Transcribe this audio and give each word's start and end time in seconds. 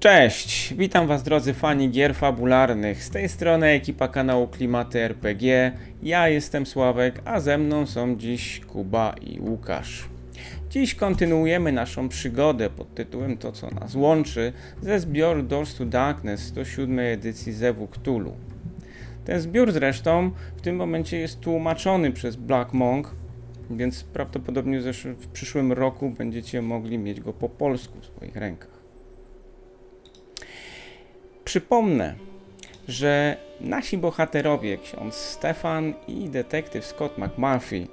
Cześć, 0.00 0.74
witam 0.74 1.06
Was 1.06 1.22
drodzy 1.22 1.54
fani 1.54 1.90
gier 1.90 2.14
fabularnych. 2.14 3.04
Z 3.04 3.10
tej 3.10 3.28
strony 3.28 3.66
ekipa 3.66 4.08
kanału 4.08 4.48
Klimaty 4.48 5.00
RPG. 5.00 5.72
Ja 6.02 6.28
jestem 6.28 6.66
Sławek, 6.66 7.22
a 7.24 7.40
ze 7.40 7.58
mną 7.58 7.86
są 7.86 8.16
dziś 8.16 8.60
Kuba 8.60 9.14
i 9.20 9.40
Łukasz. 9.40 10.08
Dziś 10.70 10.94
kontynuujemy 10.94 11.72
naszą 11.72 12.08
przygodę 12.08 12.70
pod 12.70 12.94
tytułem 12.94 13.36
To 13.36 13.52
co 13.52 13.70
nas 13.70 13.94
łączy 13.94 14.52
ze 14.82 15.00
zbioru 15.00 15.42
Doors 15.42 15.74
to 15.74 15.84
Darkness 15.84 16.52
do 16.52 16.64
siódmej 16.64 17.12
edycji 17.12 17.52
Zewu 17.52 17.88
Cthulhu. 17.88 18.32
Ten 19.24 19.40
zbiór 19.40 19.72
zresztą 19.72 20.30
w 20.56 20.60
tym 20.60 20.76
momencie 20.76 21.18
jest 21.18 21.40
tłumaczony 21.40 22.12
przez 22.12 22.36
Black 22.36 22.72
Monk, 22.72 23.14
więc 23.70 24.04
prawdopodobnie 24.04 24.80
w 25.04 25.26
przyszłym 25.26 25.72
roku 25.72 26.10
będziecie 26.10 26.62
mogli 26.62 26.98
mieć 26.98 27.20
go 27.20 27.32
po 27.32 27.48
polsku 27.48 28.00
w 28.00 28.06
swoich 28.06 28.36
rękach. 28.36 28.79
Przypomnę, 31.50 32.14
że 32.88 33.36
nasi 33.60 33.98
bohaterowie, 33.98 34.78
ksiądz 34.78 35.14
Stefan 35.14 35.94
i 36.08 36.28
detektyw 36.28 36.86
Scott 36.86 37.18
McMurphy, 37.18 37.86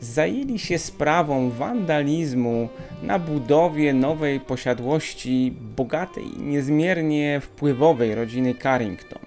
zajęli 0.00 0.58
się 0.58 0.78
sprawą 0.78 1.50
wandalizmu 1.50 2.68
na 3.02 3.18
budowie 3.18 3.94
nowej 3.94 4.40
posiadłości 4.40 5.54
bogatej 5.76 6.24
i 6.38 6.42
niezmiernie 6.42 7.40
wpływowej 7.40 8.14
rodziny 8.14 8.54
Carrington. 8.62 9.22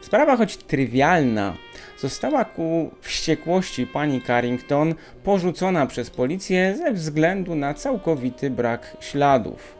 Sprawa, 0.00 0.36
choć 0.36 0.56
trywialna, 0.56 1.56
została 1.98 2.44
ku 2.44 2.90
wściekłości 3.00 3.86
pani 3.86 4.22
Carrington 4.22 4.94
porzucona 5.24 5.86
przez 5.86 6.10
policję 6.10 6.76
ze 6.76 6.92
względu 6.92 7.54
na 7.54 7.74
całkowity 7.74 8.50
brak 8.50 8.96
śladów. 9.00 9.75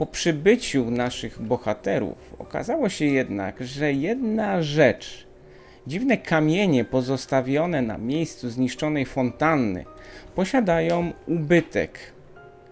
Po 0.00 0.06
przybyciu 0.06 0.90
naszych 0.90 1.42
bohaterów 1.42 2.34
okazało 2.38 2.88
się 2.88 3.04
jednak, 3.04 3.64
że 3.64 3.92
jedna 3.92 4.62
rzecz, 4.62 5.26
dziwne 5.86 6.18
kamienie 6.18 6.84
pozostawione 6.84 7.82
na 7.82 7.98
miejscu 7.98 8.50
zniszczonej 8.50 9.06
fontanny, 9.06 9.84
posiadają 10.34 11.12
ubytek, 11.26 11.98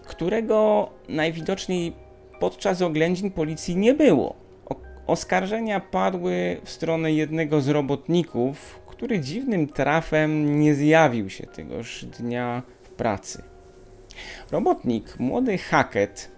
którego 0.06 0.88
najwidoczniej 1.08 1.92
podczas 2.40 2.82
oględzin 2.82 3.30
policji 3.30 3.76
nie 3.76 3.94
było. 3.94 4.36
Oskarżenia 5.06 5.80
padły 5.80 6.60
w 6.64 6.70
stronę 6.70 7.12
jednego 7.12 7.60
z 7.60 7.68
robotników, 7.68 8.80
który 8.86 9.20
dziwnym 9.20 9.66
trafem 9.66 10.60
nie 10.60 10.74
zjawił 10.74 11.30
się 11.30 11.46
tegoż 11.46 12.04
dnia 12.04 12.62
w 12.82 12.88
pracy. 12.88 13.42
Robotnik, 14.50 15.18
młody 15.18 15.58
Hackett, 15.58 16.37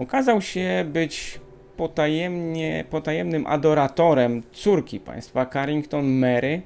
okazał 0.00 0.42
się 0.42 0.84
być 0.92 1.40
potajemnie, 1.76 2.84
potajemnym 2.90 3.46
adoratorem 3.46 4.42
córki 4.52 5.00
państwa 5.00 5.46
Carrington 5.46 6.06
Mary, 6.18 6.62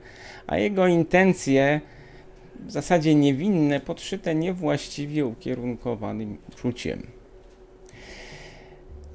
a 0.47 0.57
jego 0.57 0.87
intencje 0.87 1.81
w 2.67 2.71
zasadzie 2.71 3.15
niewinne, 3.15 3.81
podszyte 3.81 4.35
niewłaściwie 4.35 5.27
ukierunkowanym 5.27 6.39
uczuciem. 6.53 7.07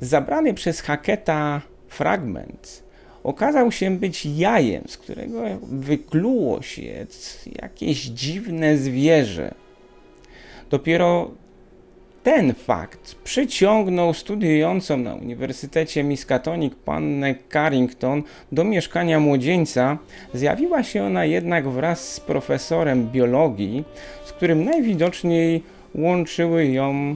Zabrany 0.01 0.53
przez 0.53 0.81
Hacketa 0.81 1.61
fragment 1.88 2.83
okazał 3.23 3.71
się 3.71 3.97
być 3.97 4.25
jajem, 4.25 4.83
z 4.88 4.97
którego 4.97 5.44
wykluło 5.61 6.61
się 6.61 7.05
jakieś 7.61 8.05
dziwne 8.05 8.77
zwierzę. 8.77 9.53
Dopiero 10.69 11.31
ten 12.24 12.53
fakt 12.53 13.16
przyciągnął 13.24 14.13
studiującą 14.13 14.97
na 14.97 15.16
Uniwersytecie 15.16 16.03
Miskatonic 16.03 16.74
pannę 16.85 17.35
Carrington 17.53 18.24
do 18.52 18.63
mieszkania 18.63 19.19
młodzieńca. 19.19 19.97
Zjawiła 20.34 20.84
się 20.84 21.03
ona 21.03 21.25
jednak 21.25 21.69
wraz 21.69 22.13
z 22.13 22.19
profesorem 22.19 23.09
biologii, 23.09 23.84
z 24.25 24.31
którym 24.31 24.66
najwidoczniej 24.66 25.63
łączyły 25.96 26.66
ją 26.66 27.16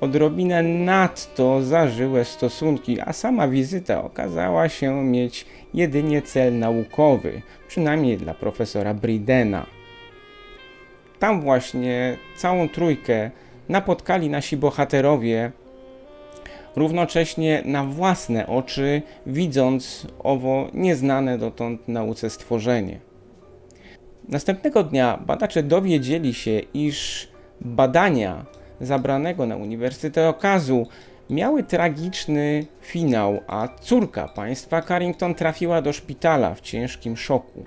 odrobinę 0.00 0.62
nadto 0.62 1.62
zażyłe 1.62 2.24
stosunki, 2.24 3.00
a 3.00 3.12
sama 3.12 3.48
wizyta 3.48 4.04
okazała 4.04 4.68
się 4.68 5.04
mieć 5.04 5.46
jedynie 5.74 6.22
cel 6.22 6.58
naukowy, 6.58 7.42
przynajmniej 7.68 8.16
dla 8.16 8.34
profesora 8.34 8.94
Bridena. 8.94 9.66
Tam 11.18 11.40
właśnie 11.40 12.16
całą 12.36 12.68
trójkę 12.68 13.30
napotkali 13.70 14.30
nasi 14.30 14.56
bohaterowie, 14.56 15.52
równocześnie 16.76 17.62
na 17.64 17.84
własne 17.84 18.46
oczy, 18.46 19.02
widząc 19.26 20.06
owo 20.18 20.68
nieznane 20.74 21.38
dotąd 21.38 21.88
nauce 21.88 22.30
stworzenie. 22.30 23.00
Następnego 24.28 24.84
dnia 24.84 25.18
badacze 25.26 25.62
dowiedzieli 25.62 26.34
się, 26.34 26.60
iż 26.74 27.28
badania 27.60 28.44
zabranego 28.80 29.46
na 29.46 29.56
Uniwersytet 29.56 30.26
Okazu 30.26 30.86
miały 31.30 31.62
tragiczny 31.62 32.66
finał, 32.80 33.40
a 33.46 33.68
córka 33.80 34.28
państwa 34.28 34.82
Carrington 34.82 35.34
trafiła 35.34 35.82
do 35.82 35.92
szpitala 35.92 36.54
w 36.54 36.60
ciężkim 36.60 37.16
szoku. 37.16 37.64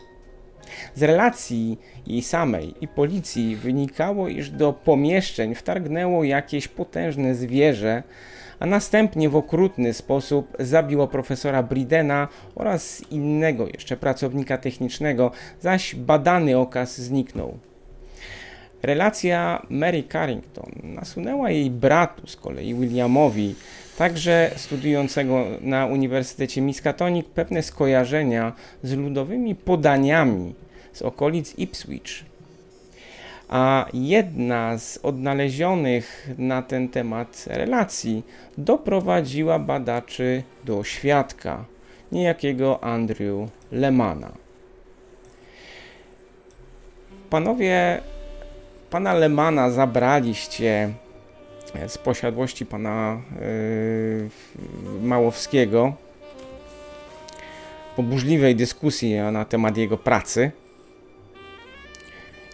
Z 0.95 1.03
relacji 1.03 1.79
jej 2.07 2.21
samej 2.21 2.73
i 2.81 2.87
policji 2.87 3.55
wynikało, 3.55 4.27
iż 4.27 4.49
do 4.49 4.73
pomieszczeń 4.73 5.55
wtargnęło 5.55 6.23
jakieś 6.23 6.67
potężne 6.67 7.35
zwierzę, 7.35 8.03
a 8.59 8.65
następnie 8.65 9.29
w 9.29 9.35
okrutny 9.35 9.93
sposób 9.93 10.57
zabiło 10.59 11.07
profesora 11.07 11.63
Bridena 11.63 12.27
oraz 12.55 13.03
innego 13.11 13.67
jeszcze 13.67 13.97
pracownika 13.97 14.57
technicznego, 14.57 15.31
zaś 15.61 15.95
badany 15.95 16.57
okaz 16.57 17.01
zniknął. 17.01 17.57
Relacja 18.83 19.65
Mary 19.69 20.03
Carrington 20.11 20.71
nasunęła 20.83 21.51
jej 21.51 21.71
bratu 21.71 22.27
z 22.27 22.35
kolei 22.35 22.75
Williamowi, 22.75 23.55
także 23.97 24.51
studiującego 24.55 25.45
na 25.61 25.85
Uniwersytecie 25.85 26.61
Miskatonic, 26.61 27.27
pewne 27.27 27.63
skojarzenia 27.63 28.53
z 28.83 28.93
ludowymi 28.93 29.55
podaniami 29.55 30.55
z 30.93 31.01
okolic 31.01 31.53
Ipswich. 31.57 32.25
A 33.49 33.85
jedna 33.93 34.77
z 34.77 34.99
odnalezionych 35.03 36.29
na 36.37 36.61
ten 36.61 36.89
temat 36.89 37.45
relacji 37.47 38.23
doprowadziła 38.57 39.59
badaczy 39.59 40.43
do 40.63 40.83
świadka, 40.83 41.65
niejakiego 42.11 42.83
Andrew 42.83 43.49
Lemana. 43.71 44.31
Panowie 47.29 48.01
pana 48.89 49.13
Lemana 49.13 49.69
zabraliście 49.69 50.93
z 51.87 51.97
posiadłości 51.97 52.65
pana 52.65 53.21
yy, 53.41 54.29
Małowskiego 55.01 55.93
po 57.95 58.03
burzliwej 58.03 58.55
dyskusji 58.55 59.15
na 59.15 59.45
temat 59.45 59.77
jego 59.77 59.97
pracy 59.97 60.51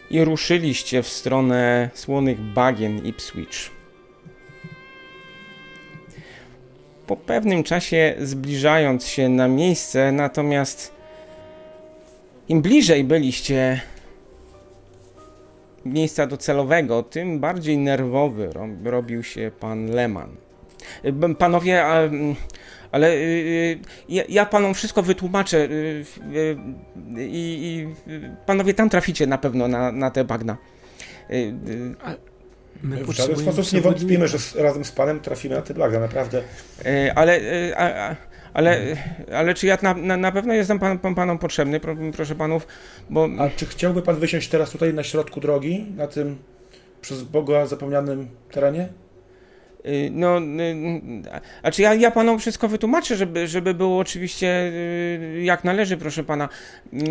i 0.10 0.24
ruszyliście 0.24 1.04
w 1.04 1.08
stronę 1.08 1.90
słonych 1.94 2.40
bagien 2.40 3.06
Ipswich. 3.06 3.72
Po 7.08 7.16
pewnym 7.16 7.64
czasie 7.64 8.16
zbliżając 8.20 9.06
się 9.06 9.30
na 9.30 9.48
miejsce, 9.48 10.12
natomiast 10.12 10.94
im 12.50 12.62
bliżej 12.62 13.04
byliście 13.04 13.82
miejsca 15.86 16.28
docelowego, 16.28 17.04
tym 17.04 17.40
bardziej 17.40 17.78
nerwowy 17.78 18.50
robił 18.84 19.24
się 19.24 19.52
pan 19.60 19.86
Leman. 19.86 20.36
Panowie, 21.38 21.86
ale 22.92 23.08
y, 23.08 23.20
y, 23.20 23.80
ja, 24.10 24.24
ja 24.30 24.46
panom 24.46 24.74
wszystko 24.74 25.04
wytłumaczę 25.04 25.58
y, 25.58 26.06
i, 27.18 27.88
panowie 28.46 28.74
tam 28.74 28.90
traficie 28.90 29.28
na 29.28 29.38
pewno 29.38 29.68
na, 29.68 29.92
na 29.92 30.12
te 30.12 30.24
bagna. 30.24 30.58
My 32.84 33.04
w 33.04 33.12
żaden 33.12 33.38
sposób 33.38 33.74
nie 33.74 33.82
wątpimy, 33.82 34.28
że 34.28 34.38
razem 34.56 34.86
z 34.86 34.92
panem 34.92 35.20
trafimy 35.20 35.56
na 35.56 35.62
te 35.62 35.74
bagna, 35.74 36.00
naprawdę. 36.00 36.42
Ale, 37.16 37.40
ale, 38.54 38.98
ale 39.34 39.54
czy 39.54 39.68
ja 39.68 39.78
na, 39.82 39.94
na, 39.94 40.18
na 40.18 40.32
pewno 40.32 40.54
jestem 40.54 40.80
pan, 40.80 41.00
pan, 41.00 41.16
panom 41.16 41.38
potrzebny, 41.38 41.80
proszę 42.14 42.36
panów, 42.36 42.68
bo... 43.10 43.30
A 43.40 43.50
czy 43.50 43.66
chciałby 43.66 44.02
pan 44.02 44.16
wysiąść 44.16 44.50
teraz 44.50 44.72
tutaj 44.72 44.94
na 44.94 45.04
środku 45.04 45.40
drogi, 45.40 45.86
na 45.96 46.08
tym 46.08 46.38
przez 47.02 47.24
Boga 47.24 47.66
zapomnianym 47.66 48.28
terenie? 48.52 48.90
Y, 49.86 50.10
no, 50.12 50.40
y, 50.40 50.42
a 51.64 51.72
czy 51.72 51.82
ja, 51.82 51.94
ja 51.94 52.12
panom 52.12 52.40
wszystko 52.40 52.68
wytłumaczę, 52.68 53.16
żeby, 53.16 53.48
żeby 53.48 53.74
było 53.74 54.00
oczywiście 54.00 54.48
y, 54.48 55.42
jak 55.44 55.64
należy, 55.64 55.98
proszę 55.98 56.24
pana. 56.24 56.50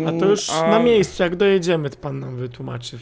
A 0.07 0.19
to 0.19 0.25
już 0.25 0.49
a... 0.49 0.69
na 0.69 0.79
miejscu, 0.79 1.23
jak 1.23 1.35
dojedziemy, 1.35 1.89
to 1.89 1.97
pan 1.97 2.19
nam 2.19 2.37
wytłumaczy. 2.37 2.97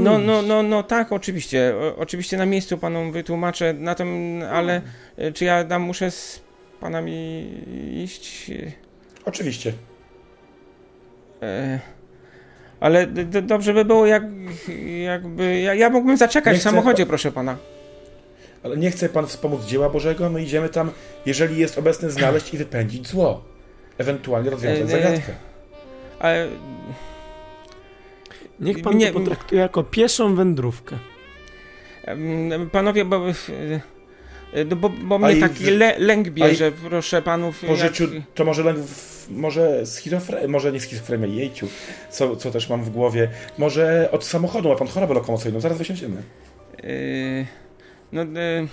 No, 0.00 0.18
no, 0.18 0.42
no, 0.42 0.62
no 0.62 0.82
tak, 0.82 1.12
oczywiście. 1.12 1.74
O, 1.76 1.96
oczywiście 1.96 2.36
na 2.36 2.46
miejscu 2.46 2.78
panu 2.78 3.12
wytłumaczę, 3.12 3.74
na 3.74 3.94
tym, 3.94 4.40
ale 4.52 4.82
no. 5.18 5.24
czy 5.34 5.44
ja 5.44 5.64
tam 5.64 5.82
muszę 5.82 6.10
z 6.10 6.42
panami 6.80 7.50
iść? 8.04 8.50
Oczywiście. 9.24 9.72
E, 11.42 11.80
ale 12.80 13.06
dobrze 13.42 13.74
by 13.74 13.84
było, 13.84 14.06
jak, 14.06 14.22
jakby. 15.04 15.60
Ja, 15.60 15.74
ja 15.74 15.90
mógłbym 15.90 16.16
zaczekać 16.16 16.58
w 16.58 16.62
samochodzie, 16.62 17.06
proszę 17.06 17.32
pana. 17.32 17.56
Ale 18.62 18.76
nie 18.76 18.90
chce 18.90 19.08
pan 19.08 19.26
wspomóc 19.26 19.64
dzieła 19.64 19.90
Bożego? 19.90 20.30
My 20.30 20.42
idziemy 20.42 20.68
tam, 20.68 20.90
jeżeli 21.26 21.58
jest 21.58 21.78
obecny, 21.78 22.10
znaleźć 22.10 22.54
i 22.54 22.58
wypędzić 22.58 23.08
zło. 23.08 23.44
Ewentualnie 23.98 24.50
rozwiązać 24.50 24.84
e, 24.84 24.88
zagadkę. 24.88 25.32
Ale. 26.18 26.48
Niech 28.60 28.82
pan 28.82 28.96
nie, 28.96 29.12
to 29.12 29.18
potraktuje 29.18 29.60
jako 29.60 29.84
pieszą 29.84 30.34
wędrówkę. 30.34 30.96
Panowie, 32.72 33.04
bo, 33.04 33.26
no 34.70 34.76
bo, 34.76 34.88
bo 34.88 35.18
mnie 35.18 35.36
taki 35.36 35.64
le, 35.64 35.98
lęk 35.98 36.28
bierze, 36.28 36.72
proszę 36.72 37.22
panów. 37.22 37.60
Po 37.60 37.66
jak... 37.66 37.76
życiu 37.76 38.08
to 38.34 38.44
może 38.44 38.62
lęk, 38.62 38.78
w, 38.78 39.30
może 39.30 39.86
schizofrenia, 39.86 40.48
może 40.48 40.72
nie 40.72 40.80
schizofrenia, 40.80 41.26
jejciu, 41.26 41.68
co, 42.10 42.36
co 42.36 42.50
też 42.50 42.68
mam 42.68 42.84
w 42.84 42.90
głowie. 42.90 43.28
Może 43.58 44.08
od 44.12 44.24
samochodu 44.24 44.68
ma 44.68 44.76
pan 44.76 44.88
chorobę 44.88 45.14
lokomocyjną, 45.14 45.60
zaraz 45.60 45.78
wysiądziemy. 45.78 46.22
Yy, 46.82 47.46
no, 48.12 48.22
yy, 48.22 48.68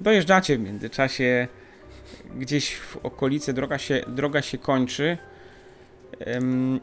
dojeżdżacie 0.00 0.58
w 0.58 0.60
międzyczasie 0.60 1.48
gdzieś 2.38 2.74
w 2.74 2.96
okolicy, 2.96 3.52
droga 3.52 3.78
się, 3.78 4.04
droga 4.08 4.42
się 4.42 4.58
kończy 4.58 5.18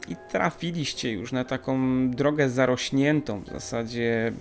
i 0.08 0.16
trafiliście 0.30 1.12
już 1.12 1.32
na 1.32 1.44
taką 1.44 2.10
drogę 2.10 2.50
zarośniętą 2.50 3.42
w 3.42 3.48
zasadzie. 3.48 4.32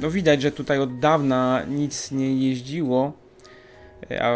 No 0.00 0.10
widać, 0.10 0.42
że 0.42 0.52
tutaj 0.52 0.78
od 0.78 0.98
dawna 0.98 1.62
nic 1.68 2.10
nie 2.10 2.48
jeździło. 2.48 3.12
A 4.20 4.32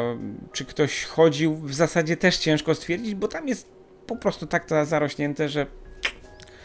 czy 0.52 0.64
ktoś 0.64 1.04
chodził, 1.04 1.56
w 1.56 1.74
zasadzie 1.74 2.16
też 2.16 2.36
ciężko 2.36 2.74
stwierdzić, 2.74 3.14
bo 3.14 3.28
tam 3.28 3.48
jest 3.48 3.66
po 4.06 4.16
prostu 4.16 4.46
tak 4.46 4.66
zarośnięte, 4.84 5.48
że 5.48 5.66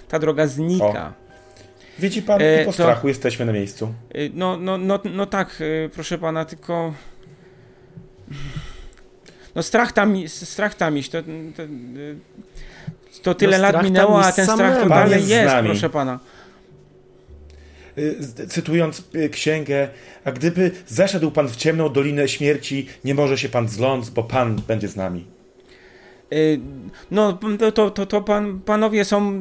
ta 0.07 0.19
droga 0.19 0.47
znika. 0.47 1.13
O. 1.19 1.23
Widzi 1.99 2.21
pan, 2.21 2.41
e, 2.41 2.65
po 2.65 2.71
to, 2.71 2.73
strachu 2.73 3.07
jesteśmy 3.07 3.45
na 3.45 3.51
miejscu. 3.51 3.93
E, 4.09 4.17
no, 4.33 4.57
no, 4.57 4.77
no, 4.77 4.99
no 5.13 5.25
tak, 5.25 5.61
e, 5.85 5.89
proszę 5.89 6.17
pana, 6.17 6.45
tylko 6.45 6.93
no 9.55 9.63
strach 9.63 9.91
tam, 9.91 10.27
strach 10.27 10.75
tam 10.75 10.97
iść, 10.97 11.09
to, 11.09 11.17
to, 11.55 11.63
to 13.23 13.35
tyle 13.35 13.57
no, 13.57 13.63
lat 13.63 13.83
minęło, 13.83 14.25
a 14.25 14.31
ten 14.31 14.45
strach 14.45 14.79
to 14.83 14.89
dalej 14.89 15.27
jest, 15.27 15.55
proszę 15.65 15.89
pana. 15.89 16.19
Y, 17.97 18.47
cytując 18.47 19.03
y, 19.15 19.29
księgę, 19.29 19.87
a 20.25 20.31
gdyby 20.31 20.71
zeszedł 20.87 21.31
pan 21.31 21.47
w 21.47 21.55
ciemną 21.55 21.89
dolinę 21.89 22.27
śmierci, 22.27 22.87
nie 23.05 23.15
może 23.15 23.37
się 23.37 23.49
pan 23.49 23.69
zląc, 23.69 24.09
bo 24.09 24.23
pan 24.23 24.61
będzie 24.67 24.87
z 24.87 24.95
nami. 24.95 25.25
Y, 26.33 26.59
no, 27.11 27.39
to, 27.73 27.91
to, 27.91 28.05
to 28.05 28.21
pan, 28.21 28.59
panowie 28.59 29.05
są 29.05 29.33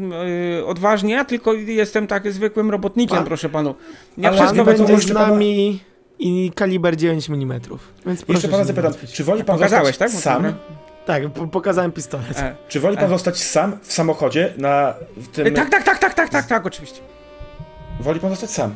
odważni, 0.66 1.10
ja 1.10 1.24
tylko 1.24 1.52
jestem 1.52 2.06
tak 2.06 2.32
zwykłym 2.32 2.70
robotnikiem, 2.70 3.16
pan, 3.16 3.26
proszę 3.26 3.48
panu. 3.48 3.74
Ja 4.18 4.30
ale 4.30 4.64
pan 4.64 4.64
będzie 4.64 4.98
z 4.98 5.12
nami 5.12 5.80
i 6.18 6.52
kaliber 6.54 6.96
9 6.96 7.30
mm. 7.30 7.60
Więc 8.06 8.24
Jeszcze 8.28 8.48
pana 8.48 8.64
zapytam, 8.64 8.92
czy 9.12 9.24
woli 9.24 9.44
pan 9.44 9.56
Pokazałeś, 9.56 9.96
tak? 9.96 10.10
sam? 10.10 10.54
Tak, 11.06 11.22
pokazałem 11.52 11.92
pistolet. 11.92 12.38
E, 12.38 12.56
czy 12.68 12.80
woli 12.80 12.96
pan 12.96 13.06
e. 13.06 13.08
zostać 13.08 13.38
sam 13.38 13.78
w 13.82 13.92
samochodzie 13.92 14.54
na 14.56 14.94
w 15.16 15.28
tym... 15.28 15.54
Tak, 15.54 15.70
tak, 15.70 15.84
tak, 15.84 15.98
tak, 15.98 16.14
tak, 16.14 16.28
tak, 16.28 16.46
tak, 16.46 16.66
oczywiście. 16.66 17.00
Woli 18.02 18.20
pan 18.20 18.30
zostać 18.30 18.50
sam. 18.50 18.74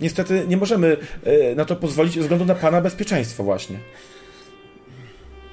Niestety 0.00 0.44
nie 0.48 0.56
możemy 0.56 0.96
e, 1.24 1.54
na 1.54 1.64
to 1.64 1.76
pozwolić 1.76 2.14
ze 2.14 2.20
względu 2.20 2.44
na 2.44 2.54
pana 2.54 2.80
bezpieczeństwo 2.80 3.44
właśnie. 3.44 3.78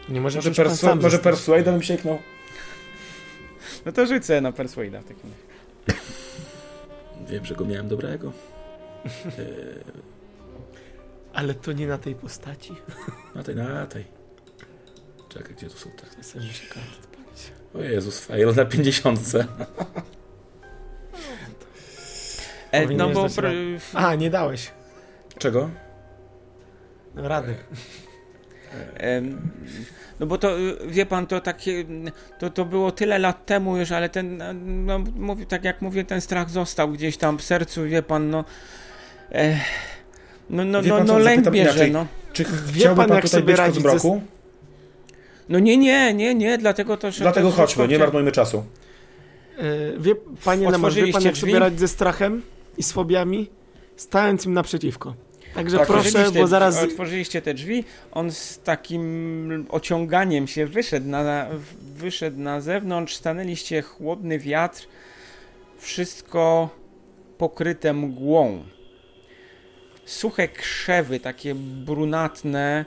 Nie 0.09 0.21
może, 0.21 0.37
może, 0.37 0.51
persu 0.51 0.75
sam 0.75 1.01
może 1.01 1.17
Persuade'a 1.17 1.63
bym 1.63 1.83
sięgnął? 1.83 2.19
No 3.85 3.91
to 3.91 4.05
rzucę 4.05 4.41
na 4.41 4.51
Persuade'a 4.51 5.01
w 5.01 5.05
takim 5.05 5.31
razie. 5.87 5.99
Wiem, 7.29 7.45
że 7.45 7.55
go 7.55 7.65
miałem 7.65 7.87
dobrego. 7.87 8.31
Ale 11.33 11.53
to 11.53 11.71
nie 11.71 11.87
na 11.87 11.97
tej 11.97 12.15
postaci. 12.15 12.75
Na 13.35 13.43
tej, 13.43 13.55
na 13.55 13.87
tej. 13.87 14.05
Czekaj, 15.29 15.55
gdzie 15.55 15.69
tu 15.69 15.77
są 15.77 15.89
te? 15.89 16.05
O 17.73 17.81
Jezus, 17.81 18.19
fail 18.19 18.55
na 18.55 18.65
50. 18.65 19.19
E, 22.71 22.85
no 22.85 23.09
bo... 23.09 23.25
Pr- 23.25 23.79
A, 23.93 24.15
nie 24.15 24.29
dałeś. 24.29 24.71
Czego? 25.37 25.69
Rady. 27.15 27.55
No 30.19 30.27
bo 30.27 30.37
to, 30.37 30.55
wie 30.87 31.05
pan, 31.05 31.27
to 31.27 31.41
takie, 31.41 31.85
to, 32.39 32.49
to 32.49 32.65
było 32.65 32.91
tyle 32.91 33.19
lat 33.19 33.45
temu 33.45 33.77
już, 33.77 33.91
ale 33.91 34.09
ten, 34.09 34.43
no, 34.85 34.99
mówię, 35.15 35.45
tak 35.45 35.63
jak 35.63 35.81
mówię, 35.81 36.03
ten 36.03 36.21
strach 36.21 36.49
został 36.49 36.89
gdzieś 36.89 37.17
tam 37.17 37.37
w 37.37 37.43
sercu, 37.43 37.83
wie 37.83 38.03
pan, 38.03 38.29
no... 38.29 38.45
Eh, 39.31 39.57
no, 40.49 40.65
no, 40.65 40.81
no, 40.81 41.03
no 41.03 41.19
lęk 41.19 41.49
bierze, 41.49 41.87
no. 41.87 42.05
Czy 42.33 42.45
wie 42.65 42.85
pan, 42.85 42.95
pan 42.95 43.09
jak 43.09 43.29
sobie 43.29 43.55
radzić 43.55 43.83
ze... 43.83 44.21
No 45.49 45.59
nie, 45.59 45.77
nie, 45.77 46.13
nie, 46.13 46.35
nie, 46.35 46.57
dlatego 46.57 46.97
to... 46.97 47.11
Dlatego 47.11 47.49
to, 47.49 47.55
chodźmy, 47.55 47.87
nie 47.87 47.99
marnujmy 47.99 48.31
czasu. 48.31 48.63
Yy, 49.57 49.95
wie, 49.99 50.15
panie 50.45 50.71
Lemar, 50.71 50.93
wie 50.93 51.13
pan 51.13 51.23
jak 51.23 51.33
drzwi? 51.33 51.51
sobie 51.51 51.59
radzić 51.59 51.79
ze 51.79 51.87
strachem 51.87 52.41
i 52.77 52.83
z 52.83 52.91
fobiami? 52.91 53.49
Stając 53.95 54.45
im 54.45 54.53
naprzeciwko. 54.53 55.13
Także 55.53 55.77
tak, 55.77 55.87
proszę, 55.87 56.31
bo 56.31 56.47
zaraz... 56.47 56.83
Otworzyliście 56.83 57.41
te 57.41 57.53
drzwi, 57.53 57.83
on 58.11 58.31
z 58.31 58.59
takim 58.59 59.65
ociąganiem 59.69 60.47
się 60.47 60.65
wyszedł 60.65 61.07
na, 61.07 61.47
wyszedł 61.95 62.39
na 62.39 62.61
zewnątrz, 62.61 63.15
stanęliście 63.15 63.81
chłodny 63.81 64.39
wiatr, 64.39 64.87
wszystko 65.77 66.69
pokryte 67.37 67.93
mgłą 67.93 68.63
suche 70.05 70.47
krzewy, 70.47 71.19
takie 71.19 71.55
brunatne, 71.55 72.85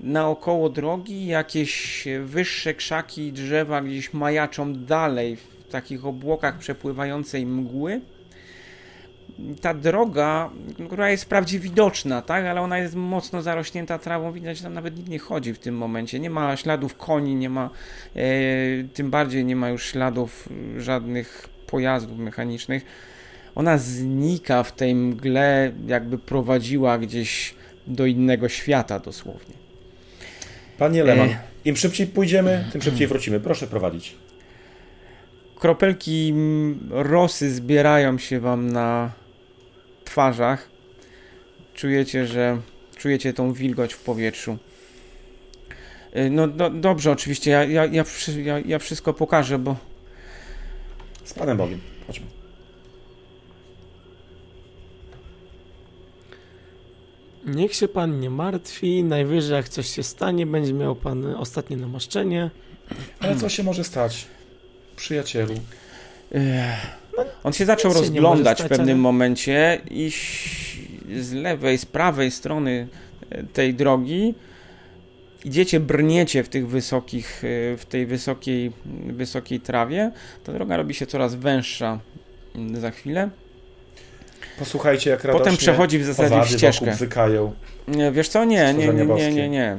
naokoło 0.00 0.68
drogi, 0.68 1.26
jakieś 1.26 2.04
wyższe 2.24 2.74
krzaki 2.74 3.26
i 3.26 3.32
drzewa 3.32 3.82
gdzieś 3.82 4.12
majaczą 4.12 4.74
dalej 4.74 5.36
w 5.36 5.68
takich 5.70 6.06
obłokach 6.06 6.58
przepływającej 6.58 7.46
mgły. 7.46 8.00
Ta 9.60 9.74
droga, 9.74 10.50
która 10.86 11.10
jest 11.10 11.24
wprawdzie 11.24 11.58
widoczna, 11.58 12.22
tak, 12.22 12.44
ale 12.44 12.60
ona 12.60 12.78
jest 12.78 12.94
mocno 12.94 13.42
zarośnięta 13.42 13.98
trawą, 13.98 14.32
widać, 14.32 14.56
że 14.56 14.64
tam 14.64 14.74
nawet 14.74 14.96
nikt 14.96 15.08
nie 15.08 15.18
chodzi 15.18 15.54
w 15.54 15.58
tym 15.58 15.76
momencie. 15.76 16.20
Nie 16.20 16.30
ma 16.30 16.56
śladów 16.56 16.96
koni, 16.96 17.34
nie 17.34 17.50
ma, 17.50 17.70
e, 18.16 18.20
tym 18.94 19.10
bardziej 19.10 19.44
nie 19.44 19.56
ma 19.56 19.68
już 19.68 19.86
śladów 19.86 20.48
żadnych 20.78 21.48
pojazdów 21.66 22.18
mechanicznych 22.18 22.84
ona 23.54 23.78
znika 23.78 24.62
w 24.62 24.72
tej 24.72 24.94
mgle, 24.94 25.72
jakby 25.86 26.18
prowadziła 26.18 26.98
gdzieś 26.98 27.54
do 27.86 28.06
innego 28.06 28.48
świata 28.48 28.98
dosłownie. 28.98 29.54
Panie 30.78 31.04
Leman, 31.04 31.28
e... 31.28 31.38
im 31.64 31.76
szybciej 31.76 32.06
pójdziemy, 32.06 32.64
tym 32.72 32.82
szybciej 32.82 33.06
wrócimy. 33.06 33.40
Proszę 33.40 33.66
prowadzić. 33.66 34.14
Kropelki 35.58 36.34
rosy 36.90 37.54
zbierają 37.54 38.18
się 38.18 38.40
wam 38.40 38.72
na 38.72 39.12
twarzach. 40.04 40.68
Czujecie, 41.74 42.26
że 42.26 42.60
czujecie 42.96 43.32
tą 43.32 43.52
wilgoć 43.52 43.94
w 43.94 44.00
powietrzu. 44.00 44.58
E, 46.12 46.30
no, 46.30 46.46
no 46.46 46.70
dobrze, 46.70 47.10
oczywiście, 47.10 47.50
ja, 47.50 47.64
ja, 47.64 47.84
ja, 47.86 48.58
ja, 48.58 48.78
wszystko 48.78 49.12
pokażę, 49.12 49.58
bo. 49.58 49.76
Z 51.24 51.34
Panem 51.34 51.56
Bogiem. 51.56 51.80
Chodźmy. 52.06 52.26
Niech 57.46 57.74
się 57.74 57.88
pan 57.88 58.20
nie 58.20 58.30
martwi, 58.30 59.04
najwyżej 59.04 59.56
jak 59.56 59.68
coś 59.68 59.86
się 59.86 60.02
stanie, 60.02 60.46
będzie 60.46 60.72
miał 60.72 60.96
pan 60.96 61.26
ostatnie 61.26 61.76
namaszczenie. 61.76 62.50
Ale 63.20 63.36
co 63.36 63.48
się 63.48 63.62
może 63.62 63.84
stać, 63.84 64.26
przyjacielu? 64.96 65.54
On 67.44 67.52
się 67.52 67.64
zaczął 67.64 67.92
rozglądać 67.92 68.58
stać, 68.58 68.66
w 68.66 68.68
pewnym 68.68 68.96
ale... 68.96 69.02
momencie 69.02 69.80
i 69.90 70.12
z 71.20 71.32
lewej, 71.32 71.78
z 71.78 71.86
prawej 71.86 72.30
strony 72.30 72.88
e, 73.30 73.42
tej 73.42 73.74
drogi 73.74 74.34
idziecie, 75.44 75.80
brniecie 75.80 76.44
w 76.44 76.48
tych 76.48 76.68
wysokich, 76.68 77.42
e, 77.44 77.76
w 77.76 77.86
tej 77.86 78.06
wysokiej, 78.06 78.72
wysokiej 79.06 79.60
trawie. 79.60 80.10
Ta 80.44 80.52
droga 80.52 80.76
robi 80.76 80.94
się 80.94 81.06
coraz 81.06 81.34
węższa 81.34 81.98
mm, 82.54 82.80
za 82.80 82.90
chwilę. 82.90 83.30
Posłuchajcie, 84.58 85.10
jak 85.10 85.22
Potem 85.22 85.56
przechodzi 85.56 85.98
w 85.98 86.04
zasadzie 86.04 86.42
w 86.42 86.48
ścieżkę. 86.48 86.96
Wiesz 88.12 88.28
co? 88.28 88.44
Nie, 88.44 88.74
nie, 88.74 88.88
nie, 88.88 89.06
nie, 89.06 89.32
nie, 89.32 89.48
nie. 89.48 89.78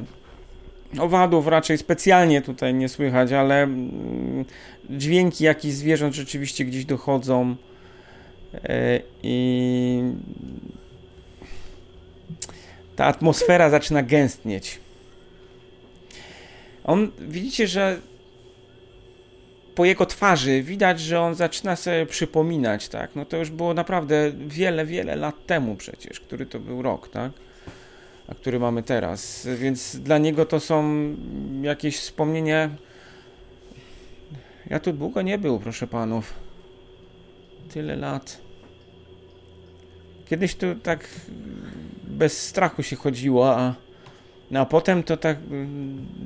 Owadów 0.98 1.46
raczej 1.46 1.78
specjalnie 1.78 2.42
tutaj 2.42 2.74
nie 2.74 2.88
słychać, 2.88 3.32
ale 3.32 3.62
mm, 3.62 4.44
dźwięki 4.90 5.44
jakichś 5.44 5.74
zwierząt 5.74 6.14
rzeczywiście 6.14 6.64
gdzieś 6.64 6.84
dochodzą. 6.84 7.56
E, 8.64 9.00
I 9.22 10.02
ta 12.96 13.04
atmosfera 13.04 13.70
zaczyna 13.70 14.02
gęstnieć. 14.02 14.78
On, 16.84 17.10
widzicie, 17.18 17.66
że 17.66 18.00
po 19.74 19.84
jego 19.84 20.06
twarzy 20.06 20.62
widać, 20.62 21.00
że 21.00 21.20
on 21.20 21.34
zaczyna 21.34 21.76
sobie 21.76 22.06
przypominać, 22.06 22.88
tak? 22.88 23.10
No 23.16 23.24
to 23.24 23.36
już 23.36 23.50
było 23.50 23.74
naprawdę 23.74 24.32
wiele, 24.46 24.86
wiele 24.86 25.16
lat 25.16 25.46
temu 25.46 25.76
przecież, 25.76 26.20
który 26.20 26.46
to 26.46 26.60
był 26.60 26.82
rok, 26.82 27.08
tak? 27.08 27.32
A 28.28 28.34
który 28.34 28.58
mamy 28.58 28.82
teraz. 28.82 29.48
Więc 29.58 29.96
dla 29.96 30.18
niego 30.18 30.46
to 30.46 30.60
są 30.60 30.84
jakieś 31.62 31.98
wspomnienia. 31.98 32.70
Ja 34.70 34.80
tu 34.80 34.92
długo 34.92 35.22
nie 35.22 35.38
był, 35.38 35.60
proszę 35.60 35.86
panów. 35.86 36.34
Tyle 37.72 37.96
lat. 37.96 38.40
Kiedyś 40.28 40.54
tu 40.54 40.74
tak 40.74 41.08
bez 42.04 42.46
strachu 42.46 42.82
się 42.82 42.96
chodziło, 42.96 43.56
a, 43.56 43.74
no, 44.50 44.60
a 44.60 44.66
potem 44.66 45.02
to 45.02 45.16
tak 45.16 45.38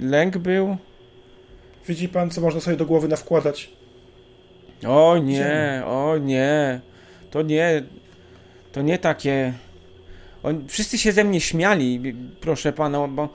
lęk 0.01 0.39
był. 0.39 0.77
Widzi 1.89 2.09
pan, 2.09 2.31
co 2.31 2.41
można 2.41 2.61
sobie 2.61 2.77
do 2.77 2.87
głowy 2.87 3.09
nawkładać? 3.09 3.71
O 4.89 5.19
nie, 5.19 5.83
o 5.87 6.19
nie. 6.19 6.81
To 7.31 7.43
nie, 7.43 7.83
to 8.73 8.83
nie 8.83 8.99
takie... 8.99 9.53
On, 10.43 10.69
wszyscy 10.69 10.99
się 10.99 11.13
ze 11.13 11.25
mnie 11.25 11.41
śmiali, 11.41 12.15
proszę 12.41 12.73
pana, 12.73 13.09
bo 13.09 13.29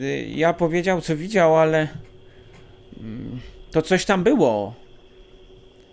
y, 0.00 0.26
ja 0.34 0.52
powiedział, 0.52 1.00
co 1.00 1.16
widział, 1.16 1.56
ale 1.56 1.88
mm, 3.00 3.40
to 3.70 3.82
coś 3.82 4.04
tam 4.04 4.24
było. 4.24 4.74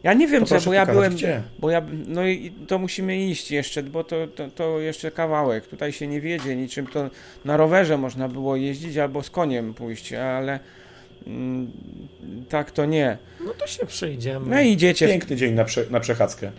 Ja 0.03 0.13
nie 0.13 0.27
wiem, 0.27 0.45
co, 0.45 0.61
bo 0.61 0.73
ja 0.73 0.85
byłem. 0.85 1.13
Gdzie? 1.13 1.41
Bo 1.59 1.69
ja, 1.69 1.81
no 2.07 2.27
i 2.27 2.51
to 2.67 2.79
musimy 2.79 3.17
iść 3.17 3.51
jeszcze, 3.51 3.83
bo 3.83 4.03
to, 4.03 4.27
to, 4.27 4.49
to, 4.49 4.79
jeszcze 4.79 5.11
kawałek. 5.11 5.67
Tutaj 5.67 5.91
się 5.91 6.07
nie 6.07 6.21
wiedzie 6.21 6.55
niczym. 6.55 6.87
To 6.87 7.09
na 7.45 7.57
rowerze 7.57 7.97
można 7.97 8.27
było 8.27 8.55
jeździć 8.55 8.97
albo 8.97 9.23
z 9.23 9.29
koniem 9.29 9.73
pójść, 9.73 10.13
ale 10.13 10.59
mm, 11.27 11.71
tak 12.49 12.71
to 12.71 12.85
nie. 12.85 13.17
No 13.45 13.53
to 13.53 13.67
się 13.67 13.85
przejdziemy. 13.85 14.49
No 14.49 14.61
i 14.61 14.71
idziecie. 14.71 15.07
Piękny 15.07 15.35
dzień 15.35 15.53
na, 15.53 15.65
prze, 15.65 15.85
na 15.89 15.99
przechadzkę. 15.99 16.51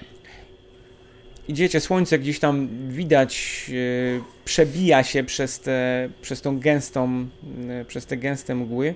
Idziecie, 1.48 1.80
słońce 1.80 2.18
gdzieś 2.18 2.38
tam 2.38 2.68
widać, 2.88 3.64
yy, 3.68 4.20
przebija 4.44 5.02
się 5.04 5.24
przez, 5.24 5.60
te, 5.60 6.08
przez 6.22 6.40
tą 6.40 6.58
gęstą, 6.58 7.28
yy, 7.68 7.84
przez 7.84 8.06
te 8.06 8.16
gęste 8.16 8.54
mgły. 8.54 8.94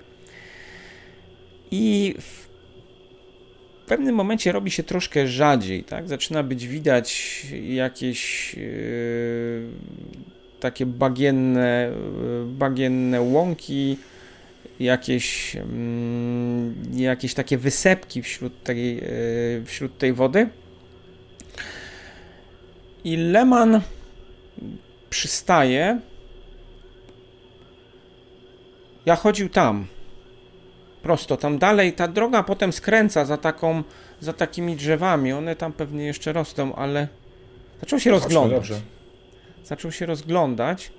I 1.70 2.14
w 2.20 2.46
pewnym 3.86 4.14
momencie 4.14 4.52
robi 4.52 4.70
się 4.70 4.82
troszkę 4.82 5.26
rzadziej, 5.26 5.84
tak? 5.84 6.08
Zaczyna 6.08 6.42
być 6.42 6.66
widać 6.66 7.46
jakieś 7.68 8.54
yy, 8.54 9.62
takie 10.60 10.86
bagienne, 10.86 11.92
bagienne 12.46 13.20
łąki, 13.20 13.98
jakieś, 14.80 15.54
yy, 15.54 17.02
jakieś 17.02 17.34
takie 17.34 17.58
wysepki 17.58 18.22
wśród 18.22 18.62
tej, 18.62 19.00
wśród 19.64 19.98
tej 19.98 20.12
wody. 20.12 20.48
I 23.04 23.16
Leman 23.16 23.80
przystaje. 25.10 26.00
Ja 29.06 29.16
chodził 29.16 29.48
tam 29.48 29.86
prosto 31.02 31.36
tam 31.36 31.58
dalej. 31.58 31.92
Ta 31.92 32.08
droga 32.08 32.42
potem 32.42 32.72
skręca 32.72 33.24
za 33.24 33.36
taką, 33.36 33.82
za 34.20 34.32
takimi 34.32 34.76
drzewami. 34.76 35.32
One 35.32 35.56
tam 35.56 35.72
pewnie 35.72 36.04
jeszcze 36.04 36.32
rosną, 36.32 36.74
ale 36.74 37.08
zaczął 37.80 38.00
się 38.00 38.10
rozglądać. 38.10 38.58
Dobrze. 38.58 38.80
Zaczął 39.64 39.92
się 39.92 40.06
rozglądać. 40.06 40.92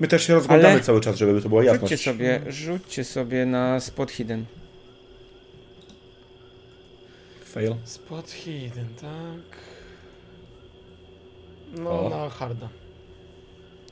My 0.00 0.08
też 0.08 0.26
się 0.26 0.34
rozglądamy 0.34 0.72
ale 0.72 0.80
cały 0.80 1.00
czas, 1.00 1.16
żeby 1.16 1.42
to 1.42 1.48
było 1.48 1.62
jasne. 1.62 1.80
Rzućcie 1.80 1.96
sobie, 1.96 2.40
rzućcie 2.48 3.04
sobie 3.04 3.46
na 3.46 3.80
spot 3.80 4.10
hidden. 4.10 4.44
Fail. 7.50 7.76
Spot 7.84 8.30
hidden, 8.30 8.88
tak. 9.00 9.58
No, 11.78 12.06
o. 12.06 12.08
na 12.08 12.30
harda. 12.30 12.68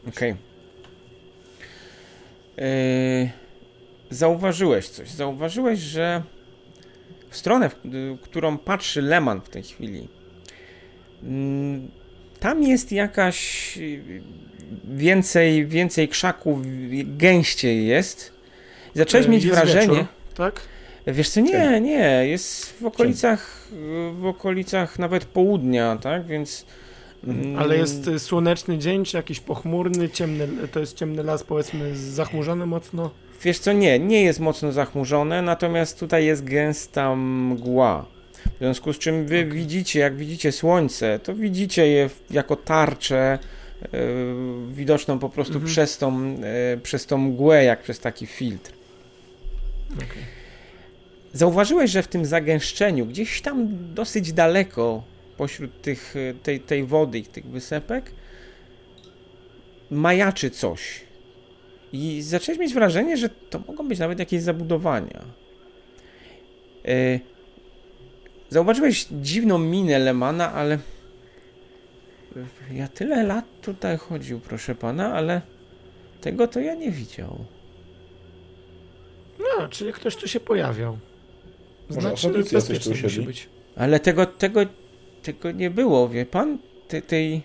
Okej. 0.08 0.32
Okay. 0.32 0.42
Yy, 2.56 3.30
zauważyłeś 4.10 4.88
coś. 4.88 5.10
Zauważyłeś, 5.10 5.78
że 5.78 6.22
w 7.30 7.36
stronę, 7.36 7.70
w 7.70 8.18
którą 8.22 8.58
patrzy 8.58 9.02
Leman 9.02 9.40
w 9.40 9.48
tej 9.48 9.62
chwili, 9.62 10.08
mm, 11.22 11.90
tam 12.40 12.62
jest 12.62 12.92
jakaś 12.92 13.78
więcej, 14.84 15.66
więcej 15.66 16.08
krzaków, 16.08 16.60
gęściej 17.04 17.86
jest. 17.86 18.32
Zacząłeś 18.94 19.26
yy, 19.26 19.32
mieć 19.32 19.44
jest 19.44 19.56
wrażenie. 19.56 19.86
Wieczór, 19.86 20.06
tak? 20.34 20.60
Wiesz 21.12 21.28
co, 21.28 21.40
nie, 21.40 21.80
nie, 21.80 22.26
jest 22.26 22.80
w 22.80 22.86
okolicach, 22.86 23.68
w 24.12 24.26
okolicach 24.26 24.98
nawet 24.98 25.24
południa, 25.24 25.96
tak, 25.96 26.26
więc 26.26 26.66
Mhm. 27.24 27.58
Ale 27.58 27.76
jest 27.76 28.08
y, 28.08 28.18
słoneczny 28.18 28.78
dzień, 28.78 29.04
czy 29.04 29.16
jakiś 29.16 29.40
pochmurny, 29.40 30.08
ciemny, 30.08 30.48
to 30.72 30.80
jest 30.80 30.96
ciemny 30.96 31.22
las, 31.22 31.42
powiedzmy, 31.42 31.96
zachmurzony 31.96 32.66
mocno? 32.66 33.10
Wiesz 33.42 33.58
co, 33.58 33.72
nie, 33.72 33.98
nie 33.98 34.22
jest 34.22 34.40
mocno 34.40 34.72
zachmurzone, 34.72 35.42
natomiast 35.42 36.00
tutaj 36.00 36.26
jest 36.26 36.44
gęsta 36.44 37.16
mgła. 37.16 38.06
W 38.54 38.58
związku 38.58 38.92
z 38.92 38.98
czym 38.98 39.26
wy 39.26 39.44
widzicie, 39.44 40.00
jak 40.00 40.16
widzicie 40.16 40.52
słońce, 40.52 41.18
to 41.18 41.34
widzicie 41.34 41.86
je 41.86 42.10
jako 42.30 42.56
tarczę 42.56 43.38
yy, 43.82 43.88
widoczną 44.72 45.18
po 45.18 45.28
prostu 45.28 45.54
mhm. 45.54 45.72
przez, 45.72 45.98
tą, 45.98 46.30
yy, 46.30 46.80
przez 46.82 47.06
tą 47.06 47.18
mgłę, 47.18 47.64
jak 47.64 47.82
przez 47.82 48.00
taki 48.00 48.26
filtr. 48.26 48.72
Okay. 49.94 50.38
Zauważyłeś, 51.32 51.90
że 51.90 52.02
w 52.02 52.08
tym 52.08 52.25
zagęszczeniu, 52.25 53.06
gdzieś 53.06 53.42
tam 53.42 53.68
dosyć 53.94 54.32
daleko, 54.32 55.02
pośród 55.37 55.82
tych, 55.82 56.14
e, 56.16 56.35
tej, 56.35 56.61
tej 56.61 56.85
wody 56.85 57.18
i 57.18 57.23
tych 57.23 57.47
wysepek 57.47 58.12
majaczy 59.90 60.50
coś. 60.50 61.00
I 61.92 62.23
zacząłeś 62.23 62.58
mieć 62.58 62.75
wrażenie, 62.75 63.16
że 63.16 63.28
to 63.28 63.58
mogą 63.58 63.88
być 63.88 63.99
nawet 63.99 64.18
jakieś 64.18 64.42
zabudowania. 64.42 65.25
Yy, 66.85 67.20
zauważyłeś 68.49 69.06
dziwną 69.12 69.58
minę 69.58 69.99
Lemana, 69.99 70.52
ale 70.52 70.78
ja 72.73 72.88
tyle 72.88 73.23
lat 73.23 73.44
tutaj 73.62 73.97
chodził, 73.97 74.40
proszę 74.40 74.75
pana, 74.75 75.14
ale 75.14 75.40
tego 76.20 76.49
to 76.49 76.61
ja 76.61 76.75
nie 76.75 76.90
widział. 76.90 77.44
No, 79.38 79.68
czyli 79.68 79.92
ktoś 79.92 80.16
tu 80.16 80.28
się 80.28 80.40
pojawiał. 80.40 80.99
Znaczy, 81.90 82.28
Może 82.28 82.42
bezpiecznie 82.52 82.95
musi 83.02 83.21
być. 83.21 83.49
Ale 83.76 84.00
tego, 84.00 84.26
tego 84.26 84.61
tego 85.23 85.50
nie 85.50 85.71
było, 85.71 86.09
wie 86.09 86.26
pan? 86.26 86.59
Tej, 86.88 87.02
tej, 87.02 87.42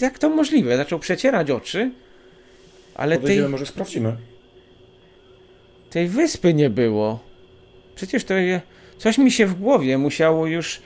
jak 0.00 0.18
to 0.18 0.28
możliwe? 0.28 0.76
Zaczął 0.76 0.98
przecierać 0.98 1.50
oczy, 1.50 1.90
ale 2.94 3.18
tej... 3.18 3.48
może 3.48 3.66
sprawdzimy. 3.66 4.16
Tej 5.90 6.08
wyspy 6.08 6.54
nie 6.54 6.70
było. 6.70 7.20
Przecież 7.94 8.24
to 8.24 8.34
coś 8.98 9.18
mi 9.18 9.30
się 9.30 9.46
w 9.46 9.54
głowie 9.54 9.98
musiało 9.98 10.46
już 10.46 10.82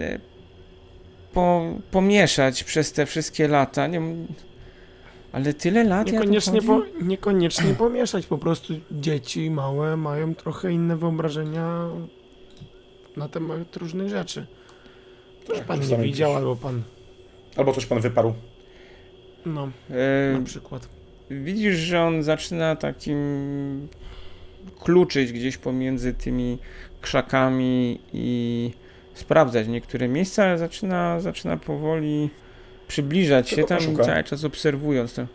e, 0.00 0.18
po, 1.32 1.74
pomieszać 1.90 2.64
przez 2.64 2.92
te 2.92 3.06
wszystkie 3.06 3.48
lata. 3.48 3.86
Nie, 3.86 4.00
ale 5.36 5.54
tyle 5.54 5.84
lat 5.84 6.12
niekoniecznie, 6.12 6.60
ja 6.60 6.66
po, 6.66 6.82
niekoniecznie 7.02 7.74
pomieszać, 7.84 8.26
po 8.26 8.38
prostu 8.38 8.74
dzieci 8.90 9.50
małe 9.50 9.96
mają 9.96 10.34
trochę 10.34 10.72
inne 10.72 10.96
wyobrażenia 10.96 11.88
na 13.16 13.28
temat 13.28 13.76
różnych 13.76 14.08
rzeczy. 14.08 14.46
Coś 15.46 15.60
pan 15.60 15.80
nie 15.80 15.96
widział, 15.96 16.34
albo 16.34 16.56
pan... 16.56 16.82
Albo 17.56 17.72
coś 17.72 17.86
pan 17.86 18.00
wyparł. 18.00 18.34
No, 19.46 19.68
e... 19.90 20.38
na 20.38 20.44
przykład. 20.44 20.88
Widzisz, 21.30 21.76
że 21.76 22.02
on 22.02 22.22
zaczyna 22.22 22.76
takim 22.76 23.88
kluczyć 24.80 25.32
gdzieś 25.32 25.56
pomiędzy 25.56 26.14
tymi 26.14 26.58
krzakami 27.00 28.00
i 28.12 28.70
sprawdzać 29.14 29.68
niektóre 29.68 30.08
miejsca, 30.08 30.44
ale 30.44 30.58
zaczyna, 30.58 31.20
zaczyna 31.20 31.56
powoli 31.56 32.30
przybliżać 32.88 33.48
się 33.48 33.64
tam 33.64 33.78
poszuka. 33.78 34.04
cały 34.04 34.24
czas 34.24 34.44
obserwując 34.44 35.14
to. 35.14 35.26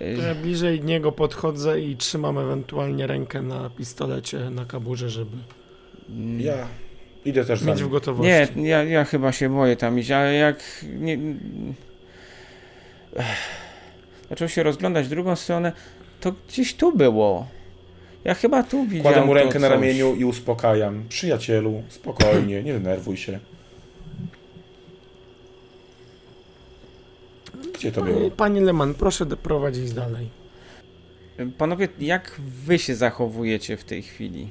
Ja 0.00 0.34
bliżej 0.34 0.80
niego 0.80 1.12
podchodzę 1.12 1.80
i 1.80 1.96
trzymam 1.96 2.38
ewentualnie 2.38 3.06
rękę 3.06 3.42
na 3.42 3.70
pistolecie, 3.70 4.50
na 4.50 4.64
kaburze, 4.64 5.10
żeby... 5.10 5.36
Ja 6.38 6.66
Idę 7.24 7.44
też 7.44 7.62
Mieć 7.62 7.82
w 7.82 7.88
gotowości. 7.88 8.30
Nie, 8.56 8.68
ja, 8.68 8.84
ja 8.84 9.04
chyba 9.04 9.32
się 9.32 9.48
boję 9.48 9.76
tam 9.76 9.98
iść, 9.98 10.10
ale 10.10 10.34
jak 10.34 10.84
nie... 10.98 11.18
zaczął 14.30 14.48
się 14.48 14.62
rozglądać 14.62 15.06
w 15.06 15.08
drugą 15.08 15.36
stronę, 15.36 15.72
to 16.20 16.32
gdzieś 16.48 16.74
tu 16.74 16.96
było. 16.96 17.46
Ja 18.24 18.34
chyba 18.34 18.62
tu 18.62 18.84
widziałem 18.84 19.02
Kładę 19.02 19.26
mu 19.26 19.34
rękę 19.34 19.58
na 19.58 19.68
ramieniu 19.68 20.14
i 20.14 20.24
uspokajam. 20.24 21.04
Przyjacielu, 21.08 21.82
spokojnie, 21.88 22.62
nie 22.62 22.72
denerwuj 22.72 23.16
się. 23.16 23.38
Gdzie 27.82 27.92
to 27.92 28.02
było? 28.02 28.16
Panie, 28.18 28.30
panie 28.30 28.60
Leman, 28.60 28.94
proszę 28.94 29.26
doprowadzić 29.26 29.92
dalej. 29.92 30.28
Panowie, 31.58 31.88
jak 32.00 32.40
wy 32.64 32.78
się 32.78 32.94
zachowujecie 32.94 33.76
w 33.76 33.84
tej 33.84 34.02
chwili? 34.02 34.48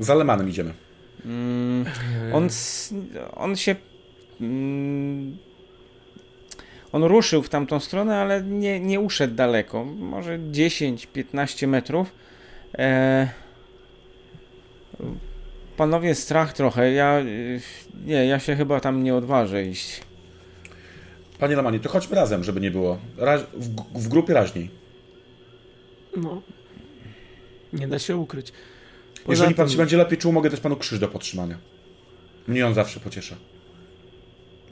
Za 0.00 0.14
Lemanem 0.14 0.48
idziemy. 0.48 0.74
Mm, 1.24 1.84
on, 2.32 2.44
s- 2.44 2.94
on 3.36 3.56
się. 3.56 3.76
Mm, 4.40 5.36
on 6.92 7.04
ruszył 7.04 7.42
w 7.42 7.48
tamtą 7.48 7.80
stronę, 7.80 8.16
ale 8.16 8.42
nie, 8.42 8.80
nie 8.80 9.00
uszedł 9.00 9.34
daleko. 9.34 9.84
Może 9.84 10.38
10-15 10.38 11.66
metrów. 11.68 12.12
E, 12.78 13.28
panowie, 15.76 16.14
strach 16.14 16.52
trochę. 16.52 16.92
Ja. 16.92 17.20
Nie, 18.06 18.26
ja 18.26 18.38
się 18.38 18.56
chyba 18.56 18.80
tam 18.80 19.02
nie 19.02 19.14
odważę 19.14 19.64
iść. 19.64 20.00
Panie 21.38 21.56
Lemanie, 21.56 21.80
to 21.80 21.88
chodźmy 21.88 22.16
razem, 22.16 22.44
żeby 22.44 22.60
nie 22.60 22.70
było. 22.70 22.98
W, 23.54 23.68
w 24.02 24.08
grupie 24.08 24.34
raźniej. 24.34 24.70
No. 26.16 26.42
Nie 27.72 27.88
da 27.88 27.98
się 27.98 28.16
ukryć. 28.16 28.52
Poza 29.24 29.32
Jeżeli 29.32 29.54
pan 29.54 29.66
tym- 29.66 29.72
się 29.72 29.78
będzie 29.78 29.96
lepiej 29.96 30.18
czuł, 30.18 30.32
mogę 30.32 30.50
dać 30.50 30.60
panu 30.60 30.76
krzyż 30.76 30.98
do 30.98 31.08
podtrzymania. 31.08 31.58
Mnie 32.48 32.66
on 32.66 32.74
zawsze 32.74 33.00
pociesza. 33.00 33.36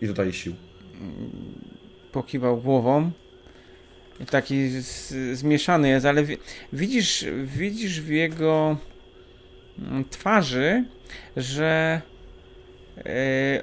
I 0.02 0.06
dodaje 0.06 0.32
sił. 0.32 0.54
pokiwał 2.12 2.56
głową. 2.60 3.10
I 4.20 4.26
Taki 4.26 4.68
z, 4.68 5.12
zmieszany 5.38 5.88
jest, 5.88 6.06
ale 6.06 6.24
wi- 6.24 6.38
widzisz, 6.72 7.24
widzisz 7.44 8.00
w 8.00 8.08
jego 8.08 8.76
mm, 9.78 10.04
twarzy, 10.04 10.84
że 11.36 12.00
e, 12.98 13.62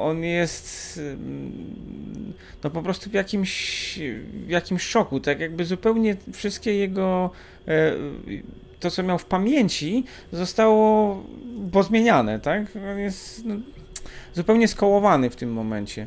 on 0.00 0.24
jest 0.24 0.98
mm, 0.98 2.32
no 2.64 2.70
po 2.70 2.82
prostu 2.82 3.10
w 3.10 3.12
jakimś, 3.12 3.98
w 4.46 4.48
jakimś 4.48 4.82
szoku, 4.82 5.20
tak 5.20 5.40
jakby 5.40 5.64
zupełnie 5.64 6.16
wszystkie 6.32 6.74
jego 6.74 7.30
e, 7.68 7.92
to, 8.80 8.90
co 8.90 9.02
miał 9.02 9.18
w 9.18 9.24
pamięci, 9.24 10.04
zostało 10.32 11.22
pozmieniane, 11.72 12.40
tak? 12.40 12.66
On 12.92 12.98
jest 12.98 13.44
no, 13.44 13.54
zupełnie 14.34 14.68
skołowany 14.68 15.30
w 15.30 15.36
tym 15.36 15.52
momencie. 15.52 16.06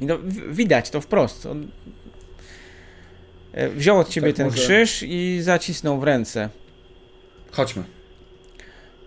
I 0.00 0.06
no, 0.06 0.18
widać 0.50 0.90
to 0.90 1.00
wprost. 1.00 1.46
On 1.46 1.68
e, 3.52 3.68
wziął 3.68 3.98
od 3.98 4.08
ciebie 4.08 4.28
Tak, 4.28 4.36
ten 4.36 4.46
może- 4.46 4.58
krzyż 4.58 5.02
i 5.02 5.38
zacisnął 5.42 6.00
w 6.00 6.02
ręce. 6.02 6.48
Chodźmy. 7.50 7.84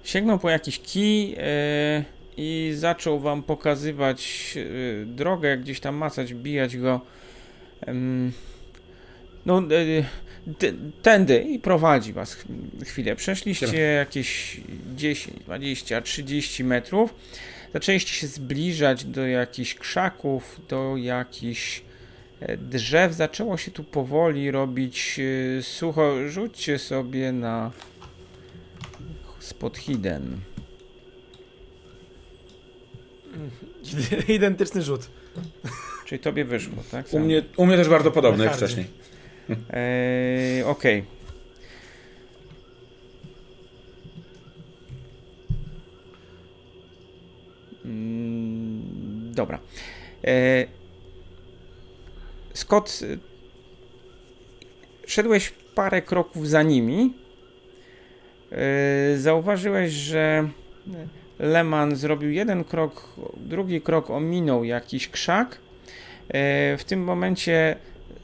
Sięgnął 0.03 0.39
po 0.39 0.49
jakiś 0.49 0.79
kij 0.79 1.35
e, 1.37 2.03
i 2.37 2.71
zaczął 2.75 3.19
wam 3.19 3.43
pokazywać 3.43 4.53
e, 5.01 5.05
drogę, 5.05 5.57
gdzieś 5.57 5.79
tam 5.79 5.95
macać, 5.95 6.33
bijać 6.33 6.77
go. 6.77 7.01
No, 9.45 9.61
t- 10.59 10.73
tędy 11.01 11.39
i 11.39 11.59
prowadzi 11.59 12.13
was 12.13 12.33
ch- 12.35 12.45
chwilę. 12.85 13.15
Przeszliście 13.15 13.77
jakieś 13.77 14.61
10, 14.95 15.39
20, 15.39 16.01
30 16.01 16.63
metrów. 16.63 17.15
Zaczęliście 17.73 18.13
się 18.13 18.27
zbliżać 18.27 19.05
do 19.05 19.27
jakichś 19.27 19.75
krzaków, 19.75 20.61
do 20.69 20.97
jakichś 20.97 21.81
e, 22.39 22.57
drzew. 22.57 23.13
Zaczęło 23.13 23.57
się 23.57 23.71
tu 23.71 23.83
powoli 23.83 24.51
robić 24.51 25.19
e, 25.59 25.61
sucho. 25.63 26.29
Rzućcie 26.29 26.79
sobie 26.79 27.31
na 27.31 27.71
spot 29.39 29.77
hidden. 29.77 30.37
Identyczny 34.27 34.81
rzut. 34.81 35.09
Czyli 36.05 36.19
tobie 36.19 36.45
wyszło, 36.45 36.83
tak? 36.91 37.05
U 37.13 37.19
mnie, 37.19 37.43
u 37.57 37.65
mnie 37.65 37.77
też 37.77 37.89
bardzo 37.89 38.11
podobny 38.11 38.43
jak 38.43 38.55
wcześniej. 38.55 38.85
Eee, 39.69 40.63
Okej. 40.63 41.03
Mm, 47.85 49.33
Dobra. 49.33 49.59
Eee, 50.23 50.67
Scott, 52.53 52.99
y, 53.01 53.19
szedłeś 55.07 55.53
parę 55.75 56.01
kroków 56.01 56.49
za 56.49 56.63
nimi. 56.63 57.13
Eee, 58.51 59.17
Zauważyłeś, 59.17 59.91
że 59.91 60.49
Leman 61.39 61.95
zrobił 61.95 62.31
jeden 62.31 62.63
krok, 62.63 63.09
drugi 63.37 63.81
krok 63.81 64.09
ominął 64.09 64.63
jakiś 64.63 65.07
krzak. 65.09 65.57
Eee, 66.29 66.77
W 66.77 66.83
tym 66.83 67.03
momencie 67.03 67.75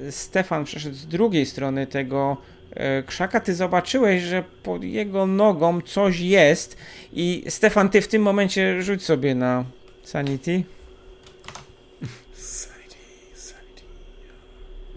Stefan 0.10 0.64
przeszedł 0.66 0.96
z 0.96 1.08
drugiej 1.08 1.46
strony 1.46 1.88
tego 1.88 2.38
e, 2.72 3.04
krzaka, 3.04 3.40
ty 3.40 3.56
zobaczyłeś, 3.56 4.24
że 4.24 4.44
pod 4.64 4.84
jego 4.84 5.26
nogą 5.26 5.82
coś 5.82 6.20
jest 6.20 6.78
i 7.14 7.44
Stefan, 7.50 7.90
ty 7.90 8.02
w 8.02 8.08
tym 8.08 8.22
momencie 8.22 8.82
rzuć 8.82 9.04
sobie 9.04 9.36
na 9.36 9.66
sanity. 10.04 10.64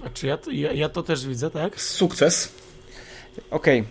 A 0.04 0.10
czy 0.10 0.26
ja 0.26 0.36
to, 0.36 0.50
ja, 0.50 0.72
ja 0.72 0.88
to 0.88 1.02
też 1.02 1.26
widzę, 1.26 1.50
tak? 1.50 1.80
Sukces. 1.80 2.52
Okej. 3.50 3.84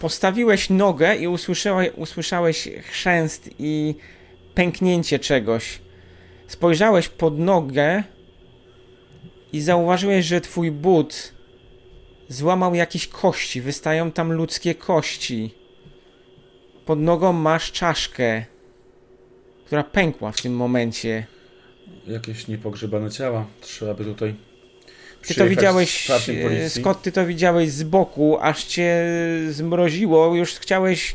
Postawiłeś 0.00 0.70
nogę 0.70 1.16
i 1.16 1.28
usłyszałeś, 1.28 1.90
usłyszałeś 1.96 2.68
chrzęst 2.82 3.50
i 3.58 3.94
pęknięcie 4.54 5.18
czegoś. 5.18 5.78
Spojrzałeś 6.46 7.08
pod 7.08 7.38
nogę 7.38 8.02
i 9.52 9.60
zauważyłeś, 9.60 10.26
że 10.26 10.40
twój 10.40 10.70
but 10.70 11.34
złamał 12.28 12.74
jakieś 12.74 13.08
kości. 13.08 13.60
Wystają 13.60 14.12
tam 14.12 14.32
ludzkie 14.32 14.74
kości. 14.74 15.54
Pod 16.86 17.00
nogą 17.00 17.32
masz 17.32 17.72
czaszkę, 17.72 18.44
która 19.66 19.84
pękła 19.84 20.32
w 20.32 20.42
tym 20.42 20.56
momencie. 20.56 21.26
Jakieś 22.06 22.48
niepogrzebane 22.48 23.10
ciała. 23.10 23.46
Trzeba 23.60 23.94
by 23.94 24.04
tutaj. 24.04 24.34
Ty 25.26 25.34
to 25.34 25.46
widziałeś, 25.46 26.10
e. 26.10 26.70
Scott, 26.70 27.02
ty 27.02 27.12
to 27.12 27.26
widziałeś 27.26 27.70
z 27.70 27.82
boku, 27.82 28.38
aż 28.40 28.64
cię 28.64 29.04
zmroziło, 29.50 30.34
już 30.34 30.54
chciałeś 30.54 31.14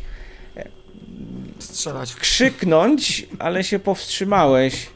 Strzelać 1.60 2.12
w 2.12 2.20
krzyknąć, 2.20 3.28
ale 3.40 3.64
się 3.64 3.80
powstrzymałeś. 3.80 4.90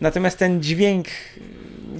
Natomiast 0.00 0.38
ten 0.38 0.62
dźwięk 0.62 1.06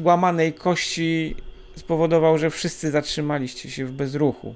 łamanej 0.02 0.52
kości 0.52 1.36
spowodował, 1.76 2.38
że 2.38 2.50
wszyscy 2.50 2.90
zatrzymaliście 2.90 3.70
się 3.70 3.86
w 3.86 3.92
bezruchu. 3.92 4.54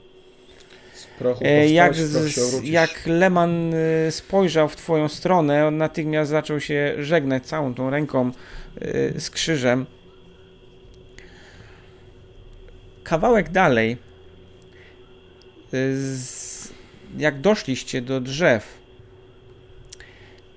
Z 0.94 1.06
prochu 1.06 1.44
E, 1.44 1.60
powstać, 1.60 1.72
Jak, 1.72 1.94
z, 1.94 2.64
jak 2.64 3.02
Leman 3.06 3.74
e, 3.74 4.12
spojrzał 4.12 4.68
w 4.68 4.76
twoją 4.76 5.08
stronę, 5.08 5.66
on 5.66 5.76
natychmiast 5.76 6.30
zaczął 6.30 6.60
się 6.60 6.94
żegnać 6.98 7.46
całą 7.46 7.74
tą 7.74 7.90
ręką 7.90 8.30
e, 8.80 9.20
z 9.20 9.30
krzyżem. 9.30 9.86
Kawałek 13.04 13.50
dalej, 13.50 13.92
e, 13.92 13.96
z, 15.96 16.72
jak 17.18 17.40
doszliście 17.40 18.02
do 18.02 18.20
drzew, 18.20 18.78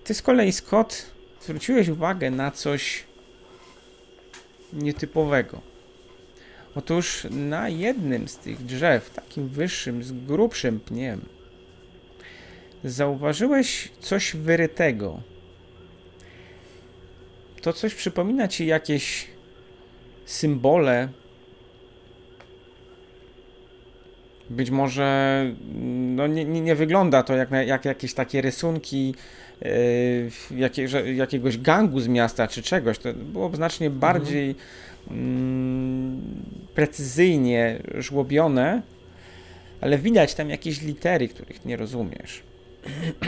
ty 0.03 0.13
z 0.13 0.21
kolei, 0.21 0.51
Scott, 0.51 1.12
zwróciłeś 1.41 1.88
uwagę 1.88 2.31
na 2.31 2.51
coś 2.51 3.03
nietypowego. 4.73 5.62
Otóż 6.75 7.27
na 7.31 7.69
jednym 7.69 8.27
z 8.27 8.38
tych 8.38 8.65
drzew, 8.65 9.10
takim 9.10 9.47
wyższym, 9.47 10.03
z 10.03 10.12
grubszym 10.12 10.79
pniem, 10.79 11.21
zauważyłeś 12.83 13.91
coś 13.99 14.36
wyrytego. 14.36 15.21
To 17.62 17.73
coś 17.73 17.95
przypomina 17.95 18.47
ci 18.47 18.65
jakieś 18.65 19.27
symbole. 20.25 21.10
Być 24.49 24.71
może 24.71 25.45
no 26.15 26.27
nie, 26.27 26.45
nie, 26.45 26.62
nie 26.62 26.75
wygląda 26.75 27.23
to 27.23 27.36
jak, 27.36 27.51
na, 27.51 27.63
jak 27.63 27.86
jakieś 27.86 28.13
takie 28.13 28.41
rysunki 28.41 29.15
yy, 29.62 29.69
jakie, 30.55 30.88
że, 30.88 31.13
jakiegoś 31.13 31.57
gangu 31.57 31.99
z 31.99 32.07
miasta 32.07 32.47
czy 32.47 32.62
czegoś. 32.62 32.99
To 32.99 33.13
było 33.13 33.55
znacznie 33.55 33.89
bardziej 33.89 34.55
mm, 35.12 36.21
precyzyjnie 36.75 37.79
żłobione, 37.97 38.81
ale 39.81 39.97
widać 39.97 40.33
tam 40.33 40.49
jakieś 40.49 40.81
litery, 40.81 41.27
których 41.27 41.65
nie 41.65 41.77
rozumiesz. 41.77 42.41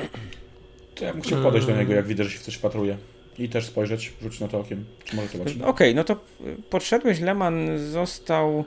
To 0.96 1.06
ja 1.06 1.14
bym 1.14 1.22
chciał 1.22 1.44
podejść 1.44 1.68
do 1.68 1.76
niego, 1.76 1.94
jak 1.94 2.08
widzę, 2.08 2.24
że 2.24 2.30
się 2.30 2.40
w 2.40 2.42
coś 2.42 2.58
patruje. 2.58 2.98
I 3.38 3.50
też 3.50 3.66
spojrzeć, 3.66 4.14
rzucić 4.22 4.40
na 4.40 4.48
to 4.48 4.60
okiem. 4.60 4.86
Czy 5.06 5.16
może 5.16 5.28
zobaczyć? 5.28 5.62
Okej, 5.62 5.96
no 5.96 6.04
to 6.04 6.14
y, 6.14 6.18
podszedłeś, 6.70 7.20
Leman 7.20 7.78
został 7.78 8.66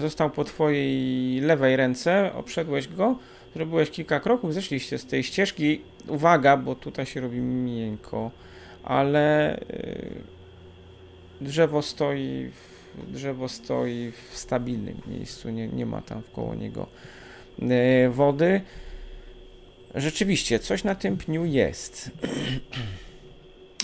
został 0.00 0.30
po 0.30 0.44
twojej 0.44 1.40
lewej 1.40 1.76
ręce, 1.76 2.32
obszedłeś 2.34 2.88
go, 2.88 3.18
zrobiłeś 3.54 3.90
kilka 3.90 4.20
kroków, 4.20 4.54
zeszliście 4.54 4.98
z 4.98 5.06
tej 5.06 5.22
ścieżki. 5.22 5.80
Uwaga, 6.08 6.56
bo 6.56 6.74
tutaj 6.74 7.06
się 7.06 7.20
robi 7.20 7.40
miękko, 7.40 8.30
ale 8.82 9.58
y, 9.58 10.10
drzewo 11.40 11.82
stoi 11.82 12.50
w, 12.50 13.12
drzewo 13.12 13.48
stoi 13.48 14.12
w 14.30 14.38
stabilnym 14.38 15.00
miejscu, 15.06 15.50
nie, 15.50 15.68
nie 15.68 15.86
ma 15.86 16.02
tam 16.02 16.22
wkoło 16.22 16.54
niego 16.54 16.86
y, 18.06 18.10
wody. 18.10 18.60
Rzeczywiście, 19.94 20.58
coś 20.58 20.84
na 20.84 20.94
tym 20.94 21.16
pniu 21.16 21.44
jest. 21.44 22.10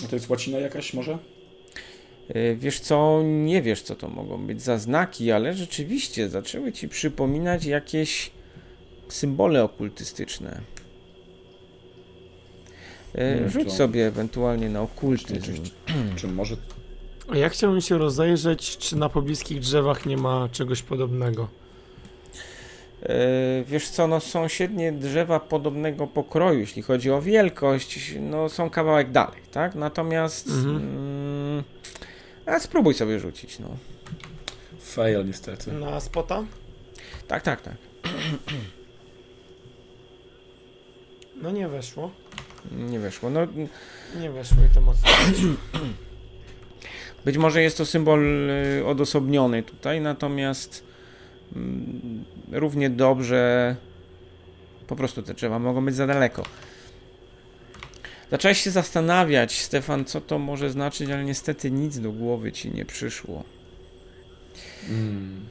To 0.09 0.15
jest 0.15 0.29
łacina 0.29 0.57
jakaś 0.57 0.93
może? 0.93 1.17
Y, 2.35 2.55
Wiesz 2.59 2.79
co, 2.79 3.21
nie 3.23 3.61
wiesz 3.61 3.81
co 3.81 3.95
to 3.95 4.07
mogą 4.07 4.37
być 4.47 4.61
za 4.61 4.77
znaki, 4.77 5.31
ale 5.31 5.53
rzeczywiście 5.53 6.29
zaczęły 6.29 6.71
ci 6.71 6.89
przypominać 6.89 7.65
jakieś 7.65 8.31
symbole 9.09 9.63
okultystyczne. 9.63 10.61
Hmm, 13.15 13.49
Rzuć 13.49 13.63
to- 13.65 13.71
sobie 13.71 14.07
ewentualnie 14.07 14.69
na 14.69 14.81
okultyzm. 14.81 15.53
Czy 16.15 16.27
może... 16.27 16.55
A 17.29 17.37
ja 17.37 17.49
chciałbym 17.49 17.81
się 17.81 17.97
rozejrzeć, 17.97 18.77
czy 18.77 18.95
na 18.97 19.09
pobliskich 19.09 19.59
drzewach 19.59 20.05
nie 20.05 20.17
ma 20.17 20.49
czegoś 20.51 20.81
podobnego. 20.81 21.47
Y, 23.03 23.07
Wiesz 23.67 23.89
co, 23.89 24.07
no 24.07 24.19
sąsiednie 24.19 24.91
drzewa 24.91 25.39
podobnego 25.39 26.07
pokroju, 26.07 26.59
jeśli 26.59 26.81
chodzi 26.81 27.11
o 27.11 27.21
wielkość, 27.21 28.15
no 28.19 28.49
są 28.49 28.69
kawałek 28.69 29.11
dalej, 29.11 29.41
tak? 29.51 29.75
Natomiast 29.75 30.47
Mhm. 30.47 31.00
A 32.51 32.59
spróbuj 32.59 32.93
sobie 32.93 33.19
rzucić, 33.19 33.59
no. 33.59 33.67
Fail 34.79 35.25
niestety. 35.25 35.71
Na 35.71 35.99
spota? 35.99 36.43
Tak, 37.27 37.43
tak, 37.43 37.61
tak. 37.61 37.75
No 41.41 41.51
nie 41.51 41.67
weszło. 41.67 42.11
Nie 42.71 42.99
weszło. 42.99 43.29
No, 43.29 43.39
Nie 44.19 44.31
weszło 44.31 44.57
i 44.71 44.75
to 44.75 44.81
mocno. 44.81 45.09
Być 47.25 47.37
może 47.37 47.61
jest 47.61 47.77
to 47.77 47.85
symbol 47.85 48.49
y, 48.49 48.85
odosobniony 48.85 49.63
tutaj, 49.63 50.01
natomiast 50.01 50.83
mm, 51.55 52.25
równie 52.51 52.89
dobrze 52.89 53.75
po 54.87 54.95
prostu 54.95 55.23
te 55.23 55.33
drzewa 55.33 55.59
mogą 55.59 55.85
być 55.85 55.95
za 55.95 56.07
daleko. 56.07 56.43
Zacząłeś 58.31 58.61
się 58.61 58.71
zastanawiać, 58.71 59.61
Stefan, 59.61 60.05
co 60.05 60.21
to 60.21 60.39
może 60.39 60.69
znaczyć, 60.69 61.09
ale 61.09 61.23
niestety 61.23 61.71
nic 61.71 61.99
do 61.99 62.11
głowy 62.11 62.51
ci 62.51 62.71
nie 62.71 62.85
przyszło. 62.85 63.43
Mm. 64.89 65.45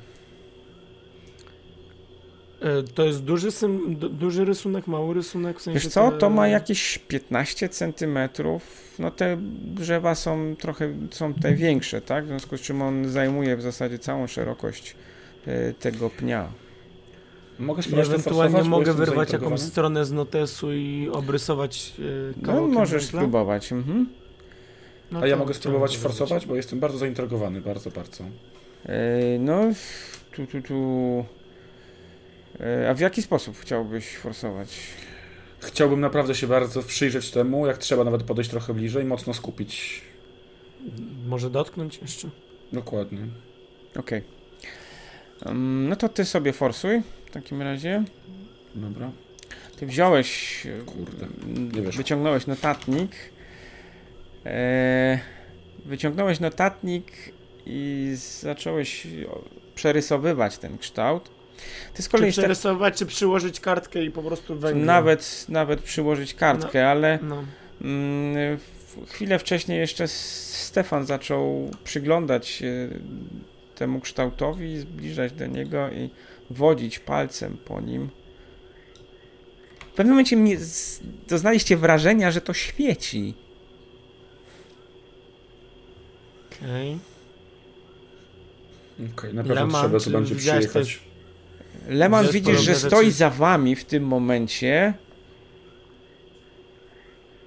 E, 2.61 2.83
To 2.83 3.05
jest 3.05 3.25
duży, 3.25 3.51
sym, 3.51 3.97
du- 3.97 4.09
duży 4.09 4.45
rysunek, 4.45 4.87
mały 4.87 5.15
rysunek? 5.15 5.59
W 5.59 5.63
sensie 5.63 5.81
Wiesz 5.81 5.89
co, 5.93 6.11
to 6.13 6.31
ma 6.31 6.49
jakieś 6.49 6.99
15 6.99 7.69
centymetrów. 7.69 8.95
No 8.99 9.11
te 9.11 9.37
drzewa 9.75 10.15
są 10.15 10.57
trochę, 10.59 10.93
są 11.11 11.35
te 11.35 11.55
większe, 11.55 12.01
tak? 12.01 12.25
W 12.25 12.29
związku 12.29 12.57
z 12.57 12.61
czym 12.61 12.83
on 12.83 13.09
zajmuje 13.09 13.57
w 13.57 13.63
zasadzie 13.63 13.99
całą 13.99 14.27
szerokość 14.27 14.97
y, 15.49 15.75
tego 15.81 16.11
pnia. 16.11 16.49
Mogę 17.61 17.83
I 17.83 18.01
ewentualnie 18.01 18.65
mogę 18.65 18.95
wyrwać 18.95 19.33
jakąś 19.33 19.61
stronę 19.61 20.05
z 20.05 20.13
notesu 20.13 20.73
i 20.73 21.09
obrysować 21.13 21.93
e, 21.99 22.03
No, 22.47 22.67
możesz 22.67 23.03
węgla? 23.03 23.21
spróbować. 23.21 23.73
Mhm. 23.73 24.09
No 25.11 25.21
A 25.21 25.27
ja 25.27 25.37
mogę 25.37 25.55
spróbować 25.55 25.99
forsować, 25.99 26.47
bo 26.47 26.57
jestem 26.57 26.81
bardzo 26.81 26.99
zaintrygowany, 26.99 27.61
bardzo, 27.61 27.91
bardzo. 27.91 28.25
E, 28.87 29.39
No, 29.39 29.61
tu, 30.37 30.47
tu, 30.47 30.63
tu. 30.63 31.25
E, 32.61 32.91
A 32.91 32.95
w 32.95 33.01
jaki 33.01 33.23
sposób 33.23 33.57
chciałbyś 33.59 34.17
forsować? 34.17 34.77
Chciałbym 35.61 36.01
naprawdę 36.01 36.35
się 36.35 36.47
bardzo 36.47 36.83
przyjrzeć 36.83 37.31
temu, 37.31 37.67
jak 37.67 37.79
trzeba 37.79 38.05
nawet 38.05 38.23
podejść 38.23 38.51
trochę 38.51 38.75
bliżej, 38.75 39.05
mocno 39.05 39.35
skupić. 39.35 40.03
Może 41.29 41.51
dotknąć 41.51 41.99
jeszcze? 42.03 42.29
Dokładnie. 42.73 43.19
Okej. 43.97 44.23
Ym, 45.49 45.89
No 45.89 45.97
to 45.97 46.09
ty 46.09 46.25
sobie 46.25 46.53
forsuj 46.53 47.03
w 47.31 47.33
takim 47.33 47.63
razie. 47.63 48.05
Dobra. 48.75 49.11
Ty 49.77 49.87
wziąłeś. 49.87 50.63
Kurde, 50.87 51.27
m, 51.27 51.73
nie 51.73 51.83
wyszło. 51.83 51.99
Wyciągnąłeś 51.99 52.47
notatnik. 52.47 53.11
E, 54.47 55.19
Wyciągnąłeś 55.87 56.41
notatnik 56.41 57.07
i 57.67 58.13
zacząłeś 58.41 59.07
przerysowywać 59.75 60.59
ten 60.59 60.79
kształt. 60.79 61.31
Ty 61.95 62.03
z 62.03 62.05
Czy 62.07 62.11
kolei 62.13 62.33
sta- 62.33 62.43
przerysować, 62.43 62.99
czy 62.99 63.07
przyłożyć 63.07 63.61
kartkę 63.61 64.05
i 64.05 64.11
po 64.11 64.23
prostu 64.23 64.59
węgiel? 64.59 64.85
nawet, 64.87 65.47
nawet 65.49 65.81
przyłożyć 65.81 66.35
kartkę, 66.35 66.89
ale 66.89 67.19
No. 67.23 67.45
Mm, 67.83 68.59
Chwilę 69.09 69.39
wcześniej 69.39 69.79
jeszcze 69.79 70.09
Stefan 70.09 71.07
zaczął 71.07 71.71
przyglądać 71.85 72.49
się 72.49 72.89
temu 73.75 74.01
kształtowi, 74.01 74.79
zbliżać 74.79 75.33
do 75.33 75.47
niego 75.47 75.91
i 75.91 76.11
wodzić 76.51 76.99
palcem 76.99 77.57
po 77.65 77.81
nim. 77.81 78.09
W 79.93 79.95
pewnym 79.95 80.15
momencie 80.15 80.37
mnie 80.37 80.57
doznaliście 81.29 81.77
wrażenia, 81.77 82.31
że 82.31 82.41
to 82.41 82.55
świeci. 82.55 83.35
Okej. 86.47 86.99
Okej, 89.15 89.35
na 89.35 89.43
pewno 89.43 89.55
Leman, 89.55 89.83
trzeba 89.83 90.01
tu 90.01 90.11
będzie 90.11 90.35
przyjechać. 90.35 91.01
Leman 91.89 92.29
widzisz, 92.29 92.61
że 92.61 92.75
stoi 92.75 93.05
rzeczy? 93.05 93.17
za 93.17 93.31
wami 93.31 93.77
w 93.77 93.85
tym 93.85 94.07
momencie. 94.07 94.95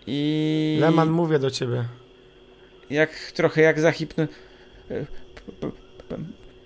I 0.07 0.77
Leman, 0.81 1.09
mówię 1.09 1.39
do 1.39 1.51
ciebie. 1.51 1.85
jak 2.89 3.31
trochę 3.31 3.61
jak 3.61 3.79
zahipno... 3.79 4.23
e, 4.91 5.05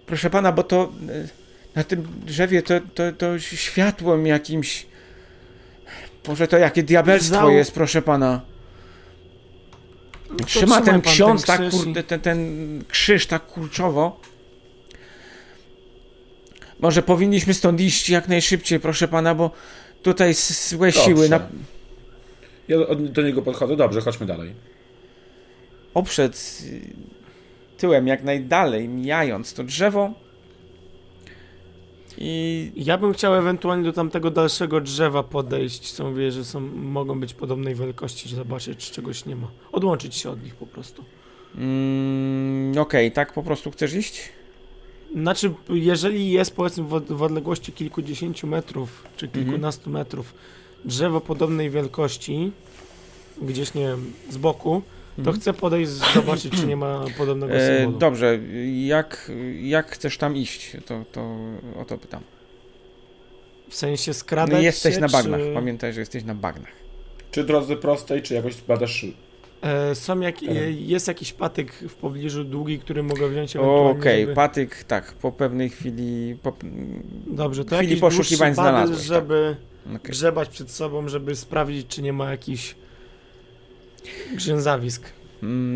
Proszę 0.05 0.29
pana, 0.29 0.51
bo 0.51 0.63
to 0.63 0.91
e, 1.09 1.27
na 1.77 1.83
tym 1.83 2.07
drzewie 2.25 2.61
to, 2.61 2.73
to, 2.95 3.11
to 3.11 3.39
światłem 3.39 4.27
jakimś... 4.27 4.85
Boże, 6.25 6.47
to 6.47 6.57
jakie 6.57 6.83
diabelstwo 6.83 7.49
jest, 7.49 7.71
proszę 7.71 8.01
pana. 8.01 8.41
No 10.29 10.45
Trzyma 10.45 10.81
ten 10.81 11.01
ksiądz 11.01 11.45
ten 11.45 11.57
tak, 11.57 11.71
kurde, 11.71 12.03
ten, 12.03 12.19
ten 12.19 12.39
krzyż 12.89 13.25
tak 13.25 13.45
kurczowo. 13.45 14.19
Może 16.79 17.01
powinniśmy 17.01 17.53
stąd 17.53 17.81
iść 17.81 18.09
jak 18.09 18.27
najszybciej, 18.27 18.79
proszę 18.79 19.07
pana, 19.07 19.35
bo 19.35 19.51
tutaj 20.03 20.33
złe 20.33 20.87
Dobrze. 20.87 21.05
siły 21.05 21.29
na... 21.29 21.47
Ja 22.67 22.77
do 22.95 23.21
niego 23.21 23.41
podchodzę. 23.41 23.75
Dobrze, 23.75 24.01
chodźmy 24.01 24.25
dalej. 24.25 24.53
oprzedł 25.93 26.37
y, 26.63 26.81
tyłem 27.77 28.07
jak 28.07 28.23
najdalej, 28.23 28.89
mijając 28.89 29.53
to 29.53 29.63
drzewo. 29.63 30.26
I 32.17 32.71
Ja 32.75 32.97
bym 32.97 33.13
chciał 33.13 33.35
ewentualnie 33.35 33.83
do 33.83 33.93
tamtego 33.93 34.31
dalszego 34.31 34.81
drzewa 34.81 35.23
podejść, 35.23 35.91
co 35.91 36.09
mówię, 36.09 36.31
że 36.31 36.45
są, 36.45 36.59
mogą 36.75 37.19
być 37.19 37.33
podobnej 37.33 37.75
wielkości, 37.75 38.35
zobaczyć, 38.35 38.77
czy 38.79 38.93
czegoś 38.93 39.25
nie 39.25 39.35
ma. 39.35 39.47
Odłączyć 39.71 40.15
się 40.15 40.29
od 40.29 40.43
nich 40.43 40.55
po 40.55 40.65
prostu. 40.65 41.03
mm, 41.55 42.77
okej, 42.77 43.11
tak 43.11 43.33
po 43.33 43.43
prostu 43.43 43.71
chcesz 43.71 43.93
iść? 43.93 44.29
Znaczy, 45.15 45.53
jeżeli 45.69 46.31
jest 46.31 46.55
powiedzmy 46.55 46.83
w, 46.83 47.05
w 47.07 47.21
odległości 47.23 47.71
kilkudziesięciu 47.71 48.47
metrów, 48.47 49.03
czy 49.17 49.25
Mhm. 49.25 49.45
kilkunastu 49.45 49.89
metrów, 49.89 50.33
drzewo 50.85 51.21
podobnej 51.21 51.69
wielkości, 51.69 52.51
gdzieś, 53.41 53.73
nie 53.73 53.81
wiem, 53.87 54.13
z 54.29 54.37
boku, 54.37 54.81
to 55.23 55.31
chcę 55.31 55.53
podejść, 55.53 55.91
zobaczyć, 55.91 56.53
czy 56.53 56.67
nie 56.67 56.75
ma 56.77 57.05
podobnego 57.17 57.53
E, 57.53 57.77
symbolu. 57.77 57.97
dobrze, 57.97 58.39
jak, 58.85 59.31
jak 59.61 59.91
chcesz 59.91 60.17
tam 60.17 60.35
iść? 60.35 60.77
To, 60.85 61.03
to 61.11 61.37
o 61.81 61.85
to 61.85 61.97
pytam. 61.97 62.21
W 63.69 63.75
sensie 63.75 64.09
No, 64.11 64.13
skradać 64.13 64.63
jesteś 64.63 64.95
się, 64.95 65.01
na 65.01 65.07
bagnach, 65.07 65.41
czy... 65.41 65.53
pamiętaj, 65.53 65.93
że 65.93 65.99
jesteś 65.99 66.23
na 66.23 66.35
bagnach. 66.35 66.71
Czy 67.31 67.43
drodze 67.43 67.75
prostej, 67.75 68.21
czy 68.21 68.33
jakoś 68.33 68.61
badasz... 68.61 69.05
E, 69.61 69.95
są 69.95 70.19
jak, 70.19 70.39
Tak. 70.39 70.49
e, 70.49 70.71
jest 70.71 71.07
jakiś 71.07 71.33
patyk 71.33 71.73
w 71.73 71.95
pobliżu 71.95 72.43
długi, 72.43 72.79
który 72.79 73.03
mogę 73.03 73.29
wziąć 73.29 73.55
Okej, 73.55 73.69
ewentualnie, 73.69 74.21
żeby... 74.21 74.33
patyk, 74.33 74.83
tak, 74.83 75.13
po 75.13 75.31
pewnej 75.31 75.69
chwili... 75.69 76.35
Po, 76.43 76.53
Dobrze, 77.27 77.65
to 77.65 77.75
chwili 77.75 77.89
jakiś 77.89 78.01
poszukiwań 78.01 78.53
znalazłeś, 78.53 78.97
tak. 78.99 79.07
żeby 79.07 79.55
okej. 79.85 79.99
grzebać 80.03 80.49
przed 80.49 80.71
sobą, 80.71 81.07
żeby 81.09 81.35
sprawdzić, 81.35 81.87
czy 81.87 82.01
nie 82.01 82.13
ma 82.13 82.31
jakichś 82.31 82.75
grzęzawisk. 84.35 85.09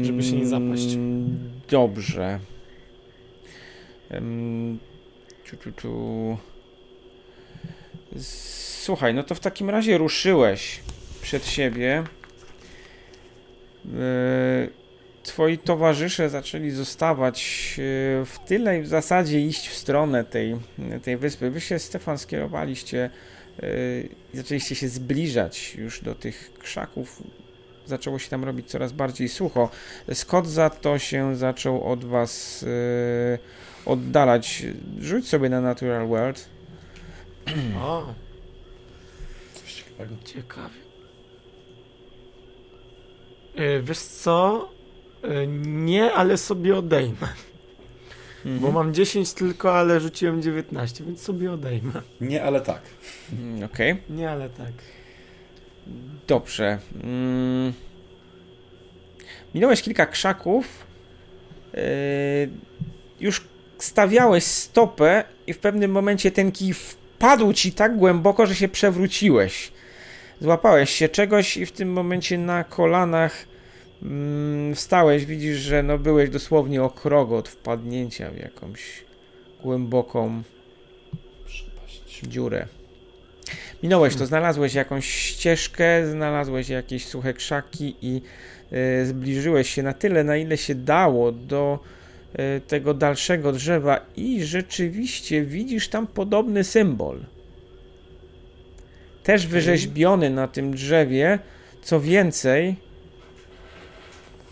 żeby 0.02 0.24
się 0.24 0.36
nie 0.36 0.48
zapaść. 0.48 0.94
Mm, 0.94 1.52
Dobrze. 1.70 2.40
Tu, 5.64 5.72
tu. 5.72 6.38
Słuchaj, 8.82 9.14
no 9.14 9.24
to 9.24 9.36
w 9.36 9.40
takim 9.40 9.70
razie 9.70 9.98
ruszyłeś 9.98 10.80
przed 11.22 11.46
siebie. 11.46 12.04
E, 14.00 14.68
twoi 15.24 15.58
towarzysze 15.58 16.30
zaczęli 16.30 16.72
zostawać 16.72 17.40
e, 17.78 17.82
w 18.26 18.40
tyle 18.46 18.80
i 18.80 18.82
w 18.82 18.88
zasadzie 18.88 19.42
iść 19.42 19.68
w 19.68 19.76
stronę 19.76 20.24
tej, 20.24 20.56
tej 21.04 21.18
wyspy. 21.18 21.50
Wy 21.50 21.62
się, 21.62 21.80
Stefan, 21.80 22.18
skierowaliście 22.18 23.10
e, 23.60 23.68
i 24.34 24.38
zaczęliście 24.38 24.76
się 24.76 24.88
zbliżać 24.88 25.76
już 25.76 26.02
do 26.02 26.16
tych 26.16 26.54
krzaków. 26.60 27.24
Zaczęło 27.86 28.20
się 28.20 28.30
tam 28.30 28.44
robić 28.44 28.68
coraz 28.70 28.92
bardziej 28.92 29.30
sucho. 29.30 29.70
Scott 30.14 30.48
za 30.48 30.70
to 30.70 31.00
się 31.00 31.36
zaczął 31.36 31.84
od 31.92 32.06
was 32.06 32.66
oddalać. 33.86 34.64
Rzuć 35.00 35.28
sobie 35.28 35.50
na 35.50 35.62
Natural 35.62 36.08
World. 36.08 36.50
O, 37.78 38.14
Coś 39.54 39.74
ciekawego. 39.74 40.16
ciekawie. 40.26 40.76
E, 43.56 43.82
Wiesz 43.82 44.00
co? 44.00 44.70
E, 45.24 45.48
Nie, 45.66 46.14
ale 46.14 46.38
sobie 46.38 46.78
odejmę. 46.78 47.28
Bo 48.46 48.50
Mhm. 48.52 48.74
mam 48.74 48.94
10 48.94 49.34
tylko, 49.34 49.74
ale 49.78 50.00
rzuciłem 50.00 50.42
19, 50.42 51.04
więc 51.04 51.22
sobie 51.22 51.52
odejmę. 51.52 51.92
Nie, 52.22 52.44
ale 52.44 52.62
tak. 52.62 52.82
Mm, 53.34 53.64
Okej. 53.64 54.02
Nie, 54.10 54.30
ale 54.32 54.50
tak. 54.50 54.72
Dobrze. 56.28 56.80
Mm. 57.04 57.74
Minąłeś 59.56 59.82
kilka 59.82 60.06
krzaków. 60.06 60.86
Yy, 61.74 61.82
już 63.20 63.48
stawiałeś 63.78 64.44
stopę 64.44 65.24
i 65.48 65.54
w 65.54 65.60
pewnym 65.60 65.92
momencie 65.92 66.32
ten 66.32 66.52
kij 66.52 66.74
wpadł 66.74 67.54
ci 67.54 67.72
tak 67.72 67.98
głęboko, 67.98 68.46
że 68.46 68.56
się 68.56 68.68
przewróciłeś. 68.68 69.72
Złapałeś 70.42 70.90
się 70.90 71.10
czegoś 71.10 71.58
i 71.58 71.66
w 71.66 71.72
tym 71.72 71.94
momencie 71.94 72.38
na 72.38 72.64
kolanach 72.64 73.46
mm, 74.04 74.76
wstałeś. 74.76 75.26
Widzisz, 75.26 75.58
że 75.58 75.84
no 75.84 75.98
byłeś 75.98 76.30
dosłownie 76.30 76.84
o 76.84 76.90
krok 76.90 77.32
od 77.32 77.50
wpadnięcia 77.50 78.32
w 78.32 78.38
jakąś 78.38 78.82
głęboką 79.64 80.44
dziurę. 82.24 82.68
Minąłeś 83.84 84.16
to, 84.16 84.26
znalazłeś 84.26 84.74
jakąś 84.74 85.06
ścieżkę, 85.06 86.08
znalazłeś 86.08 86.70
jakieś 86.70 87.06
suche 87.06 87.34
krzaki 87.34 87.96
i 88.02 88.22
e, 88.72 89.06
zbliżyłeś 89.06 89.70
się 89.70 89.84
na 89.84 89.94
tyle, 89.94 90.24
na 90.24 90.38
ile 90.38 90.58
się 90.58 90.76
dało 90.76 91.32
do 91.32 91.80
e, 92.34 92.60
tego 92.60 92.94
dalszego 92.94 93.52
drzewa 93.52 94.06
i 94.16 94.44
rzeczywiście 94.44 95.42
widzisz 95.42 95.88
tam 95.88 96.08
podobny 96.08 96.64
symbol. 96.64 97.20
Też 99.24 99.48
wyrzeźbiony 99.48 100.30
na 100.30 100.48
tym 100.48 100.74
drzewie. 100.74 101.40
Co 101.82 102.00
więcej, 102.00 102.76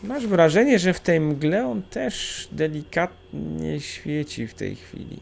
masz 0.03 0.27
wrażenie, 0.27 0.79
że 0.79 0.93
w 0.93 0.99
tej 0.99 1.19
mgle 1.19 1.67
on 1.67 1.81
też 1.81 2.47
delikatnie 2.51 3.79
świeci 3.79 4.47
w 4.47 4.53
tej 4.53 4.75
chwili. 4.75 5.19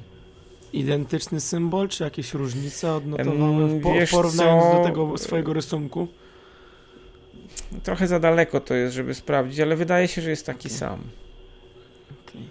Identyczny 0.74 1.42
symbol, 1.42 1.88
czy 1.88 2.04
jakieś 2.04 2.34
różnice 2.34 2.94
odnotowałem 2.94 3.72
Em, 3.72 3.80
w 3.80 3.84
po, 3.84 3.94
wiesz 3.94 4.12
porównaniu 4.12 4.62
co? 4.62 4.78
do 4.78 4.84
tego 4.84 5.18
swojego 5.18 5.54
rysunku? 5.54 6.08
Trochę 7.84 8.08
za 8.08 8.20
daleko 8.20 8.60
to 8.60 8.74
jest, 8.74 8.96
żeby 8.96 9.14
sprawdzić, 9.14 9.60
ale 9.60 9.76
wydaje 9.76 10.08
się, 10.08 10.22
że 10.22 10.30
jest 10.30 10.46
taki 10.46 10.70
sam. 10.70 11.00
Okej. 12.28 12.42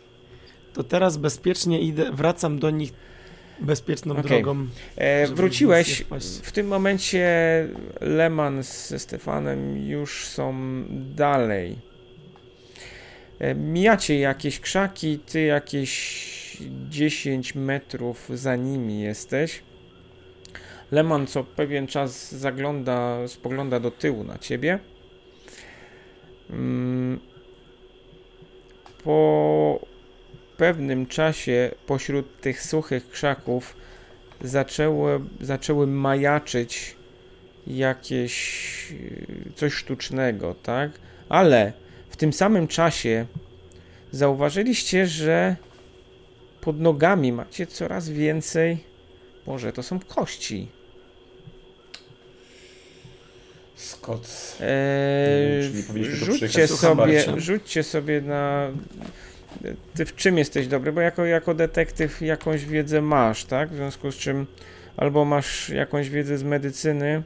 To 0.73 0.85
teraz 0.85 1.17
bezpiecznie 1.17 1.81
idę, 1.81 2.13
wracam 2.13 2.59
do 2.59 2.71
nich 2.71 2.93
bezpieczną 3.61 4.17
Okej. 4.17 4.43
drogą. 4.43 4.67
E, 4.97 5.27
wróciłeś. 5.27 6.05
W 6.43 6.53
tym 6.53 6.67
momencie 6.69 7.29
Leman 8.01 8.63
ze 8.63 8.99
Stefanem 8.99 9.89
już 9.89 10.27
są 10.27 10.55
dalej. 10.91 11.79
E, 13.39 13.55
mijacie 13.55 14.19
jakieś 14.19 14.61
krzaki, 14.61 15.19
ty 15.19 15.41
jakieś 15.41 16.46
10 16.89 17.55
metrów 17.55 18.29
za 18.35 18.57
nimi 18.57 19.01
jesteś. 19.01 19.63
Leman 20.91 21.27
co 21.27 21.45
pewien 21.45 21.87
czas 21.87 22.35
zagląda, 22.35 23.29
spogląda 23.29 23.81
do 23.81 23.91
tyłu 23.91 24.25
na 24.25 24.39
ciebie. 24.39 24.79
Mm. 26.51 27.21
Po 29.05 29.87
pewnym 30.57 31.07
czasie 31.07 31.71
pośród 31.87 32.41
tych 32.41 32.63
suchych 32.63 33.11
krzaków 33.11 33.77
zaczęły, 34.41 35.21
zaczęły 35.41 35.87
majaczyć 35.87 36.97
jakieś 37.67 38.91
yy, 38.91 39.53
coś 39.55 39.73
sztucznego, 39.73 40.55
tak? 40.55 40.91
Ale 41.29 41.73
w 42.09 42.17
tym 42.17 42.33
samym 42.33 42.69
czasie 42.69 43.27
zauważyliście, 44.11 45.07
że 45.07 45.57
pod 46.67 46.81
nogami 46.81 47.33
macie 47.33 47.67
coraz 47.67 48.09
więcej. 48.09 48.79
Boże, 49.47 49.73
to 49.73 49.83
są 49.83 50.01
kości. 50.01 50.69
Scott. 53.75 54.57
Eee, 54.61 55.75
Nie 55.75 55.83
wiem, 55.83 56.05
rzućcie, 56.17 56.69
sobie, 56.69 57.25
rzućcie 57.41 57.83
sobie 57.83 58.21
na. 58.21 58.71
Ty 59.95 60.05
w 60.05 60.15
czym 60.17 60.39
jesteś 60.39 60.67
dobry? 60.67 60.93
Bo 60.93 61.01
jako, 61.01 61.25
jako 61.25 61.55
detektyw 61.55 62.23
jakąś 62.23 62.65
wiedzę 62.65 63.03
masz, 63.03 63.45
tak? 63.45 63.71
W 63.71 63.77
związku 63.77 64.13
z 64.13 64.17
czym 64.17 64.47
albo 64.97 65.25
masz 65.25 65.69
jakąś 65.69 66.11
wiedzę 66.11 66.39
z 66.39 66.43
medycyny. 66.43 67.23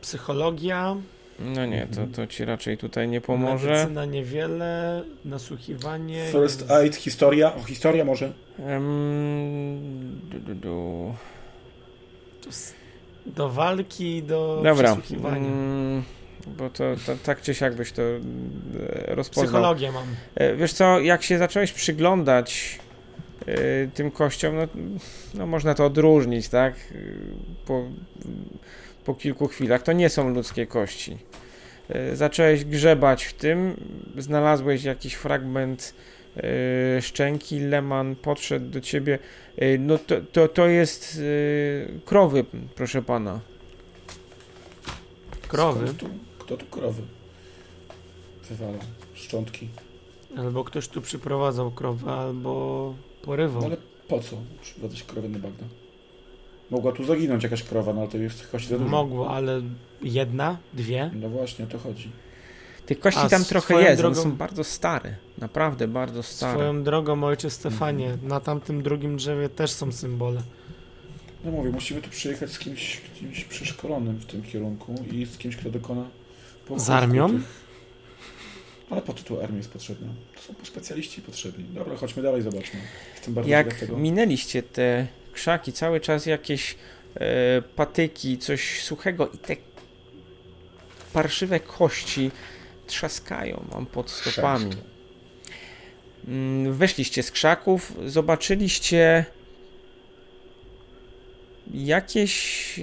Psychologia, 0.00 0.96
No 1.38 1.66
nie, 1.66 1.86
to, 1.94 2.06
to 2.16 2.26
ci 2.26 2.44
raczej 2.44 2.78
tutaj 2.78 3.08
nie 3.08 3.20
pomoże. 3.20 3.70
medycyna 3.70 4.04
niewiele, 4.04 5.02
nasłuchiwanie. 5.24 6.24
First 6.32 6.70
aid, 6.70 6.96
historia. 6.96 7.54
O, 7.54 7.62
historia 7.62 8.04
może? 8.04 8.32
Em, 8.58 10.20
du, 10.30 10.38
du, 10.40 10.54
du. 10.54 11.14
Do 13.26 13.48
walki, 13.50 14.22
do 14.22 14.60
Dobra. 14.64 14.96
przesłuchiwania. 14.96 15.36
mm, 15.48 16.02
Bo 16.46 16.70
to, 16.70 16.84
to 17.06 17.12
tak 17.24 17.40
czy 17.42 17.54
siak 17.54 17.74
byś 17.74 17.92
to 17.92 18.02
e, 18.02 19.14
rozpoznał. 19.14 19.44
Psychologię 19.46 19.92
mam. 19.92 20.04
E, 20.34 20.56
Wiesz 20.56 20.72
co, 20.72 21.00
jak 21.00 21.22
się 21.22 21.38
zacząłeś 21.38 21.72
przyglądać 21.72 22.78
e, 23.46 23.54
tym 23.94 24.10
kościom, 24.10 24.56
no, 24.56 24.62
no 25.34 25.46
można 25.46 25.74
to 25.74 25.84
odróżnić, 25.86 26.48
tak? 26.48 26.74
Po, 27.66 27.84
po 29.04 29.14
kilku 29.14 29.48
chwilach. 29.48 29.82
To 29.82 29.92
nie 29.92 30.08
są 30.08 30.28
ludzkie 30.34 30.66
kości. 30.66 31.16
E, 31.88 32.16
Zacząłeś 32.16 32.64
grzebać 32.64 33.24
w 33.24 33.32
tym, 33.32 33.76
znalazłeś 34.18 34.84
jakiś 34.84 35.14
fragment 35.14 35.94
e, 36.36 37.02
szczęki, 37.02 37.60
Leman 37.60 38.16
podszedł 38.16 38.66
do 38.70 38.80
ciebie. 38.80 39.18
E, 39.58 39.78
No 39.78 39.98
to, 39.98 40.14
to, 40.32 40.48
to 40.48 40.66
jest 40.66 41.20
krowy, 42.04 42.44
proszę 42.74 43.02
pana. 43.02 43.40
Krowy. 45.48 45.80
Skąd 45.86 45.98
tu? 46.00 46.08
Kto 46.38 46.56
tu 46.56 46.66
krowy? 46.66 47.02
Wywala. 48.50 48.78
Szczątki. 49.14 49.68
Albo 50.36 50.64
ktoś 50.64 50.88
tu 50.88 51.00
przyprowadzał 51.02 51.70
krowę, 51.70 52.12
albo 52.12 52.94
porywał. 53.22 53.60
No 53.62 53.66
ale 53.66 53.76
po 54.08 54.20
co 54.20 54.36
przyprowadzać 54.62 55.02
krowę 55.02 55.28
na 55.28 55.38
bagno? 55.38 55.66
Mogła 56.74 56.92
tu 56.92 57.04
zaginąć 57.04 57.42
jakaś 57.42 57.62
krowa, 57.62 57.92
no 57.92 58.00
ale 58.00 58.10
to 58.10 58.18
jest 58.18 58.46
kości 58.46 58.68
za 58.68 58.78
dużo. 58.78 58.90
Mogło, 58.90 59.30
ale 59.30 59.62
jedna, 60.02 60.56
dwie. 60.72 61.10
No 61.20 61.28
właśnie, 61.28 61.64
o 61.64 61.68
to 61.68 61.78
chodzi. 61.78 62.10
Tych 62.86 63.00
kości 63.00 63.20
A 63.20 63.28
tam 63.28 63.44
trochę 63.44 63.74
jest, 63.74 63.86
one 63.86 63.96
drogą- 63.96 64.22
są 64.22 64.32
bardzo 64.32 64.64
stare. 64.64 65.16
Naprawdę 65.38 65.88
bardzo 65.88 66.22
stare. 66.22 66.52
Swoją 66.54 66.82
drogą, 66.82 67.24
ojcze 67.24 67.50
Stefanie, 67.50 68.06
Mhm. 68.10 68.28
na 68.28 68.40
tamtym 68.40 68.82
drugim 68.82 69.16
drzewie 69.16 69.48
też 69.48 69.70
są 69.70 69.92
symbole. 69.92 70.40
No 71.44 71.50
mówię, 71.50 71.70
musimy 71.70 72.02
tu 72.02 72.10
przyjechać 72.10 72.50
z 72.52 72.58
kimś, 72.58 73.00
kimś 73.20 73.44
przeszkolonym 73.44 74.16
w 74.18 74.26
tym 74.26 74.42
kierunku 74.42 74.94
i 75.12 75.26
z 75.26 75.38
kimś, 75.38 75.56
kto 75.56 75.70
dokona 75.70 76.04
Z 76.76 76.90
armią? 76.90 77.30
tych- 77.30 77.64
Ale 78.90 79.02
po 79.02 79.12
co 79.14 79.24
tu 79.24 79.40
armia 79.40 79.56
jest 79.56 79.70
potrzebna? 79.70 80.08
To 80.36 80.40
są 80.42 80.54
specjaliści 80.62 81.22
potrzebni. 81.22 81.64
Dobra, 81.64 81.96
chodźmy 81.96 82.22
dalej, 82.22 82.42
zobaczmy. 82.42 82.80
Jestem 83.14 83.34
bardzo 83.34 83.50
Jak 83.50 83.88
minęliście 83.96 84.62
te 84.62 85.06
krzaki, 85.34 85.72
cały 85.72 86.00
czas 86.00 86.26
jakieś 86.26 86.76
e, 87.14 87.62
patyki, 87.62 88.38
coś 88.38 88.82
suchego 88.82 89.28
i 89.28 89.38
te 89.38 89.56
parszywe 91.12 91.60
kości 91.60 92.30
trzaskają 92.86 93.64
wam 93.72 93.86
pod 93.86 94.10
stopami. 94.10 94.70
Mm, 96.28 96.72
Weszliście 96.72 97.22
z 97.22 97.30
krzaków, 97.30 97.92
zobaczyliście 98.06 99.24
jakieś. 101.74 102.78
e, 102.78 102.82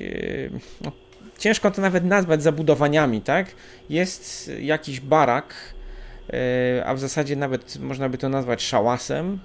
No, 0.82 0.92
ciężko 1.38 1.72
to 1.72 1.82
nawet 1.82 2.04
nazwać 2.04 2.44
zabudowaniami, 2.44 3.22
tak? 3.22 3.48
Jest 3.90 4.52
jakiś 4.60 5.00
barak, 5.00 5.54
e, 6.34 6.86
a 6.86 6.94
w 6.94 7.00
zasadzie 7.00 7.36
nawet 7.36 7.78
można 7.80 8.10
by 8.10 8.18
to 8.18 8.30
nazwać 8.30 8.64
szałasem 8.64 9.40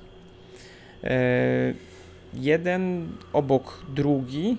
jeden 2.35 3.13
obok 3.33 3.83
drugi. 3.89 4.57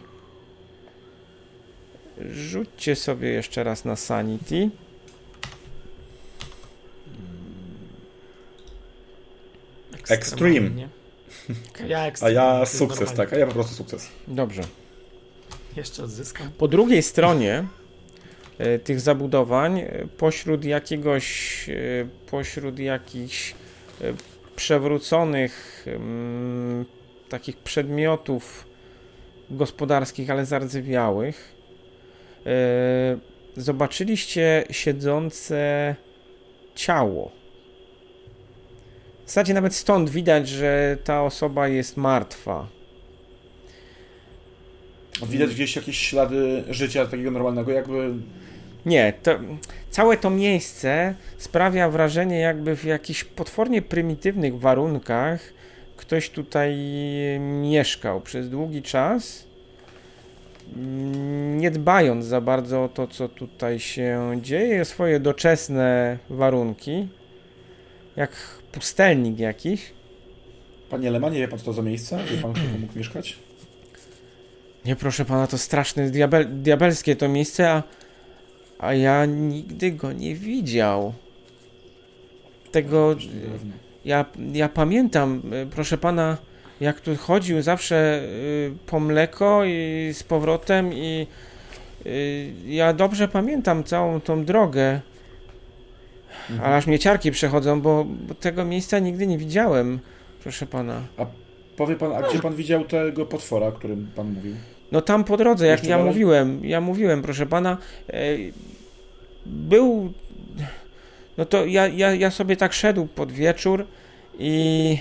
Rzućcie 2.32 2.95
sobie 2.95 3.30
jeszcze 3.30 3.63
raz 3.63 3.86
na 3.86 3.95
Sanity. 3.95 4.69
Extreme. 10.10 10.69
Ja 11.88 12.12
A 12.21 12.30
ja 12.30 12.65
sukces, 12.65 13.13
tak? 13.13 13.34
A 13.34 13.38
ja 13.38 13.47
po 13.47 13.53
prostu 13.53 13.75
sukces. 13.75 14.10
Dobrze. 14.27 14.62
Jeszcze 15.75 16.03
odzyskam. 16.03 16.51
Po 16.58 16.67
drugiej 16.67 17.03
stronie 17.03 17.67
e, 18.58 18.80
tych 18.80 19.01
zabudowań, 19.01 19.80
e, 19.80 20.08
pośród 20.17 20.65
jakiegoś, 20.65 21.69
e, 21.69 21.73
pośród 22.32 22.80
jakichś 22.80 23.56
przewróconych 24.56 25.86
mm, 25.88 26.86
takich 27.29 27.57
przedmiotów 27.57 28.67
gospodarskich, 29.49 30.29
ale 30.29 30.45
zardzewiałych, 30.45 31.55
e, 32.45 33.17
zobaczyliście 33.57 34.63
siedzące 34.71 35.95
ciało. 36.75 37.31
W 39.25 39.29
zasadzie 39.29 39.53
nawet 39.53 39.75
stąd 39.75 40.09
widać, 40.09 40.49
że 40.49 40.97
ta 41.03 41.23
osoba 41.23 41.67
jest 41.67 41.97
martwa. 41.97 42.67
Widać 45.25 45.49
gdzieś 45.53 45.75
jakieś 45.75 45.97
ślady 45.97 46.63
życia 46.69 47.05
takiego 47.05 47.31
normalnego, 47.31 47.71
jakby... 47.71 48.13
Nie, 48.85 49.13
to, 49.23 49.39
całe 49.89 50.17
to 50.17 50.29
miejsce 50.29 51.15
sprawia 51.37 51.89
wrażenie, 51.89 52.39
jakby 52.39 52.75
w 52.75 52.83
jakichś 52.83 53.23
potwornie 53.23 53.81
prymitywnych 53.81 54.59
warunkach 54.59 55.53
ktoś 55.97 56.29
tutaj 56.29 56.77
mieszkał 57.39 58.21
przez 58.21 58.49
długi 58.49 58.81
czas, 58.81 59.45
mm, 60.75 61.60
nie 61.60 61.71
dbając 61.71 62.25
za 62.25 62.41
bardzo 62.41 62.83
o 62.83 62.89
to, 62.89 63.07
co 63.07 63.29
tutaj 63.29 63.79
się 63.79 64.39
dzieje, 64.41 64.86
swoje 64.86 65.19
doczesne 65.19 66.17
warunki, 66.29 67.07
jak 68.15 68.31
pustelnik 68.71 69.39
jakiś. 69.39 69.91
Panie 70.89 71.12
Lemanie, 71.12 71.39
wie 71.39 71.47
pan 71.47 71.60
co 71.60 71.65
to 71.65 71.73
za 71.73 71.81
miejsce? 71.81 72.19
Wie 72.31 72.38
pan, 72.38 72.53
kto 72.53 72.63
mógł 72.79 72.97
mieszkać? 72.97 73.38
Nie, 74.86 74.95
proszę 74.95 75.25
pana, 75.25 75.47
to 75.47 75.57
straszne, 75.57 76.10
diabel, 76.10 76.47
diabelskie 76.62 77.15
to 77.15 77.29
miejsce, 77.29 77.71
a, 77.71 77.83
a 78.79 78.93
ja 78.93 79.25
nigdy 79.25 79.91
go 79.91 80.12
nie 80.12 80.36
widział. 80.36 81.13
Tego, 82.71 83.15
ja, 84.08 84.26
ja 84.54 84.70
pamiętam, 84.70 85.41
y, 85.54 85.65
proszę 85.65 85.98
pana, 85.98 86.38
jak 86.82 87.02
tu 87.02 87.15
chodził 87.15 87.62
zawsze 87.62 88.22
y, 88.24 88.72
po 88.86 89.00
mleko 89.00 89.65
i 89.65 90.10
z 90.13 90.24
powrotem 90.24 90.93
i 90.93 91.28
y, 92.06 92.54
ja 92.65 92.93
dobrze 92.93 93.28
pamiętam 93.28 93.84
całą 93.84 94.22
tą 94.22 94.46
drogę, 94.46 95.02
ale 96.63 96.76
aż 96.76 96.88
mnie 96.88 97.00
ciarki 97.00 97.32
przechodzą, 97.32 97.82
bo, 97.82 98.06
bo 98.28 98.34
tego 98.36 98.65
miejsca 98.65 99.00
nigdy 99.00 99.28
nie 99.28 99.38
widziałem, 99.38 100.00
proszę 100.43 100.65
pana. 100.65 101.02
Powie 101.78 101.96
pan, 101.96 102.12
a 102.12 102.22
gdzie 102.22 102.39
pan 102.39 102.56
widział 102.56 102.86
tego 102.86 103.26
potwora, 103.26 103.67
o 103.67 103.72
którym 103.72 104.08
pan 104.15 104.34
mówił? 104.34 104.56
No 104.91 105.02
tam 105.02 105.24
po 105.24 105.38
drodze, 105.38 105.67
jak 105.67 105.80
Jeszcze 105.80 105.89
ja 105.89 105.98
dalej? 105.98 106.12
mówiłem, 106.12 106.65
ja 106.65 106.82
mówiłem, 106.82 107.22
proszę 107.22 107.46
pana, 107.46 107.78
e, 108.10 108.20
był, 109.46 110.13
no 111.38 111.45
to 111.45 111.65
ja, 111.65 111.88
ja, 111.88 112.15
ja 112.15 112.32
sobie 112.32 112.58
tak 112.58 112.73
szedł 112.73 113.06
pod 113.06 113.32
wieczór 113.32 113.86
i 114.39 114.97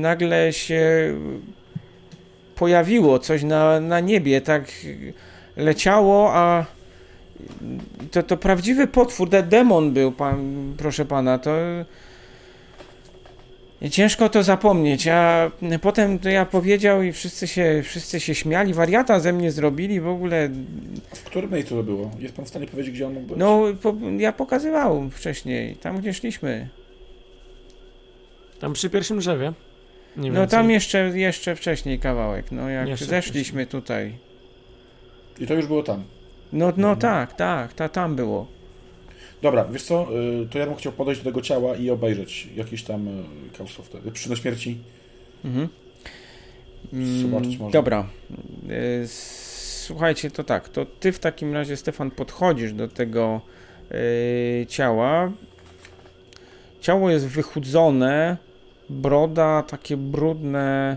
nagle 0.00 0.52
się 0.52 1.14
pojawiło 2.54 3.18
coś 3.18 3.42
na, 3.42 3.80
na 3.80 4.00
niebie, 4.00 4.40
tak 4.40 4.64
leciało, 5.56 6.34
a 6.34 6.64
to, 8.10 8.22
to 8.22 8.36
prawdziwy 8.36 8.86
potwór, 8.86 9.28
de, 9.28 9.42
demon 9.42 9.92
był, 9.92 10.12
pan, 10.12 10.74
proszę 10.76 11.04
pana, 11.04 11.38
to 11.38 11.50
ciężko 13.90 14.28
to 14.28 14.42
zapomnieć, 14.42 15.08
a 15.08 15.50
potem 15.82 16.18
to 16.18 16.28
ja 16.28 16.46
powiedział 16.46 17.02
i 17.02 17.12
wszyscy 17.12 17.46
się, 17.48 17.80
wszyscy 17.84 18.20
się 18.20 18.34
śmiali, 18.34 18.74
wariata 18.74 19.20
ze 19.20 19.32
mnie 19.32 19.52
zrobili, 19.52 20.00
w 20.00 20.08
ogóle, 20.08 20.48
W 21.14 21.22
którym 21.24 21.50
miejscu 21.52 21.74
to 21.76 21.82
było? 21.82 22.10
Jest 22.18 22.34
pan 22.36 22.44
w 22.44 22.48
stanie 22.48 22.66
powiedzieć, 22.66 22.94
gdzie 22.94 23.06
on 23.06 23.12
mógł 23.14 23.26
być? 23.26 23.38
no 23.38 23.62
po, 23.82 23.94
ja 24.18 24.32
pokazywałem 24.32 25.10
wcześniej, 25.10 25.76
tam 25.76 25.98
gdzie 26.00 26.14
szliśmy. 26.14 26.68
Tam 28.60 28.72
przy 28.72 28.90
pierwszym 28.90 29.18
drzewie. 29.18 29.52
Nie 30.16 30.30
No 30.30 30.46
tam 30.46 30.70
jeszcze, 30.70 30.98
jeszcze 31.18 31.56
wcześniej 31.56 31.98
kawałek, 31.98 32.52
no 32.52 32.68
jak 32.68 32.88
Jeszcze 32.88 33.04
zeszliśmy 33.04 33.66
tutaj. 33.66 34.12
I 35.40 35.46
to 35.46 35.54
już 35.54 35.66
było 35.66 35.82
tam. 35.82 36.04
No, 36.52 36.66
no 36.76 36.88
Mhm. 36.92 36.98
tak, 36.98 37.32
tak, 37.36 37.72
ta, 37.72 37.88
tam 37.88 38.16
było. 38.16 38.46
Dobra, 39.42 39.64
wiesz 39.64 39.82
co, 39.82 40.06
y, 40.42 40.46
to 40.50 40.58
ja 40.58 40.66
bym 40.66 40.74
chciał 40.76 40.92
podejść 40.92 41.20
do 41.20 41.30
tego 41.30 41.40
ciała 41.42 41.76
i 41.76 41.90
obejrzeć 41.90 42.48
jakiś 42.56 42.82
tam 42.82 43.08
y, 43.08 43.12
kaustwo 43.58 43.82
wtedy. 43.82 44.10
Przy 44.12 44.28
do 44.28 44.36
śmierci. 44.36 44.78
Mhm. 45.44 45.68
Zobaczyć 46.92 47.46
Mm, 47.54 47.58
można. 47.58 47.70
Dobra. 47.70 48.06
Y, 48.70 49.08
Słuchajcie, 49.88 50.30
to 50.30 50.44
tak, 50.44 50.68
to 50.68 50.86
ty 50.86 51.12
w 51.12 51.18
takim 51.18 51.54
razie, 51.54 51.76
Stefan, 51.76 52.10
podchodzisz 52.10 52.72
do 52.72 52.88
tego 52.88 53.40
ciała. 54.68 55.32
Ciało 56.80 57.10
jest 57.10 57.26
wychudzone, 57.26 58.36
broda 58.90 59.62
takie 59.62 59.96
brudne, 59.96 60.96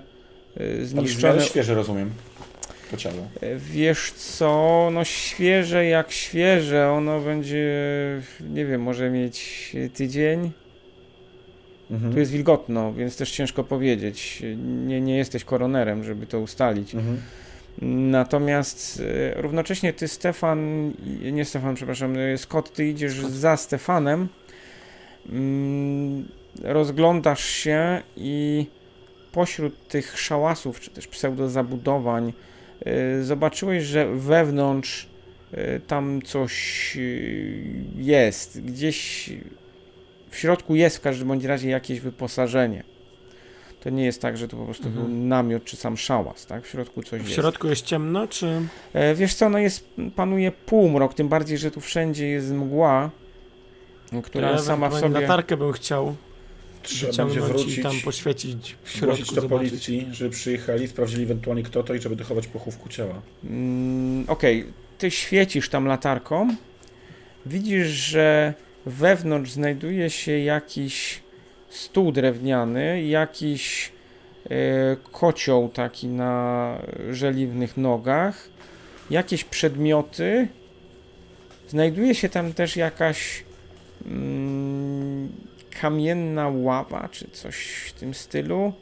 Ale 0.59 0.85
zniszczone. 0.85 1.33
miarę 1.33 1.45
świeże, 1.45 1.75
rozumiem. 1.75 2.11
Wiesz 3.57 4.11
co, 4.11 4.89
no 4.93 5.03
świeże 5.03 5.85
jak 5.85 6.11
świeże, 6.11 6.91
ono 6.91 7.19
będzie, 7.19 7.67
nie 8.49 8.65
wiem, 8.65 8.81
może 8.81 9.09
mieć 9.09 9.71
tydzień. 9.93 10.51
Mhm. 11.91 12.13
Tu 12.13 12.19
jest 12.19 12.31
wilgotno, 12.31 12.93
więc 12.93 13.17
też 13.17 13.31
ciężko 13.31 13.63
powiedzieć. 13.63 14.43
Nie, 14.85 15.01
nie 15.01 15.17
jesteś 15.17 15.43
koronerem, 15.43 16.03
żeby 16.03 16.27
to 16.27 16.39
ustalić. 16.39 16.95
Mhm. 16.95 17.17
Natomiast 18.11 19.03
e, 19.35 19.41
równocześnie 19.41 19.93
ty, 19.93 20.07
Stefan, 20.07 20.91
nie 21.31 21.45
Stefan, 21.45 21.75
przepraszam, 21.75 22.17
e, 22.17 22.37
Scott, 22.37 22.73
ty 22.73 22.87
idziesz 22.87 23.25
za 23.25 23.57
Stefanem, 23.57 24.27
mm, 25.29 26.27
rozglądasz 26.63 27.45
się 27.45 28.01
i 28.17 28.65
pośród 29.31 29.87
tych 29.87 30.19
szałasów, 30.19 30.79
czy 30.79 30.89
też 30.89 31.07
pseudozabudowań, 31.07 32.33
zobaczyłeś, 33.21 33.83
że 33.83 34.15
wewnątrz 34.15 35.07
e, 35.51 35.79
tam 35.79 36.21
coś 36.21 36.97
e, 36.97 37.01
jest. 38.01 38.61
Gdzieś 38.61 39.29
w 40.29 40.37
środku 40.37 40.75
jest 40.75 40.97
w 40.97 41.01
każdym 41.01 41.27
bądź 41.27 41.43
razie 41.43 41.69
jakieś 41.69 41.99
wyposażenie. 41.99 42.83
To 43.83 43.89
nie 43.89 44.05
jest 44.05 44.21
tak, 44.21 44.37
że 44.37 44.47
to 44.47 44.57
po 44.57 44.65
prostu 44.65 44.87
Mhm. 44.87 45.05
był 45.05 45.15
namiot 45.15 45.63
czy 45.63 45.77
sam 45.77 45.97
szałas, 45.97 46.45
tak? 46.45 46.63
W 46.63 46.67
środku 46.67 47.03
coś 47.03 47.21
W 47.21 47.23
jest. 47.23 47.35
środku 47.35 47.67
jest 47.67 47.81
ciemno, 47.81 48.27
czy... 48.27 48.61
E, 48.93 49.15
Wiesz 49.15 49.33
co, 49.33 49.49
no 49.49 49.57
jest, 49.59 49.89
panuje 50.15 50.51
półmrok, 50.51 51.13
tym 51.13 51.27
bardziej, 51.29 51.57
że 51.57 51.71
tu 51.71 51.81
wszędzie 51.81 52.27
jest 52.27 52.51
mgła, 52.51 53.09
która 54.23 54.51
ja 54.51 54.57
sama 54.57 54.89
w 54.89 54.99
sobie... 54.99 55.19
latarkę 55.21 55.57
bym 55.57 55.71
chciał 55.71 56.15
Trzeba 56.83 57.25
będzie 57.25 57.41
wrócić, 57.41 57.77
i 57.77 57.83
tam 57.83 57.95
poświecić 58.03 58.75
w 58.83 58.89
środku, 58.89 59.35
do 59.35 59.41
zobaczyć. 59.41 59.69
policji, 59.69 60.07
żeby 60.11 60.29
przyjechali, 60.29 60.87
sprawdzili 60.87 61.23
ewentualnie 61.23 61.63
kto 61.63 61.83
to 61.83 61.93
i 61.93 62.01
żeby 62.01 62.15
dochować 62.15 62.47
pochówku 62.47 62.89
ciała. 62.89 63.21
Mm, 63.43 64.25
Okej, 64.27 64.65
ty 64.97 65.11
świecisz 65.11 65.69
tam 65.69 65.85
latarką, 65.85 66.55
widzisz, 67.45 67.87
że 67.87 68.53
wewnątrz 68.85 69.51
znajduje 69.51 70.09
się 70.09 70.39
jakiś 70.39 71.21
stół 71.69 72.11
drewniany, 72.11 73.03
jakiś 73.03 73.91
e, 74.49 74.49
kocioł 75.11 75.69
taki 75.69 76.07
na 76.07 76.77
żeliwnych 77.11 77.77
nogach, 77.77 78.49
jakieś 79.09 79.43
przedmioty. 79.43 80.47
Znajduje 81.67 82.15
się 82.15 82.29
tam 82.29 82.53
też 82.53 82.75
jakaś 82.75 83.43
mm, 84.05 85.29
kamienna 85.79 86.49
ława, 86.49 87.09
czy 87.11 87.27
coś 87.31 87.65
w 87.87 87.93
tym 87.93 88.13
stylu. 88.13 88.73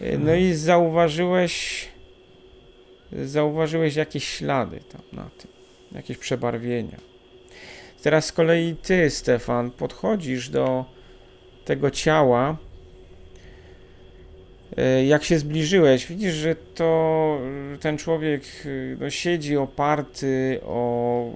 E, 0.00 0.18
No 0.18 0.34
i 0.34 0.52
zauważyłeś 0.54 1.88
zauważyłeś 3.12 3.96
jakieś 3.96 4.24
ślady 4.28 4.80
tam 4.92 5.02
na 5.12 5.30
tym, 5.38 5.50
jakieś 5.92 6.18
przebarwienia. 6.18 6.96
Teraz 8.02 8.24
z 8.26 8.32
kolei 8.32 8.76
ty, 8.82 9.10
Stefan, 9.10 9.70
podchodzisz 9.70 10.48
do 10.48 10.84
tego 11.64 11.90
ciała. 11.90 12.56
E, 14.76 15.04
Jak 15.04 15.24
się 15.24 15.38
zbliżyłeś, 15.38 16.06
widzisz, 16.06 16.34
że 16.34 16.56
to 16.74 17.40
ten 17.80 17.98
człowiek 17.98 18.42
e, 18.64 18.68
no, 19.00 19.10
siedzi 19.10 19.56
oparty 19.56 20.60
o 20.64 21.30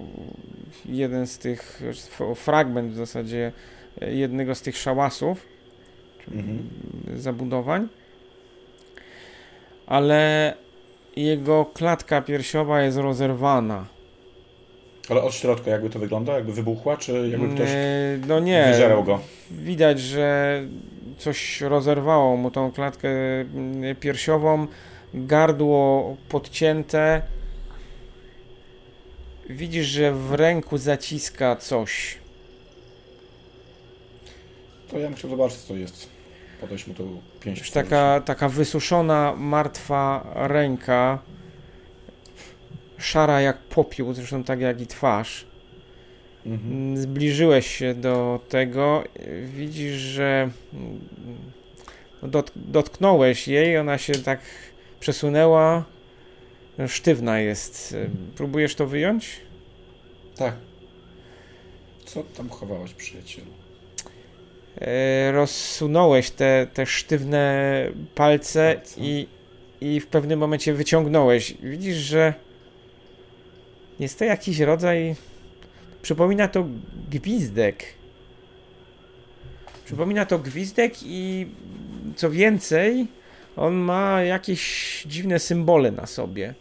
jeden 0.86 1.26
z 1.26 1.38
tych, 1.38 1.82
o 2.18 2.34
fragment 2.34 2.93
w 2.93 2.97
zasadzie 2.97 3.53
jednego 4.01 4.55
z 4.55 4.62
tych 4.62 4.76
szałasów, 4.76 5.47
Mhm. 6.34 6.68
zabudowań, 7.16 7.88
ale 9.86 10.55
jego 11.16 11.64
klatka 11.64 12.22
piersiowa 12.22 12.82
jest 12.82 12.99
rozerwana. 12.99 13.86
Ale 15.09 15.22
od 15.22 15.34
środka 15.34 15.70
jakby 15.70 15.90
to 15.90 15.99
wygląda? 15.99 16.32
Jakby 16.34 16.53
wybuchła, 16.53 16.97
czy 16.97 17.28
jakby 17.28 17.55
ktoś 17.55 17.68
No 18.28 18.40
nie, 18.40 18.64
wyżerał 18.72 19.05
go? 19.05 19.20
widać, 19.51 20.01
że 20.01 20.61
coś 21.18 21.61
rozerwało 21.61 22.36
mu 22.36 22.51
tą 22.51 22.72
klatkę 22.72 23.09
mm, 23.40 23.97
piersiową, 23.97 24.66
gardło 25.14 26.16
podcięte. 26.28 27.22
Widzisz, 29.51 29.86
że 29.86 30.12
w 30.12 30.32
ręku 30.32 30.78
zaciska 30.78 31.57
coś. 31.57 32.18
To 34.93 34.99
ja 34.99 35.11
muszę 35.11 35.28
zobaczyć, 35.28 35.59
co 35.59 35.68
to 35.68 35.76
jest. 35.76 36.09
Podejść 36.61 36.86
mu 36.86 36.95
tą 36.95 37.20
pięść. 37.40 37.61
Już 37.61 37.70
taka, 37.70 38.20
taka 38.20 38.49
wysuszona, 38.49 39.34
martwa 39.36 40.32
ręka. 40.34 41.18
Szara 42.99 43.40
jak 43.40 43.59
popiół, 43.59 44.12
zresztą 44.12 44.45
tak 44.45 44.61
jak 44.61 44.80
i 44.80 44.86
twarz. 44.86 45.47
Mhm. 46.47 46.97
Zbliżyłeś 46.97 47.66
się 47.66 47.95
do 47.95 48.40
tego. 48.49 49.05
Widzisz, 49.45 49.95
że 49.95 50.51
mm, 50.72 51.01
dot, 52.22 52.53
dotknąłeś 52.57 53.49
jej, 53.49 53.78
ona 53.78 53.99
się 53.99 54.12
tak 54.12 54.40
przesunęła. 55.01 55.84
Sztywna 56.88 57.40
jest. 57.40 57.97
Próbujesz 58.36 58.74
to 58.74 58.86
wyjąć? 58.86 59.40
Tak. 60.36 60.55
Co 62.05 62.22
tam 62.22 62.49
chowałeś, 62.49 62.95
przyjacielu? 62.95 63.61
E, 64.83 65.33
rozsunąłeś 65.33 66.30
te, 66.30 66.66
te 66.74 66.87
sztywne 66.87 67.87
palce 68.14 68.74
Palce. 68.74 69.01
i, 69.01 69.26
i 69.80 70.01
w 70.01 70.07
pewnym 70.07 70.39
momencie 70.39 70.74
wyciągnąłeś. 70.74 71.55
Widzisz, 71.62 71.97
że 71.97 72.35
jest 74.01 74.18
to 74.18 74.24
jakiś 74.24 74.59
rodzaj. 74.59 75.16
Przypomina 76.03 76.49
to 76.49 76.66
gwizdek. 77.11 77.85
Przypomina 79.85 80.26
to 80.26 80.39
gwizdek 80.39 80.95
i 81.03 81.47
co 82.16 82.30
więcej, 82.30 83.07
on 83.57 83.74
ma 83.74 84.22
jakieś 84.22 85.03
dziwne 85.07 85.39
symbole 85.39 85.91
na 85.91 86.07
sobie. 86.07 86.55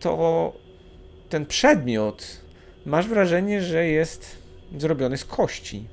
To 0.00 0.52
ten 1.28 1.46
przedmiot 1.46 2.41
masz 2.86 3.08
wrażenie, 3.08 3.62
że 3.62 3.86
jest 3.86 4.36
zrobiony 4.78 5.16
z 5.16 5.24
kości. 5.24 5.84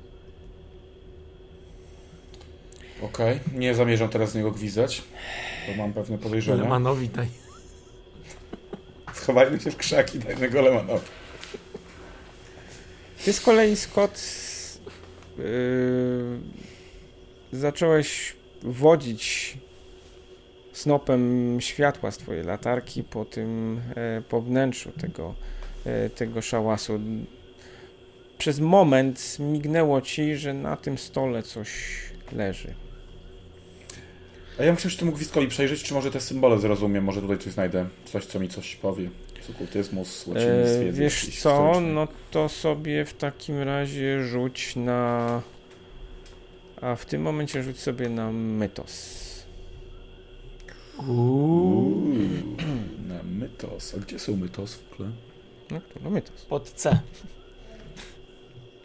Okej, 3.02 3.40
nie 3.54 3.74
zamierzam 3.74 4.08
teraz 4.08 4.30
z 4.30 4.34
niego 4.34 4.50
gwizdać, 4.50 5.02
bo 5.68 5.82
mam 5.82 5.92
pewne 5.92 6.18
podejrzenia. 6.18 6.62
Lemanowi 6.62 7.08
daj. 7.08 7.28
Schowajmy 9.14 9.60
się 9.60 9.70
w 9.70 9.76
krzaki, 9.76 10.18
dajmy 10.18 10.50
go 10.50 10.62
Lemanowi. 10.62 11.06
Ty 13.24 13.32
z 13.32 13.40
kolei, 13.40 13.76
Scott, 13.76 14.20
yy, 15.38 15.44
zacząłeś 17.52 18.36
wodzić 18.62 19.56
snopem 20.72 21.56
światła 21.60 22.10
z 22.10 22.18
twojej 22.18 22.44
latarki 22.44 23.04
po 23.04 23.24
tym, 23.24 23.80
e, 23.96 24.22
po 24.28 24.40
wnętrzu 24.40 24.92
tego, 24.92 25.34
tego 26.14 26.42
szałasu. 26.42 27.00
Przez 28.38 28.60
moment 28.60 29.36
mignęło 29.38 30.00
ci, 30.00 30.36
że 30.36 30.54
na 30.54 30.76
tym 30.76 30.98
stole 30.98 31.42
coś 31.42 31.70
leży. 32.32 32.74
A 34.58 34.64
ja 34.64 34.72
muszę 34.72 34.90
się 34.90 34.98
temu 34.98 35.12
gwizdkowi 35.12 35.48
przejrzeć, 35.48 35.82
czy 35.82 35.94
może 35.94 36.10
te 36.10 36.20
symbole 36.20 36.58
zrozumiem, 36.58 37.04
może 37.04 37.20
tutaj 37.20 37.38
coś 37.38 37.52
znajdę. 37.52 37.86
Coś, 38.04 38.26
co 38.26 38.40
mi 38.40 38.48
coś 38.48 38.76
powie. 38.76 39.10
Z 39.40 39.50
okultyzmu, 39.50 40.04
z 40.04 40.26
łacinictwie. 40.26 40.88
E, 40.88 40.92
wiesz 40.92 41.40
co, 41.40 41.80
no 41.80 42.08
to 42.30 42.48
sobie 42.48 43.04
w 43.04 43.14
takim 43.14 43.62
razie 43.62 44.24
rzuć 44.24 44.76
na... 44.76 45.42
A 46.80 46.96
w 46.96 47.06
tym 47.06 47.22
momencie 47.22 47.62
rzuć 47.62 47.80
sobie 47.80 48.08
na 48.08 48.32
mytos. 48.32 49.20
Uuu. 50.98 51.08
Uuu, 51.08 52.28
na 53.08 53.22
mytos. 53.22 53.94
A 53.94 53.98
gdzie 53.98 54.18
są 54.18 54.36
mytos 54.36 54.74
w 54.74 54.92
ogóle? 54.92 55.10
No, 55.70 55.80
no. 56.10 56.10
Pod 56.48 56.70
C. 56.70 56.98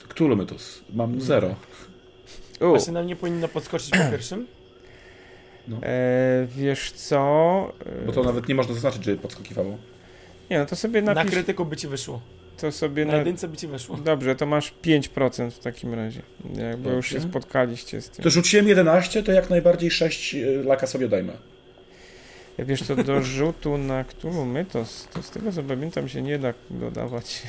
Któlu 0.08 0.36
mytos? 0.36 0.82
Mam 0.94 1.22
zero. 1.22 1.56
U, 2.62 2.66
Właśnie 2.70 2.94
nam 2.94 3.08
nie 3.08 3.16
powinno 3.16 3.48
podskoczyć 3.48 3.90
po 3.90 3.98
pierwszym. 4.12 4.48
e, 5.84 6.48
wiesz 6.56 6.92
co? 6.92 7.18
Bo 8.06 8.12
to 8.12 8.24
nawet 8.24 8.48
nie 8.48 8.56
można 8.56 8.74
zaznaczyć, 8.74 9.04
że 9.04 9.16
podskakiwało. 9.16 9.78
Nie, 10.50 10.60
no 10.60 10.66
to 10.66 10.76
sobie 10.76 11.02
Na 11.02 11.14
napisz... 11.14 11.32
krytyku 11.32 11.66
by 11.66 11.78
ci 11.78 11.88
wyszło. 11.88 12.22
To 12.58 12.72
sobie 12.72 13.06
Na 13.06 13.12
na... 13.12 13.18
jedynce 13.18 13.48
by 13.48 13.58
ci 13.58 13.68
wyszło. 13.68 13.98
Dobrze, 13.98 14.36
to 14.36 14.46
masz 14.46 14.74
5% 14.84 15.52
w 15.52 15.60
takim 15.60 15.94
razie. 15.94 16.22
Nie, 16.56 16.78
bo 16.78 16.90
już 16.90 17.08
się 17.08 17.16
Dobrze. 17.16 17.30
spotkaliście 17.30 18.02
z 18.02 18.10
tym. 18.10 18.24
To 18.24 18.30
rzuciłem 18.30 18.68
11, 18.68 19.24
to 19.24 19.32
jak 19.32 19.50
najbardziej 19.50 19.92
6 19.92 20.36
laka 20.64 20.88
sobie 20.88 21.08
dajmy. 21.08 21.34
Wiesz 22.60 22.84
co, 22.84 22.96
do 22.96 23.22
rzutu 23.22 23.78
na 23.78 24.04
Cthulhu 24.04 24.46
Mythos, 24.46 25.08
to 25.14 25.24
z 25.24 25.30
tego 25.30 25.52
co 25.52 25.64
pamiętam 25.64 26.10
się 26.10 26.22
nie 26.22 26.40
da 26.40 26.54
dodawać 26.70 27.44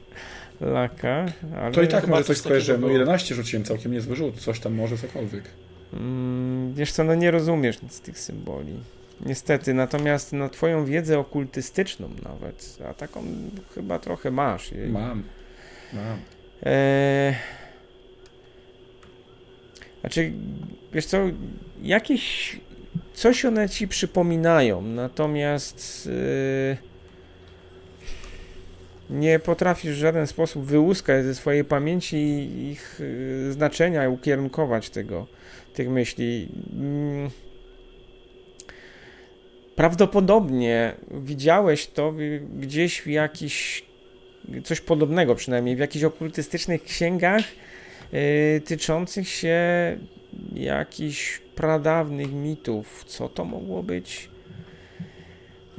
laka, 0.60 1.26
ale... 1.56 1.72
To 1.72 1.82
i 1.82 1.88
tak 1.88 2.06
może 2.06 2.24
coś 2.24 2.36
coś 2.36 2.38
skojarzyłem. 2.38 2.80
No 2.80 2.86
takiego 2.86 3.00
11 3.00 3.34
rzuciłem, 3.34 3.64
całkiem 3.64 3.92
niezły 3.92 4.16
rzut. 4.16 4.40
Coś 4.40 4.60
tam 4.60 4.74
może 4.74 4.98
cokolwiek. 4.98 5.44
Mm, 5.92 6.74
wiesz 6.74 6.92
co, 6.92 7.04
no 7.04 7.14
nie 7.14 7.30
rozumiesz 7.30 7.82
nic 7.82 7.92
z 7.92 8.00
tych 8.00 8.18
symboli. 8.18 8.72
Niestety, 9.26 9.74
natomiast 9.74 10.32
no, 10.32 10.48
twoją 10.48 10.84
wiedzę 10.84 11.18
okultystyczną 11.18 12.10
nawet, 12.22 12.78
a 12.90 12.94
taką 12.94 13.24
chyba 13.74 13.98
trochę 13.98 14.30
masz. 14.30 14.72
Jej. 14.72 14.88
Mam. 14.88 15.22
Mam. 15.92 16.18
Eee, 16.62 17.34
znaczy, 20.00 20.32
wiesz 20.92 21.06
co, 21.06 21.18
jakieś 21.82 22.56
coś 23.14 23.44
one 23.44 23.68
ci 23.68 23.88
przypominają, 23.88 24.82
natomiast 24.82 26.06
yy, 26.06 26.76
nie 29.10 29.38
potrafisz 29.38 29.92
w 29.92 29.98
żaden 29.98 30.26
sposób 30.26 30.64
wyłuskać 30.64 31.24
ze 31.24 31.34
swojej 31.34 31.64
pamięci 31.64 32.16
ich 32.70 33.00
yy, 33.46 33.52
znaczenia 33.52 34.04
i 34.04 34.08
ukierunkować 34.08 34.90
tego, 34.90 35.26
tych 35.74 35.88
myśli. 35.88 36.48
Mm. 36.72 37.30
Prawdopodobnie 39.76 40.92
widziałeś 41.10 41.86
to 41.86 42.14
gdzieś 42.58 43.00
w 43.00 43.06
jakiś 43.06 43.84
coś 44.64 44.80
podobnego 44.80 45.34
przynajmniej 45.34 45.76
w 45.76 45.78
jakichś 45.78 46.04
okultystycznych 46.04 46.84
księgach 46.84 47.42
yy, 48.12 48.60
tyczących 48.60 49.28
się 49.28 49.58
jakichś 50.54 51.40
pradawnych 51.60 52.32
mitów. 52.32 53.04
Co 53.06 53.28
to 53.28 53.44
mogło 53.44 53.82
być? 53.82 54.28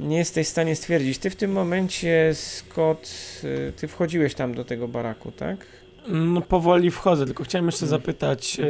Nie 0.00 0.16
jesteś 0.18 0.46
w 0.46 0.50
stanie 0.50 0.76
stwierdzić. 0.76 1.18
Ty 1.18 1.30
w 1.30 1.36
tym 1.36 1.52
momencie, 1.52 2.30
Scott, 2.34 3.10
yy, 3.42 3.72
ty 3.76 3.88
wchodziłeś 3.88 4.34
tam 4.34 4.54
do 4.54 4.64
tego 4.64 4.88
baraku, 4.88 5.32
tak? 5.32 5.66
No 6.08 6.40
powoli 6.40 6.90
wchodzę, 6.90 7.26
tylko 7.26 7.44
chciałem 7.44 7.66
jeszcze 7.66 7.86
zapytać, 7.86 8.58
yy, 8.58 8.64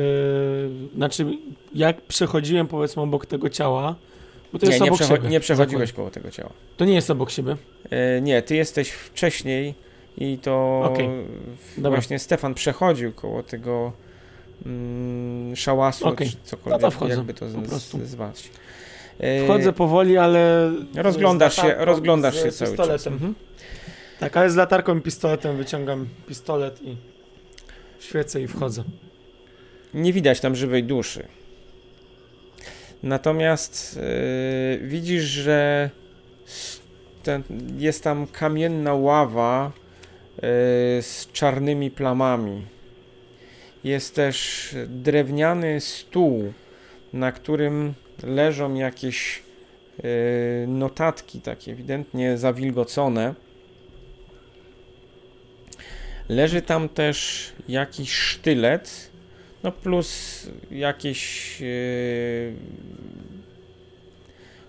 znaczy 0.97 1.27
jak 1.75 2.01
przechodziłem 2.03 2.67
powiedzmy 2.69 3.03
obok 3.03 3.27
tego 3.27 3.49
ciała, 3.49 3.95
bo 4.53 4.59
to 4.59 4.67
Nie, 4.67 4.73
jest 4.73 4.85
nie, 4.85 4.91
obok 4.91 5.01
przecho- 5.01 5.17
siebie. 5.17 5.29
nie 5.29 5.41
przechodziłeś 5.41 5.93
koło 5.93 6.11
tego 6.11 6.31
ciała. 6.31 6.51
To 6.77 6.85
nie 6.85 6.95
jest 6.95 7.11
obok 7.11 7.31
siebie. 7.31 7.57
E, 7.91 8.21
nie, 8.21 8.43
ty 8.43 8.57
jesteś 8.57 8.91
wcześniej 8.91 9.75
i 10.19 10.39
to 10.39 10.83
Dobra. 11.77 11.91
właśnie 11.91 12.19
Stefan 12.19 12.55
przechodził 12.55 13.13
koło 13.13 13.43
tego 13.43 13.93
mm, 14.67 15.57
szałasu, 15.57 16.07
Okej. 16.09 16.31
czy 16.31 16.37
cokolwiek, 16.45 16.83
No 16.83 16.89
to 16.89 16.91
wchodzę, 16.91 17.15
jakby 17.15 17.35
to 17.35 17.49
z- 17.49 17.55
po 17.55 17.63
prostu. 17.63 18.07
zwać. 18.07 18.51
E, 19.21 19.45
Wchodzę 19.45 19.73
powoli, 19.73 20.19
ale... 20.19 20.71
Rozglądasz 20.95 21.57
się, 21.57 21.75
rozglądasz 21.79 22.35
z 22.35 22.43
się 22.43 22.53
cały 22.53 22.77
czas. 22.77 22.87
pistoletem. 22.89 23.13
Mhm. 23.13 23.35
Tak, 24.21 24.37
ale 24.37 24.51
z 24.51 24.57
latarką 24.57 24.99
i 24.99 25.01
pistoletem 25.01 25.57
wyciągam 25.57 26.09
pistolet 26.29 26.83
i 26.83 26.97
świecę 28.01 28.43
i 28.43 28.49
wchodzę. 28.49 28.85
Nie 29.95 30.13
widać 30.13 30.41
tam 30.41 30.57
żywej 30.57 30.85
duszy. 30.85 31.27
Natomiast 33.03 34.01
e, 34.03 34.79
widzisz, 34.79 35.23
że 35.25 35.91
ten, 37.23 37.43
jest 37.79 38.05
tam 38.05 38.27
kamienna 38.27 38.95
ława 38.95 39.73
e, 40.37 40.41
z 41.03 41.29
czarnymi 41.33 41.91
plamami. 41.91 42.63
Jest 43.85 44.15
też 44.15 44.69
drewniany 44.89 45.81
stół, 45.81 46.53
na 47.13 47.33
którym 47.33 47.95
leżą 48.23 48.75
jakieś 48.75 49.43
e, 49.99 50.67
notatki, 50.67 51.41
takie 51.41 51.73
ewidentnie 51.73 52.39
zawilgocone. 52.39 53.35
Leży 56.29 56.63
tam 56.63 56.89
też 56.89 57.49
jakiś 57.69 58.13
sztylet, 58.13 59.11
no 59.63 59.73
plus 59.73 60.43
jakieś 60.71 61.63
e, 61.63 61.65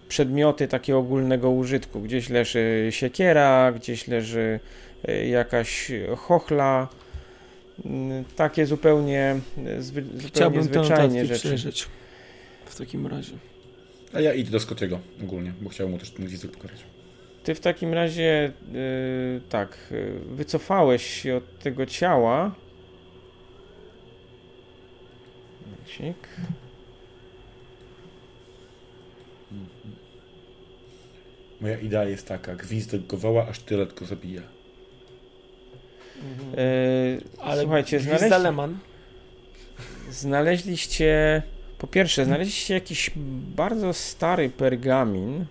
przedmioty 0.07 0.67
takiego 0.67 0.99
ogólnego 0.99 1.49
użytku. 1.49 2.01
Gdzieś 2.01 2.29
leży 2.29 2.87
siekiera, 2.89 3.71
gdzieś 3.71 4.07
leży 4.07 4.59
e, 5.07 5.27
jakaś 5.27 5.91
chochla. 6.17 6.87
Mm, 7.85 8.25
takie 8.35 8.65
zupełnie, 8.65 9.39
zwy, 9.79 10.03
zupełnie 10.15 10.63
zwyczajnie 10.63 11.25
rzeczy. 11.25 11.39
przejrzeć. 11.39 11.87
W 12.65 12.75
takim 12.75 13.07
razie. 13.07 13.33
A 14.13 14.19
ja 14.19 14.33
idę 14.33 14.51
do 14.51 14.59
Scottiego 14.59 14.99
ogólnie, 15.23 15.53
bo 15.61 15.69
chciałem 15.69 15.91
mu 15.91 15.99
też 15.99 16.11
ten 16.11 16.29
język 16.29 16.51
pokazać. 16.51 16.83
Ty 17.43 17.55
w 17.55 17.59
takim 17.59 17.93
razie 17.93 18.51
y, 18.75 19.41
tak, 19.49 19.77
y, 19.91 20.19
wycofałeś 20.35 21.21
się 21.21 21.35
od 21.35 21.59
tego 21.59 21.85
ciała. 21.85 22.55
Momencik. 25.65 26.27
Moja 31.61 31.79
idea 31.79 32.05
jest 32.05 32.27
taka, 32.27 32.55
gwizdek 32.55 33.07
go 33.07 33.17
woła, 33.17 33.47
aż 33.47 33.59
tylet 33.59 33.93
go 33.93 34.05
zabija. 34.05 34.41
Y, 36.57 37.21
Ale 37.41 37.61
słuchajcie, 37.61 37.99
znaleźli, 37.99 38.29
znaleźliście, 40.11 41.41
po 41.77 41.87
pierwsze, 41.87 42.25
znaleźliście 42.25 42.73
jakiś 42.73 43.11
bardzo 43.55 43.93
stary 43.93 44.49
pergamin. 44.49 45.45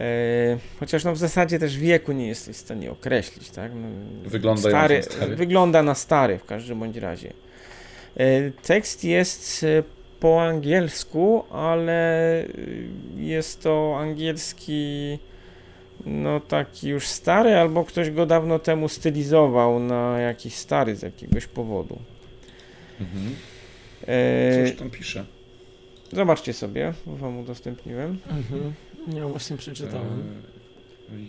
E, 0.00 0.58
chociaż 0.80 1.04
no 1.04 1.12
w 1.12 1.18
zasadzie 1.18 1.58
też 1.58 1.78
wieku 1.78 2.12
nie 2.12 2.28
jesteś 2.28 2.56
w 2.56 2.60
stanie 2.60 2.90
określić, 2.90 3.50
tak? 3.50 3.72
No, 3.74 3.88
Wygląda 4.30 4.68
stary, 4.68 5.02
stary. 5.02 5.36
Wygląda 5.36 5.82
na 5.82 5.94
stary 5.94 6.38
w 6.38 6.44
każdym 6.44 6.78
bądź 6.80 6.96
razie. 6.96 7.32
E, 8.16 8.50
Tekst 8.50 9.04
jest 9.04 9.64
e, 9.64 9.82
po 10.20 10.42
angielsku, 10.42 11.44
ale 11.50 12.40
e, 12.40 12.46
jest 13.16 13.62
to 13.62 13.96
angielski 13.98 15.18
no 16.06 16.40
taki 16.40 16.88
już 16.88 17.06
stary, 17.06 17.54
albo 17.56 17.84
ktoś 17.84 18.10
go 18.10 18.26
dawno 18.26 18.58
temu 18.58 18.88
stylizował 18.88 19.80
na 19.80 20.18
jakiś 20.18 20.54
stary 20.54 20.96
z 20.96 21.02
jakiegoś 21.02 21.46
powodu. 21.46 21.98
Mhm. 23.00 23.34
E, 24.06 24.68
Cóż 24.68 24.78
tam 24.78 24.90
pisze? 24.90 25.24
Zobaczcie 26.12 26.52
sobie, 26.52 26.92
bo 27.06 27.16
wam 27.16 27.38
udostępniłem. 27.38 28.18
Mhm. 28.30 28.72
Ja 29.14 29.28
właśnie 29.28 29.56
przeczytałem. 29.56 30.22
Eee, 31.12 31.28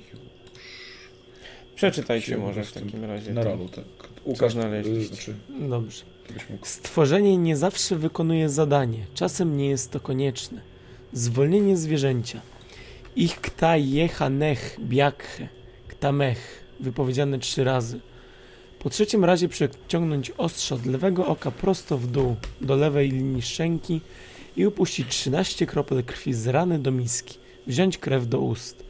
Przeczytajcie 1.76 2.28
Się 2.28 2.38
może 2.38 2.64
w 2.64 2.72
takim 2.72 3.06
razie. 3.06 3.34
Na 3.34 3.44
rolu, 3.44 3.70
tak. 3.70 3.86
Łukasz, 4.26 4.54
znaleźliście? 4.54 5.04
y, 5.04 5.08
znaczy, 5.08 5.36
Dobrze. 5.70 6.04
Stworzenie 6.64 7.38
nie 7.38 7.58
zawsze 7.58 7.96
wykonuje 7.96 8.50
zadanie. 8.50 9.06
Czasem 9.14 9.58
nie 9.58 9.70
jest 9.70 9.92
to 9.92 10.00
konieczne. 10.00 10.62
Zwolnienie 11.14 11.78
zwierzęcia. 11.78 12.42
Ich 13.16 13.42
kta 13.42 13.78
jecha 13.78 14.30
nech 14.30 14.78
biakhe, 14.80 15.48
kta 15.88 16.12
mech, 16.12 16.64
wypowiedziane 16.80 17.40
trzy 17.40 17.64
razy. 17.64 18.00
Po 18.80 18.90
trzecim 18.90 19.26
razie 19.26 19.50
przeciągnąć 19.50 20.32
ostrze 20.38 20.76
od 20.76 20.86
lewego 20.86 21.26
oka 21.26 21.52
prosto 21.52 21.98
w 21.98 22.08
dół, 22.08 22.36
do 22.62 22.76
lewej 22.76 23.12
linii 23.12 23.42
szczęki 23.42 24.02
i 24.58 24.66
upuścić 24.66 25.08
13 25.08 25.66
kropel 25.66 26.04
krwi 26.04 26.34
z 26.34 26.48
rany 26.48 26.80
do 26.80 26.92
miski. 26.92 27.38
Wziąć 27.68 27.98
krew 27.98 28.28
do 28.28 28.40
ust. 28.40 28.84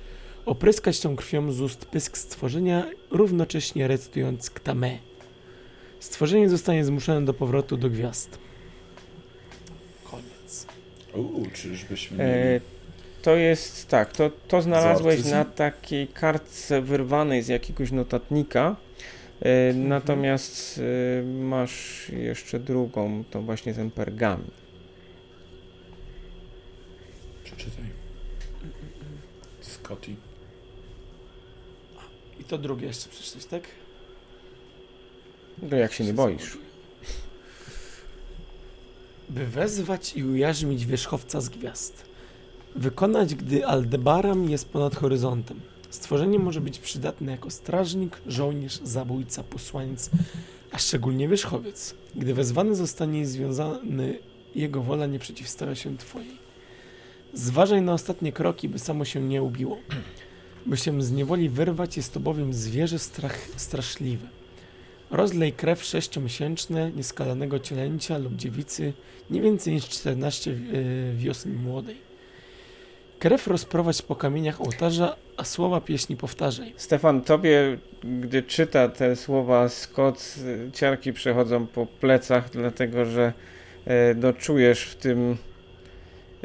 Opryskać 0.45 0.99
tą 0.99 1.15
krwią 1.15 1.51
z 1.51 1.61
ust 1.61 1.85
pysk 1.85 2.17
stworzenia, 2.17 2.85
równocześnie 3.11 3.87
recytując 3.87 4.49
ktame. 4.49 4.97
Stworzenie 5.99 6.49
zostanie 6.49 6.85
zmuszone 6.85 7.25
do 7.25 7.33
powrotu 7.33 7.77
do 7.77 7.89
gwiazd. 7.89 8.37
Koniec. 10.03 10.65
Uuu, 11.13 11.47
czyżbyśmy 11.53 12.17
mieli... 12.17 12.31
E, 12.31 12.61
to 13.21 13.35
jest 13.35 13.87
tak, 13.87 14.13
to, 14.13 14.29
to 14.47 14.61
znalazłeś 14.61 15.25
na 15.25 15.45
takiej 15.45 16.07
kartce 16.07 16.81
wyrwanej 16.81 17.43
z 17.43 17.47
jakiegoś 17.47 17.91
notatnika. 17.91 18.75
E, 19.41 19.73
Natomiast 19.73 20.79
e, 21.19 21.23
masz 21.23 22.09
jeszcze 22.09 22.59
drugą, 22.59 23.23
to 23.31 23.41
właśnie 23.41 23.73
ten 23.73 23.91
pergamin. 23.91 24.51
Przeczytaj. 27.43 27.85
Scotty. 29.61 30.15
I 32.39 32.43
to 32.43 32.57
drugie 32.57 32.87
jeszcze 32.87 33.09
przeczytać, 33.09 33.45
tak? 33.45 33.63
No 35.61 35.77
jak 35.77 35.93
się 35.93 36.03
nie 36.03 36.13
boisz. 36.13 36.57
By 39.29 39.47
wezwać 39.47 40.13
i 40.15 40.23
ujarzmić 40.23 40.85
wierzchowca 40.85 41.41
z 41.41 41.49
gwiazd. 41.49 42.10
Wykonać, 42.75 43.35
gdy 43.35 43.65
Aldebaran 43.65 44.49
jest 44.49 44.69
ponad 44.69 44.95
horyzontem. 44.95 45.59
Stworzenie 45.89 46.39
może 46.39 46.61
być 46.61 46.79
przydatne 46.79 47.31
jako 47.31 47.49
strażnik, 47.49 48.21
żołnierz, 48.27 48.79
zabójca, 48.83 49.43
posłaniec, 49.43 50.09
a 50.71 50.77
szczególnie 50.77 51.27
wierzchowiec. 51.27 51.95
Gdy 52.15 52.33
wezwany 52.33 52.75
zostanie 52.75 53.25
związany, 53.25 54.19
jego 54.55 54.81
wola 54.81 55.05
nie 55.05 55.19
przeciwstawia 55.19 55.75
się 55.75 55.97
twojej. 55.97 56.37
Zważaj 57.33 57.81
na 57.81 57.93
ostatnie 57.93 58.31
kroki, 58.31 58.69
by 58.69 58.79
samo 58.79 59.05
się 59.05 59.21
nie 59.21 59.43
ubiło. 59.43 59.77
By 60.65 60.77
się 60.77 61.01
z 61.01 61.11
niewoli 61.11 61.49
wyrwać, 61.49 61.97
jest 61.97 62.13
to 62.13 62.19
bowiem 62.19 62.53
zwierzę 62.53 62.99
strach, 62.99 63.47
straszliwe. 63.55 64.27
Rozlej 65.11 65.53
krew 65.53 65.83
sześciomiesięczne 65.83 66.91
nieskalanego 66.91 67.59
cielęcia 67.59 68.17
lub 68.17 68.35
dziewicy 68.35 68.93
nie 69.29 69.41
więcej 69.41 69.73
niż 69.73 69.89
14 69.89 70.51
y, 70.51 71.13
wiosny 71.17 71.53
młodej. 71.53 72.10
Krew 73.21 73.47
rozprowadź 73.47 74.01
po 74.01 74.15
kamieniach 74.15 74.61
ołtarza, 74.61 75.15
a 75.37 75.43
słowa 75.43 75.81
pieśni 75.81 76.15
powtarzaj. 76.17 76.73
Stefan, 76.77 77.21
tobie, 77.21 77.77
gdy 78.03 78.43
czyta 78.43 78.89
te 78.89 79.15
słowa 79.15 79.69
Scott, 79.69 80.35
e, 80.67 80.71
ciarki 80.71 81.13
przechodzą 81.13 81.67
po 81.67 81.85
plecach, 81.85 82.49
dlatego 82.49 83.05
że 83.05 83.33
e, 83.85 84.15
doczujesz 84.15 84.83
w 84.83 84.95
tym 84.95 85.37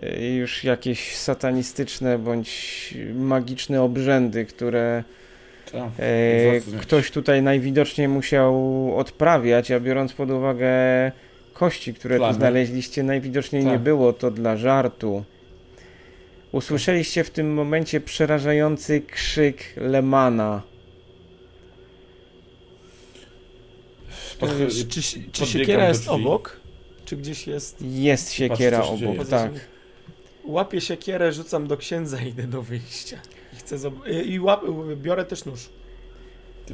e, 0.02 0.26
już 0.34 0.64
jakieś 0.64 1.16
satanistyczne 1.16 2.18
bądź 2.18 2.94
magiczne 3.14 3.82
obrzędy, 3.82 4.44
które 4.44 5.04
Tak. 5.72 5.82
e, 5.98 6.60
Zacnie. 6.60 6.78
ktoś 6.78 7.10
tutaj 7.10 7.42
najwidoczniej 7.42 8.08
musiał 8.08 8.56
odprawiać, 8.98 9.70
a 9.70 9.80
biorąc 9.80 10.12
pod 10.12 10.30
uwagę 10.30 10.68
kości, 11.52 11.94
które 11.94 12.18
tu 12.18 12.32
znaleźliście, 12.32 13.02
najwidoczniej 13.02 13.64
nie 13.64 13.70
Tak. 13.72 13.80
było 13.80 14.12
to 14.12 14.30
dla 14.30 14.56
żartu. 14.56 15.24
Usłyszeliście 16.56 17.24
w 17.24 17.30
tym 17.30 17.54
momencie 17.54 18.00
przerażający 18.00 19.00
krzyk 19.00 19.64
Lemana. 19.76 20.62
Pod- 24.40 24.50
Czy, 24.68 24.86
czy, 25.02 25.02
czy 25.32 25.46
siekiera 25.46 25.88
jest 25.88 26.08
obok? 26.08 26.60
Czy 27.04 27.16
gdzieś 27.16 27.46
jest? 27.46 27.82
Jest 27.82 28.32
siekiera 28.32 28.80
co 28.82 28.86
się 28.92 28.98
dzieje. 28.98 29.10
obok, 29.12 29.28
tak. 29.28 29.50
Łapię 30.44 30.80
siekierę, 30.80 31.32
rzucam 31.32 31.66
do 31.66 31.76
księdza 31.76 32.20
i 32.20 32.28
idę 32.28 32.42
do 32.42 32.62
wyjścia. 32.62 33.16
I 33.52 33.56
chcę 33.56 33.76
zob- 33.76 34.24
I 34.26 34.40
łap, 34.40 34.60
biorę 34.96 35.24
też 35.24 35.44
nóż. 35.44 35.68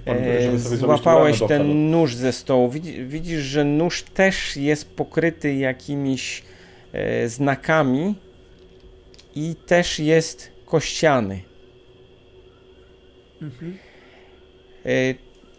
E, 0.07 0.59
zrobić 0.59 0.78
złapałeś 0.80 1.41
ten 1.49 1.91
nóż 1.91 2.14
ze 2.14 2.33
stołu. 2.33 2.70
Widzi- 2.70 3.07
Widzisz, 3.07 3.41
że 3.43 3.64
nóż 3.64 4.03
też 4.03 4.57
jest 4.57 4.91
pokryty 4.91 5.55
jakimiś 5.55 6.43
e, 6.93 7.28
znakami 7.28 8.14
i 9.35 9.55
też 9.66 9.99
jest 9.99 10.53
kościany. 10.66 11.43
Mhm. 13.43 13.78
E, 14.87 15.14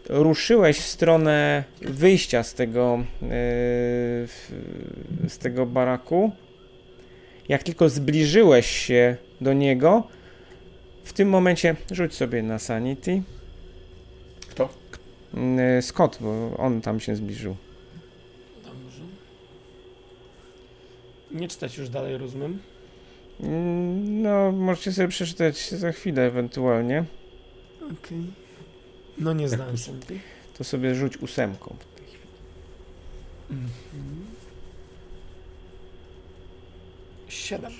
ruszyłeś 0.08 0.78
w 0.78 0.86
stronę 0.86 1.64
wyjścia 1.80 2.42
z 2.42 2.54
tego, 2.54 3.04
e, 3.22 3.26
z 5.28 5.38
tego 5.38 5.66
baraku. 5.66 6.32
Jak 7.48 7.62
tylko 7.62 7.88
zbliżyłeś 7.88 8.66
się 8.66 9.16
do 9.40 9.52
niego, 9.52 10.08
w 11.04 11.12
tym 11.12 11.28
momencie 11.28 11.76
rzuć 11.90 12.14
sobie 12.14 12.42
na 12.42 12.58
sanity. 12.58 13.22
Kto? 14.50 14.68
Mm, 15.34 15.82
Scott, 15.82 16.18
bo 16.20 16.56
on 16.56 16.80
tam 16.80 17.00
się 17.00 17.16
zbliżył. 17.16 17.56
Dobrze. 18.64 19.02
Nie 21.30 21.48
czytać 21.48 21.78
już 21.78 21.88
dalej, 21.88 22.18
rozumiem. 22.18 22.58
Mm, 23.40 24.22
No, 24.22 24.52
możecie 24.52 24.92
sobie 24.92 25.08
przeczytać 25.08 25.70
za 25.70 25.92
chwilę 25.92 26.22
ewentualnie. 26.22 27.04
Okej. 27.82 28.24
No 29.18 29.32
nie 29.32 29.48
znałem 29.48 29.78
Santy. 29.78 30.18
To 30.58 30.64
sobie 30.64 30.94
rzuć 30.94 31.16
ósemką. 31.16 31.76
w 31.80 31.98
tej 31.98 32.06
chwili. 32.06 32.24
Mhm. 33.50 34.26
Siedem. 37.28 37.72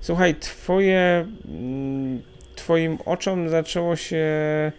Słuchaj, 0.00 0.34
twoje, 0.34 1.26
mm, 1.48 2.22
twoim 2.56 2.98
oczom 3.04 3.48
zaczęło 3.48 3.96
się 3.96 4.16
e, 4.16 4.72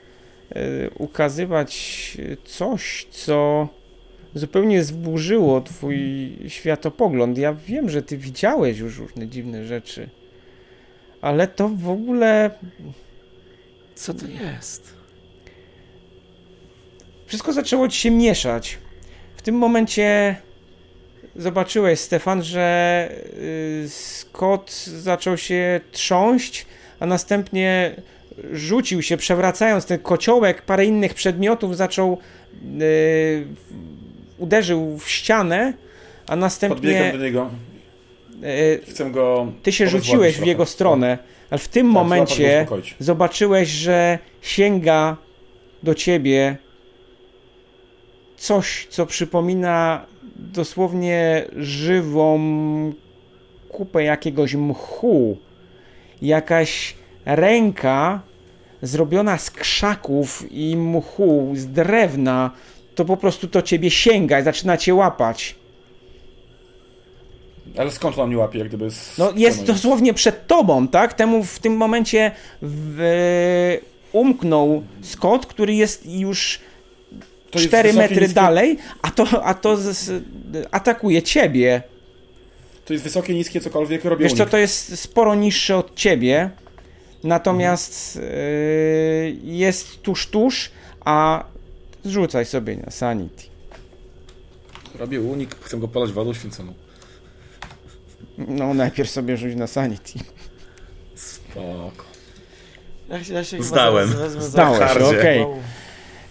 ukazywać 0.98 2.18
coś, 2.46 3.08
co 3.12 3.68
zupełnie 4.36 4.84
zburzyło 4.84 5.62
twój 5.62 5.98
światopogląd. 6.48 7.38
Ja 7.38 7.54
wiem, 7.54 7.90
że 7.90 8.02
ty 8.02 8.18
widziałeś 8.18 8.78
już 8.78 8.98
różne 8.98 9.28
dziwne 9.28 9.66
rzeczy, 9.66 10.10
ale 11.22 11.48
to 11.48 11.70
w 11.70 11.90
ogóle 11.90 12.52
Co 13.96 14.14
to 14.14 14.26
jest? 14.28 14.94
Wszystko 17.26 17.54
zaczęło 17.54 17.88
ci 17.88 18.00
się 18.00 18.12
mieszać. 18.12 18.78
W 19.36 19.42
tym 19.42 19.56
momencie 19.56 20.36
zobaczyłeś, 21.36 22.00
Stefan, 22.00 22.44
że 22.44 23.10
y, 23.84 23.90
Scott 23.90 24.72
zaczął 24.86 25.38
się 25.38 25.82
trząść, 25.92 26.66
a 27.00 27.06
następnie 27.06 27.96
rzucił 28.52 29.02
się, 29.02 29.18
przewracając 29.18 29.86
ten 29.86 30.00
kociołek, 30.00 30.62
parę 30.62 30.86
innych 30.86 31.14
przedmiotów, 31.14 31.78
zaczął 31.78 32.18
y, 32.82 33.48
uderzył 34.38 34.98
w 34.98 35.10
ścianę, 35.10 35.74
a 36.28 36.36
następnie 36.36 36.76
Podbiegam 36.76 37.12
do 37.20 37.26
niego. 37.26 37.50
y, 38.44 38.82
Chcę 38.90 39.12
go. 39.12 39.48
ty 39.64 39.72
się 39.72 39.88
rzuciłeś 39.88 40.38
w 40.40 40.46
jego 40.46 40.66
stronę, 40.66 41.18
ale 41.50 41.60
w 41.60 41.68
tym 41.68 41.88
Tak, 41.88 41.94
momencie 41.94 42.60
uspokoić. 42.62 42.96
zobaczyłeś, 43.00 43.70
że 43.70 44.20
sięga 44.42 45.18
do 45.84 45.96
ciebie 45.96 46.58
coś, 48.38 48.88
co 48.90 49.06
przypomina 49.06 50.06
dosłownie 50.36 51.46
żywą 51.58 52.40
kupę 53.70 54.04
jakiegoś 54.04 54.54
mchu. 54.56 55.38
Jakaś 56.22 56.96
ręka 57.26 58.22
zrobiona 58.82 59.38
z 59.38 59.52
krzaków 59.52 60.44
i 60.52 60.78
mchu, 60.78 61.52
z 61.56 61.68
drewna, 61.68 62.52
to 62.96 63.06
po 63.06 63.18
prostu 63.18 63.48
to 63.48 63.62
ciebie 63.62 63.92
sięga 63.92 64.40
i 64.40 64.44
zaczyna 64.44 64.78
cię 64.78 64.96
łapać. 64.96 65.56
Ale 67.78 67.92
skąd 67.92 68.20
on 68.20 68.28
mnie 68.28 68.38
łapie, 68.38 68.60
jak 68.60 68.68
gdyby. 68.68 68.92
Z... 68.92 69.18
No 69.18 69.34
jest 69.36 69.64
dosłownie 69.64 70.14
przed 70.14 70.48
tobą, 70.48 70.88
tak? 70.88 71.14
Temu 71.14 71.44
w 71.44 71.60
tym 71.60 71.78
momencie 71.78 72.32
w, 72.62 73.78
umknął 74.12 74.84
Scott, 75.02 75.46
który 75.46 75.76
jest 75.76 76.06
już 76.06 76.60
To 77.52 77.60
jest 77.60 77.70
4 77.70 77.90
wysokie, 77.90 78.10
metry 78.10 78.26
niskie- 78.26 78.36
dalej, 78.36 78.78
a 79.02 79.12
to, 79.12 79.44
a 79.44 79.54
to 79.54 79.78
z, 79.78 80.24
atakuje 80.72 81.22
ciebie. 81.22 81.82
To 82.86 82.94
jest 82.94 83.04
wysokie, 83.04 83.34
niskie, 83.34 83.62
cokolwiek 83.62 84.06
robią. 84.06 84.24
Wiesz 84.24 84.34
co, 84.34 84.46
to 84.46 84.58
jest 84.58 85.00
sporo 85.00 85.36
niższe 85.36 85.78
od 85.78 85.96
ciebie, 85.96 86.50
natomiast 87.24 88.16
yy, 88.16 89.36
jest 89.44 90.02
tuż, 90.02 90.28
tuż, 90.28 90.72
a 91.06 91.44
zrzucaj 92.06 92.46
sobie 92.46 92.78
na 92.78 92.92
sanity. 92.92 93.44
Robię 95.00 95.22
unik, 95.22 95.56
chcę 95.62 95.78
go 95.78 95.88
polać 95.88 96.12
wodą 96.12 96.34
święconą. 96.34 96.74
No 98.38 98.74
najpierw 98.74 99.10
sobie 99.10 99.38
rzuć 99.38 99.56
na 99.56 99.68
sanity. 99.68 100.20
Spoko. 101.16 102.06
Ja 103.10 103.24
się, 103.24 103.34
ja 103.34 103.44
się 103.44 103.64
Zdałem. 103.64 104.10
Zdałeś, 104.40 104.98
okej. 104.98 105.40
Wow. 105.40 105.58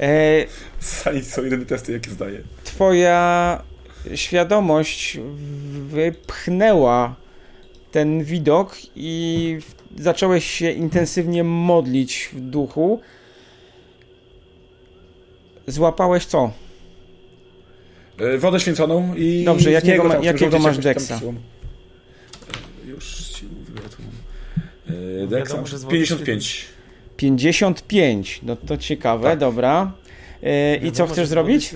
E, 0.00 0.44
Sali 0.80 1.24
są 1.24 1.44
jedyne 1.44 1.66
testy, 1.66 1.92
jakie 1.92 2.10
zdaję. 2.10 2.42
twoja 2.64 3.62
świadomość 4.14 5.18
wypchnęła 5.88 7.14
ten 7.92 8.24
widok 8.24 8.76
i 8.96 9.58
zacząłeś 9.98 10.50
się 10.50 10.70
intensywnie 10.70 11.44
modlić 11.44 12.30
w 12.32 12.40
duchu. 12.40 13.00
Złapałeś 15.66 16.26
co? 16.26 16.50
E, 18.18 18.38
Wodę 18.38 18.60
święconą 18.60 19.14
i. 19.16 19.44
Dobrze, 19.44 19.70
jakiego 19.70 20.04
ma- 20.04 20.14
tam 20.14 20.24
jakiego 20.24 20.58
masz 20.58 20.76
siłą. 21.20 21.34
E, 22.84 22.88
Już 22.88 23.04
ci 23.06 23.44
mówię, 23.46 23.80
ja 23.82 23.88
tu 23.88 24.02
mam. 24.02 25.84
E, 25.84 25.88
55. 25.90 26.64
55. 27.16 28.40
No 28.42 28.56
to 28.56 28.76
ciekawe, 28.76 29.28
Tak. 29.30 29.38
dobra. 29.38 29.92
E, 30.42 30.76
I 30.76 30.92
co 30.92 31.06
chcesz 31.06 31.28
zrobić? 31.28 31.74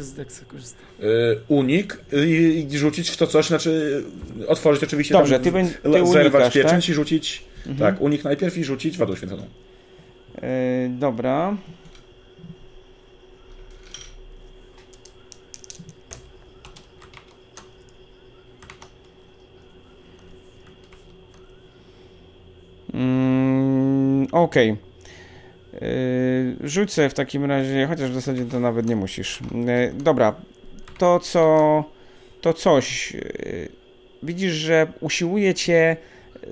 E, 1.00 1.04
Unik 1.48 2.00
i, 2.12 2.66
i 2.72 2.78
rzucić 2.78 3.10
w 3.10 3.16
to 3.16 3.26
coś, 3.26 3.46
znaczy 3.46 4.04
otworzyć 4.48 4.82
oczywiście 4.84 5.14
Dobrze, 5.14 5.34
tam, 5.34 5.44
ty, 5.44 5.52
bę- 5.52 5.68
ty 5.82 5.88
le- 5.88 6.06
zerwać 6.06 6.34
unikasz, 6.34 6.54
tak? 6.54 6.62
pieczęć 6.62 6.88
i 6.88 6.94
rzucić. 6.94 7.42
Mhm. 7.66 7.78
Tak, 7.78 8.02
unik 8.02 8.24
najpierw 8.24 8.58
i 8.58 8.64
rzucić 8.64 8.98
wodą 8.98 9.16
święconą. 9.16 9.42
Dobra. 10.88 11.56
Mm, 22.94 24.26
Okej. 24.32 24.76
Rzuć 26.60 26.92
sobie 26.92 27.08
w 27.08 27.14
takim 27.14 27.44
razie, 27.44 27.86
chociaż 27.86 28.10
w 28.10 28.14
zasadzie 28.14 28.44
to 28.44 28.60
nawet 28.60 28.86
nie 28.86 28.96
musisz. 28.96 29.40
Yy, 29.54 29.92
Dobra, 30.02 30.34
to 30.98 31.20
co, 31.20 31.84
to 32.40 32.52
coś, 32.52 33.12
yy, 33.12 33.68
widzisz, 34.22 34.52
że 34.52 34.86
usiłuje 35.00 35.54
cię 35.54 35.96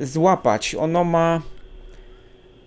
złapać. 0.01 0.75
Ono 0.75 1.05
ma 1.05 1.43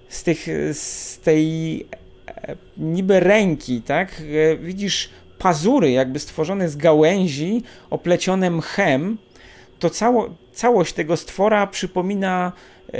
z 0.10 0.24
tych, 0.24 0.48
z 0.74 1.20
tej 1.20 1.82
e, 2.28 2.56
niby 2.78 3.20
ręki, 3.20 3.82
tak? 3.82 4.22
E, 4.22 4.58
Widzisz 4.58 5.10
pazury 5.40 5.92
jakby 5.92 6.20
stworzone 6.20 6.70
z 6.70 6.76
gałęzi, 6.76 7.64
oplecione 7.90 8.52
mchem. 8.52 9.18
To 9.80 9.90
cało, 9.90 10.30
całość 10.60 10.94
tego 10.94 11.18
stwora 11.18 11.68
przypomina, 11.68 12.52
e, 12.94 12.98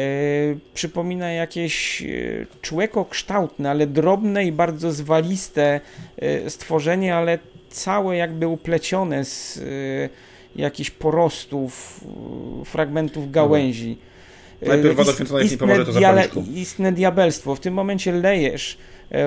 przypomina 0.74 1.32
jakieś 1.32 2.02
e, 2.02 2.06
człekokształtne, 2.62 3.70
ale 3.70 3.88
drobne 3.88 4.46
i 4.46 4.52
bardzo 4.52 4.92
zwaliste 4.92 5.82
e, 6.18 6.50
stworzenie, 6.50 7.16
ale 7.16 7.40
całe 7.70 8.18
jakby 8.18 8.48
uplecione 8.48 9.26
z 9.26 9.58
e, 9.58 9.62
jakichś 10.56 10.90
porostów, 10.90 12.04
fragmentów 12.66 13.32
gałęzi. 13.32 13.98
Najpierw 14.62 14.96
woda 14.96 15.14
święcona, 15.14 15.42
jeśli 15.42 15.58
pomoże, 15.58 15.86
to 15.86 15.92
diale-. 15.92 16.28
Istne 16.56 16.92
diabelstwo. 16.92 17.56
W 17.56 17.60
tym 17.60 17.74
momencie 17.74 18.12
lejesz 18.12 18.78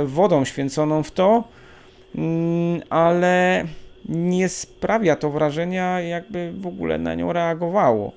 wodą 0.05 0.45
święconą 0.45 1.03
w 1.03 1.11
to, 1.11 1.45
mm, 2.14 2.83
ale 2.91 3.64
nie 4.09 4.48
sprawia 4.48 5.16
to 5.16 5.30
wrażenia, 5.30 6.00
jakby 6.00 6.53
w 6.53 6.66
ogóle 6.66 6.98
na 6.98 7.14
nią 7.14 7.32
reagowało. 7.32 8.12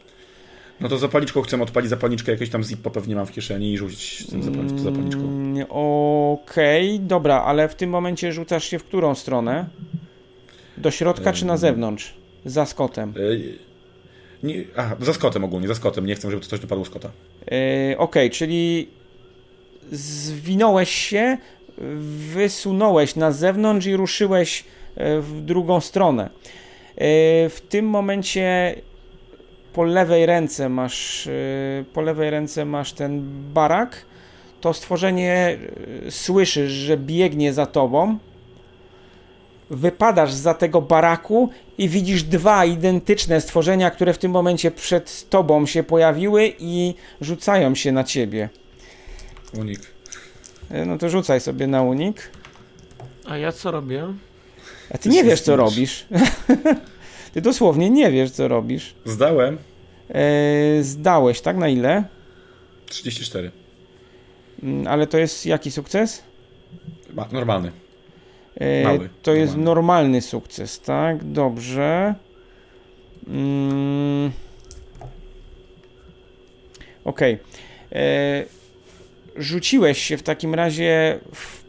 No 0.79 0.89
to 0.89 0.97
zapalniczką 0.97 1.41
chcę 1.41 1.61
odpalić 1.61 1.89
zapalniczkę, 1.89 2.31
jakieś 2.31 2.49
tam 2.49 2.63
zippo 2.63 2.91
pewnie 2.91 3.15
mam 3.15 3.25
w 3.25 3.31
kieszeni 3.31 3.73
i 3.73 3.77
rzucić 3.77 4.27
tym 4.27 4.41
tą 4.41 4.79
zapalniczką. 4.79 5.21
Mm, 5.21 5.65
Okej, 5.69 6.99
dobra, 6.99 7.41
ale 7.41 7.69
w 7.69 7.75
tym 7.75 7.89
momencie 7.89 8.33
rzucasz 8.33 8.63
się 8.63 8.79
w 8.79 8.83
którą 8.83 9.15
stronę? 9.15 9.65
Do 10.77 10.91
środka 10.91 11.33
czy 11.33 11.45
na 11.45 11.57
zewnątrz? 11.57 12.13
Za 12.45 12.65
Scottem. 12.65 13.13
E, 13.17 14.45
Nie, 14.47 14.63
aha, 14.75 14.95
za 14.99 15.13
Scottem 15.13 15.43
ogólnie, 15.43 15.67
za 15.67 15.75
Scottem. 15.75 16.05
Nie 16.05 16.15
chcę, 16.15 16.31
żeby 16.31 16.43
to 16.43 16.49
coś 16.49 16.59
dopadło 16.59 16.85
Scotta. 16.85 17.09
Yy, 17.51 17.97
Okej, 17.97 18.29
czyli 18.29 18.87
zwinąłeś 19.91 20.89
się, 20.89 21.37
wysunąłeś 22.33 23.15
na 23.15 23.31
zewnątrz 23.31 23.87
i 23.87 23.95
ruszyłeś 23.95 24.63
e, 24.63 24.65
w 24.97 25.41
drugą 25.41 25.79
stronę. 25.81 26.23
E, 26.25 26.29
W 27.49 27.61
tym 27.69 27.85
momencie 27.85 28.75
po 29.73 29.83
lewej 29.83 30.25
ręce 30.25 30.69
masz 30.69 31.27
e, 31.27 31.31
po 31.93 32.01
lewej 32.01 32.29
ręce 32.29 32.65
masz 32.65 32.93
ten 32.93 33.23
barak. 33.53 34.05
To 34.61 34.73
stworzenie 34.73 35.57
e, 36.07 36.11
słyszysz, 36.11 36.71
że 36.71 36.97
biegnie 36.97 37.53
za 37.53 37.65
tobą. 37.65 38.17
Wypadasz 39.69 40.33
za 40.33 40.53
tego 40.53 40.81
baraku 40.81 41.49
i 41.77 41.89
widzisz 41.89 42.23
dwa 42.23 42.65
identyczne 42.65 43.41
stworzenia, 43.41 43.91
które 43.91 44.13
w 44.13 44.17
tym 44.17 44.31
momencie 44.31 44.71
przed 44.71 45.29
tobą 45.29 45.65
się 45.65 45.83
pojawiły 45.83 46.53
i 46.59 46.93
rzucają 47.21 47.75
się 47.75 47.91
na 47.91 48.03
ciebie. 48.03 48.49
Unik. 49.59 49.79
E, 50.71 50.85
No 50.85 50.97
to 50.97 51.09
rzucaj 51.09 51.41
sobie 51.41 51.67
na 51.67 51.81
unik. 51.81 52.31
A 53.27 53.37
ja 53.37 53.51
co 53.51 53.71
robię? 53.71 54.03
A 54.91 54.97
ty 54.97 55.09
nie 55.09 55.23
wiesz, 55.23 55.41
co 55.41 55.55
robisz. 55.55 56.05
ty 57.33 57.41
dosłownie 57.41 57.89
nie 57.89 58.11
wiesz, 58.11 58.31
co 58.31 58.47
robisz. 58.47 58.95
Zdałem 59.05 59.57
E, 60.09 60.83
zdałeś, 60.83 61.41
tak? 61.41 61.57
Na 61.57 61.69
ile? 61.69 62.03
34. 62.85 63.51
Mm, 64.63 64.87
Ale 64.87 65.07
to 65.07 65.17
jest 65.17 65.45
jaki 65.45 65.71
sukces? 65.71 66.23
Ma, 67.13 67.27
normalny. 67.31 67.71
E, 68.55 68.83
Mały, 68.83 69.09
to 69.21 69.33
jest 69.33 69.51
normalny. 69.53 69.65
normalny 69.65 70.21
sukces, 70.21 70.79
tak? 70.79 71.23
Dobrze. 71.23 72.15
Mm. 73.27 74.31
Okej. 77.05 77.37
E, 77.91 78.43
Rzuciłeś 79.37 80.01
się 80.03 80.17
w 80.17 80.23
takim 80.23 80.55
razie 80.55 81.19
w 81.33 81.64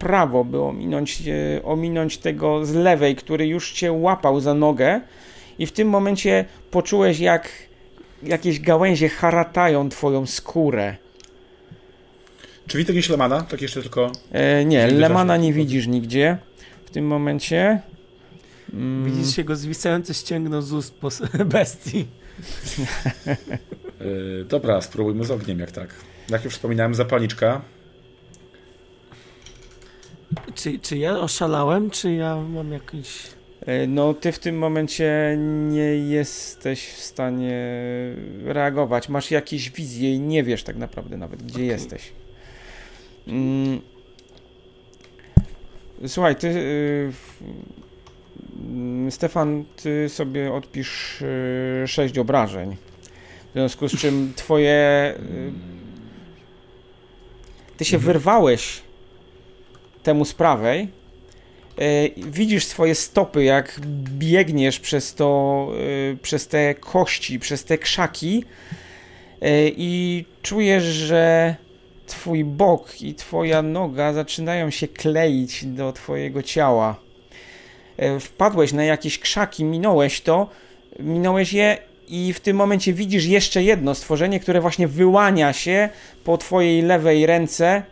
prawo, 0.00 0.44
by 0.44 0.60
ominąć, 0.60 1.22
e, 1.28 1.62
ominąć 1.62 2.18
tego 2.18 2.66
z 2.66 2.74
lewej, 2.74 3.16
który 3.16 3.46
już 3.46 3.72
cię 3.72 3.92
łapał 3.92 4.40
za 4.40 4.54
nogę 4.54 5.00
i 5.58 5.66
w 5.66 5.72
tym 5.72 5.88
momencie 5.88 6.44
poczułeś 6.70 7.20
jak 7.20 7.48
jakieś 8.22 8.60
gałęzie 8.60 9.08
haratają 9.08 9.88
twoją 9.88 10.26
skórę. 10.26 10.96
Czy 12.66 12.78
widzę 12.78 12.92
jakieś 12.92 13.08
Lemana? 13.08 13.42
Tak 13.42 13.62
jeszcze 13.62 13.82
tylko... 13.82 14.12
E, 14.32 14.64
nie, 14.64 14.86
Lemana 14.86 15.36
nie 15.36 15.52
widzisz 15.52 15.86
nigdzie 15.86 16.38
w 16.84 16.90
tym 16.90 17.06
momencie. 17.06 17.80
Mm, 18.72 19.04
Widzisz 19.04 19.38
jego 19.38 19.56
zwisające 19.56 20.14
ścięgno 20.14 20.62
z 20.62 20.72
ust 20.72 20.94
bestii. 21.44 22.06
Yy, 24.00 24.44
dobra, 24.48 24.80
spróbujmy 24.80 25.24
z 25.24 25.30
ogniem, 25.30 25.58
jak 25.58 25.70
tak. 25.70 25.94
Jak 26.28 26.44
już 26.44 26.54
wspominałem, 26.54 26.94
zapalniczka. 26.94 27.60
Czy, 30.54 30.78
czy 30.78 30.98
ja 30.98 31.18
oszalałem, 31.20 31.90
czy 31.90 32.12
ja 32.12 32.36
mam 32.36 32.72
jakiś... 32.72 33.22
e, 33.66 33.86
No, 33.86 34.14
ty 34.14 34.32
w 34.32 34.38
tym 34.38 34.58
momencie 34.58 35.36
nie 35.68 35.96
jesteś 35.96 36.86
w 36.88 37.00
stanie 37.00 37.58
reagować. 38.44 39.08
Masz 39.08 39.30
jakieś 39.30 39.70
wizje 39.70 40.14
i 40.14 40.20
nie 40.20 40.42
wiesz 40.42 40.62
tak 40.62 40.76
naprawdę 40.76 41.16
nawet, 41.16 41.42
gdzie 41.42 41.54
Okej. 41.54 41.66
jesteś. 41.66 42.12
Mm. 43.28 43.80
Słuchaj, 46.06 46.36
ty. 46.36 46.48
y, 46.48 47.12
mm, 48.60 49.10
Stefan, 49.10 49.64
ty 49.82 50.08
sobie 50.08 50.52
odpisz 50.52 51.24
6 51.86 52.18
obrażeń. 52.18 52.76
W 53.50 53.52
związku 53.52 53.88
z 53.88 53.92
czym 53.96 54.32
twoje. 54.36 55.14
y, 55.18 55.52
Ty 57.76 57.84
się 57.84 57.98
wyrwałeś 57.98 58.82
temu 60.02 60.24
z 60.24 60.34
prawej. 60.34 60.88
i 62.16 62.24
Widzisz 62.26 62.64
swoje 62.64 62.94
stopy, 62.94 63.44
jak 63.44 63.80
biegniesz 64.18 64.80
przez 64.80 65.14
to, 65.14 65.68
y, 66.12 66.16
przez 66.22 66.48
te 66.48 66.74
kości, 66.74 67.38
przez 67.38 67.64
te 67.64 67.78
krzaki 67.78 68.44
y, 69.42 69.72
i 69.76 70.24
czujesz, 70.42 70.84
że 70.84 71.54
twój 72.10 72.44
bok 72.44 73.02
i 73.02 73.14
twoja 73.14 73.62
noga 73.62 74.12
zaczynają 74.12 74.70
się 74.70 74.88
kleić 74.88 75.64
do 75.64 75.92
twojego 75.92 76.42
ciała. 76.42 76.96
E, 77.96 78.20
Wpadłeś 78.20 78.72
na 78.72 78.84
jakieś 78.84 79.18
krzaki, 79.18 79.64
minąłeś 79.64 80.20
to, 80.20 80.48
minąłeś 80.98 81.52
je 81.52 81.78
i 82.08 82.32
w 82.32 82.40
tym 82.40 82.56
momencie 82.56 82.92
widzisz 82.92 83.24
jeszcze 83.24 83.62
jedno 83.62 83.94
stworzenie, 83.94 84.40
które 84.40 84.60
właśnie 84.60 84.88
wyłania 84.88 85.52
się 85.52 85.88
po 86.24 86.38
twojej 86.38 86.82
lewej 86.82 87.26
ręce. 87.26 87.82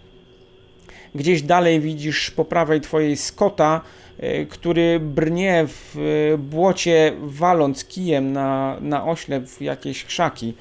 Gdzieś 1.15 1.43
dalej 1.43 1.81
widzisz 1.81 2.31
po 2.31 2.45
prawej 2.45 2.81
twojej 2.81 3.17
skota, 3.17 3.81
e, 4.19 4.47
który 4.47 5.01
brnie 5.01 5.67
w 5.69 5.97
e, 6.35 6.39
błocie, 6.39 7.13
waląc 7.21 7.85
kijem 7.85 8.33
na, 8.33 8.77
na 8.81 9.05
oślep 9.05 9.47
w 9.47 9.61
jakieś 9.61 10.05
krzaki. 10.05 10.55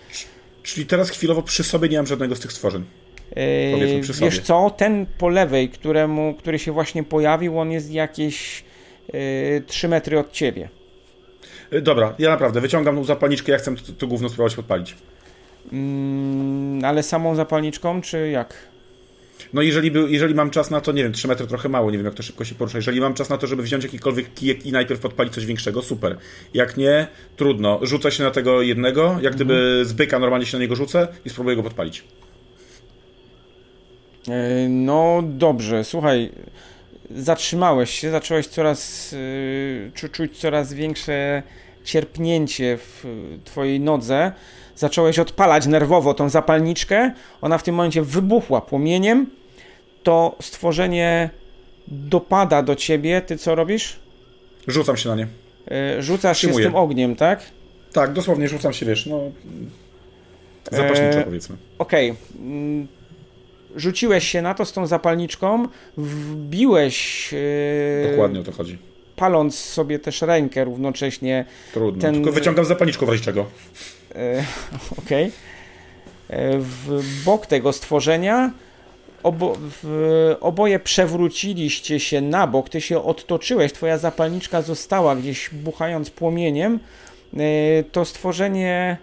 Czyli 0.63 0.85
teraz 0.85 1.09
chwilowo 1.09 1.41
przy 1.41 1.63
sobie 1.63 1.89
nie 1.89 1.97
mam 1.97 2.07
żadnego 2.07 2.35
z 2.35 2.39
tych 2.39 2.51
stworzeń. 2.51 2.83
Powiedzmy 3.73 4.01
przy 4.01 4.13
wiesz 4.13 4.33
sobie. 4.33 4.45
co, 4.45 4.69
ten 4.69 5.05
po 5.17 5.29
lewej, 5.29 5.69
któremu, 5.69 6.33
który 6.33 6.59
się 6.59 6.71
właśnie 6.71 7.03
pojawił, 7.03 7.59
on 7.59 7.71
jest 7.71 7.91
jakieś 7.91 8.63
yy, 9.13 9.63
3 9.67 9.87
metry 9.87 10.19
od 10.19 10.31
ciebie. 10.31 10.69
Dobra, 11.81 12.15
ja 12.19 12.29
naprawdę 12.29 12.61
wyciągam 12.61 12.95
tą 12.95 13.03
zapalniczkę, 13.03 13.51
ja 13.51 13.57
chcę 13.57 13.75
to, 13.75 13.93
to 13.97 14.07
gówno 14.07 14.29
spróbować 14.29 14.55
podpalić. 14.55 14.95
Mm, 15.71 16.85
ale 16.85 17.03
samą 17.03 17.35
zapalniczką, 17.35 18.01
czy 18.01 18.29
jak? 18.29 18.53
No 19.53 19.61
jeżeli, 19.61 19.91
był, 19.91 20.07
jeżeli 20.07 20.35
mam 20.35 20.49
czas 20.49 20.71
na 20.71 20.81
to, 20.81 20.91
nie 20.91 21.03
wiem, 21.03 21.13
3 21.13 21.27
metry 21.27 21.47
trochę 21.47 21.69
mało, 21.69 21.91
nie 21.91 21.97
wiem 21.97 22.05
jak 22.05 22.15
to 22.15 22.23
szybko 22.23 22.45
się 22.45 22.55
porusza. 22.55 22.77
Jeżeli 22.77 23.01
mam 23.01 23.13
czas 23.13 23.29
na 23.29 23.37
to, 23.37 23.47
żeby 23.47 23.63
wziąć 23.63 23.83
jakikolwiek 23.83 24.33
kijek 24.33 24.65
i 24.65 24.71
najpierw 24.71 24.99
podpalić 24.99 25.33
coś 25.33 25.45
większego, 25.45 25.81
super. 25.81 26.17
Jak 26.53 26.77
nie, 26.77 27.07
trudno. 27.35 27.79
Rzucę 27.81 28.11
się 28.11 28.23
na 28.23 28.31
tego 28.31 28.61
jednego, 28.61 29.17
jak 29.21 29.35
gdyby 29.35 29.81
z 29.85 29.93
byka 29.93 30.19
normalnie 30.19 30.45
się 30.45 30.57
na 30.57 30.61
niego 30.61 30.75
rzucę 30.75 31.07
i 31.25 31.29
spróbuję 31.29 31.55
go 31.55 31.63
podpalić. 31.63 32.03
Yy, 34.27 34.33
no 34.69 35.23
dobrze, 35.25 35.83
słuchaj, 35.83 36.31
zatrzymałeś 37.15 37.89
się, 37.89 38.11
zacząłeś 38.11 38.47
coraz, 38.47 39.15
czu- 39.93 40.09
czuć 40.11 40.37
coraz 40.37 40.73
większe 40.73 41.43
cierpnięcie 41.83 42.77
w 42.77 43.05
twojej 43.43 43.79
nodze. 43.79 44.31
Zacząłeś 44.77 45.19
odpalać 45.19 45.65
nerwowo 45.67 46.13
tą 46.13 46.29
zapalniczkę, 46.29 47.11
ona 47.41 47.57
w 47.57 47.63
tym 47.63 47.75
momencie 47.75 48.01
wybuchła 48.01 48.61
płomieniem. 48.61 49.25
To 50.03 50.35
stworzenie 50.41 51.29
dopada 51.87 52.63
do 52.63 52.75
ciebie, 52.75 53.21
ty 53.21 53.37
co 53.37 53.55
robisz? 53.55 53.99
Rzucam 54.67 54.97
się 54.97 55.09
na 55.09 55.15
nie. 55.15 55.27
Yy, 55.95 56.01
Rzucasz 56.03 56.37
się 56.37 56.47
z 56.47 56.49
Przyjmuję. 56.49 56.65
tym 56.65 56.75
ogniem, 56.75 57.15
tak? 57.15 57.39
Tak, 57.93 58.13
dosłownie 58.13 58.47
rzucam 58.47 58.73
się, 58.73 58.85
wiesz, 58.85 59.05
no... 59.05 59.19
Zapaśniczo 60.71 61.17
Eee, 61.19 61.23
powiedzmy. 61.25 61.55
Okej. 61.79 62.15
mm, 62.39 62.87
Rzuciłeś 63.75 64.27
się 64.27 64.41
na 64.41 64.53
to 64.53 64.65
z 64.65 64.73
tą 64.73 64.87
zapalniczką, 64.87 65.67
wbiłeś, 65.97 67.31
yy, 67.33 68.09
Dokładnie 68.11 68.39
o 68.39 68.43
to 68.43 68.51
chodzi. 68.51 68.77
paląc 69.15 69.55
sobie 69.59 69.99
też 69.99 70.21
rękę 70.21 70.63
równocześnie. 70.63 71.45
Trudno. 71.73 72.01
ten- 72.01 72.13
Tylko 72.15 72.31
wyciągam 72.31 72.65
zapalniczkę 72.65 73.05
w 73.05 73.09
razie 73.09 73.23
czego. 73.23 73.45
E, 74.17 74.43
Okej. 75.05 75.25
E, 76.29 76.59
W 76.59 77.01
bok 77.25 77.45
tego 77.45 77.73
stworzenia 77.73 78.51
obo, 79.23 79.57
w, 79.59 80.35
oboje 80.41 80.79
przewróciliście 80.79 81.99
się 81.99 82.21
na 82.21 82.47
bok, 82.47 82.69
ty 82.69 82.81
się 82.81 83.03
odtoczyłeś, 83.03 83.73
twoja 83.73 83.97
zapalniczka 83.97 84.61
została 84.61 85.15
gdzieś 85.15 85.49
buchając 85.53 86.09
płomieniem. 86.09 86.79
E, 87.37 87.83
To 87.83 88.05
stworzenie 88.05 88.97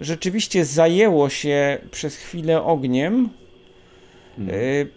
rzeczywiście 0.00 0.64
zajęło 0.64 1.28
się 1.28 1.78
przez 1.90 2.16
chwilę 2.16 2.62
ogniem. 2.62 3.28
Y, 4.38 4.88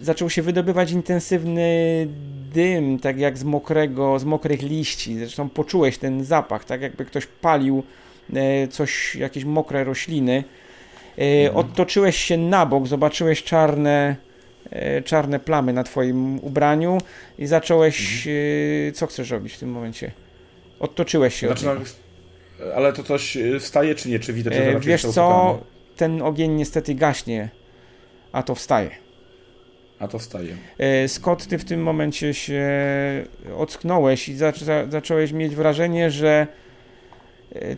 zaczął 0.00 0.30
się 0.30 0.42
wydobywać 0.42 0.90
intensywny 0.90 2.08
dym, 2.54 2.98
tak 2.98 3.18
jak 3.18 3.38
z 3.38 3.44
mokrego, 3.44 4.18
z 4.18 4.24
mokrych 4.24 4.62
liści. 4.62 5.18
Zresztą 5.18 5.48
poczułeś 5.48 5.98
ten 5.98 6.24
zapach, 6.24 6.64
tak 6.64 6.80
jakby 6.82 7.04
ktoś 7.04 7.26
palił 7.26 7.82
coś, 8.70 9.14
jakieś 9.16 9.44
mokre 9.44 9.84
rośliny. 9.84 10.44
E, 11.18 11.22
Mhm. 11.22 11.56
Odtoczyłeś 11.56 12.16
się 12.16 12.36
na 12.36 12.66
bok, 12.66 12.86
zobaczyłeś 12.86 13.42
czarne, 13.42 14.16
e, 14.70 15.02
czarne 15.02 15.40
plamy 15.40 15.72
na 15.72 15.84
twoim 15.84 16.38
ubraniu 16.44 16.98
i 17.38 17.46
zacząłeś, 17.46 18.26
e, 18.26 18.92
co 18.92 19.06
chcesz 19.06 19.30
robić 19.30 19.52
w 19.52 19.58
tym 19.58 19.70
momencie? 19.70 20.10
Odtoczyłeś 20.80 21.34
się 21.34 21.48
od 21.48 21.58
Zaczynam... 21.58 21.78
niego. 21.78 21.90
Ale 22.76 22.92
to 22.92 23.02
coś 23.02 23.38
wstaje, 23.60 23.94
czy 23.94 24.08
nie? 24.08 24.18
Czy 24.18 24.32
widać, 24.32 24.54
że 24.54 24.62
E, 24.62 24.72
raczej 24.72 24.88
Wiesz 24.88 25.02
co, 25.02 25.58
ten 25.96 26.22
ogień 26.22 26.52
niestety 26.52 26.94
gaśnie, 26.94 27.48
a 28.32 28.42
to 28.42 28.54
wstaje. 28.54 28.90
A 29.98 30.08
to 30.08 30.18
wstaje. 30.18 30.56
E, 30.78 31.08
Scott, 31.08 31.46
ty 31.46 31.58
w 31.58 31.64
tym 31.64 31.82
momencie 31.82 32.34
się 32.34 32.62
ocknąłeś 33.56 34.28
i 34.28 34.34
zaczą, 34.36 34.64
zacząłeś 34.88 35.32
mieć 35.32 35.56
wrażenie, 35.56 36.10
że 36.10 36.28
e, 36.30 36.69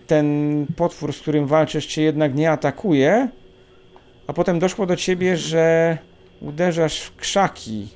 ten 0.06 0.66
potwór, 0.76 1.12
z 1.12 1.20
którym 1.20 1.46
walczysz, 1.46 1.86
cię 1.86 2.02
jednak 2.02 2.34
nie 2.34 2.50
atakuje, 2.50 3.28
a 4.26 4.32
potem 4.32 4.58
doszło 4.58 4.86
do 4.86 4.96
ciebie, 4.96 5.36
że 5.36 5.98
uderzasz 6.40 7.00
w 7.00 7.16
krzaki. 7.16 7.88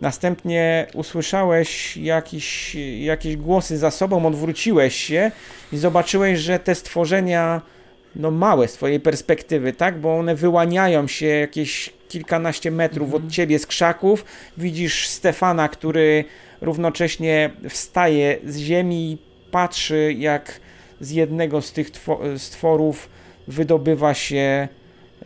Następnie 0.00 0.86
usłyszałeś 0.94 1.96
jakiś, 1.96 2.76
jakieś 3.00 3.36
głosy 3.36 3.78
za 3.78 3.90
sobą, 3.90 4.26
odwróciłeś 4.26 4.94
się 4.96 5.30
i 5.72 5.78
zobaczyłeś, 5.78 6.38
że 6.38 6.58
te 6.58 6.74
stworzenia, 6.74 7.62
no 8.16 8.30
małe 8.30 8.68
z 8.68 8.72
twojej 8.72 9.00
perspektywy, 9.00 9.72
tak? 9.72 10.00
Bo 10.00 10.18
one 10.18 10.34
wyłaniają 10.34 11.08
się 11.08 11.26
jakieś 11.26 11.92
kilkanaście 12.08 12.70
metrów 12.70 13.14
od 13.14 13.30
ciebie 13.30 13.58
z 13.58 13.66
krzaków. 13.66 14.24
Widzisz 14.58 15.08
Stefana, 15.08 15.68
który 15.68 16.24
równocześnie 16.60 17.50
wstaje 17.68 18.38
z 18.46 18.56
ziemi 18.56 19.12
i 19.12 19.18
patrzy, 19.50 20.14
jak 20.18 20.60
z 21.00 21.10
jednego 21.10 21.62
z 21.62 21.72
tych 21.72 21.90
two- 21.90 22.38
stworów 22.38 23.08
wydobywa 23.48 24.14
się 24.14 24.68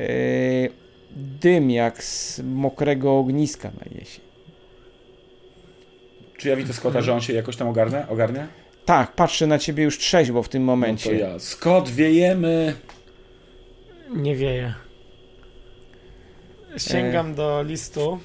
e, 0.00 0.04
dym, 1.16 1.70
jak 1.70 2.04
z 2.04 2.40
mokrego 2.44 3.18
ogniska 3.18 3.68
na 3.68 3.98
jesień. 4.00 4.24
Czy 6.38 6.48
ja 6.48 6.56
widzę 6.56 6.72
Scotta, 6.72 7.00
że 7.02 7.12
on 7.14 7.20
się 7.20 7.32
jakoś 7.32 7.56
tam 7.56 7.68
ogarnia? 7.68 8.08
ogarnia? 8.08 8.46
Tak, 8.84 9.12
patrzy 9.12 9.46
na 9.46 9.58
ciebie 9.58 9.84
już 9.84 9.98
trzeźwo 9.98 10.42
w 10.42 10.48
tym 10.48 10.62
No 10.62 10.72
momencie. 10.72 11.10
to 11.10 11.16
ja. 11.16 11.38
Scott, 11.38 11.88
wiejemy! 11.88 12.74
Nie 14.16 14.36
wieje. 14.36 14.74
Sięgam 16.76 17.34
do 17.34 17.62
listu 17.62 18.18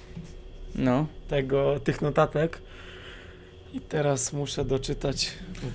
No. 0.75 1.05
tego, 1.27 1.79
tych 1.79 2.01
notatek 2.01 2.59
i 3.77 3.81
teraz 3.81 4.33
muszę 4.33 4.65
doczytać. 4.65 5.31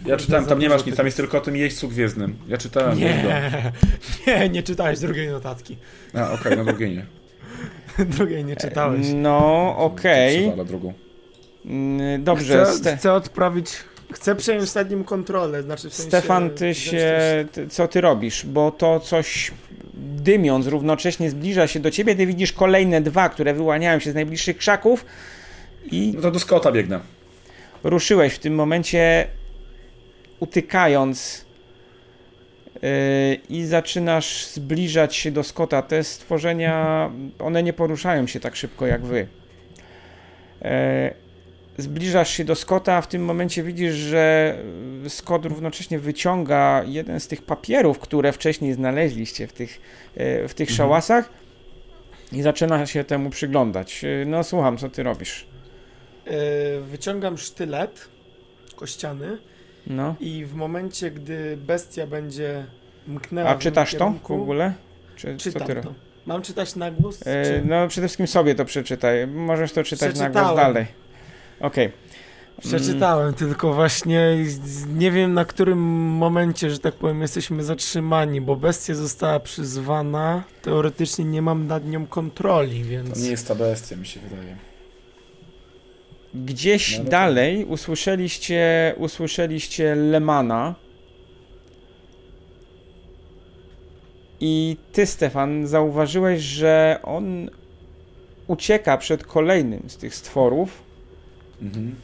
Ja 0.06 0.16
czytałem, 0.16 0.46
tam 0.46 0.58
nie 0.58 0.68
masz 0.68 0.86
nic, 0.86 0.96
tam 0.96 1.06
jest 1.06 1.16
tylko 1.16 1.38
o 1.38 1.40
tym 1.40 1.56
jeźdźcu 1.56 1.88
gwiezdnym. 1.88 2.36
Ja 2.48 2.58
czytałem. 2.58 2.98
Nie, 2.98 3.22
nie, 4.26 4.48
nie 4.48 4.62
czytałeś 4.62 4.98
drugiej 4.98 5.28
notatki. 5.28 5.76
A, 6.14 6.32
okej, 6.32 6.56
na 6.56 6.64
drugiej 6.64 6.90
nie. 6.96 7.06
Drugiej 8.16 8.44
nie 8.44 8.56
czytałeś. 8.56 9.06
No, 9.14 9.74
okej. 9.78 10.50
Ale 10.52 10.64
drugą. 10.64 10.92
Mm, 11.64 12.24
Dobrze, 12.24 12.64
Chcę, 12.64 12.72
Ste- 12.74 12.96
chcę 12.96 13.12
odprawić 13.12 13.68
Chcę 14.12 14.34
przejąć 14.34 14.74
nad 14.74 14.90
nim 14.90 15.04
kontrolę, 15.04 15.62
znaczy 15.62 15.90
w 15.90 15.94
sensie 15.94 16.08
Stefan, 16.08 16.50
ty 16.50 16.74
się, 16.74 17.18
ty, 17.52 17.68
co 17.68 17.88
ty 17.88 18.00
robisz? 18.00 18.46
Bo 18.46 18.70
to 18.70 19.00
coś 19.00 19.50
dymiąc 19.94 20.66
równocześnie 20.66 21.30
zbliża 21.30 21.66
się 21.66 21.80
do 21.80 21.90
ciebie, 21.90 22.14
ty 22.14 22.26
widzisz 22.26 22.52
kolejne 22.52 23.00
dwa, 23.00 23.28
które 23.28 23.54
wyłaniają 23.54 23.98
się 23.98 24.10
z 24.10 24.14
najbliższych 24.14 24.56
krzaków 24.56 25.04
i 25.90 26.12
No 26.16 26.22
to 26.22 26.30
do 26.30 26.40
Scotta 26.40 26.72
biegnę. 26.72 27.00
Ruszyłeś 27.84 28.34
w 28.34 28.38
tym 28.38 28.54
momencie 28.54 29.26
utykając 30.40 31.44
yy, 32.74 32.80
i 33.48 33.64
zaczynasz 33.64 34.46
zbliżać 34.46 35.16
się 35.16 35.30
do 35.30 35.42
Scotta. 35.42 35.82
Te 35.82 36.04
stworzenia, 36.04 37.10
one 37.38 37.62
nie 37.62 37.72
poruszają 37.72 38.26
się 38.26 38.40
tak 38.40 38.56
szybko 38.56 38.86
jak 38.86 39.04
wy. 39.04 39.26
Yy, 40.62 40.68
zbliżasz 41.78 42.30
się 42.30 42.44
do 42.44 42.54
Scotta, 42.54 42.94
a 42.94 43.00
w 43.00 43.08
tym 43.08 43.24
momencie 43.24 43.62
widzisz, 43.62 43.94
że 43.94 44.56
Scott 45.08 45.44
równocześnie 45.44 45.98
wyciąga 45.98 46.84
jeden 46.86 47.20
z 47.20 47.28
tych 47.28 47.42
papierów, 47.42 47.98
które 47.98 48.32
wcześniej 48.32 48.72
znaleźliście 48.72 49.46
w 49.46 49.52
tych, 49.52 49.80
yy, 50.16 50.48
w 50.48 50.54
tych 50.54 50.70
Mhm. 50.70 50.76
szałasach 50.76 51.30
i 52.32 52.42
zaczyna 52.42 52.86
się 52.86 53.04
temu 53.04 53.30
przyglądać. 53.30 54.04
No 54.26 54.44
słucham, 54.44 54.78
co 54.78 54.88
ty 54.88 55.02
robisz? 55.02 55.51
Yy, 56.26 56.32
wyciągam 56.80 57.38
sztylet 57.38 58.08
kościany 58.76 59.38
No. 59.86 60.14
i 60.20 60.44
w 60.44 60.54
momencie, 60.54 61.10
gdy 61.10 61.56
bestia 61.56 62.06
będzie 62.06 62.66
mknęła 63.06 63.50
A 63.50 63.54
czytasz 63.58 63.92
moim 63.92 63.98
to 63.98 64.04
kierunku, 64.04 64.38
w 64.38 64.42
ogóle? 64.42 64.72
Czy, 65.16 65.36
co 65.36 65.42
Czytam 65.42 65.66
ty 65.66 65.74
to. 65.74 65.94
Mam 66.26 66.42
czytać 66.42 66.76
na 66.76 66.90
głos? 66.90 67.26
E, 67.26 67.44
czy... 67.44 67.62
No 67.64 67.88
przede 67.88 68.06
wszystkim 68.08 68.26
sobie 68.26 68.54
to 68.54 68.64
przeczytaj. 68.64 69.26
Możesz 69.26 69.72
to 69.72 69.84
czytać 69.84 70.18
na 70.18 70.30
głos 70.30 70.56
dalej. 70.56 70.86
Okej. 71.60 71.92
Przeczytałem, 72.60 73.34
tylko 73.34 73.72
właśnie 73.74 74.36
nie 74.88 75.10
wiem 75.10 75.34
na 75.34 75.44
którym 75.44 75.78
momencie, 76.08 76.70
że 76.70 76.78
tak 76.78 76.94
powiem, 76.94 77.22
jesteśmy 77.22 77.64
zatrzymani, 77.64 78.40
bo 78.40 78.56
bestia 78.56 78.94
została 78.94 79.40
przyzwana. 79.40 80.42
Teoretycznie 80.62 81.24
nie 81.24 81.42
mam 81.42 81.66
nad 81.66 81.86
nią 81.86 82.06
kontroli, 82.06 82.82
To 82.82 82.88
więc. 82.88 83.22
nie 83.22 83.30
jest 83.30 83.48
ta 83.48 83.54
bestia, 83.54 83.96
mi 83.96 84.06
się 84.06 84.20
wydaje. 84.20 84.56
Gdzieś 86.34 86.92
No, 86.92 86.98
no 86.98 87.04
to- 87.04 87.10
dalej 87.10 87.64
usłyszeliście, 87.64 88.94
usłyszeliście 88.98 89.94
Lemana. 89.94 90.74
I 94.40 94.76
ty, 94.92 95.06
Stefan, 95.06 95.66
zauważyłeś, 95.66 96.40
że 96.42 96.98
on 97.02 97.50
ucieka 98.46 98.96
przed 98.98 99.24
kolejnym 99.24 99.82
z 99.86 99.96
tych 99.96 100.14
stworów, 100.14 100.82
Mhm. 101.62 101.94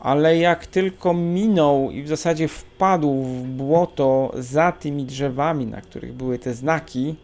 ale 0.00 0.38
jak 0.38 0.66
tylko 0.66 1.14
minął 1.14 1.90
i 1.90 2.02
w 2.02 2.08
zasadzie 2.08 2.48
wpadł 2.48 3.22
w 3.22 3.42
błoto 3.46 4.32
za 4.38 4.72
tymi 4.72 5.04
drzewami, 5.04 5.66
na 5.66 5.80
których 5.80 6.12
były 6.12 6.38
te 6.38 6.54
znaki, 6.54 7.14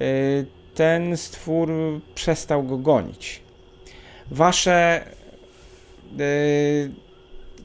y, 0.00 0.46
ten 0.74 1.16
stwór 1.16 1.68
przestał 2.14 2.62
go 2.62 2.78
gonić. 2.78 3.40
Wasze. 4.30 5.04
y, 6.20 6.90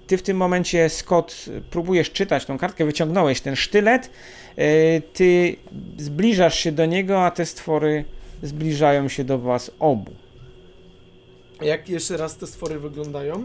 Ty 0.07 0.17
w 0.17 0.21
tym 0.21 0.37
momencie, 0.37 0.89
Scott, 0.89 1.45
próbujesz 1.69 2.11
czytać 2.11 2.45
tą 2.45 2.57
kartkę, 2.57 2.85
wyciągnąłeś 2.85 3.41
ten 3.41 3.55
sztylet. 3.55 4.09
y, 4.59 5.01
Ty 5.13 5.55
zbliżasz 5.97 6.59
się 6.59 6.71
do 6.71 6.85
niego, 6.85 7.25
a 7.25 7.31
te 7.31 7.45
stwory 7.45 8.05
zbliżają 8.43 9.09
się 9.09 9.23
do 9.23 9.39
was 9.39 9.71
obu. 9.79 10.11
Jak 11.61 11.89
jeszcze 11.89 12.17
raz 12.17 12.37
te 12.37 12.47
stwory 12.47 12.79
wyglądają? 12.79 13.43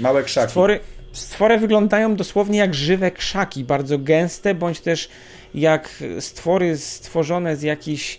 Małe 0.00 0.22
krzaki. 0.22 0.48
Stwory, 0.48 0.80
stwory 1.12 1.58
wyglądają 1.58 2.16
dosłownie 2.16 2.58
jak 2.58 2.74
żywe 2.74 3.10
krzaki, 3.10 3.64
bardzo 3.64 3.98
gęste, 3.98 4.54
bądź 4.54 4.80
też 4.80 5.08
jak 5.54 6.02
stwory 6.20 6.76
stworzone 6.78 7.56
z 7.56 7.62
jakiś, 7.62 8.14
y, 8.14 8.18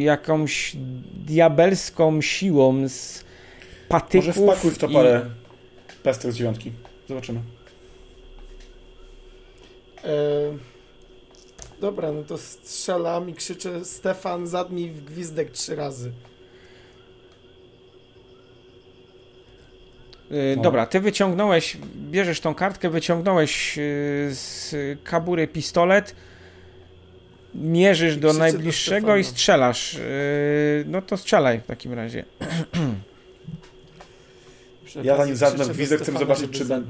jakąś 0.00 0.76
diabelską 1.26 2.20
siłą, 2.22 2.88
z 2.88 3.24
patyków. 3.88 4.36
Może 4.36 4.52
wpakuj 4.52 4.70
w 4.70 4.78
to 4.78 4.86
i- 4.86 4.94
parę 4.94 5.30
pestek 6.02 6.32
z 6.32 6.36
dziewiątki. 6.36 6.72
Zobaczymy. 7.08 7.40
E... 10.04 10.10
Dobra, 11.80 12.12
no 12.12 12.22
to 12.22 12.38
strzelam 12.38 13.30
i 13.30 13.34
krzyczę 13.34 13.84
Stefan, 13.84 14.46
zadnij 14.46 14.90
w 14.90 15.04
gwizdek 15.04 15.50
trzy 15.50 15.76
razy. 15.76 16.12
Y, 20.32 20.54
No. 20.56 20.62
Dobra, 20.62 20.86
ty 20.86 21.00
wyciągnąłeś, 21.00 21.76
bierzesz 22.10 22.40
tą 22.40 22.54
kartkę, 22.54 22.90
wyciągnąłeś 22.90 23.78
y, 23.78 23.80
z 24.30 24.74
kabury 25.04 25.48
pistolet, 25.48 26.14
mierzysz 27.60 28.16
I 28.16 28.18
do 28.20 28.32
najbliższego 28.32 29.16
i 29.16 29.24
strzelasz. 29.24 29.94
Y, 29.94 30.84
No 30.86 31.02
to 31.02 31.16
strzelaj 31.16 31.60
w 31.60 31.66
takim 31.66 31.92
razie. 31.92 32.24
Ja 35.04 35.16
zanim 35.16 35.36
zadnę 35.36 35.66
gwizdek, 35.66 36.00
chcę 36.00 36.12
zobaczyć, 36.12 36.50
czy 36.50 36.64
ben-. 36.64 36.84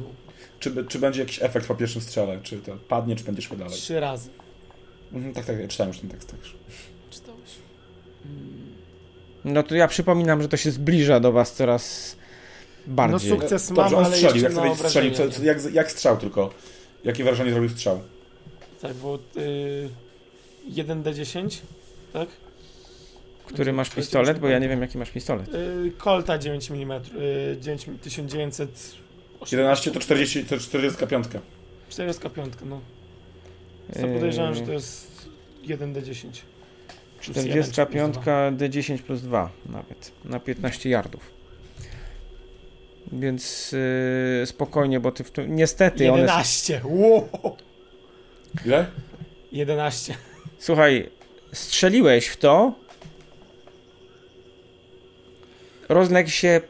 Czy, 0.60 0.84
czy 0.88 0.98
będzie 0.98 1.20
jakiś 1.20 1.42
efekt 1.42 1.66
po 1.66 1.74
pierwszym 1.74 2.02
strzale? 2.02 2.40
Czy 2.42 2.58
to 2.58 2.76
padnie, 2.88 3.16
czy 3.16 3.24
będzie 3.24 3.42
szło 3.42 3.56
dalej? 3.56 3.72
Trzy 3.74 4.00
razy. 4.00 4.30
Mhm, 5.12 5.34
tak, 5.34 5.44
tak, 5.44 5.60
ja 5.60 5.68
czytałem 5.68 5.92
już 5.92 6.00
ten 6.00 6.10
tekst. 6.10 6.30
Tak. 6.30 6.40
Czytałeś. 7.10 7.50
No 9.44 9.62
to 9.62 9.74
ja 9.74 9.88
przypominam, 9.88 10.42
że 10.42 10.48
to 10.48 10.56
się 10.56 10.70
zbliża 10.70 11.20
do 11.20 11.32
was 11.32 11.52
coraz 11.54 12.16
bardziej. 12.86 13.30
No 13.30 13.36
sukces 13.36 13.70
mam, 13.70 13.76
Dobrze, 13.76 13.96
on 13.96 14.04
ale 14.04 14.14
strzelił. 14.16 14.42
jeszcze 14.42 14.60
Jak, 14.60 14.76
sobie 14.76 14.88
strzelił 14.88 15.14
co, 15.14 15.42
jak, 15.42 15.74
jak 15.74 15.90
strzał 15.92 16.16
tylko? 16.16 16.50
Jakie 17.04 17.24
wrażenie 17.24 17.50
zrobił 17.50 17.68
strzał? 17.70 18.00
Tak, 18.82 18.94
bo 18.94 19.18
y, 19.36 19.88
1d10, 20.68 21.60
tak? 22.12 22.28
Który 23.46 23.72
masz 23.72 23.90
pistolet, 23.90 24.38
bo 24.38 24.48
ja 24.48 24.58
nie 24.58 24.66
pamiętać. 24.66 24.70
wiem 24.70 24.80
jaki 24.80 24.98
masz 24.98 25.10
pistolet. 25.10 25.54
Y, 25.54 25.92
Colta 25.98 26.38
9 26.38 26.70
mm, 26.70 27.00
y, 27.16 27.56
9, 27.60 27.86
1900... 28.02 28.94
11 29.52 29.90
to 29.90 30.00
40, 30.00 30.44
to 30.44 30.58
45. 30.58 31.26
45, 31.88 32.54
no. 32.64 32.80
To 33.92 34.06
Yy, 34.06 34.14
podejrzewam, 34.14 34.54
że 34.54 34.60
to 34.60 34.72
jest 34.72 35.28
1d10. 35.64 36.26
Plus 37.20 37.36
45 37.36 38.16
jeden, 38.26 38.56
D10 38.56 38.98
plus 38.98 39.22
2 39.22 39.50
nawet 39.66 40.12
na 40.24 40.40
15 40.40 40.90
yardów. 40.90 41.30
Więc 43.12 43.72
yy, 44.40 44.46
spokojnie, 44.46 45.00
bo 45.00 45.12
ty 45.12 45.24
w 45.24 45.30
to, 45.30 45.46
niestety 45.46 46.12
one. 46.12 46.20
11! 46.20 46.80
Wow! 46.84 47.28
Ile? 48.66 48.86
11. 49.52 50.14
Słuchaj, 50.58 51.10
strzeliłeś 51.52 52.26
w 52.26 52.36
to. 52.36 52.72
Rozległ 55.88 56.30
się 56.30 56.60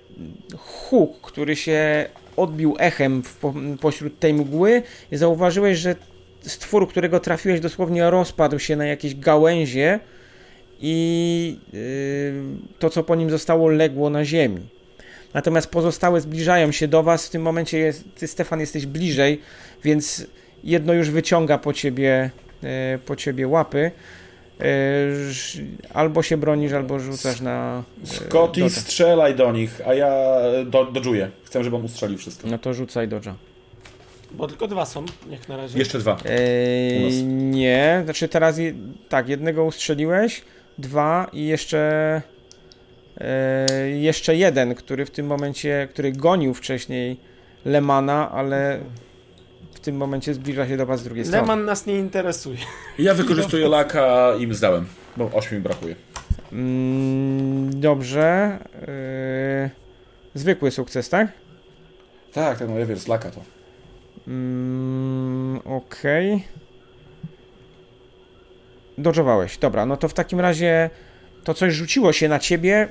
huk, 0.58 1.20
który 1.20 1.56
się 1.56 2.08
odbił 2.36 2.76
echem 2.78 3.22
po, 3.40 3.54
pośród 3.80 4.18
tej 4.18 4.34
mgły 4.34 4.82
i 5.12 5.16
zauważyłeś, 5.16 5.78
że 5.78 5.96
stwór, 6.42 6.88
którego 6.88 7.20
trafiłeś, 7.20 7.60
dosłownie 7.60 8.10
rozpadł 8.10 8.58
się 8.58 8.76
na 8.76 8.86
jakieś 8.86 9.14
gałęzie 9.14 10.00
i 10.80 11.58
yy, 11.72 11.80
to, 12.78 12.90
co 12.90 13.04
po 13.04 13.14
nim 13.14 13.30
zostało, 13.30 13.68
legło 13.68 14.10
na 14.10 14.24
ziemi. 14.24 14.60
Natomiast 15.34 15.70
pozostałe 15.70 16.20
zbliżają 16.20 16.72
się 16.72 16.88
do 16.88 17.02
was. 17.02 17.26
W 17.26 17.30
tym 17.30 17.42
momencie 17.42 17.78
jest, 17.78 18.04
ty, 18.14 18.26
Stefan, 18.26 18.60
jesteś 18.60 18.86
bliżej, 18.86 19.40
więc 19.84 20.26
jedno 20.64 20.92
już 20.92 21.10
wyciąga 21.10 21.58
po 21.58 21.72
ciebie, 21.72 22.30
po 23.06 23.16
ciebie 23.16 23.48
łapy. 23.48 23.90
E, 24.60 24.64
Albo 25.94 26.22
się 26.22 26.36
bronisz, 26.36 26.72
albo 26.72 26.98
rzucasz 26.98 27.40
na. 27.40 27.82
e, 28.04 28.06
Scotty, 28.06 28.70
strzelaj 28.70 29.34
do 29.34 29.52
nich, 29.52 29.80
a 29.86 29.94
ja 29.94 30.12
do, 30.66 30.84
dodżuję. 30.84 31.30
Chcę, 31.44 31.64
żeby 31.64 31.76
on 31.76 31.84
ustrzelił 31.84 32.18
wszystko. 32.18 32.48
No 32.48 32.58
to 32.58 32.74
rzucaj 32.74 33.08
dodża. 33.08 33.34
Bo 34.30 34.46
tylko 34.46 34.68
dwa 34.68 34.86
są, 34.86 35.04
jak 35.30 35.48
na 35.48 35.56
razie. 35.56 35.78
Jeszcze 35.78 35.98
dwa. 35.98 36.16
Eee, 36.24 37.24
nie, 37.24 38.00
znaczy 38.04 38.28
teraz 38.28 38.58
je, 38.58 38.74
tak, 39.08 39.28
jednego 39.28 39.64
ustrzeliłeś, 39.64 40.42
dwa 40.78 41.30
i 41.32 41.46
jeszcze 41.46 42.22
e, 43.20 43.90
jeszcze 43.90 44.36
jeden, 44.36 44.74
który 44.74 45.06
w 45.06 45.10
tym 45.10 45.26
momencie, 45.26 45.88
który 45.90 46.12
gonił 46.12 46.54
wcześniej 46.54 47.16
Lemana, 47.64 48.30
ale 48.30 48.80
tym 49.88 49.96
momencie 49.96 50.34
zbliża 50.34 50.68
się 50.68 50.76
do 50.76 50.86
was 50.86 51.00
z 51.00 51.04
drugiej 51.04 51.24
strony. 51.24 51.42
Leman 51.42 51.64
nas 51.64 51.86
nie 51.86 51.98
interesuje. 51.98 52.58
Ja 52.98 53.14
wykorzystuję 53.14 53.68
laka 53.78 54.34
i 54.38 54.42
im 54.42 54.54
zdałem, 54.54 54.86
bo 55.16 55.30
8 55.32 55.58
mi 55.58 55.64
brakuje. 55.64 55.94
Mm, 56.52 57.80
dobrze. 57.80 58.58
Eee, 58.88 59.70
zwykły 60.34 60.70
sukces, 60.70 61.08
tak? 61.08 61.32
Tak, 62.32 62.58
tak, 62.58 62.68
no 62.68 62.78
ja 62.78 62.86
wiem, 62.86 62.98
z 62.98 63.08
laka 63.08 63.30
to. 63.30 63.40
Mm, 64.26 65.60
Okej. 65.64 66.44
Dodżowałeś. 68.98 69.58
Dobra, 69.58 69.86
no 69.86 69.96
to 69.96 70.08
w 70.08 70.14
takim 70.14 70.40
razie 70.40 70.90
to 71.44 71.54
coś 71.54 71.74
rzuciło 71.74 72.12
się 72.12 72.28
na 72.28 72.38
ciebie. 72.38 72.88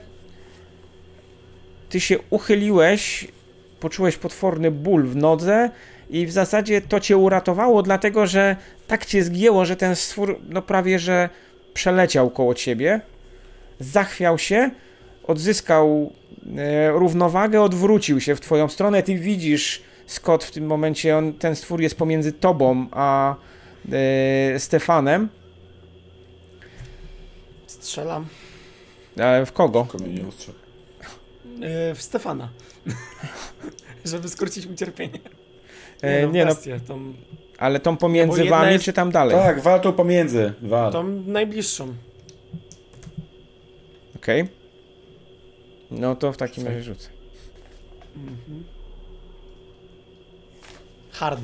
Ty 1.89 1.99
się 1.99 2.17
uchyliłeś 2.29 3.27
poczułeś 3.79 4.17
potworny 4.17 4.71
ból 4.71 5.03
w 5.03 5.15
nodze 5.15 5.69
i 6.09 6.25
w 6.25 6.31
zasadzie 6.31 6.81
to 6.81 6.99
cię 6.99 7.17
uratowało, 7.17 7.83
dlatego 7.83 8.27
że 8.27 8.55
tak 8.87 9.05
cię 9.05 9.23
zgięło, 9.23 9.65
że 9.65 9.75
ten 9.75 9.95
stwór 9.95 10.39
no 10.49 10.61
prawie 10.61 10.99
że 10.99 11.29
przeleciał 11.73 12.29
koło 12.29 12.53
ciebie, 12.53 13.01
zachwiał 13.79 14.37
się, 14.37 14.71
odzyskał 15.23 16.11
e, 16.57 16.91
równowagę, 16.91 17.61
odwrócił 17.61 18.21
się 18.21 18.35
w 18.35 18.41
twoją 18.41 18.69
stronę. 18.69 19.03
Ty 19.03 19.15
widzisz, 19.15 19.81
Scott, 20.05 20.43
w 20.43 20.51
tym 20.51 20.65
momencie 20.65 21.17
on, 21.17 21.33
ten 21.33 21.55
stwór 21.55 21.81
jest 21.81 21.95
pomiędzy 21.95 22.31
tobą 22.31 22.87
a 22.91 23.35
e, 23.91 24.59
Stefanem. 24.59 25.29
Strzelam. 27.67 28.25
E, 29.17 29.45
w 29.45 29.51
kogo? 29.51 29.85
Kamienie 29.85 30.27
ostrze. 30.27 30.51
Yy, 31.59 31.95
w 31.95 32.01
Stefana. 32.01 32.49
Żeby 34.05 34.29
skrócić 34.29 34.65
mu 34.67 34.75
cierpienie. 34.75 35.19
E, 36.01 36.25
no, 36.27 36.31
nie 36.31 36.45
no, 36.45 36.55
tą, 36.87 37.13
ale 37.57 37.79
tą 37.79 37.97
pomiędzy 37.97 38.43
jedna 38.43 38.57
wami, 38.57 38.73
jest- 38.73 38.85
czy 38.85 38.93
tam 38.93 39.11
dalej? 39.11 39.35
Tak, 39.37 39.61
wal 39.61 39.81
tu 39.81 39.93
pomiędzy. 39.93 40.53
Wal. 40.61 40.91
tą 40.91 41.03
najbliższą. 41.07 41.93
Okej. 44.15 44.47
No 45.91 46.15
to 46.15 46.33
w 46.33 46.37
takim 46.37 46.67
razie 46.67 46.83
rzucę. 46.83 47.09
Mhm. 48.15 48.63
Hard. 51.11 51.39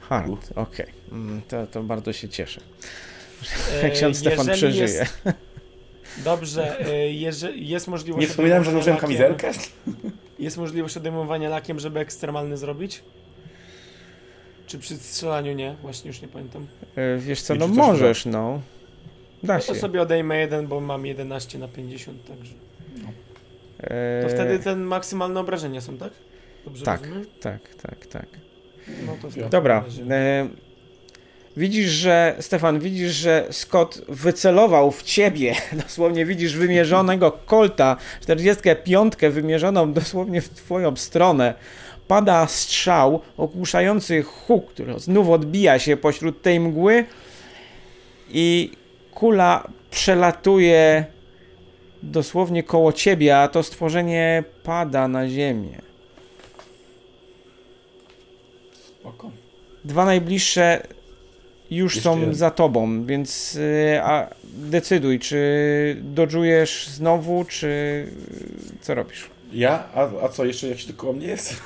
Hard, 0.00 0.50
okej. 0.54 0.86
Mm, 1.12 1.42
To, 1.48 1.66
to 1.66 1.82
bardzo 1.82 2.12
się 2.12 2.28
cieszę. 2.28 2.60
E, 3.82 3.90
Ksiądz 3.94 4.18
Stefan 4.18 4.46
przeżyje. 4.46 4.82
Jest, 4.82 5.22
dobrze, 6.24 6.86
e, 6.88 7.12
jeżeli 7.12 7.68
jest 7.68 7.88
możliwość... 7.88 8.22
Nie 8.26 8.30
wspominałem, 8.30 8.64
że 8.64 8.72
lakiem- 8.72 8.96
kamizelkę? 8.96 9.50
Jest 10.38 10.56
możliwość 10.56 10.96
odejmowania 10.96 11.48
lakiem, 11.48 11.80
żeby 11.80 12.00
ekstremalny 12.00 12.56
zrobić? 12.56 13.02
Czy 14.72 14.78
przy 14.78 14.96
strzelaniu 14.96 15.52
nie? 15.52 15.74
Właśnie 15.82 16.08
już 16.08 16.22
nie 16.22 16.28
pamiętam. 16.28 16.66
E, 16.96 17.18
Wiesz 17.18 17.42
co, 17.42 17.54
no 17.54 17.68
możesz, 17.68 18.26
no. 18.26 18.60
Da 19.42 19.54
No 19.54 19.60
się. 19.60 19.66
to 19.66 19.74
sobie 19.74 20.02
odejmę 20.02 20.38
jeden, 20.38 20.66
bo 20.66 20.80
mam 20.80 21.06
11 21.06 21.58
na 21.58 21.68
50, 21.68 22.24
także... 22.28 22.54
E, 23.80 24.22
To 24.22 24.28
wtedy 24.28 24.58
te 24.58 24.76
maksymalne 24.76 25.40
obrażenia 25.40 25.80
są, 25.80 25.98
tak? 25.98 26.12
Dobrze 26.64 26.84
Tak. 26.84 27.00
rozumiem? 27.00 27.24
Tak, 27.40 27.60
tak, 27.82 28.06
tak. 28.06 28.26
No 29.06 29.16
to 29.22 29.48
Dobra. 29.48 29.84
E, 30.10 30.48
widzisz, 31.56 31.90
że 31.90 32.36
Stefan, 32.40 32.80
widzisz, 32.80 33.12
że 33.12 33.46
Scott 33.50 34.02
wycelował 34.08 34.90
w 34.90 35.02
ciebie. 35.02 35.54
Dosłownie 35.82 36.26
widzisz 36.26 36.56
wymierzonego 36.56 37.32
kolta, 37.32 37.96
45 38.20 39.12
wymierzoną 39.30 39.92
dosłownie 39.92 40.40
w 40.40 40.48
twoją 40.48 40.96
stronę. 40.96 41.54
Pada 42.12 42.46
strzał, 42.46 43.20
ogłuszający 43.36 44.22
huk, 44.22 44.70
który 44.70 45.00
znów 45.00 45.28
odbija 45.28 45.78
się 45.78 45.96
pośród 45.96 46.42
tej 46.42 46.60
mgły 46.60 47.04
i 48.30 48.70
kula 49.14 49.68
przelatuje 49.90 51.04
dosłownie 52.02 52.62
koło 52.62 52.92
ciebie, 52.92 53.38
a 53.38 53.48
to 53.48 53.62
stworzenie 53.62 54.44
pada 54.62 55.08
na 55.08 55.28
ziemię. 55.28 55.78
Spoko. 59.00 59.30
Dwa 59.84 60.04
najbliższe 60.04 60.86
już 61.70 61.94
Jeszcze 61.94 62.10
są 62.10 62.18
jeden. 62.18 62.34
za 62.34 62.50
tobą, 62.50 63.06
więc 63.06 63.54
y, 63.56 64.00
a 64.02 64.30
decyduj, 64.44 65.18
czy 65.18 65.96
dodżujesz 66.00 66.88
znowu, 66.88 67.44
czy 67.44 67.66
y, 67.66 68.80
co 68.80 68.94
robisz? 68.94 69.30
Ja? 69.52 69.84
A, 69.94 70.24
a 70.24 70.28
co, 70.28 70.44
jeszcze 70.44 70.68
jakiś 70.68 70.84
tylko 70.84 71.10
o 71.10 71.12
mnie 71.12 71.26
jest? 71.26 71.62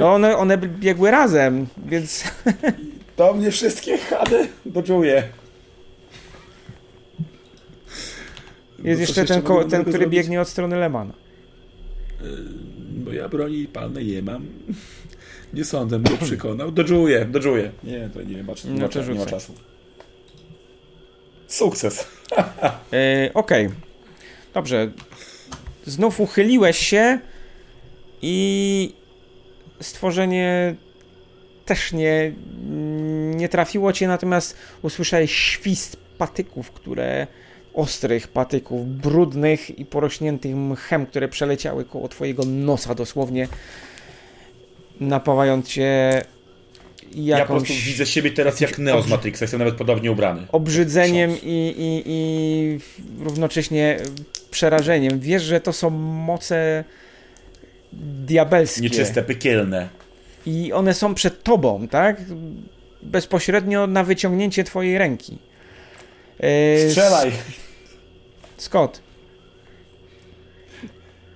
No 0.00 0.14
one, 0.14 0.36
one 0.36 0.58
biegły 0.58 1.10
razem, 1.10 1.66
więc 1.86 2.24
To 3.16 3.34
mnie 3.34 3.50
wszystkie 3.50 3.98
chady 3.98 4.48
doczuję. 4.66 5.22
jest 8.84 9.00
jeszcze 9.00 9.24
ten, 9.24 9.42
ko- 9.42 9.64
ten 9.64 9.84
który 9.84 10.06
biegnie 10.06 10.40
od 10.40 10.48
strony 10.48 10.76
Lemana. 10.76 11.14
Bo 12.90 13.12
ja 13.12 13.28
broni 13.28 13.66
palnej 13.66 14.06
nie 14.06 14.22
mam. 14.22 14.46
Nie 15.54 15.64
sądzę, 15.64 15.98
mnie 15.98 16.16
przekonał. 16.22 16.72
Dodżuję, 16.72 17.24
dodżuję. 17.24 17.70
Nie, 17.84 18.08
to 18.14 18.22
nie 18.22 18.42
ma, 18.42 18.52
nie, 18.64 18.80
No 18.80 18.88
to 18.88 19.02
nie 19.04 19.14
ma 19.14 19.26
czasu. 19.26 19.54
Sukces. 21.46 22.06
E, 22.92 23.30
Okej. 23.34 23.70
Dobrze. 24.54 24.90
Znów 25.86 26.20
uchyliłeś 26.20 26.78
się 26.78 27.18
i 28.22 28.94
stworzenie 29.84 30.74
też 31.64 31.92
nie, 31.92 32.32
nie 33.34 33.48
trafiło 33.48 33.92
cię, 33.92 34.08
natomiast 34.08 34.56
usłyszałeś 34.82 35.32
świst 35.32 35.96
patyków, 36.18 36.70
które 36.70 37.26
ostrych 37.74 38.28
patyków, 38.28 38.86
brudnych 38.88 39.78
i 39.78 39.84
porośniętych 39.84 40.56
mchem, 40.56 41.06
które 41.06 41.28
przeleciały 41.28 41.84
koło 41.84 42.08
twojego 42.08 42.44
nosa 42.44 42.94
dosłownie, 42.94 43.48
napawając 45.00 45.68
cię 45.68 46.22
Ja 47.14 47.36
po 47.36 47.40
jakąś... 47.40 47.68
prostu 47.68 47.86
widzę 47.86 48.06
siebie 48.06 48.30
teraz 48.30 48.60
jak 48.60 48.78
Neo 48.78 49.02
z 49.02 49.08
Matrixa. 49.08 49.44
Jestem 49.44 49.58
nawet 49.58 49.74
podobnie 49.74 50.12
ubrany. 50.12 50.46
obrzydzeniem 50.52 51.30
i, 51.30 51.74
i, 51.78 52.02
i 52.06 52.78
równocześnie 53.24 53.98
przerażeniem. 54.50 55.20
Wiesz, 55.20 55.42
że 55.42 55.60
to 55.60 55.72
są 55.72 55.90
moce 55.90 56.84
diabelskie. 58.26 58.82
Nieczyste, 58.82 59.22
piekielne. 59.22 59.88
I 60.46 60.72
one 60.72 60.94
są 60.94 61.14
przed 61.14 61.42
tobą, 61.42 61.88
tak? 61.88 62.20
Bezpośrednio 63.02 63.86
na 63.86 64.04
wyciągnięcie 64.04 64.64
twojej 64.64 64.98
ręki. 64.98 65.38
E, 66.40 66.88
Strzelaj! 66.88 67.32
Scott, 68.56 69.00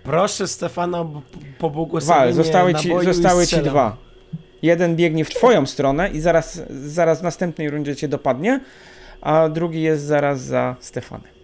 Proszę 0.09 0.49
Stefana 0.49 1.01
o 1.01 1.23
pobłogosławienie 1.59 2.27
wal, 2.27 2.35
zostały 2.35 2.75
ci, 2.75 2.93
zostały 3.03 3.47
ci 3.47 3.57
dwa. 3.57 3.97
Jeden 4.63 4.97
biegnie 4.97 5.25
w 5.25 5.31
twoją 5.31 5.67
stronę 5.67 6.11
i 6.11 6.21
zaraz, 6.21 6.63
zaraz 6.71 7.21
w 7.21 7.23
następnej 7.23 7.71
rundzie 7.71 7.97
cię 7.97 8.09
dopadnie, 8.09 8.61
a 9.21 9.49
drugi 9.49 9.83
jest 9.83 10.05
zaraz 10.05 10.41
za 10.41 10.77
Stefanem. 10.81 11.38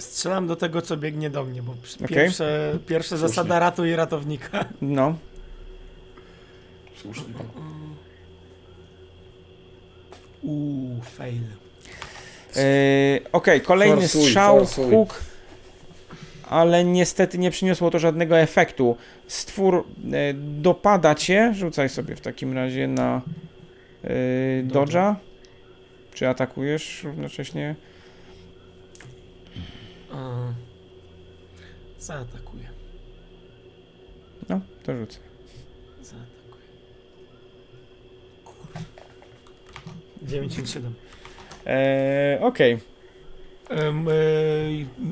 Strzelam 0.00 0.46
do 0.46 0.56
tego, 0.56 0.82
co 0.82 0.96
biegnie 0.96 1.30
do 1.30 1.44
mnie, 1.44 1.62
bo 1.62 1.72
Okej. 2.04 2.08
pierwsze, 2.16 2.78
pierwsza 2.86 3.08
Słusznie. 3.08 3.28
zasada 3.28 3.58
ratuj 3.58 3.96
ratownika. 3.96 4.64
No, 4.82 5.14
Słusznie. 6.96 7.24
Uuu, 10.42 11.00
fail. 11.02 11.42
Yy, 12.56 12.62
Okej, 13.32 13.60
kolejny 13.60 14.00
Forsuj, 14.00 14.22
strzał, 14.24 14.58
forsuj. 14.58 14.90
huk, 14.90 15.20
ale 16.48 16.84
niestety 16.84 17.38
nie 17.38 17.50
przyniosło 17.50 17.90
to 17.90 17.98
żadnego 17.98 18.38
efektu. 18.38 18.96
Stwór 19.28 19.84
yy, 20.04 20.12
dopada 20.34 21.14
cię, 21.14 21.52
rzucaj 21.54 21.88
sobie 21.88 22.16
w 22.16 22.20
takim 22.20 22.52
razie 22.54 22.88
na 22.88 23.22
yy, 24.04 24.10
dodge'a. 24.68 25.14
Czy 26.14 26.28
atakujesz 26.28 27.04
równocześnie? 27.04 27.74
A, 30.12 30.52
zaatakuję. 31.98 32.68
No, 34.48 34.60
to 34.82 34.96
rzucę. 34.96 35.18
Zaatakuję. 36.02 36.64
Kurwa. 38.44 38.80
97. 40.22 40.94
Eee, 41.66 42.38
Okej, 42.40 42.78
Em, 43.70 44.08
e, 44.08 44.12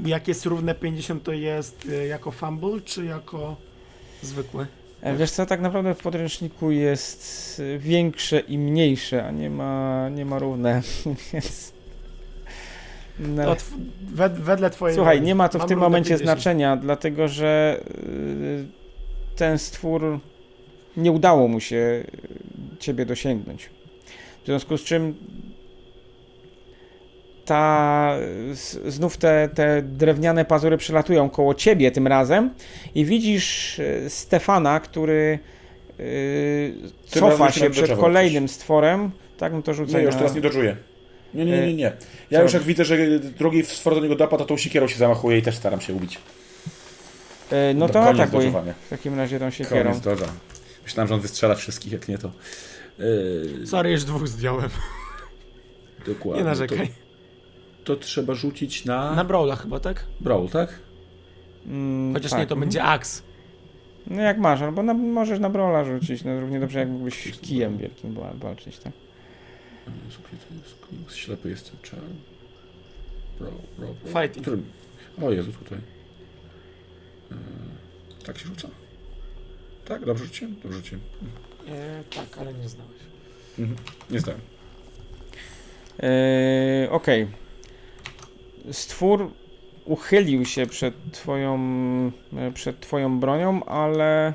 jak 0.09 0.29
jest 0.29 0.47
równe 0.47 0.75
50, 0.75 1.23
to 1.23 1.33
jest 1.33 1.89
e, 1.93 2.07
jako 2.07 2.31
fumble, 2.31 2.81
czy 2.81 3.05
jako 3.05 3.57
zwykły? 4.23 4.67
E, 5.03 5.17
Wiesz 5.17 5.31
co, 5.31 5.47
tak 5.47 5.61
naprawdę 5.61 5.95
w 5.95 5.99
podręczniku 5.99 6.71
jest 6.71 7.63
większe 7.79 8.41
i 8.41 8.59
mniejsze, 8.59 9.25
a 9.25 9.31
nie 9.31 9.51
ma, 9.51 10.09
nie 10.09 10.25
ma 10.25 10.39
równe, 10.39 10.83
więc... 11.33 11.73
No. 13.21 13.45
To 13.45 13.55
tw- 13.55 13.75
wed, 14.15 14.33
wedle 14.33 14.71
twojej 14.71 14.97
Słuchaj, 14.97 15.17
woli. 15.17 15.27
nie 15.27 15.35
ma 15.35 15.49
to 15.49 15.59
w 15.59 15.61
Mam 15.61 15.69
tym 15.69 15.79
momencie 15.79 16.09
50. 16.11 16.23
znaczenia, 16.41 16.77
dlatego 16.77 17.29
że 17.29 17.81
y, 18.05 18.65
ten 19.37 19.59
stwór 19.59 20.19
nie 20.97 21.13
udało 21.13 21.49
mu 21.49 21.61
się 21.61 21.77
y, 21.77 22.05
ciebie 22.79 23.07
dosięgnąć. 23.07 23.71
W 24.43 24.47
związku 24.47 24.77
z 24.79 24.85
czym 24.85 25.15
ta, 27.45 28.15
z- 28.53 28.95
znów 28.95 29.17
te, 29.17 29.49
te 29.55 29.83
drewniane 29.83 30.45
pazury 30.45 30.77
przelatują 30.77 31.31
koło 31.31 31.55
ciebie 31.55 31.91
tym 31.91 32.07
razem 32.07 32.51
i 32.95 33.05
widzisz 33.05 33.79
y, 33.79 34.05
Stefana, 34.11 34.81
który 34.81 35.39
y, 36.01 36.75
razem 37.15 37.31
cofa 37.31 37.51
się 37.53 37.71
przed 37.71 37.93
kolejnym 37.99 38.49
stworem. 38.49 39.11
Tak, 39.39 39.53
no 39.53 39.63
to 39.63 39.71
Nie, 39.71 39.77
rzucaj 39.77 40.05
już 40.05 40.15
teraz 40.15 40.35
nie 40.35 40.41
dodżuję. 40.41 40.77
Nie, 41.35 41.45
nie, 41.45 41.61
nie, 41.67 41.75
nie. 41.75 41.93
Ja 42.31 42.39
Co 42.39 42.43
już 42.43 42.53
jak 42.53 42.63
widzę, 42.63 42.85
że 42.85 43.19
drugi 43.19 43.65
stwór 43.65 43.95
do 43.95 44.01
niego 44.01 44.17
dopadł, 44.17 44.43
to 44.43 44.49
tą 44.49 44.57
sikierą 44.57 44.89
się 44.89 44.99
zamachuje 44.99 45.39
i 45.39 45.43
też 45.43 45.55
staram 45.57 45.81
się 45.81 45.95
ubić. 45.95 46.19
E, 47.51 47.75
no 47.75 47.87
To 47.89 47.93
koniec 47.93 48.21
atakuj 48.21 48.39
dodżowania. 48.39 48.75
w 48.87 48.89
takim 48.91 49.17
razie 49.17 49.39
tą 49.39 49.51
siekierą. 49.51 49.91
Koniec 49.91 50.05
dodża. 50.05 50.27
Myślałem, 50.85 51.09
że 51.09 51.15
on 51.15 51.21
wystrzela 51.21 51.55
wszystkich, 51.55 51.93
jak 51.93 52.09
nie 52.09 52.19
to. 52.19 52.31
Yy, 52.99 53.67
Sorry, 53.67 53.91
już 53.91 54.05
dwóch 54.05 54.29
zdjąłem. 54.29 54.71
dokładnie. 56.07 56.43
Nie 56.43 56.49
narzekaj. 56.49 56.89
To, 57.85 57.97
to 57.97 58.03
trzeba 58.03 58.35
rzucić 58.35 58.85
na... 58.85 59.15
Na 59.15 59.25
Brawla 59.25 59.57
chyba, 59.57 59.81
tak? 59.81 60.05
Brawl, 60.21 60.47
tak? 60.49 60.79
Mm, 61.67 62.15
Chociaż 62.15 62.31
tak. 62.31 62.41
nie, 62.41 62.47
to 62.47 62.57
będzie 62.57 62.83
Axe. 62.83 63.23
No 64.07 64.23
jak 64.23 64.39
masz, 64.39 64.63
albo 64.63 64.83
na, 64.83 64.95
możesz 64.95 65.39
na 65.41 65.51
brola 65.51 65.85
rzucić, 65.85 66.25
no 66.25 66.41
równie 66.41 66.61
dobrze 66.61 66.79
jakbyś 66.79 67.33
kijem 67.41 67.79
wielkim 67.79 68.15
wa- 68.15 68.33
walczyć, 68.35 68.79
tak? 68.79 68.93
Jezu, 68.93 69.03
gdzie 69.03 69.03
to 69.03 69.77
jest? 69.77 69.78
Koniec, 69.78 69.78
Ślepy 71.15 71.51
jestem, 71.51 71.77
czarny. 71.83 72.15
Brawl, 73.39 73.57
brawl, 73.79 73.95
brawl. 73.95 74.23
Fighting. 74.23 74.47
Którym? 74.47 74.65
O 75.23 75.31
Jezu, 75.31 75.53
tutaj. 75.53 75.79
Yy, 77.31 77.37
tak 78.25 78.39
się 78.39 78.47
rzuca? 78.47 78.69
Tak? 79.85 80.05
Dobrze 80.05 80.25
rzuciłem? 80.25 80.57
Dobrze 80.63 80.79
rzuciłem. 80.79 81.01
E, 81.69 82.03
tak, 82.15 82.39
ale 82.39 82.55
nie 82.55 82.69
znałeś. 82.69 82.97
Mhm. 83.59 83.79
Nie 84.11 84.21
zdałem. 84.21 84.41
Yy, 86.03 86.91
Okej. 86.91 87.29
Stwór 88.73 89.31
uchylił 89.85 90.45
się 90.45 90.67
przed 90.67 90.95
twoją, 91.13 91.59
e, 92.37 92.53
przed 92.53 92.81
twoją 92.81 93.21
bronią, 93.21 93.65
ale 93.65 94.35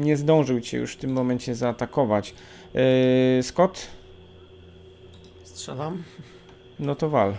nie 0.00 0.16
zdążył 0.16 0.60
cię 0.60 0.78
już 0.78 0.92
w 0.92 0.96
tym 0.96 1.12
momencie 1.12 1.54
zaatakować. 1.54 2.34
Yy, 2.74 3.42
Scott, 3.42 3.86
Strzelam. 5.44 6.02
no 6.78 6.94
to 6.94 7.08
wal. 7.08 7.34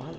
Ale. 0.00 0.18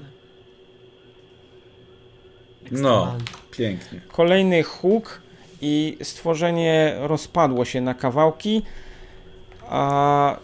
No. 2.72 3.18
Pięknie. 3.52 4.02
Kolejny 4.08 4.64
huk 4.64 5.22
i 5.62 5.98
stworzenie 6.04 6.96
rozpadło 7.00 7.66
się 7.66 7.82
na 7.82 7.94
kawałki, 7.94 8.62
a... 9.70 10.38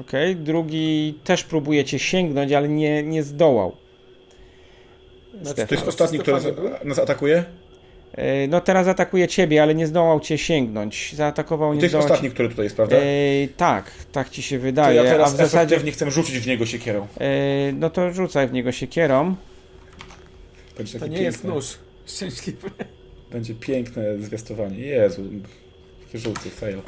Okej, 0.00 0.36
drugi 0.36 1.18
też 1.24 1.44
próbuje 1.44 1.84
cię 1.84 1.98
sięgnąć, 1.98 2.52
ale 2.52 2.68
nie, 2.68 3.02
nie 3.02 3.22
zdołał. 3.22 3.76
Znaczy, 5.42 5.66
To 5.66 5.74
jest 5.74 5.88
ostatni, 5.88 6.18
który 6.18 6.38
nas 6.84 6.98
atakuje? 6.98 7.44
E, 8.16 8.48
No 8.48 8.60
teraz 8.60 8.88
atakuje 8.88 9.28
ciebie, 9.28 9.62
ale 9.62 9.74
nie 9.74 9.86
zdołał 9.86 10.20
cię 10.20 10.38
sięgnąć. 10.38 11.12
Zaatakował, 11.14 11.74
nie 11.74 11.80
to 11.80 11.86
jest 11.86 11.94
ostatni, 11.94 12.28
cię... 12.28 12.34
który 12.34 12.48
tutaj 12.48 12.64
jest, 12.64 12.76
prawda? 12.76 12.96
E, 12.96 13.00
tak, 13.56 13.90
tak 14.12 14.30
ci 14.30 14.42
się 14.42 14.58
To 14.58 14.62
wydaje, 14.62 14.96
ja 14.96 15.02
a 15.02 15.04
teraz 15.04 15.34
w 15.34 15.36
zasadzie... 15.36 15.56
efektywnie 15.58 15.92
chcę 15.92 16.10
rzucić 16.10 16.38
w 16.38 16.46
niego 16.46 16.66
siekierą. 16.66 17.06
E, 17.20 17.26
no 17.72 17.90
to 17.90 18.12
rzucaj 18.12 18.48
w 18.48 18.52
niego 18.52 18.72
siekierą. 18.72 19.34
Będzie 20.78 20.98
To 20.98 21.06
nie 21.06 21.22
jest 21.22 21.38
piękne, 21.38 21.54
nóż. 21.54 21.78
Szczęśliwy. 22.06 22.70
Będzie 23.30 23.54
piękne 23.54 24.18
zwiastowanie. 24.18 24.78
Jezu, 24.78 25.22
takie 26.06 26.18
rzuty, 26.18 26.50
fail. 26.50 26.78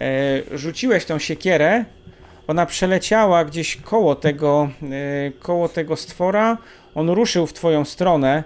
E, 0.00 0.58
rzuciłeś 0.58 1.04
tą 1.04 1.18
siekierę, 1.18 1.84
ona 2.46 2.66
przeleciała 2.66 3.44
gdzieś 3.44 3.76
koło 3.76 4.14
tego, 4.14 4.68
koło 5.40 5.68
tego 5.68 5.96
stwora, 5.96 6.58
on 6.94 7.10
ruszył 7.10 7.46
w 7.46 7.52
twoją 7.52 7.84
stronę 7.84 8.44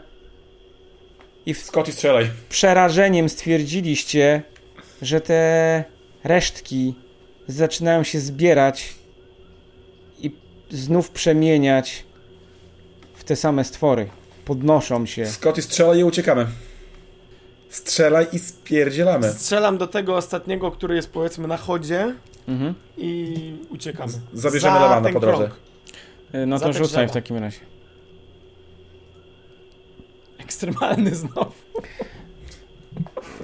i 1.47 1.55
w 1.55 1.59
Scotty, 1.63 1.93
strzelaj. 1.93 2.31
przerażeniem 2.49 3.29
stwierdziliście, 3.29 4.43
że 5.03 5.21
te 5.21 5.85
resztki 6.25 6.95
zaczynają 7.49 8.03
się 8.05 8.21
zbierać 8.21 8.95
i 10.19 10.31
znów 10.71 11.11
przemieniać 11.11 12.05
w 13.15 13.25
te 13.25 13.37
same 13.37 13.65
stwory. 13.65 14.09
Podnoszą 14.45 15.07
się. 15.07 15.27
Scotty, 15.27 15.63
strzelaj 15.63 15.99
i 15.99 16.05
uciekamy. 16.05 16.47
Strzelaj 17.71 18.27
i 18.33 18.39
spierdzielamy. 18.39 19.31
Strzelam 19.33 19.79
do 19.79 19.87
tego 19.87 20.17
ostatniego, 20.17 20.71
który 20.71 20.95
jest 20.97 21.11
powiedzmy 21.11 21.49
na 21.49 21.57
chodzie 21.57 22.15
Mhm. 22.49 22.75
i 22.97 23.35
uciekamy. 23.71 24.13
Zabierzemy 24.33 24.79
Za 24.79 25.01
ten 25.05 25.13
po 25.13 25.21
drodze. 25.21 25.39
krąg. 25.45 25.55
E, 26.33 26.47
No 26.47 26.59
Za 26.59 26.67
to 26.67 26.73
te 26.73 26.79
rzucaj 26.79 27.09
w 27.09 27.11
takim 27.11 27.37
razie. 27.37 27.59
Ekstremalny 30.53 31.15
znowu. 31.25 31.53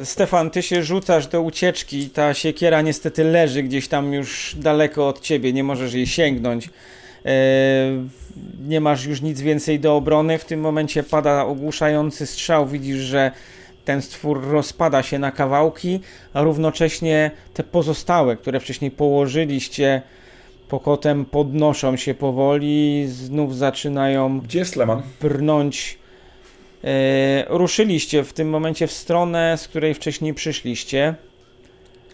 Stefan, 0.02 0.50
ty 0.50 0.62
się 0.62 0.82
rzucasz 0.82 1.26
do 1.26 1.42
ucieczki. 1.42 2.10
Ta 2.10 2.34
siekiera 2.34 2.82
niestety 2.82 3.24
leży 3.24 3.62
gdzieś 3.62 3.88
tam 3.88 4.12
już 4.12 4.56
daleko 4.58 5.08
od 5.08 5.20
ciebie. 5.20 5.52
Nie 5.52 5.64
możesz 5.64 5.94
jej 5.94 6.06
sięgnąć. 6.06 6.70
E, 7.24 7.30
nie 8.68 8.80
masz 8.80 9.04
już 9.04 9.20
nic 9.22 9.40
więcej 9.40 9.80
do 9.80 9.96
obrony. 9.96 10.38
W 10.38 10.44
tym 10.44 10.60
momencie 10.60 11.02
pada 11.02 11.44
ogłuszający 11.44 12.26
strzał. 12.26 12.66
Widzisz, 12.66 12.98
że 12.98 13.32
ten 13.84 14.02
stwór 14.02 14.46
rozpada 14.48 15.02
się 15.02 15.18
na 15.18 15.32
kawałki, 15.32 16.00
a 16.32 16.42
równocześnie 16.42 17.30
te 17.54 17.64
pozostałe, 17.64 18.36
które 18.36 18.60
wcześniej 18.60 18.90
położyliście 18.90 20.02
pokotem, 20.68 21.24
podnoszą 21.24 21.96
się 21.96 22.14
powoli, 22.14 23.04
znów 23.08 23.56
zaczynają 23.56 24.40
Gdzie 24.40 24.58
jest 24.58 24.76
Leman? 24.76 25.02
brnąć. 25.20 25.98
E, 26.84 27.44
ruszyliście 27.48 28.24
w 28.24 28.32
tym 28.32 28.50
momencie 28.50 28.86
w 28.86 28.92
stronę, 28.92 29.58
z 29.58 29.68
której 29.68 29.94
wcześniej 29.94 30.34
przyszliście. 30.34 31.14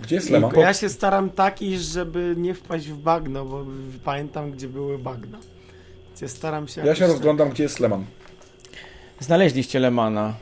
Gdzie 0.00 0.14
jest 0.16 0.30
po- 0.54 0.60
Ja 0.60 0.74
się 0.74 0.88
staram 0.88 1.30
tak 1.30 1.62
iść, 1.62 1.82
żeby 1.84 2.34
nie 2.38 2.54
wpaść 2.54 2.88
w 2.88 2.96
bagno, 2.96 3.44
bo 3.44 3.64
pamiętam, 4.04 4.52
gdzie 4.52 4.68
były 4.68 4.98
bagna. 4.98 5.38
Gdzie 6.16 6.28
staram 6.28 6.68
się... 6.68 6.80
Ja 6.86 6.94
się 6.94 7.00
tak- 7.00 7.10
rozglądam, 7.10 7.50
gdzie 7.50 7.62
jest 7.62 7.80
Leman. 7.80 8.04
Znaleźliście 9.20 9.78
Lemana. 9.78 10.34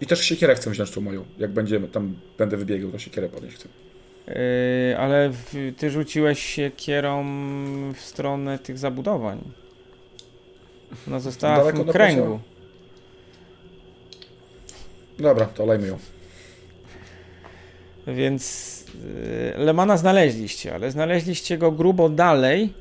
I 0.00 0.06
też 0.06 0.20
siekierę 0.24 0.54
chcę 0.54 0.70
wziąć 0.70 0.90
tą 0.90 1.00
moją. 1.00 1.24
Jak 1.38 1.50
będziemy, 1.50 1.88
tam 1.88 2.16
będę 2.38 2.56
wybiegał, 2.56 2.90
to 2.90 2.98
siekierę 2.98 3.28
podnieść 3.28 3.56
chcę. 3.56 3.68
E, 4.28 4.98
ale 4.98 5.30
w, 5.30 5.72
ty 5.76 5.90
rzuciłeś 5.90 6.42
się 6.42 6.70
kierą 6.76 7.24
w 7.94 8.00
stronę 8.00 8.58
tych 8.58 8.78
zabudowań. 8.78 9.38
Ona 11.08 11.20
została 11.20 11.56
Daleko 11.56 11.82
w 11.82 11.86
do 11.86 11.92
kręgu. 11.92 12.40
Dobra, 15.18 15.46
to 15.46 15.62
olejmy 15.62 15.86
ją. 15.86 15.98
Więc 18.06 18.84
e, 19.54 19.58
Lemana 19.58 19.96
znaleźliście, 19.96 20.74
ale 20.74 20.90
znaleźliście 20.90 21.58
go 21.58 21.72
grubo 21.72 22.08
dalej. 22.08 22.74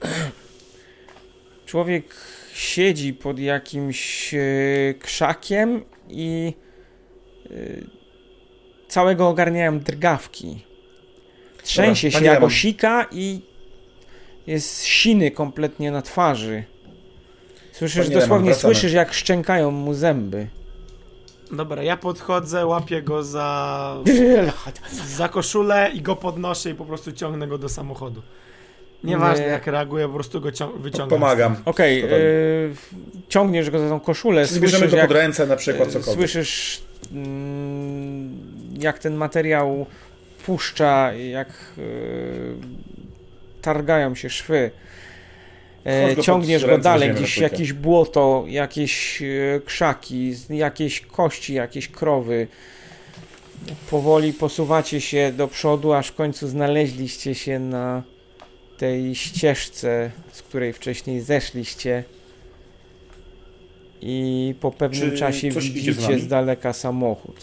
Człowiek 1.66 2.14
siedzi 2.54 3.14
pod 3.14 3.38
jakimś 3.38 4.34
e, 4.34 4.38
krzakiem 5.00 5.84
i 6.08 6.52
e, 7.46 7.50
całego 8.88 9.28
ogarniają 9.28 9.80
drgawki. 9.80 10.64
Trzęsie 11.62 12.08
Dobra, 12.08 12.20
się 12.20 12.26
jak 12.26 12.42
osika 12.42 13.06
i 13.12 13.40
jest 14.46 14.84
siny 14.84 15.30
kompletnie 15.30 15.90
na 15.90 16.02
twarzy. 16.02 16.64
Słyszysz, 17.78 18.08
dosłownie 18.08 18.50
wracamy. 18.50 18.74
słyszysz 18.74 18.92
jak 18.92 19.12
szczękają 19.12 19.70
mu 19.70 19.94
zęby. 19.94 20.46
Dobra, 21.52 21.82
ja 21.82 21.96
podchodzę, 21.96 22.66
łapię 22.66 23.02
go 23.02 23.22
za, 23.24 23.96
za 25.16 25.28
koszulę 25.28 25.90
i 25.94 26.02
go 26.02 26.16
podnoszę 26.16 26.70
i 26.70 26.74
po 26.74 26.84
prostu 26.84 27.12
ciągnę 27.12 27.46
go 27.46 27.58
do 27.58 27.68
samochodu. 27.68 28.22
Nieważne 29.04 29.44
Nie. 29.44 29.50
jak 29.50 29.66
reaguje, 29.66 30.08
po 30.08 30.14
prostu 30.14 30.40
go 30.40 30.48
cią- 30.52 30.78
wyciągam. 30.80 31.08
Pomagam. 31.08 31.56
Okej, 31.64 31.98
Spokojnie. 31.98 32.24
yy, 32.24 32.74
ciągniesz 33.28 33.70
go 33.70 33.78
za 33.78 33.88
tą 33.88 34.00
koszulę, 34.00 34.46
Czyli 34.46 34.60
bierzemy 34.60 34.78
słyszysz 34.78 34.90
go 34.90 34.96
jak, 34.96 35.08
pod 35.08 35.16
ręce 35.16 35.46
na 35.46 35.56
przykład, 35.56 35.88
e, 35.88 35.92
cokolwiek. 35.92 36.14
słyszysz 36.30 36.82
mm, 37.12 38.38
jak 38.80 38.98
ten 38.98 39.14
materiał 39.14 39.86
puszcza, 40.46 41.12
jak 41.12 41.48
e, 41.48 41.82
targają 43.62 44.14
się 44.14 44.30
szwy. 44.30 44.70
E, 45.88 46.14
go 46.14 46.22
ciągniesz 46.22 46.66
go 46.66 46.78
dalej, 46.78 47.10
gdzieś 47.10 47.38
jakieś 47.38 47.72
błoto, 47.72 48.44
jakieś 48.48 49.22
e, 49.22 49.60
krzaki, 49.64 50.34
jakieś 50.50 51.00
kości, 51.00 51.54
jakieś 51.54 51.88
krowy. 51.88 52.46
Powoli 53.90 54.32
posuwacie 54.32 55.00
się 55.00 55.32
do 55.36 55.48
przodu, 55.48 55.92
aż 55.92 56.08
w 56.08 56.14
końcu 56.14 56.48
znaleźliście 56.48 57.34
się 57.34 57.58
na 57.58 58.02
tej 58.78 59.14
ścieżce, 59.14 60.10
z 60.32 60.42
której 60.42 60.72
wcześniej 60.72 61.20
zeszliście. 61.20 62.04
I 64.00 64.54
po 64.60 64.70
pewnym 64.70 65.10
Czy 65.10 65.18
czasie 65.18 65.52
z 65.52 65.54
widzicie 65.56 66.18
z 66.18 66.28
daleka 66.28 66.72
samochód. 66.72 67.40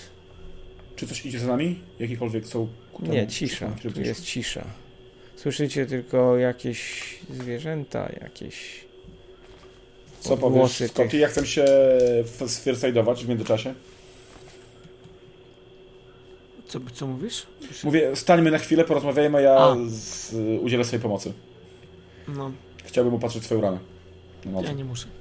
Czy 0.96 1.08
coś 1.08 1.26
idzie 1.26 1.40
za 1.40 1.48
nami? 1.48 1.80
Jakikolwiek 2.00 2.48
są 2.48 2.68
Nie, 3.00 3.28
cisza. 3.28 3.72
Tu 3.94 4.02
jest 4.02 4.26
cisza. 4.26 4.66
Słyszycie 5.46 5.86
tylko 5.86 6.38
jakieś 6.38 7.04
zwierzęta, 7.30 8.10
jakieś 8.22 8.86
Co 10.20 10.38
powiesz, 10.38 10.72
Scotty? 10.76 11.10
tych. 11.10 11.14
Ja 11.20 11.28
chcę 11.28 11.46
się 11.48 11.66
sfirside'ować 12.42 13.16
w 13.16 13.28
międzyczasie. 13.30 13.74
Co, 16.68 16.80
co 16.94 17.08
mówisz? 17.08 17.48
Mówię, 17.84 18.16
stańmy 18.16 18.52
na 18.52 18.58
chwilę, 18.58 18.84
porozmawiajmy, 18.84 19.38
a 19.38 19.42
ja 19.42 19.76
z, 19.88 20.34
udzielę 20.62 20.84
sobie 20.84 21.00
pomocy. 21.00 21.34
No. 22.28 22.52
chciałbym 22.86 23.14
opatrzyć 23.14 23.44
swoją 23.44 23.62
ranę. 23.62 23.80
Nodze. 24.46 24.68
Ja 24.68 24.74
nie 24.74 24.86
muszę. 24.86 25.08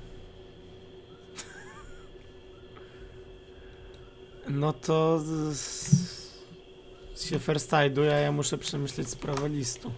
No 4.49 4.73
to 4.73 5.21
z- 5.53 6.24
się 7.21 7.39
first 7.39 7.71
aid'u, 7.71 8.01
a 8.01 8.19
ja 8.19 8.33
muszę 8.33 8.59
przemyśleć 8.59 9.09
sprawę 9.09 9.49
listu. 9.49 9.91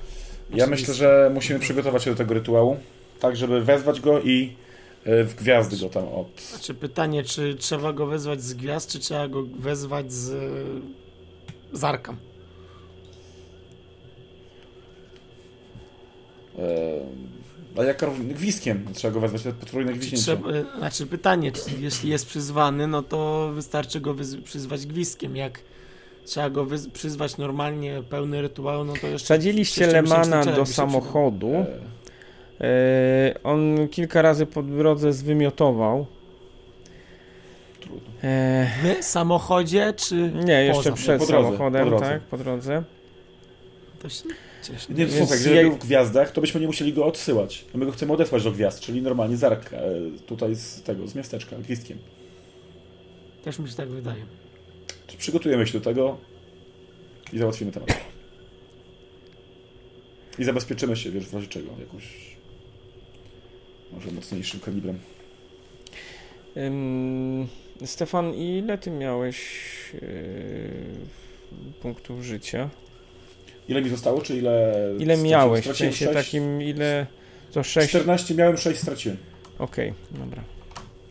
Ja 0.54 0.66
myślę, 0.66 0.94
że 0.94 1.30
musimy 1.34 1.58
przygotować 1.58 2.02
się 2.02 2.10
do 2.10 2.16
tego 2.16 2.34
rytuału, 2.34 2.76
tak 3.20 3.36
żeby 3.36 3.64
wezwać 3.64 4.00
go 4.00 4.20
i 4.20 4.56
e, 5.04 5.24
w 5.24 5.34
gwiazdy 5.34 5.76
go 5.76 5.88
tam 5.88 6.08
od... 6.08 6.40
Znaczy 6.40 6.74
pytanie, 6.74 7.24
czy 7.24 7.54
trzeba 7.54 7.92
go 7.92 8.06
wezwać 8.06 8.42
z 8.42 8.54
gwiazd, 8.54 8.90
czy 8.90 8.98
trzeba 8.98 9.28
go 9.28 9.42
wezwać 9.42 10.12
z, 10.12 10.34
z 11.72 11.84
Arkam? 11.84 12.16
E, 16.58 17.00
a 17.80 17.84
jak 17.84 18.04
gwizdkiem 18.18 18.84
trzeba 18.94 19.14
go 19.14 19.20
wezwać, 19.20 19.54
potrójne 19.60 19.92
gwizdnięcie. 19.92 20.22
trzeba, 20.22 20.48
znaczy 20.78 21.06
pytanie, 21.06 21.52
czy 21.52 21.60
jeśli 21.80 22.10
jest 22.10 22.26
przyzwany, 22.26 22.86
no 22.86 23.02
to 23.02 23.50
wystarczy 23.54 24.00
go 24.00 24.14
wyz- 24.14 24.42
przyzwać 24.42 24.86
gwizdkiem. 24.86 25.36
Jak 25.36 25.60
trzeba 26.26 26.50
go 26.50 26.66
przyzwać 26.92 27.36
normalnie, 27.38 28.02
pełny 28.10 28.42
rytuał, 28.42 28.84
no 28.84 28.92
to 29.00 29.06
jeszcze... 29.06 29.24
Wsadziliście 29.24 29.86
Lemana 29.86 30.44
do 30.44 30.66
samochodu. 30.66 31.50
E, 31.54 31.66
E, 32.60 33.34
on 33.44 33.88
kilka 33.90 34.22
razy 34.22 34.46
po 34.46 34.62
drodze 34.62 35.12
zwymiotował. 35.12 36.06
trudno. 37.80 38.10
E, 38.22 38.66
W 39.00 39.04
samochodzie, 39.04 39.92
czy 39.96 40.32
nie, 40.44 40.64
jeszcze 40.64 40.90
poza? 40.90 40.92
przed 41.02 41.20
Po 41.20 41.26
drodze, 41.26 41.46
samochodem, 41.48 41.84
po 41.84 41.90
drodze. 41.90 42.04
tak, 42.06 42.22
po 42.22 42.36
drodze. 42.38 42.82
To 44.02 44.08
się 44.08 44.24
cieszę. 44.62 44.86
Nie, 44.88 44.94
Więc 45.06 45.18
słuchaj, 45.18 45.38
gdyby 45.40 45.60
był 45.62 45.72
w 45.72 45.78
gwiazdach, 45.78 46.30
to 46.30 46.40
byśmy 46.40 46.60
nie 46.60 46.66
musieli 46.66 46.92
go 46.92 47.06
odsyłać. 47.06 47.64
A 47.74 47.78
my 47.78 47.86
go 47.86 47.92
chcemy 47.92 48.12
odesłać 48.12 48.44
do 48.44 48.52
gwiazd, 48.52 48.80
czyli 48.80 49.02
normalnie 49.02 49.36
z 49.36 49.44
Arka, 49.44 49.76
e, 49.76 49.90
tutaj 50.26 50.54
z 50.54 50.82
tego, 50.82 51.06
z 51.08 51.14
miasteczka, 51.14 51.56
gwizdkiem. 51.56 51.98
Też 53.44 53.58
mi 53.58 53.68
się 53.68 53.74
tak 53.76 53.88
wydaje. 53.88 54.22
Przygotujemy 55.18 55.66
się 55.66 55.72
do 55.78 55.84
tego 55.84 56.18
i 57.32 57.38
załatwimy 57.38 57.72
temat. 57.72 58.00
I 60.38 60.44
zabezpieczymy 60.44 60.96
się, 60.96 61.10
wiesz, 61.10 61.26
w 61.26 61.34
razie 61.34 61.46
czego, 61.46 61.70
jakąś 61.80 62.36
może 63.92 64.10
mocniejszym 64.10 64.60
kalibrem. 64.60 64.98
Stefan, 67.84 68.34
ile 68.34 68.78
ty 68.78 68.90
miałeś 68.90 69.38
yy, 69.92 70.00
punktów 71.82 72.22
życia? 72.22 72.70
Ile 73.68 73.82
mi 73.82 73.90
zostało, 73.90 74.22
czy 74.22 74.36
ile... 74.36 74.74
Ile 74.98 75.16
straciłem? 75.16 75.30
miałeś? 75.30 75.60
W 75.60 75.64
Straciłem 75.64 75.92
sensie 75.92 76.04
sześć? 76.04 76.26
takim, 76.26 76.62
ile... 76.62 77.06
To 77.52 77.62
6? 77.62 77.76
Okej, 77.76 77.88
14 77.88 78.34
miałem, 78.34 78.56
6 78.56 78.80
straciłem. 78.80 79.16
dobra. 80.10 80.42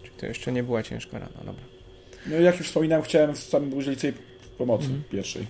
Czyli 0.02 0.14
to 0.18 0.26
jeszcze 0.26 0.52
nie 0.52 0.64
była 0.64 0.84
ciężka 0.84 1.20
rana, 1.20 1.38
dobra. 1.46 1.75
No 2.28 2.36
jak 2.36 2.58
już 2.60 2.68
wspominałem, 2.68 3.04
chciałem 3.04 3.36
w 3.36 3.40
samym 3.40 3.74
udzielić 3.74 4.00
sobie 4.00 4.14
pomocy 4.58 4.86
Mhm. 4.86 5.04
pierwszej. 5.12 5.48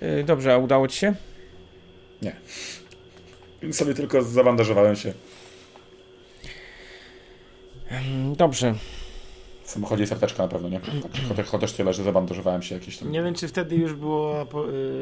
Yy, 0.00 0.24
dobrze, 0.24 0.54
a 0.54 0.58
udało 0.58 0.88
ci 0.88 0.98
się? 0.98 1.14
Więc 3.62 3.76
sobie 3.76 3.94
tylko 3.94 4.22
zabandażowałem 4.22 4.96
się. 4.96 5.12
Dobrze. 8.36 8.74
W 9.64 9.70
samochodzie 9.70 10.02
jest 10.02 10.12
apteczka 10.12 10.42
na 10.42 10.48
pewno, 10.48 10.68
nie? 10.68 10.80
Tak, 10.80 10.92
chociaż, 11.28 11.46
chociaż 11.46 11.72
tyle, 11.72 11.94
że 11.94 12.02
zabandażowałem 12.02 12.62
się 12.62 12.74
jakieś 12.74 12.98
tam... 12.98 13.10
Nie 13.12 13.22
wiem, 13.22 13.34
czy 13.34 13.48
wtedy 13.48 13.76
już 13.76 13.92
było 13.94 14.42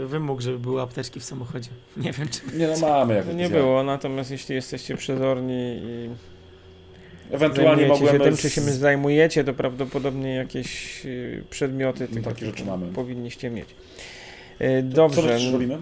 y, 0.02 0.06
wymóg, 0.06 0.40
żeby 0.40 0.58
były 0.58 0.82
apteczki 0.82 1.20
w 1.20 1.24
samochodzie. 1.24 1.70
Nie 1.96 2.12
wiem, 2.12 2.28
czy... 2.28 2.40
Nie 2.58 2.68
no, 2.68 2.78
mamy 2.88 3.14
To 3.14 3.18
jakieś... 3.18 3.34
nie 3.34 3.48
było, 3.48 3.82
natomiast 3.82 4.30
jeśli 4.30 4.54
jesteście 4.54 4.96
przezorni 4.96 5.80
i 5.82 6.10
Ewentualnie 7.30 7.82
zajmujecie 7.82 8.06
się 8.06 8.12
mogłem... 8.12 8.30
tym, 8.30 8.36
czy 8.36 8.50
się 8.50 8.60
zajmujecie, 8.60 9.44
to 9.44 9.54
prawdopodobnie 9.54 10.34
jakieś 10.34 11.04
yy, 11.04 11.44
przedmioty 11.50 12.08
No, 12.12 12.22
takie 12.22 12.46
rzeczy 12.46 12.64
mamy. 12.64 12.92
powinniście 12.92 13.50
mieć. 13.50 13.68
Co 14.58 14.64
my 14.64 14.82
Dobrze. 14.82 15.22
też 15.22 15.52
robimy? 15.52 15.78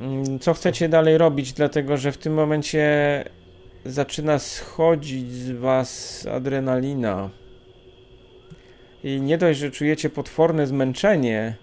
Mm, 0.00 0.38
Co 0.38 0.54
chcecie 0.54 0.88
dalej 0.88 1.18
robić, 1.18 1.52
dlatego 1.52 1.96
że 1.96 2.12
w 2.12 2.18
tym 2.18 2.34
momencie 2.34 2.84
zaczyna 3.84 4.38
schodzić 4.38 5.32
z 5.32 5.50
was 5.52 6.26
adrenalina. 6.26 7.30
I 9.04 9.20
nie 9.20 9.38
dość, 9.38 9.58
że 9.58 9.70
czujecie 9.70 10.10
potworne 10.10 10.66
zmęczenie, 10.66 11.54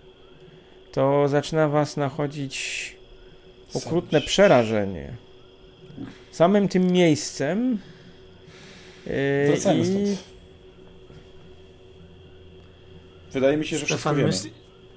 to 0.91 1.27
zaczyna 1.27 1.67
was 1.69 1.97
nachodzić 1.97 2.95
okrutne 3.73 4.21
przerażenie. 4.21 5.13
Samym 6.31 6.67
tym 6.67 6.91
miejscem. 6.91 7.79
Yy, 9.07 9.13
Wracajmy 9.47 9.81
i 9.81 9.85
stąd. 9.85 10.23
Wydaje 13.33 13.57
mi 13.57 13.65
się, 13.65 13.77
że 13.77 13.85
wszystko 13.85 13.97
Stefan, 13.97 14.15
wiemy. 14.15 14.27
myśl, 14.27 14.49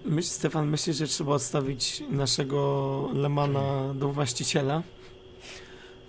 myśl, 0.04 0.28
Stefan 0.28 0.68
myśli, 0.68 0.92
że 0.92 1.06
trzeba 1.06 1.32
odstawić 1.32 2.02
naszego 2.10 3.10
Lemana 3.14 3.94
do 3.94 4.08
właściciela. 4.08 4.82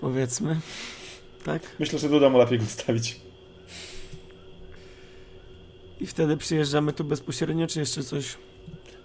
Powiedzmy. 0.01 0.59
Tak? 1.45 1.61
Myślę, 1.79 1.99
że 1.99 2.09
do 2.09 2.19
domu 2.19 2.37
lepiej 2.37 2.59
go 2.59 2.65
stawić. 2.65 3.19
I 6.01 6.07
wtedy 6.07 6.37
przyjeżdżamy 6.37 6.93
tu 6.93 7.03
bezpośrednio, 7.03 7.67
czy 7.67 7.79
jeszcze 7.79 8.03
coś? 8.03 8.37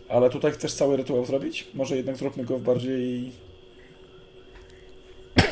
Ale 0.09 0.31
tutaj 0.31 0.53
chcesz 0.53 0.75
cały 0.75 0.97
rytuał 0.97 1.27
zrobić? 1.27 1.67
Może 1.75 1.97
jednak 1.97 2.17
zróbmy 2.17 2.45
go 2.45 2.59
w 2.59 2.63
bardziej 2.63 3.33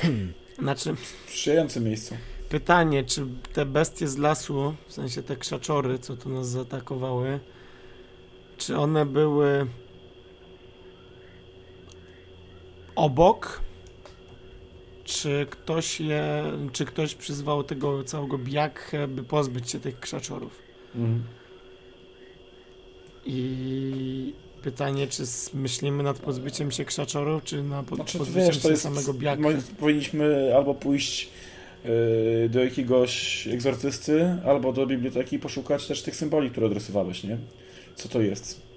Znaczy, 0.58 0.94
sprzyjającym 1.28 1.84
miejscu. 1.84 2.16
pytanie, 2.48 3.04
czy 3.04 3.26
te 3.52 3.66
bestie 3.66 4.08
z 4.08 4.16
lasu, 4.18 4.74
w 4.86 4.92
sensie 4.92 5.22
te 5.22 5.36
krzaczory, 5.36 5.98
co 5.98 6.16
tu 6.16 6.28
nas 6.28 6.48
zaatakowały, 6.48 7.40
czy 8.56 8.76
one 8.78 9.06
były 9.06 9.66
obok? 12.96 13.60
Czy 15.04 15.46
ktoś 15.50 16.00
je, 16.00 16.44
czy 16.72 16.84
ktoś 16.84 17.14
przyzwał 17.14 17.64
tego 17.64 18.04
całego 18.04 18.38
bijakę, 18.38 19.08
by 19.08 19.22
pozbyć 19.22 19.70
się 19.70 19.80
tych 19.80 20.00
krzaczorów? 20.00 20.62
Mhm. 20.94 21.22
I 23.24 24.34
pytanie, 24.62 25.06
czy 25.06 25.22
myślimy 25.54 26.02
nad 26.02 26.18
pozbyciem 26.18 26.70
się 26.70 26.84
krzaczorów, 26.84 27.44
czy 27.44 27.62
na 27.62 27.82
po, 27.82 27.96
Znaczy, 27.96 28.18
pozbyciem 28.18 28.46
wiesz, 28.46 28.62
się 28.62 28.70
jest... 28.70 28.82
samego 28.82 29.14
biaka? 29.14 29.42
Powinniśmy 29.80 30.52
albo 30.56 30.74
pójść 30.74 31.28
yy, 31.84 32.48
do 32.48 32.64
jakiegoś 32.64 33.46
egzorcysty, 33.46 34.36
albo 34.44 34.72
do 34.72 34.86
biblioteki 34.86 35.36
i 35.36 35.38
poszukać 35.38 35.86
też 35.86 36.02
tych 36.02 36.16
symboli, 36.16 36.50
które 36.50 36.66
odrysowałeś, 36.66 37.24
nie? 37.24 37.38
Co 37.94 38.08
to 38.08 38.20
jest? 38.20 38.70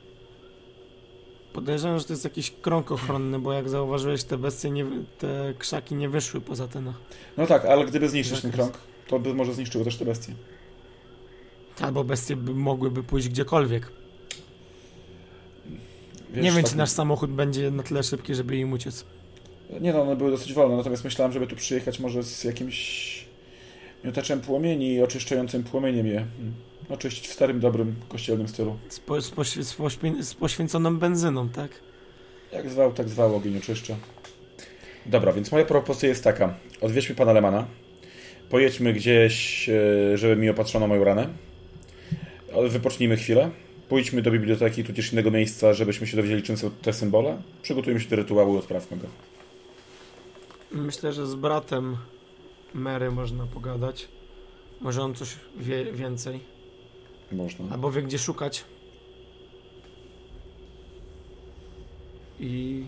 Podejrzewam, 1.53 1.99
że 1.99 2.05
to 2.05 2.13
jest 2.13 2.23
jakiś 2.23 2.51
krąg 2.61 2.91
ochronny, 2.91 3.39
bo 3.39 3.53
jak 3.53 3.69
zauważyłeś, 3.69 4.23
te 4.23 4.37
bestie, 4.37 4.71
nie, 4.71 4.85
te 5.19 5.53
krzaki 5.59 5.95
nie 5.95 6.09
wyszły 6.09 6.41
poza 6.41 6.67
ten. 6.67 6.93
No 7.37 7.47
tak, 7.47 7.65
ale 7.65 7.85
gdyby 7.85 8.09
zniszczyć 8.09 8.41
ten 8.41 8.51
krąg, 8.51 8.77
to 9.07 9.19
by 9.19 9.33
może 9.33 9.53
zniszczyło 9.53 9.83
też 9.83 9.97
te 9.97 10.05
bestie. 10.05 10.33
Albo 11.81 12.03
bestie 12.03 12.35
by, 12.35 12.53
mogłyby 12.53 13.03
pójść 13.03 13.29
gdziekolwiek. 13.29 13.91
Wiesz, 16.33 16.43
nie 16.43 16.51
wiem, 16.51 16.61
tak- 16.63 16.71
czy 16.71 16.77
nasz 16.77 16.89
samochód 16.89 17.31
będzie 17.31 17.71
na 17.71 17.83
tyle 17.83 18.03
szybki, 18.03 18.35
żeby 18.35 18.57
im 18.57 18.73
uciec. 18.73 19.05
Nie 19.81 19.93
no, 19.93 20.01
one 20.01 20.15
były 20.15 20.31
dosyć 20.31 20.53
wolne, 20.53 20.77
natomiast 20.77 21.03
myślałem, 21.03 21.33
żeby 21.33 21.47
tu 21.47 21.55
przyjechać 21.55 21.99
może 21.99 22.23
z 22.23 22.43
jakimś 22.43 23.25
miotaczem 24.03 24.41
płomieni 24.41 24.93
i 24.93 25.01
oczyszczającym 25.03 25.63
płomieniem 25.63 26.07
je. 26.07 26.17
mm, 26.17 26.53
Oczyścić 26.89 27.27
w 27.27 27.33
starym, 27.33 27.59
dobrym, 27.59 27.95
kościelnym 28.09 28.47
stylu. 28.47 28.77
Z, 28.89 28.99
po, 28.99 29.21
z, 29.21 29.31
z, 29.55 29.75
z 30.27 30.33
poświęconą 30.33 30.97
benzyną, 30.97 31.49
tak? 31.49 31.71
Jak 32.51 32.69
zwał, 32.69 32.93
tak 32.93 33.09
zwał, 33.09 33.35
ogień 33.35 33.57
oczyszcza. 33.57 33.95
Dobra, 35.05 35.33
więc 35.33 35.51
moja 35.51 35.65
propozycja 35.65 36.09
jest 36.09 36.23
taka. 36.23 36.53
Odwieźmy 36.81 37.15
pana 37.15 37.33
Lemana. 37.33 37.65
Pojedźmy 38.49 38.93
gdzieś, 38.93 39.69
e, 39.69 40.17
żeby 40.17 40.35
mi 40.35 40.49
opatrzono 40.49 40.87
moją 40.87 41.03
ranę. 41.03 41.27
Wypocznijmy 42.69 43.17
chwilę. 43.17 43.49
Pójdźmy 43.93 44.21
do 44.21 44.31
biblioteki, 44.31 44.83
tudzież 44.83 45.13
innego 45.13 45.31
miejsca, 45.31 45.73
żebyśmy 45.73 46.07
się 46.07 46.17
dowiedzieli, 46.17 46.43
czym 46.43 46.57
są 46.57 46.71
te 46.71 46.93
symbole. 46.93 47.41
Przygotujmy 47.61 47.99
się 47.99 48.09
do 48.09 48.15
rytuału 48.15 48.55
i 48.55 48.57
odprawmy 48.57 48.97
go. 48.97 49.07
Myślę, 50.71 51.13
że 51.13 51.27
z 51.27 51.35
bratem 51.35 51.97
Mary 52.73 53.11
można 53.11 53.45
pogadać. 53.45 54.07
Może 54.81 55.01
on 55.01 55.15
coś 55.15 55.35
wie 55.57 55.91
więcej. 55.91 56.39
Można. 57.31 57.65
Albo 57.71 57.91
wie, 57.91 58.03
gdzie 58.03 58.19
szukać. 58.19 58.65
I 62.39 62.85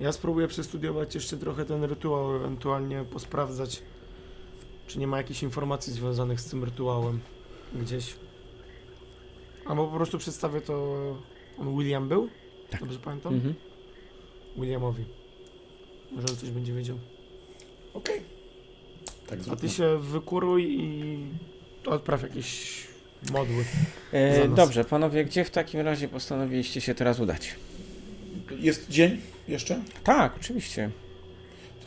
ja 0.00 0.12
spróbuję 0.12 0.48
przestudiować 0.48 1.14
jeszcze 1.14 1.36
trochę 1.36 1.64
ten 1.64 1.84
rytuał, 1.84 2.36
ewentualnie 2.36 3.04
posprawdzać, 3.04 3.82
czy 4.86 4.98
nie 4.98 5.06
ma 5.06 5.16
jakichś 5.16 5.42
informacji 5.42 5.92
związanych 5.92 6.40
z 6.40 6.50
tym 6.50 6.64
rytuałem 6.64 7.20
gdzieś. 7.74 8.27
Albo 9.68 9.86
po 9.86 9.96
prostu 9.96 10.18
przedstawię 10.18 10.60
to. 10.60 10.96
On 11.58 11.78
William 11.78 12.08
był? 12.08 12.28
Tak. 12.70 12.80
Dobrze 12.80 12.98
pamiętam? 12.98 13.34
Mhm. 13.34 13.54
Williamowi. 14.56 15.04
Może 16.12 16.26
on 16.28 16.36
coś 16.36 16.50
będzie 16.50 16.72
wiedział. 16.72 16.98
Okej. 17.94 18.20
Tak 19.26 19.38
A 19.40 19.42
zróbmy. 19.42 19.68
ty 19.68 19.74
się 19.74 19.98
wykuruj 19.98 20.76
i 20.80 21.18
odpraw 21.86 22.22
jakieś 22.22 22.80
modły. 23.32 23.64
E, 24.12 24.34
Za 24.42 24.44
nas. 24.48 24.56
dobrze, 24.56 24.84
panowie, 24.84 25.24
gdzie 25.24 25.44
w 25.44 25.50
takim 25.50 25.80
razie 25.80 26.08
postanowiliście 26.08 26.80
się 26.80 26.94
teraz 26.94 27.20
udać? 27.20 27.54
Jest 28.58 28.90
dzień 28.90 29.20
jeszcze? 29.48 29.80
Tak, 30.04 30.36
oczywiście. 30.36 30.90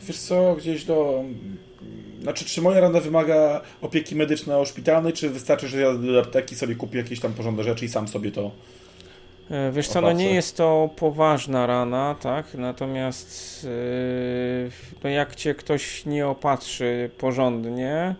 Wiesz 0.02 0.18
co, 0.18 0.54
gdzieś 0.58 0.84
do... 0.84 1.24
Znaczy, 2.22 2.44
czy 2.44 2.62
moja 2.62 2.80
rana 2.80 3.00
wymaga 3.00 3.60
opieki 3.80 4.16
medyczno-szpitalnej, 4.16 5.12
czy 5.12 5.30
wystarczy, 5.30 5.68
że 5.68 5.80
ja 5.80 5.94
do 5.94 6.20
apteki 6.20 6.56
sobie 6.56 6.74
kupię 6.74 6.98
jakieś 6.98 7.20
tam 7.20 7.32
porządne 7.32 7.64
rzeczy 7.64 7.84
i 7.84 7.88
sam 7.88 8.08
sobie 8.08 8.30
to... 8.32 8.50
E, 9.50 9.72
Wiesz 9.72 9.88
co, 9.88 10.00
no 10.00 10.12
nie 10.12 10.34
jest 10.34 10.56
to 10.56 10.90
poważna 10.96 11.66
rana, 11.66 12.16
tak? 12.20 12.54
Natomiast 12.54 13.64
e, 13.64 14.70
no 15.04 15.10
jak 15.10 15.34
cię 15.34 15.54
ktoś 15.54 16.06
nie 16.06 16.26
opatrzy 16.26 17.10
porządnie, 17.18 18.14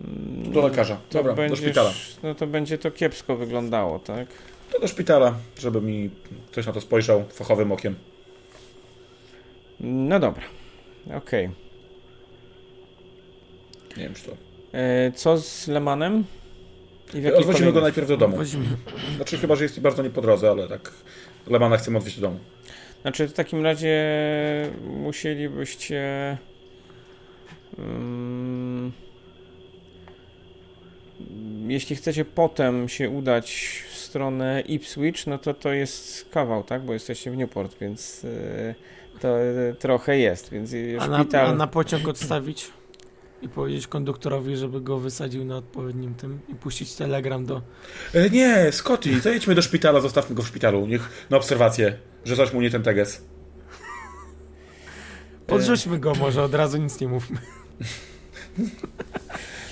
mm, 0.00 0.52
Do 0.52 0.68
lekarza. 0.68 0.96
to 1.08 1.18
Dobra, 1.18 1.32
będziesz, 1.34 1.60
do 1.60 1.66
szpitala. 1.66 1.92
No 2.22 2.34
to 2.34 2.46
będzie 2.46 2.78
to 2.78 2.90
kiepsko 2.90 3.36
wyglądało, 3.36 3.98
tak? 3.98 4.28
To 4.72 4.80
do 4.80 4.88
szpitala, 4.88 5.34
żeby 5.58 5.80
mi 5.80 6.10
ktoś 6.50 6.66
na 6.66 6.72
to 6.72 6.80
spojrzał 6.80 7.24
fachowym 7.32 7.72
okiem. 7.72 7.94
No 9.80 10.20
dobra, 10.20 10.44
okej. 11.16 11.61
Nie 13.96 14.02
wiem, 14.02 14.14
czy 14.14 14.24
to... 14.24 14.32
E, 14.72 15.12
Co 15.12 15.38
z 15.38 15.68
Lemanem? 15.68 16.24
Odwozimy 17.38 17.72
go 17.72 17.80
najpierw 17.80 18.08
do 18.08 18.16
domu. 18.16 18.36
Wozimy. 18.36 18.64
Znaczy, 19.16 19.38
chyba, 19.38 19.56
że 19.56 19.62
jest 19.62 19.80
bardzo 19.80 20.02
nie 20.02 20.10
po 20.10 20.20
drodze, 20.20 20.50
ale 20.50 20.68
tak... 20.68 20.92
Lemana 21.46 21.76
chcemy 21.76 21.98
odwieźć 21.98 22.16
do 22.16 22.22
domu. 22.22 22.38
Znaczy 23.02 23.28
w 23.28 23.32
takim 23.32 23.64
razie 23.64 24.00
musielibyście 24.84 26.38
mm, 27.78 28.92
jeśli 31.68 31.96
chcecie 31.96 32.24
potem 32.24 32.88
się 32.88 33.10
udać 33.10 33.82
w 33.90 33.96
stronę 33.96 34.60
Ipswich, 34.60 35.26
no 35.26 35.38
to 35.38 35.54
to 35.54 35.72
jest 35.72 36.28
kawał, 36.30 36.64
tak? 36.64 36.82
Bo 36.82 36.92
jesteście 36.92 37.30
w 37.30 37.36
Newport, 37.36 37.78
więc 37.80 38.24
y, 38.24 38.74
to 39.20 39.36
trochę 39.78 40.18
jest, 40.18 40.50
więc 40.50 40.70
A 41.00 41.06
na, 41.08 41.20
szpital... 41.20 41.46
a 41.46 41.54
na 41.54 41.66
pociąg 41.66 42.08
odstawić 42.08 42.70
i 43.42 43.48
powiedzieć 43.48 43.86
konduktorowi, 43.86 44.56
żeby 44.56 44.80
go 44.80 44.98
wysadził 44.98 45.44
na 45.44 45.56
odpowiednim 45.56 46.14
tym 46.14 46.40
i 46.48 46.54
puścić 46.54 46.94
telegram 46.94 47.46
do... 47.46 47.62
E, 48.14 48.30
nie, 48.30 48.72
Scotty, 48.72 49.20
zajedźmy 49.20 49.54
do 49.54 49.62
szpitala, 49.62 50.00
zostawmy 50.00 50.36
go 50.36 50.42
w 50.42 50.48
szpitalu. 50.48 50.86
Niech 50.86 51.26
na 51.30 51.36
obserwację, 51.36 51.98
że 52.24 52.36
coś 52.36 52.52
mu 52.52 52.60
nie 52.60 52.70
ten 52.70 52.82
teges. 52.82 53.24
Podrzućmy 55.46 55.98
go 55.98 56.14
może, 56.14 56.42
od 56.42 56.54
razu 56.54 56.78
nic 56.78 57.00
nie 57.00 57.08
mówmy. 57.08 57.38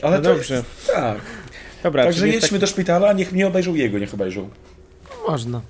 Ale 0.02 0.16
No 0.16 0.22
to 0.22 0.34
dobrze. 0.34 0.54
Jest, 0.54 0.92
tak. 0.94 1.20
Dobra, 1.82 2.04
Także 2.04 2.28
jedźmy 2.28 2.58
do 2.58 2.66
szpitala, 2.66 3.12
niech 3.12 3.32
mnie 3.32 3.46
obejrzą 3.46 3.74
jego, 3.74 3.98
niech 3.98 4.14
obejrzą. 4.14 4.50
Można. 5.28 5.60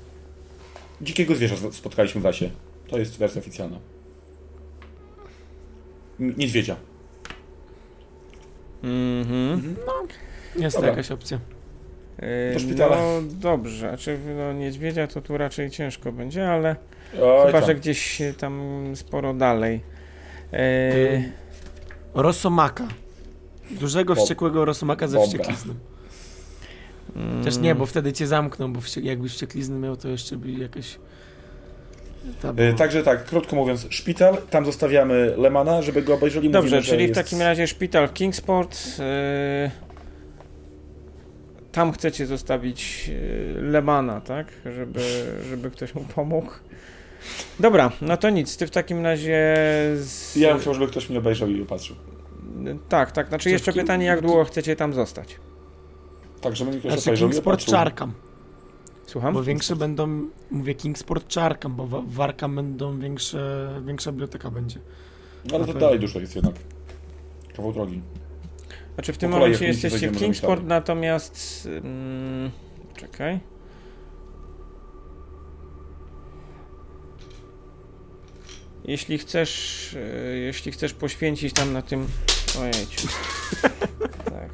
Dzikiego 1.01 1.35
zwierza 1.35 1.56
spotkaliśmy 1.72 2.20
w 2.20 2.24
lasie. 2.24 2.51
To 2.89 2.98
jest 2.98 3.18
wersja 3.18 3.40
oficjalna. 3.40 3.78
Niedźwiedzia. 6.18 6.77
Mhm. 8.82 9.77
Jest 10.57 10.77
Dobra. 10.77 10.90
jakaś 10.90 11.11
opcja. 11.11 11.39
Do 12.52 12.59
szpitala. 12.59 12.97
No 12.97 13.23
dobrze, 13.23 13.89
znaczy 13.89 14.19
no, 14.36 14.52
niedźwiedzia 14.52 15.07
to 15.07 15.20
tu 15.20 15.39
raczej 15.39 15.70
ciężko 15.70 16.12
będzie, 16.12 16.51
ale 16.52 16.77
Oj, 17.23 17.47
chyba, 17.47 17.59
tam. 17.59 17.66
że 17.66 17.74
gdzieś 17.74 18.23
tam 18.39 18.82
sporo 18.94 19.35
dalej. 19.35 19.81
Y, 20.55 21.32
Rosomaka. 22.15 22.89
Dużego, 23.70 24.15
Bob- 24.15 24.23
wściekłego 24.23 24.65
rosomaka 24.65 25.09
ze 25.09 25.23
wścieklizną. 25.23 25.74
mm, 27.16 27.44
Też 27.44 27.57
nie, 27.59 27.74
bo 27.74 27.86
wtedy 27.86 28.12
cię 28.12 28.27
zamkną, 28.27 28.73
bo 28.73 28.81
wście- 28.81 29.01
jakbyś 29.01 29.32
wścieklizny 29.32 29.78
miał, 29.78 29.97
to 29.97 30.09
jeszcze 30.09 30.36
by 30.36 30.51
jakaś... 30.51 30.98
E. 32.57 32.73
Także 32.73 33.03
tak, 33.03 33.25
krótko 33.25 33.57
mówiąc, 33.57 33.87
szpital, 33.91 34.37
tam 34.51 34.65
zostawiamy 34.65 35.35
Lemana, 35.37 35.83
żeby 35.83 36.03
go 36.03 36.15
obejrzeli. 36.15 36.51
Dobrze, 36.51 36.67
Mówimy, 36.77 36.83
że 36.83 36.91
czyli 36.91 37.05
w 37.05 37.09
jest... 37.09 37.21
takim 37.21 37.43
razie 37.43 37.67
szpital 37.67 38.09
w 38.09 38.13
Kingsport. 38.13 38.77
y, 38.77 39.71
tam 41.73 41.93
chcecie 41.93 42.27
zostawić 42.27 43.11
y, 43.59 43.63
Lemana, 43.63 44.21
tak? 44.21 44.47
Żeby, 44.77 45.01
żeby 45.51 45.71
ktoś 45.71 45.95
mu 45.95 46.01
pomógł. 46.01 46.51
Dobra, 47.61 47.93
no 48.03 48.17
to 48.17 48.31
nic. 48.31 48.57
Ty 48.57 48.67
w 48.67 48.71
takim 48.71 49.05
razie. 49.05 49.55
Z... 49.97 50.37
Ja 50.37 50.53
bym 50.53 50.61
chciał, 50.61 50.75
żeby 50.75 50.87
ktoś 50.87 51.11
mnie 51.11 51.19
obejrzał 51.19 51.49
i 51.49 51.63
opatrzył. 51.63 51.97
Tak, 52.89 53.13
tak. 53.13 53.29
Znaczy 53.29 53.43
Czy 53.43 53.51
jeszcze 53.51 53.73
pytanie, 53.73 54.07
jak 54.07 54.21
długo 54.21 54.45
chcecie 54.45 54.77
tam 54.77 54.93
zostać? 54.95 55.37
Tak, 56.41 56.57
żeby 56.57 56.71
mnie 56.71 56.81
ktoś 56.81 56.93
Znaczy 56.93 57.11
obejrzał 57.11 57.31
i 57.31 57.39
opatrzył. 57.39 57.77
Arkham? 57.77 58.13
Słucham? 59.11 59.35
Bo 59.35 59.43
większe 59.43 59.77
będą, 59.77 60.28
mówię 60.51 60.74
Kingsport 60.74 61.28
czy 61.28 61.41
Arkham, 61.41 61.77
bo 61.77 61.87
w- 61.87 62.20
Arkham 62.20 62.55
będą 62.55 62.99
większe, 62.99 63.69
większa 63.87 64.12
biblioteka 64.12 64.51
będzie. 64.51 64.81
No, 65.45 65.57
Ale 65.57 65.66
to 65.66 65.74
dalej 65.74 66.01
dużo 66.01 66.20
jest 66.20 66.37
jednak. 66.37 66.55
Kawał 67.57 67.73
drogi. 67.73 68.03
Znaczy 68.95 69.12
w 69.12 69.19
tym 69.19 69.31
momencie 69.31 69.66
jesteście 69.66 70.11
w 70.11 70.19
Kingsport, 70.19 70.65
natomiast. 70.65 71.69
Mm, 71.85 72.51
czekaj. 72.97 73.41
Jeśli 78.85 79.19
chcesz, 79.19 79.97
e, 79.97 80.37
jeśli 80.37 80.73
chcesz 80.73 80.95
poświęcić 80.95 81.55
tam 81.55 81.73
na 81.73 81.82
tym. 81.82 82.07
Ojejciu. 82.61 83.09
tak. 84.24 84.51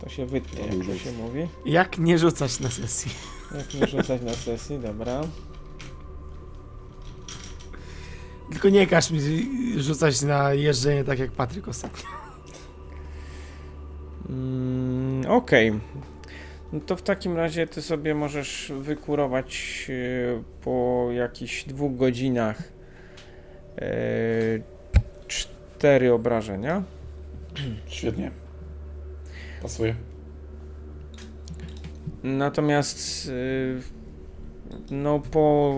To 0.00 0.08
się 0.08 0.26
wytnie, 0.26 0.60
jak 0.60 0.86
to 0.86 0.98
się 0.98 1.12
mówi. 1.12 1.48
Jak 1.66 1.98
nie 1.98 2.18
rzucać 2.18 2.60
na 2.60 2.70
sesji? 2.70 3.12
Jak 3.58 3.74
nie 3.74 3.86
rzucać 3.86 4.22
na 4.22 4.32
sesji, 4.32 4.78
dobra. 4.78 5.20
Tylko 8.50 8.68
nie 8.68 8.86
każ 8.86 9.10
mi 9.10 9.20
rzucać 9.76 10.22
na 10.22 10.52
jeżdżenie 10.54 11.04
tak 11.04 11.18
jak 11.18 11.30
Patryk 11.30 11.68
ostatnio. 11.68 12.04
Mm, 14.28 15.30
Okej. 15.30 15.72
No 16.72 16.80
to 16.80 16.96
w 16.96 17.02
takim 17.02 17.36
razie 17.36 17.66
ty 17.66 17.82
sobie 17.82 18.14
możesz 18.14 18.72
wykurować 18.80 19.86
e, 19.90 20.42
po 20.64 21.08
jakichś 21.12 21.64
dwóch 21.64 21.96
godzinach 21.96 22.62
e, 23.78 23.88
cztery 25.28 26.12
obrażenia. 26.12 26.82
Świetnie. 27.86 28.30
Pasuje. 29.62 29.94
Natomiast 32.22 33.26
y, 33.28 33.80
no 34.90 35.18
po 35.18 35.74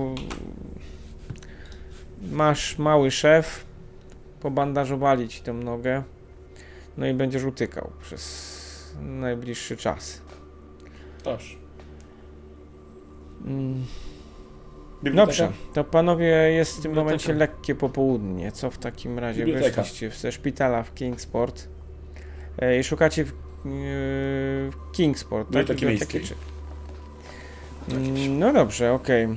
masz 2.30 2.78
mały 2.78 3.10
szef, 3.10 3.64
pobandażowali 4.40 5.28
ci 5.28 5.42
tę 5.42 5.52
nogę, 5.52 6.02
no 6.96 7.06
i 7.06 7.14
będziesz 7.14 7.44
utykał 7.44 7.90
przez 8.00 8.52
najbliższy 9.00 9.76
czas. 9.76 10.22
Dobrze. 11.24 11.56
Mm, 13.44 13.84
Biblioteka? 15.04 15.26
Dobrze, 15.46 15.52
to 15.74 15.84
panowie 15.84 16.26
jest 16.26 16.72
w 16.72 16.74
tym 16.74 16.82
Biblioteka. 16.82 17.04
momencie 17.04 17.32
lekkie 17.34 17.74
popołudnie. 17.74 18.52
Co 18.52 18.70
w 18.70 18.78
takim 18.78 19.18
razie 19.18 19.44
Biblioteka. 19.44 19.82
weszliście 19.82 20.10
ze 20.10 20.32
szpitala 20.32 20.82
w 20.82 20.94
Kingsport 20.94 21.68
e, 22.58 22.78
i 22.78 22.84
szukacie 22.84 23.24
w 23.24 23.41
Kingsport, 24.92 25.48
tak? 25.52 25.66
Biblioteki 25.66 25.86
Biblioteki 25.86 26.20
czy- 26.20 26.34
No 28.28 28.52
dobrze, 28.52 28.92
okej. 28.92 29.28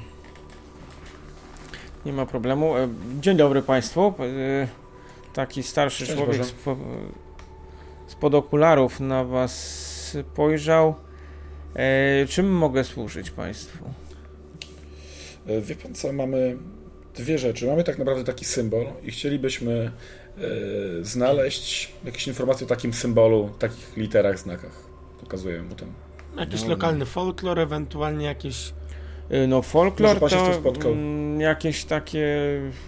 Nie 2.06 2.14
ma 2.14 2.26
problemu. 2.26 2.78
E, 2.78 2.88
Dzień 3.20 3.38
dobry 3.38 3.62
Państwu. 3.62 4.14
E, 4.20 4.68
Taki 5.34 5.64
starszy 5.64 6.06
Szczęść 6.06 6.22
człowiek 6.24 6.46
spo, 6.46 6.78
spod 8.08 8.34
okularów 8.36 9.00
na 9.00 9.24
Was 9.24 9.54
spojrzał. 10.34 10.96
E, 11.76 12.26
Czym 12.28 12.52
mogę 12.52 12.84
służyć 12.84 13.32
Państwu? 13.32 13.86
E, 15.48 15.62
Wie 15.62 15.76
pan 15.76 15.94
co, 15.96 16.14
mamy 16.14 16.58
dwie 17.16 17.38
rzeczy. 17.38 17.68
Mamy 17.68 17.84
tak 17.84 17.98
naprawdę 17.98 18.24
taki 18.24 18.46
symbol 18.46 18.86
i 19.04 19.12
chcielibyśmy 19.12 19.72
e, 19.74 19.92
znaleźć 21.02 21.92
jakieś 22.06 22.28
informacje 22.28 22.66
o 22.68 22.70
takim 22.70 22.94
symbolu, 22.94 23.50
takich 23.60 23.98
literach, 23.98 24.40
znakach. 24.40 24.72
Pokazuję 25.22 25.62
mu 25.62 25.76
ten. 25.76 25.88
Jakiś 26.40 26.64
No. 26.64 26.70
lokalny 26.70 27.06
folklor, 27.06 27.60
ewentualnie 27.60 28.26
jakieś... 28.26 28.74
Y, 29.32 29.48
No 29.48 29.62
folklor 29.62 30.22
Może 30.22 30.36
pan 30.38 30.46
to 30.48 30.54
spotkał. 30.54 30.92
mm, 30.92 31.42
jakieś 31.42 31.86
takie, 31.86 32.38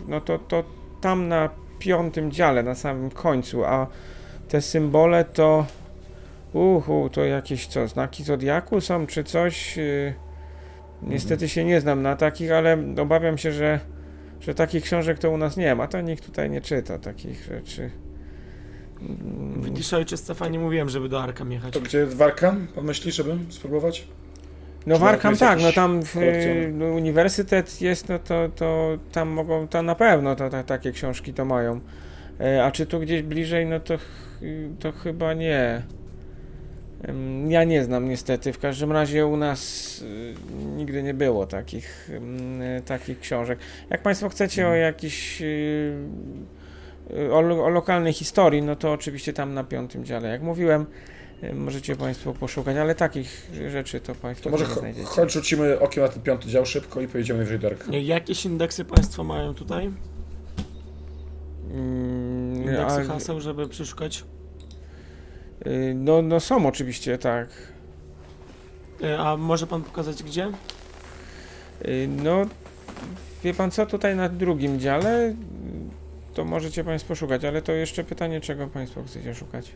no 0.08 0.22
to, 0.22 0.38
to 0.40 0.64
tam 1.02 1.28
na 1.28 1.50
piątym 1.80 2.32
dziale, 2.32 2.64
na 2.64 2.76
samym 2.76 3.10
końcu, 3.12 3.66
a 3.66 3.88
te 4.50 4.62
symbole 4.62 5.26
to 5.26 5.66
uhu, 6.54 7.10
to 7.10 7.26
jakieś 7.26 7.68
co, 7.68 7.88
znaki 7.88 8.24
Zodiaku 8.24 8.82
są 8.82 9.08
czy 9.08 9.24
coś? 9.24 9.78
Y, 9.78 10.14
Niestety 11.02 11.50
się 11.50 11.66
nie 11.66 11.82
znam 11.82 12.02
na 12.02 12.16
takich, 12.16 12.52
ale 12.52 12.78
obawiam 13.02 13.38
się, 13.38 13.52
że, 13.52 13.80
że 14.42 14.54
takich 14.56 14.84
książek 14.84 15.20
to 15.20 15.32
u 15.32 15.38
nas 15.38 15.58
nie 15.58 15.76
ma. 15.76 15.88
To 15.88 16.02
nikt 16.02 16.26
tutaj 16.26 16.50
nie 16.50 16.62
czyta 16.62 16.98
takich 17.00 17.44
rzeczy. 17.44 17.90
Mm, 19.02 19.62
Widzisz, 19.62 19.94
ojcze 19.94 20.18
Stefanie, 20.18 20.60
mówiłem, 20.60 20.90
żeby 20.90 21.10
do 21.10 21.24
Arkam 21.24 21.52
jechać. 21.52 21.74
To 21.74 21.82
gdzie 21.82 22.06
Warkam? 22.06 22.68
Pan 22.76 22.86
myśli, 22.86 23.12
żeby 23.12 23.38
spróbować? 23.50 24.08
No 24.86 24.98
w 24.98 25.38
tak, 25.40 25.60
no 25.62 25.72
tam 25.72 26.02
w, 26.04 26.14
kolekcjoner? 26.14 26.74
no, 26.74 26.86
uniwersytet 26.86 27.82
jest, 27.82 28.10
no 28.10 28.20
to, 28.20 28.50
to 28.56 28.98
tam 29.12 29.30
mogą, 29.30 29.68
tam 29.68 29.86
na 29.86 29.96
pewno 29.96 30.36
to, 30.36 30.50
to, 30.50 30.64
takie 30.64 30.92
książki 30.92 31.34
to 31.34 31.46
mają. 31.46 31.80
E, 32.40 32.66
A 32.66 32.72
czy 32.72 32.86
tu 32.86 33.00
gdzieś 33.00 33.22
bliżej, 33.22 33.66
no 33.66 33.80
to, 33.80 33.98
ch- 33.98 34.42
to 34.80 34.92
chyba 34.92 35.34
nie. 35.34 35.82
Ja 37.48 37.64
nie 37.64 37.84
znam 37.84 38.10
niestety. 38.10 38.54
W 38.54 38.60
każdym 38.60 38.92
razie 38.92 39.26
u 39.26 39.38
nas 39.38 40.02
y, 40.02 40.34
nigdy 40.78 41.04
nie 41.04 41.14
było 41.14 41.46
takich, 41.46 42.10
mm, 42.14 42.62
y, 42.62 42.82
takich 42.86 43.20
książek. 43.20 43.60
Jak 43.90 44.02
Państwo 44.02 44.30
chcecie 44.30 44.62
o 44.64 44.68
Mhm. 44.68 44.82
jakiś 44.82 45.42
y, 45.42 45.98
o, 47.32 47.38
o 47.38 47.70
lokalnej 47.70 48.14
historii, 48.14 48.62
no 48.62 48.76
to 48.76 48.92
oczywiście 48.92 49.34
tam 49.34 49.54
na 49.54 49.64
piątym 49.64 50.06
dziale. 50.06 50.30
Jak 50.30 50.42
mówiłem, 50.42 50.86
możecie 51.54 51.96
Państwo 51.96 52.34
poszukać, 52.34 52.78
ale 52.78 52.96
takich 52.96 53.52
rzeczy 53.70 54.00
to 54.00 54.16
Państwo 54.16 54.44
To 54.44 54.50
może 54.50 54.68
nie 54.68 54.74
znajdziecie. 54.74 55.08
chodź 55.08 55.32
rzucimy 55.34 55.80
okiem 55.80 56.04
na 56.04 56.10
ten 56.10 56.22
piąty 56.24 56.48
dział 56.50 56.66
szybko 56.66 57.02
i 57.02 57.08
pojedziemy 57.08 57.58
do 57.60 57.68
Arkham. 57.68 57.94
Jakieś 57.94 58.46
indeksy 58.46 58.86
Państwo 58.86 59.24
mają 59.24 59.54
tutaj? 59.54 59.92
Mm, 61.72 62.56
Indeksy 62.56 63.04
haseł, 63.04 63.42
żeby 63.42 63.68
przeszukać? 63.68 64.24
Y, 65.68 65.94
No, 65.96 66.22
no 66.22 66.40
są 66.40 66.68
oczywiście, 66.68 67.18
tak. 67.18 67.48
E, 69.04 69.20
A 69.20 69.38
może 69.38 69.68
Pan 69.68 69.84
pokazać 69.84 70.24
gdzie? 70.24 70.48
Y, 71.88 72.08
No, 72.24 72.42
wie 73.44 73.54
pan 73.54 73.72
co, 73.72 73.86
tutaj 73.86 74.16
na 74.16 74.30
drugim 74.30 74.80
dziale 74.80 75.30
y, 75.30 75.36
to 76.34 76.46
możecie 76.46 76.84
państwo 76.84 77.16
szukać, 77.16 77.46
ale 77.46 77.62
to 77.62 77.72
jeszcze 77.72 78.04
pytanie, 78.04 78.42
czego 78.42 78.68
państwo 78.68 79.04
chcecie 79.04 79.36
szukać. 79.36 79.72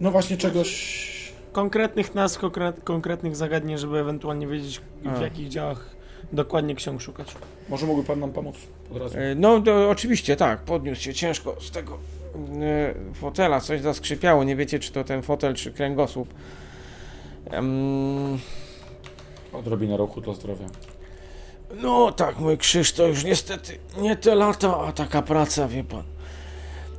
No 0.00 0.10
właśnie 0.10 0.36
czegoś... 0.36 1.26
Konkretnych 1.52 2.14
nazw, 2.14 2.38
konkret, 2.38 2.80
konkretnych 2.84 3.36
zagadnień, 3.36 3.78
żeby 3.78 3.98
ewentualnie 3.98 4.46
wiedzieć 4.46 4.80
w 5.04 5.18
A. 5.18 5.22
jakich 5.22 5.48
działach 5.48 5.96
dokładnie 6.32 6.74
ksiąg 6.74 7.00
szukać. 7.00 7.34
Może 7.68 7.86
mógłby 7.86 8.06
pan 8.06 8.20
nam 8.20 8.32
pomóc 8.32 8.56
od 8.90 8.96
razu? 8.96 9.18
Y, 9.18 9.34
No, 9.36 9.60
to 9.60 9.90
oczywiście, 9.90 10.36
tak, 10.36 10.58
podniósł 10.60 11.02
się 11.02 11.14
ciężko 11.14 11.56
z 11.60 11.70
tego 11.70 11.94
y, 11.94 11.98
fotela, 13.14 13.60
coś 13.60 13.80
zaskrzypiało, 13.80 14.44
nie 14.44 14.56
wiecie, 14.56 14.78
czy 14.78 14.92
to 14.92 15.04
ten 15.04 15.22
fotel, 15.22 15.54
czy 15.54 15.72
kręgosłup. 15.72 16.34
Em, 17.50 18.38
Odrobina 19.52 19.96
ruchu 19.96 20.20
dla 20.20 20.34
zdrowia. 20.34 20.66
No 21.82 22.12
tak, 22.12 22.38
mój 22.38 22.58
krzyż 22.58 22.92
to 22.92 23.06
już 23.06 23.24
niestety 23.24 23.78
nie 23.98 24.16
te 24.16 24.34
lata, 24.34 24.78
a 24.78 24.92
taka 24.92 25.22
praca, 25.22 25.68
wie 25.68 25.84
pan. 25.84 26.02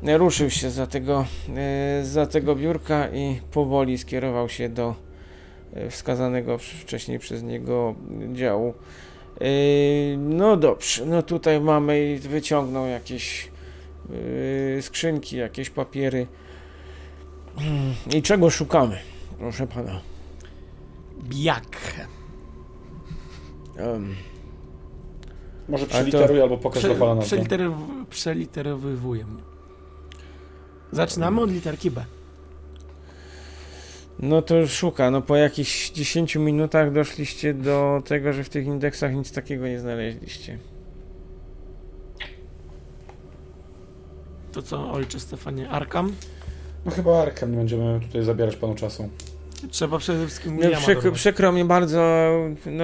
Ruszył 0.03 0.49
się 0.49 0.69
za 0.69 0.88
tego, 0.88 1.26
e, 1.55 2.05
za 2.05 2.26
tego 2.26 2.55
biurka 2.55 3.09
i 3.09 3.41
powoli 3.51 3.97
skierował 3.97 4.49
się 4.49 4.69
do 4.69 4.95
e, 5.73 5.89
wskazanego 5.89 6.57
wcześniej 6.57 7.19
przez 7.19 7.43
niego 7.43 7.95
działu. 8.34 8.73
No 10.18 10.57
dobrze, 10.57 11.05
no 11.05 11.23
tutaj 11.23 11.61
mamy 11.61 12.05
i 12.05 12.15
wyciągnął 12.15 12.88
jakieś 12.88 13.51
skrzynki, 14.82 15.38
jakieś 15.38 15.70
papiery. 15.70 16.28
I 18.16 18.22
czego 18.22 18.50
szukamy, 18.50 18.98
proszę 19.40 19.68
pana? 19.68 20.02
Biak. 21.24 21.66
Em, 23.78 24.16
Może 25.70 25.86
to- 25.86 25.90
przeliteruj 25.90 26.42
albo 26.42 26.58
pokaż 26.58 26.84
Prze, 26.84 26.96
pana 26.96 27.16
nazwę. 27.16 27.38
przeliterow- 27.38 28.06
przeliterowywuję. 28.10 29.26
Zaczynamy 30.92 31.42
od 31.42 31.52
literki 31.52 31.92
B. 31.92 32.06
No 34.20 34.42
to 34.42 34.68
szuka. 34.68 35.12
No 35.12 35.22
po 35.22 35.36
jakichś 35.36 35.92
10 35.92 36.36
minutach 36.36 36.94
doszliście 36.94 37.54
do 37.54 38.02
tego, 38.06 38.34
że 38.34 38.44
w 38.44 38.50
tych 38.50 38.66
indeksach 38.66 39.14
nic 39.16 39.32
takiego 39.32 39.68
nie 39.68 39.80
znaleźliście. 39.80 40.58
To 44.58 44.62
co, 44.64 44.92
ojcze 44.92 45.20
Stefanie? 45.20 45.70
Arkam? 45.70 46.14
No 46.86 46.92
chyba 46.92 47.22
Arkham, 47.22 47.52
nie 47.52 47.58
będziemy 47.58 48.00
tutaj 48.00 48.24
zabierać 48.24 48.56
panu 48.56 48.76
czasu. 48.76 49.10
Trzeba 49.70 49.98
przede 49.98 50.26
wszystkim 50.28 50.60
No, 50.60 50.78
przykro, 50.78 51.12
przykro 51.12 51.52
mi 51.52 51.66
bardzo, 51.66 52.00
no, 52.66 52.84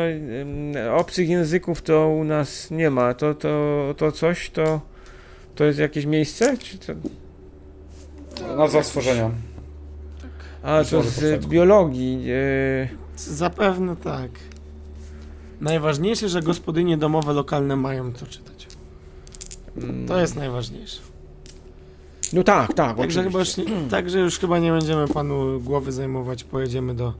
obcych 0.97 1.29
języków 1.29 1.81
to 1.81 2.09
u 2.09 2.23
nas 2.23 2.71
nie 2.71 2.89
ma. 2.89 3.13
To, 3.13 3.33
to, 3.33 3.93
to 3.97 4.11
coś, 4.11 4.49
to, 4.49 4.81
to 5.55 5.63
jest 5.63 5.79
jakieś 5.79 6.05
miejsce? 6.05 6.57
Czy 6.57 6.77
to, 6.77 6.93
Nazwa 8.57 8.83
stworzenia. 8.83 9.31
a, 10.63 10.83
to 10.83 11.03
z 11.03 11.45
biologii. 11.45 12.23
Yy, 12.23 12.35
Zapewne 13.17 13.95
tak. 13.95 14.31
Najważniejsze, 15.61 16.29
że 16.29 16.41
gospodynie 16.41 16.97
domowe 16.97 17.33
lokalne 17.33 17.75
mają 17.75 18.11
co 18.13 18.25
czytać. 18.27 18.67
mm, 19.77 20.07
To 20.07 20.19
jest 20.19 20.35
najważniejsze. 20.35 21.01
No 22.33 22.43
tak, 22.43 22.73
tak, 22.73 22.97
Także 22.97 23.23
chyba, 23.23 23.39
już 23.39 23.57
nie, 23.57 23.65
także 23.89 24.19
już 24.19 24.39
chyba 24.39 24.59
nie 24.59 24.71
będziemy 24.71 25.07
panu 25.07 25.59
głowy 25.59 25.91
zajmować. 25.91 26.43
Pojedziemy 26.43 26.93
do, 26.95 27.13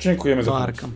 Dziękujemy 0.00 0.42
za 0.42 0.46
do 0.50 0.52
pomoc. 0.56 0.68
Arkam. 0.68 0.92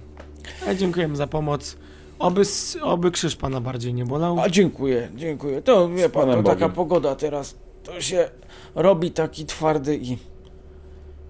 A 0.68 0.74
dziękujemy 0.74 1.16
za 1.16 1.26
pomoc. 1.26 1.76
Oby, 2.18 2.40
s- 2.40 2.78
oby 2.82 3.10
krzyż 3.10 3.36
pana 3.36 3.60
bardziej 3.60 3.94
nie 3.94 4.04
bolał. 4.04 4.40
A 4.40 4.48
dziękuję, 4.48 5.08
dziękuję. 5.16 5.62
To 5.62 5.88
wie 5.88 6.08
pan, 6.08 6.22
to 6.22 6.28
Panem 6.28 6.44
taka 6.44 6.54
Bogiem. 6.54 6.72
pogoda 6.72 7.14
teraz. 7.14 7.56
To 7.84 8.00
się 8.00 8.28
robi 8.74 9.10
taki 9.10 9.46
twardy 9.46 9.96
i, 10.02 10.18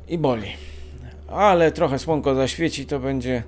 i 0.09 0.19
boli. 0.19 0.49
Ale 1.29 1.73
trochę 1.73 1.99
słonko 1.99 2.35
zaświeci, 2.35 2.87
to 2.87 3.01
będzie 3.01 3.43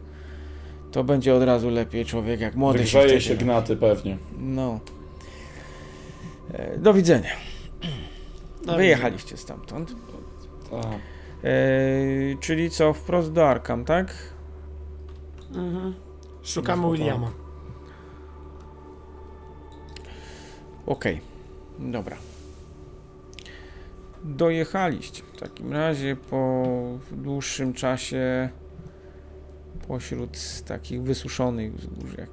to 0.93 1.05
będzie 1.05 1.35
od 1.35 1.43
razu 1.43 1.71
lepiej 1.71 2.05
człowiek, 2.05 2.41
jak 2.41 2.55
młody 2.57 2.79
się 2.79 2.83
Wygrzeje 2.85 3.07
wtedy. 3.09 3.21
się 3.21 3.37
gnaty 3.45 3.77
pewnie. 3.77 4.19
No. 4.39 4.81
E, 6.55 6.79
Do 6.79 6.95
widzenia. 6.95 7.31
Wyjechaliście 8.67 9.37
stamtąd. 9.37 9.95
Tak. 10.71 10.85
E, 11.45 11.51
czyli 12.41 12.71
co, 12.71 12.93
wprost 12.93 13.33
do 13.33 13.49
Arkham, 13.49 13.85
tak? 13.85 14.15
Mhm. 15.55 15.95
Szukamy 16.43 16.83
No, 16.83 16.93
Williama. 16.93 17.31
Okej, 20.87 21.21
dobra. 21.79 22.17
Dojechaliście 24.25 25.23
w 25.23 25.41
takim 25.41 25.73
razie 25.73 26.17
po 26.17 26.65
dłuższym 27.13 27.73
czasie 27.73 28.49
pośród 29.89 30.63
takich 30.67 31.03
wysuszonych 31.03 31.75
wzgórz, 31.75 32.19
jak 32.19 32.31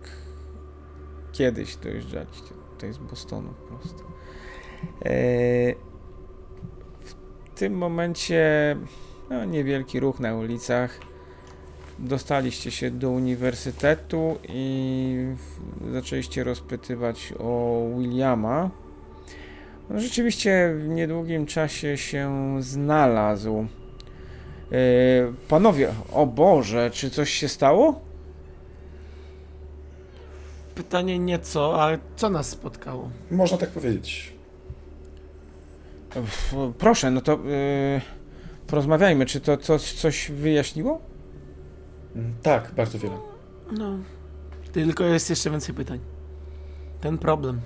kiedyś 1.32 1.76
dojeżdżaliście 1.76 2.54
tutaj 2.74 2.94
z 2.94 2.98
Bostonu 2.98 3.54
po 3.54 3.76
prostu. 3.76 4.04
E, 5.06 5.74
w 5.76 5.87
tym 7.58 7.74
momencie 7.74 8.76
no, 9.30 9.46
niewielki 9.46 10.00
ruch 10.00 10.20
na 10.20 10.36
ulicach. 10.36 11.00
Dostaliście 12.00 12.72
się 12.72 12.92
do 12.92 13.10
uniwersytetu 13.10 14.38
i 14.50 15.16
zaczęliście 15.92 16.44
rozpytywać 16.44 17.34
o 17.40 17.82
Williama. 17.98 18.70
No, 19.90 20.00
rzeczywiście 20.00 20.76
w 20.78 20.88
niedługim 20.88 21.46
czasie 21.46 21.98
się 21.98 22.56
znalazł. 22.60 23.58
E, 23.58 24.78
panowie, 25.48 25.90
o 26.14 26.26
Boże, 26.26 26.92
czy 26.92 27.10
coś 27.10 27.30
się 27.30 27.48
stało? 27.48 28.02
Pytanie 30.76 31.20
nie 31.20 31.40
co, 31.40 31.84
ale 31.84 32.00
co 32.16 32.30
nas 32.30 32.50
spotkało? 32.50 33.10
Można 33.32 33.58
tak 33.58 33.70
powiedzieć. 33.70 34.37
Proszę, 36.78 37.12
no 37.12 37.22
to 37.22 37.34
e, 37.34 37.38
porozmawiajmy. 38.68 39.26
Czy 39.26 39.42
to 39.42 39.58
coś, 39.58 39.94
coś 39.94 40.32
wyjaśniło? 40.32 41.02
Mm, 42.16 42.34
Tak, 42.44 42.72
bardzo 42.76 43.00
wiele. 43.00 43.16
No. 43.72 43.98
Tylko 44.72 45.04
jest 45.04 45.30
jeszcze 45.30 45.52
więcej 45.52 45.76
pytań. 45.76 46.00
Ten 47.02 47.18
problem. 47.18 47.62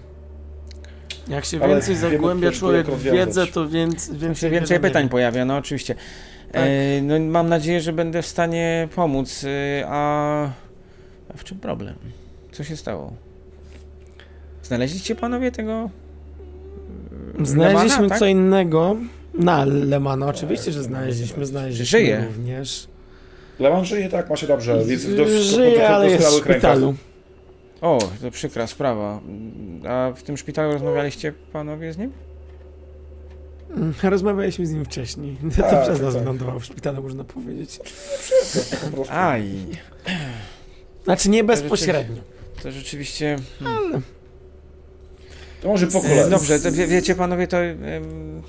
Jak 1.27 1.45
się 1.45 1.63
Ale 1.63 1.73
więcej 1.73 1.95
wiemy 1.95 2.09
zagłębia 2.11 2.49
też, 2.49 2.59
człowiek 2.59 2.87
w 2.87 3.01
wiedzę, 3.03 3.47
to 3.47 3.67
więc, 3.69 4.09
Więcej, 4.09 4.19
więcej, 4.19 4.51
więcej 4.51 4.79
pytań 4.79 5.09
pojawia, 5.09 5.45
no 5.45 5.57
oczywiście. 5.57 5.95
E, 6.53 7.01
no, 7.01 7.19
mam 7.19 7.49
nadzieję, 7.49 7.81
że 7.81 7.93
będę 7.93 8.21
w 8.21 8.27
stanie 8.27 8.87
pomóc. 8.95 9.43
E, 9.43 9.85
a, 9.87 10.43
a 11.33 11.37
w 11.37 11.43
czym 11.43 11.59
problem? 11.59 11.95
Co 12.51 12.63
się 12.63 12.77
stało? 12.77 13.13
Znaleźliście 14.63 15.15
panowie 15.15 15.51
tego? 15.51 15.89
Znaleźliśmy 17.45 17.89
Lemana, 17.89 18.09
tak? 18.09 18.19
co 18.19 18.25
innego. 18.25 18.95
Na 19.33 19.65
Lemana, 19.65 20.25
oczywiście, 20.27 20.71
że 20.71 20.83
znaleźliśmy. 20.83 21.45
Znaleźliśmy 21.45 21.85
Żyje. 21.99 22.27
również. 22.37 22.87
Leman 23.59 23.85
żyje, 23.85 24.09
tak, 24.09 24.29
ma 24.29 24.35
się 24.35 24.47
dobrze. 24.47 24.83
Jest 24.87 25.07
w 25.09 25.15
dos- 25.17 25.29
Żyje, 25.29 25.79
w 25.79 25.81
ale 25.91 26.09
jest 26.11 26.17
w 26.17 26.31
rękach. 26.31 26.51
szpitalu. 26.53 26.95
O, 27.81 27.99
to 28.21 28.31
przykra 28.31 28.67
sprawa. 28.67 29.19
A 29.89 30.11
w 30.15 30.23
tym 30.23 30.37
szpitalu 30.37 30.73
rozmawialiście 30.73 31.33
panowie 31.53 31.93
z 31.93 31.97
nim? 31.97 32.11
Mm, 33.75 33.93
Rozmawialiśmy 34.03 34.65
z 34.65 34.71
nim 34.71 34.85
wcześniej. 34.85 35.37
To 35.57 35.61
Tak, 35.63 35.83
przez 35.83 36.01
nas 36.01 36.13
tak. 36.13 36.21
wylądował 36.23 36.59
w 36.59 36.65
szpitalu, 36.65 37.03
można 37.03 37.23
powiedzieć. 37.23 37.79
Aj, 39.09 39.43
Znaczy 41.03 41.29
nie 41.29 41.43
bezpośrednio. 41.43 42.21
to 42.63 42.71
rzeczywiście... 42.71 43.35
hmm. 43.59 44.01
To 45.61 45.67
może 45.67 45.87
po 45.87 46.01
kolei. 46.01 46.29
Dobrze, 46.29 46.59
to 46.59 46.71
wie, 46.71 46.87
wiecie 46.87 47.15
panowie, 47.15 47.47
to... 47.47 47.57
em, 47.57 48.41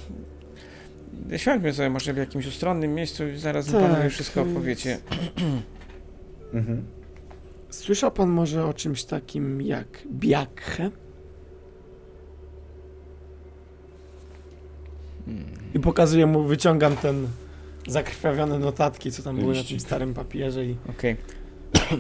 Siądźmy 1.37 1.73
sobie 1.73 1.91
może 1.91 2.13
w 2.13 2.17
jakimś 2.17 2.47
ustronnym 2.47 2.95
miejscu 2.95 3.29
i 3.29 3.39
zaraz 3.39 3.67
Tak, 3.67 3.75
panowie 3.75 4.11
wszystko 4.11 4.43
opowiecie. 4.43 4.99
Mhm. 6.55 6.85
Słyszał 7.71 8.11
pan 8.13 8.29
może 8.31 8.65
o 8.67 8.75
czymś 8.75 9.05
takim 9.05 9.63
jak 9.63 9.87
biakhe? 10.13 10.91
I 15.75 15.81
pokazuję 15.81 16.27
mu, 16.27 16.43
wyciągam 16.45 16.97
ten 16.97 17.29
zakrwawione 17.87 18.59
notatki, 18.59 19.13
co 19.13 19.23
tam 19.23 19.37
były 19.37 19.55
na 19.55 19.65
tym 19.65 19.81
starym 19.81 20.15
papierze 20.15 20.65
i 20.67 20.77
Okej. 20.91 21.17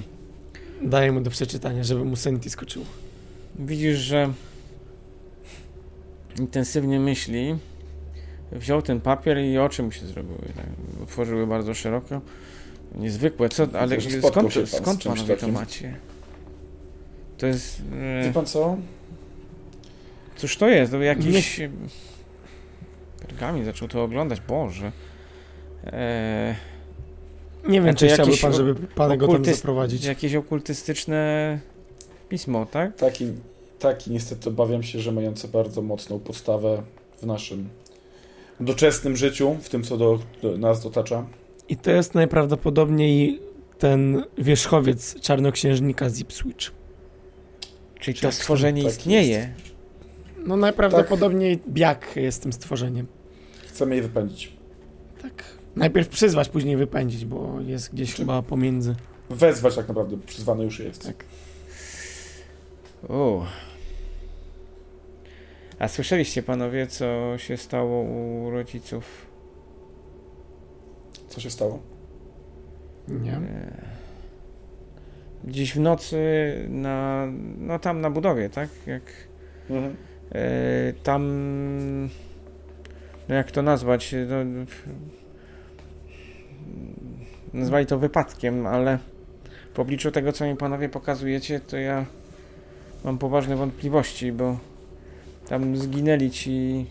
daję 0.82 1.12
mu 1.12 1.20
do 1.20 1.30
przeczytania, 1.30 1.84
żeby 1.84 2.04
mu 2.04 2.16
senti 2.16 2.50
skoczyło. 2.50 2.84
Widzisz, 3.58 3.98
że 3.98 4.32
intensywnie 6.40 7.00
myśli. 7.00 7.56
Wziął 8.52 8.82
ten 8.82 9.00
papier 9.00 9.38
i 9.38 9.58
oczy 9.58 9.82
mu 9.82 9.92
się 9.92 10.06
zrobiły. 10.06 10.38
Tak, 10.56 10.66
otworzyły 11.02 11.46
bardzo 11.46 11.74
szeroko. 11.74 12.20
Niezwykłe, 12.94 13.48
co? 13.48 13.66
Ale 13.78 14.00
skąd, 14.00 14.32
pan 14.54 14.66
skąd 14.66 15.04
panowie 15.04 15.36
to 15.36 15.48
macie? 15.48 15.94
To 17.38 17.46
jest. 17.46 17.82
Wie 18.22 18.28
E, 18.28 18.32
pan 18.32 18.46
co? 18.46 18.76
cóż 20.36 20.56
to 20.56 20.68
jest? 20.68 20.92
To 20.92 21.02
jakiś. 21.02 21.60
Pergamin 23.28 23.64
zaczął 23.64 23.88
to 23.88 24.02
oglądać. 24.02 24.40
Boże. 24.40 24.92
E, 25.86 26.54
Nie 27.68 27.80
wiem, 27.80 27.94
czy 27.94 28.08
chciałby 28.08 28.36
pan, 28.36 28.52
żeby 28.52 28.74
pan 28.74 29.18
go 29.18 29.26
tam 29.26 29.36
okultyst- 29.36 29.54
zaprowadzić. 29.56 30.04
jakieś 30.04 30.34
okultystyczne 30.34 31.58
pismo, 32.28 32.66
tak? 32.66 32.96
Taki, 32.96 33.32
taki 33.82 34.10
niestety 34.10 34.48
obawiam 34.48 34.82
się, 34.82 35.00
że 35.00 35.12
mające 35.12 35.48
bardzo 35.48 35.82
mocną 35.82 36.18
podstawę 36.20 36.82
w 37.18 37.26
naszym 37.26 37.68
doczesnym 38.60 39.16
życiu, 39.16 39.56
w 39.62 39.68
tym 39.68 39.82
co 39.84 39.96
do, 39.96 40.18
do 40.42 40.58
nas 40.58 40.82
dotacza. 40.82 41.26
I 41.68 41.76
to 41.76 41.90
jest 41.90 42.14
najprawdopodobniej 42.14 43.40
ten 43.78 44.24
wierzchowiec 44.38 45.20
czarnoksiężnika 45.20 46.08
z 46.10 46.20
Ipswich. 46.20 46.72
Czyli 48.00 48.14
to 48.14 48.22
Tak, 48.22 48.34
stworzenie 48.34 48.82
tak 48.82 48.92
istnieje. 48.92 49.54
No 50.46 50.56
najprawdopodobniej 50.56 51.58
Biak 51.68 52.16
jest 52.16 52.42
tym 52.42 52.52
stworzeniem. 52.52 53.06
Chcemy 53.68 53.96
je 53.96 54.02
wypędzić. 54.02 54.52
Tak. 55.22 55.44
Najpierw 55.76 56.08
przyzwać, 56.08 56.48
później 56.48 56.76
wypędzić, 56.76 57.24
bo 57.24 57.60
jest 57.66 57.92
gdzieś 57.94 58.10
Czy- 58.10 58.16
chyba 58.16 58.42
pomiędzy. 58.42 58.94
Wezwać 59.30 59.74
tak 59.76 59.88
naprawdę, 59.88 60.16
przyzwany 60.26 60.64
już 60.64 60.78
jest. 60.78 61.06
Tak. 61.06 61.24
O. 63.08 63.46
A 65.82 65.88
słyszeliście 65.88 66.42
panowie, 66.42 66.86
co 66.86 67.38
się 67.38 67.56
stało 67.56 68.02
u 68.02 68.50
rodziców? 68.50 69.26
Co 71.28 71.40
się 71.40 71.50
stało? 71.50 71.82
Nie. 73.08 73.32
E, 73.32 73.40
Dziś 75.44 75.74
w 75.74 75.80
nocy 75.80 76.16
na, 76.68 77.26
no 77.58 77.78
tam 77.78 78.00
na 78.00 78.10
budowie, 78.10 78.50
tak? 78.50 78.68
Jak 78.86 79.02
Mhm. 79.70 79.96
e, 80.32 80.92
tam, 81.02 81.22
no 83.28 83.34
jak 83.34 83.50
to 83.50 83.62
nazwać? 83.62 84.14
No, 84.28 84.64
nazwali 87.54 87.86
to 87.86 87.98
wypadkiem, 87.98 88.66
ale 88.66 88.98
w 89.74 89.80
obliczu 89.80 90.10
tego, 90.10 90.32
co 90.32 90.44
mi 90.46 90.56
panowie 90.56 90.88
pokazujecie, 90.88 91.60
to 91.60 91.76
ja 91.76 92.06
mam 93.04 93.18
poważne 93.18 93.56
wątpliwości, 93.56 94.32
bo 94.32 94.58
tam 95.52 95.76
zginęli 95.76 96.30
ci 96.30 96.86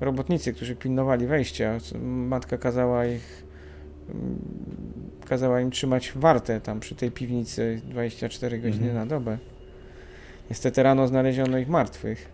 robotnicy, 0.00 0.52
którzy 0.52 0.76
pilnowali 0.76 1.26
wejścia. 1.26 1.78
Matka 2.02 2.58
kazała 2.58 3.06
ich 3.06 3.44
kazała 5.28 5.60
im 5.60 5.70
trzymać 5.70 6.12
wartę 6.16 6.60
tam 6.60 6.80
przy 6.80 6.94
tej 6.94 7.10
piwnicy 7.10 7.80
24 7.84 8.58
godziny 8.58 8.86
Mhm. 8.86 8.94
na 8.96 9.06
dobę. 9.06 9.38
Niestety 10.50 10.82
rano 10.82 11.08
znaleziono 11.08 11.58
ich 11.58 11.68
martwych. 11.68 12.28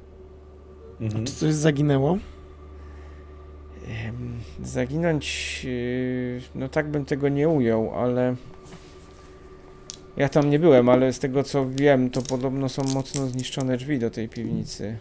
Mhm. 1.00 1.24
Czy 1.24 1.32
coś 1.32 1.54
zaginęło? 1.54 2.18
Zaginąć, 4.62 5.60
yy, 5.64 6.40
no 6.54 6.68
tak 6.68 6.88
bym 6.90 7.04
tego 7.04 7.28
nie 7.28 7.48
ujął, 7.48 7.94
ale 7.94 8.36
ja 10.16 10.28
tam 10.28 10.50
nie 10.50 10.58
byłem, 10.58 10.88
ale 10.88 11.12
z 11.12 11.18
tego 11.18 11.42
co 11.42 11.70
wiem, 11.70 12.10
to 12.10 12.22
podobno 12.22 12.68
są 12.68 12.82
mocno 12.94 13.26
zniszczone 13.26 13.76
drzwi 13.76 13.98
do 13.98 14.10
tej 14.10 14.28
piwnicy. 14.28 14.96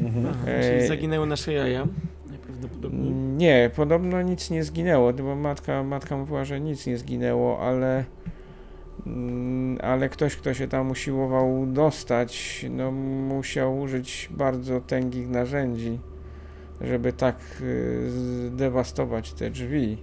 Mhm. 0.00 0.26
Aha, 0.26 0.50
E, 0.50 0.70
czyli 0.70 0.88
zaginęły 0.88 1.26
nasze 1.26 1.52
jaja. 1.52 1.86
Najprawdopodobniej. 2.28 3.12
Nie, 3.12 3.70
podobno 3.76 4.22
nic 4.22 4.50
nie 4.50 4.64
zginęło, 4.64 5.12
bo 5.12 5.36
matka, 5.36 5.82
matka 5.82 6.16
mówiła, 6.16 6.44
że 6.44 6.60
nic 6.60 6.86
nie 6.86 6.98
zginęło, 6.98 7.60
ale 7.60 8.04
mm, 9.06 9.78
ale 9.82 10.08
ktoś, 10.08 10.36
kto 10.36 10.54
się 10.54 10.68
tam 10.68 10.90
usiłował 10.90 11.66
dostać, 11.66 12.66
no 12.70 12.90
musiał 12.90 13.80
użyć 13.80 14.28
bardzo 14.30 14.80
tęgich 14.80 15.28
narzędzi, 15.28 15.98
żeby 16.80 17.12
tak 17.12 17.36
y, 17.60 18.10
zdewastować 18.10 19.32
te 19.32 19.50
drzwi. 19.50 19.98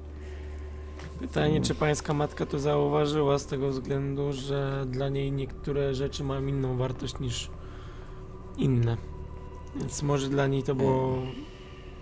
Pytanie, 1.20 1.62
czy 1.62 1.76
pańska 1.76 2.14
matka 2.14 2.46
to 2.46 2.60
zauważyła 2.60 3.38
z 3.40 3.46
tego 3.46 3.70
względu, 3.70 4.34
że 4.34 4.86
dla 4.88 5.10
niej 5.10 5.32
niektóre 5.32 5.94
rzeczy 5.94 6.24
mają 6.24 6.48
inną 6.48 6.78
wartość 6.78 7.20
niż 7.20 7.50
inne. 8.58 8.98
Więc 9.76 10.04
może 10.04 10.30
dla 10.30 10.48
niej 10.48 10.64
to 10.64 10.76
było... 10.76 11.18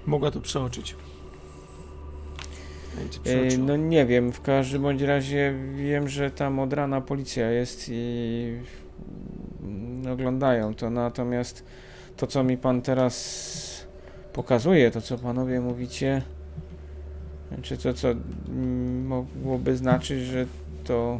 Mogła 0.05 0.31
to 0.31 0.41
przeoczyć. 0.41 0.95
No 3.59 3.77
nie 3.77 4.05
wiem, 4.05 4.31
w 4.31 4.41
każdym 4.41 4.81
bądź 4.81 5.01
razie 5.01 5.53
wiem, 5.75 6.09
że 6.09 6.31
tam 6.31 6.59
od 6.59 6.73
rana 6.73 7.01
policja 7.01 7.51
jest 7.51 7.85
i 7.89 8.57
oglądają 10.11 10.75
to, 10.75 10.89
natomiast 10.89 11.65
to 12.17 12.27
co 12.27 12.43
mi 12.43 12.57
pan 12.57 12.81
teraz 12.81 13.87
pokazuje, 14.33 14.91
to 14.91 15.01
co 15.01 15.17
panowie 15.17 15.61
mówicie, 15.61 16.21
czy 17.61 17.77
to 17.77 17.93
co 17.93 18.07
mogłoby 19.03 19.77
znaczyć, 19.77 20.19
że 20.19 20.45
to 20.83 21.19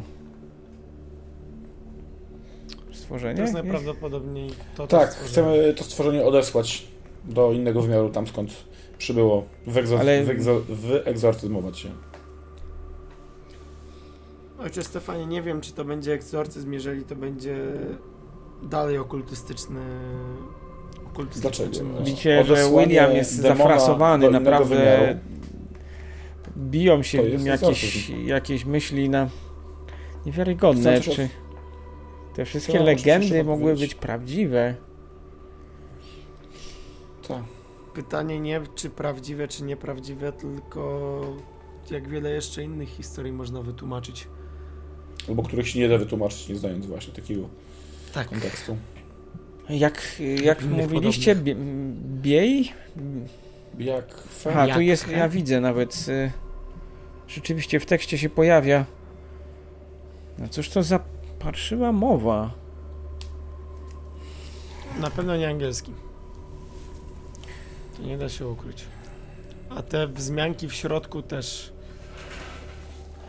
stworzenie? 3.10 3.34
To 3.34 3.42
jest 3.42 3.54
najprawdopodobniej 3.54 4.50
to, 4.76 4.86
to 4.86 4.98
Tak, 4.98 5.12
stworzenie. 5.12 5.30
chcemy 5.32 5.74
to 5.74 5.84
stworzenie 5.84 6.24
odesłać 6.24 6.86
do 7.24 7.52
innego 7.52 7.82
wymiaru, 7.82 8.08
tam 8.10 8.26
skąd 8.26 8.50
przybyło, 8.98 9.44
wyegzo- 9.66 9.98
Ale- 10.00 10.24
wyegzo- 10.24 10.60
wyegzorcyzmować 10.68 11.78
się. 11.78 11.88
Ojcze 14.58 14.82
Stefanie, 14.82 15.26
nie 15.26 15.42
wiem, 15.42 15.60
czy 15.60 15.72
to 15.72 15.84
będzie 15.84 16.12
egzorcyzm, 16.12 16.72
jeżeli 16.72 17.04
to 17.04 17.16
będzie 17.16 17.56
dalej 18.62 18.98
okultystyczny... 18.98 19.80
okultystyczny 21.12 21.50
Dlaczego? 21.66 21.72
czynność. 21.88 22.10
Widzicie, 22.10 22.44
że 22.44 22.52
Odesłanie 22.52 22.86
William 22.86 23.12
jest 23.12 23.42
demona 23.42 23.58
zafrasowany, 23.58 24.26
innego 24.26 24.44
naprawdę 24.50 24.76
wymiaru. 24.76 25.18
biją 26.56 27.02
się 27.02 27.18
To 27.18 27.24
w 27.24 27.26
nim 27.26 27.46
jest 27.46 27.62
jakieś, 27.62 27.84
egzorcyzm. 27.84 28.26
jakieś 28.26 28.64
myśli 28.64 29.08
na 29.08 29.28
niewiarygodne, 30.26 31.00
Chcę 31.00 31.10
czy 31.14 31.28
te 32.40 32.44
wszystkie 32.44 32.72
coś 32.72 32.82
legendy 32.82 33.44
mogły 33.44 33.64
powiedzieć. 33.64 33.94
być 33.94 34.00
prawdziwe. 34.00 34.74
Tak. 37.28 37.42
Pytanie 37.94 38.40
nie 38.40 38.60
czy 38.74 38.90
prawdziwe, 38.90 39.48
czy 39.48 39.64
nieprawdziwe, 39.64 40.32
tylko 40.32 41.20
jak 41.90 42.08
wiele 42.08 42.30
jeszcze 42.30 42.62
innych 42.62 42.88
historii 42.88 43.32
można 43.32 43.62
wytłumaczyć. 43.62 44.26
Albo 45.28 45.42
których 45.42 45.68
się 45.68 45.78
nie 45.78 45.88
da 45.88 45.98
wytłumaczyć, 45.98 46.48
nie 46.48 46.56
znając 46.56 46.86
właśnie 46.86 47.12
takiego 47.12 47.48
Tak. 48.14 48.28
kontekstu. 48.28 48.76
Jak, 49.68 50.02
jak 50.42 50.62
mówiliście, 50.62 51.34
bie, 51.36 51.56
biej? 52.22 52.72
Jak 53.78 54.24
Jak 54.54 54.74
tu 54.74 54.80
jest, 54.80 55.08
ja 55.08 55.28
widzę 55.28 55.60
nawet, 55.60 56.06
y, 56.08 56.30
rzeczywiście 57.28 57.80
w 57.80 57.86
tekście 57.86 58.18
się 58.18 58.28
pojawia. 58.28 58.84
No 60.38 60.48
cóż 60.48 60.68
to 60.68 60.82
za 60.82 61.00
parszywa 61.40 61.92
mowa. 61.92 62.50
Na 65.00 65.10
pewno 65.10 65.36
nie 65.36 65.48
angielski. 65.48 65.92
To 67.96 68.02
nie 68.02 68.18
da 68.18 68.28
się 68.28 68.48
ukryć. 68.48 68.84
A 69.70 69.82
te 69.82 70.06
wzmianki 70.06 70.68
w 70.68 70.74
środku 70.74 71.22
też 71.22 71.72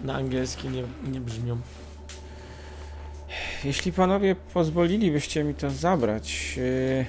na 0.01 0.13
angielski 0.13 0.69
nie, 0.69 0.83
nie 1.11 1.21
brzmią. 1.21 1.57
jeśli 3.63 3.93
panowie 3.93 4.35
pozwolilibyście 4.53 5.43
mi 5.43 5.55
to 5.55 5.69
zabrać, 5.69 6.57
e, 6.57 7.05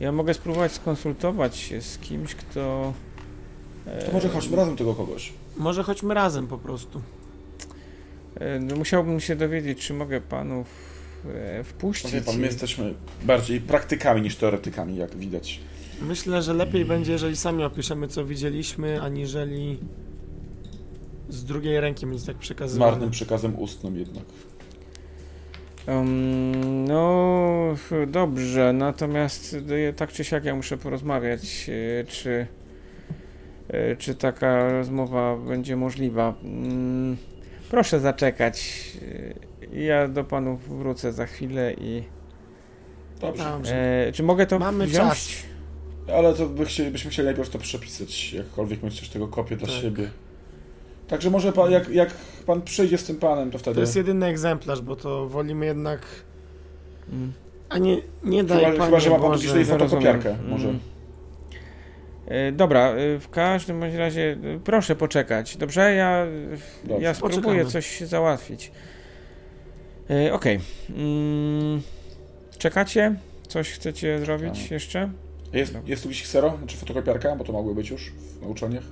ja 0.00 0.12
mogę 0.12 0.34
spróbować 0.34 0.72
skonsultować 0.72 1.56
się 1.56 1.82
z 1.82 1.98
kimś, 1.98 2.34
kto. 2.34 2.92
To 4.06 4.12
może 4.12 4.28
chodźmy 4.28 4.56
razem 4.56 4.76
tego 4.76 4.94
kogoś. 4.94 5.32
Może 5.56 5.82
chodźmy 5.82 6.14
razem 6.14 6.46
po 6.46 6.58
prostu. 6.58 7.02
E, 8.40 8.58
No, 8.60 8.76
musiałbym 8.76 9.20
się 9.20 9.36
dowiedzieć, 9.36 9.78
czy 9.86 9.94
mogę 9.94 10.20
panów 10.20 10.66
e, 11.34 11.64
wpuścić. 11.64 12.12
wie 12.12 12.20
pan, 12.20 12.36
my 12.38 12.46
jesteśmy 12.46 12.94
bardziej 13.24 13.60
praktykami 13.60 14.22
niż 14.22 14.36
teoretykami, 14.36 14.96
jak 14.96 15.16
widać. 15.16 15.60
Myślę, 16.02 16.42
że 16.42 16.54
lepiej 16.54 16.84
będzie, 16.84 17.12
jeżeli 17.12 17.36
sami 17.36 17.64
opiszemy, 17.64 18.08
co 18.08 18.24
widzieliśmy, 18.24 19.00
aniżeli 19.02 19.78
z 21.28 21.44
drugiej 21.44 21.80
ręki 21.80 22.06
będzie 22.06 22.26
tak 22.26 22.36
Z 22.36 22.38
przekazywane. 22.38 22.90
marnym 22.90 23.10
przekazem 23.10 23.58
ustnym 23.58 23.98
jednak. 23.98 24.24
Um, 25.88 26.84
no 26.84 27.74
dobrze, 28.06 28.72
natomiast 28.72 29.56
e, 29.88 29.92
tak 29.92 30.12
czy 30.12 30.24
siak 30.24 30.44
ja 30.44 30.54
muszę 30.56 30.76
porozmawiać, 30.78 31.70
czy, 32.08 32.46
czy 33.98 34.14
taka 34.14 34.72
rozmowa 34.72 35.36
będzie 35.36 35.76
możliwa. 35.76 36.34
Mm, 36.44 37.16
Proszę 37.70 38.00
zaczekać. 38.00 38.82
e, 39.72 39.78
Ja 39.78 40.08
do 40.08 40.24
panów 40.24 40.78
wrócę 40.78 41.12
za 41.12 41.26
chwilę 41.26 41.72
i. 41.80 42.02
Dobrze. 43.20 43.76
E, 44.08 44.12
czy 44.12 44.22
mogę 44.22 44.46
to 44.46 44.58
Mamy 44.58 44.86
wziąć? 44.86 45.08
czas. 45.08 45.28
Ale 46.14 46.34
to 46.34 46.46
by 46.46 46.64
chcieli, 46.64 46.90
byśmy 46.90 47.10
chcieli 47.10 47.26
najpierw 47.26 47.50
to 47.50 47.58
przepisać, 47.58 48.32
jakkolwiek 48.32 48.82
mieć 48.82 49.00
też 49.00 49.08
tego 49.08 49.28
kopię 49.28 49.56
dla 49.56 49.68
Tak. 49.68 49.76
siebie. 49.76 50.10
Także 51.08 51.30
może 51.30 51.52
pan, 51.52 51.70
jak, 51.70 51.88
jak 51.88 52.10
pan 52.46 52.62
przyjdzie 52.62 52.98
z 52.98 53.04
tym 53.04 53.16
panem, 53.16 53.50
to 53.50 53.58
wtedy... 53.58 53.74
To 53.74 53.80
jest 53.80 53.96
jedyny 53.96 54.26
egzemplarz, 54.26 54.80
bo 54.80 54.96
to 54.96 55.28
wolimy 55.28 55.66
jednak... 55.66 56.00
Mm, 57.12 57.32
A 57.68 57.78
nie, 57.78 57.96
nie 58.24 58.44
daj 58.44 58.58
Chyba, 58.58 58.70
Panie 58.72 58.84
chyba 58.86 59.00
że 59.00 59.10
ma 59.10 59.18
pan 59.18 59.30
Boże. 59.30 59.48
tutaj 59.48 59.64
fotokopiarkę, 59.64 60.28
rozumiem. 60.30 60.50
może. 60.50 60.68
E, 62.28 62.52
Dobra, 62.52 62.90
e, 62.90 63.18
w 63.18 63.28
każdym 63.30 63.80
bądź 63.80 63.94
razie 63.94 64.36
e, 64.54 64.58
proszę 64.64 64.96
poczekać. 64.96 65.56
Dobrze, 65.56 65.94
ja, 65.94 66.26
Dobrze. 66.84 67.04
ja 67.04 67.14
spróbuję 67.14 67.42
Poczekamy. 67.42 67.70
coś 67.70 68.00
załatwić. 68.00 68.72
Okej. 70.32 70.60
Mm, 70.90 71.82
Czekacie? 72.58 73.14
Coś 73.48 73.70
chcecie 73.70 74.18
zrobić 74.20 74.62
Tak. 74.62 74.70
jeszcze? 74.70 75.10
Jest, 75.52 75.74
jest 75.86 76.02
tu 76.02 76.08
gdzieś 76.08 76.22
ksero, 76.22 76.58
czy 76.66 76.76
fotokopiarka, 76.76 77.36
bo 77.36 77.44
to 77.44 77.52
mogły 77.52 77.74
być 77.74 77.90
już 77.90 78.12
w 78.40 78.46
uczelniach? 78.50 78.82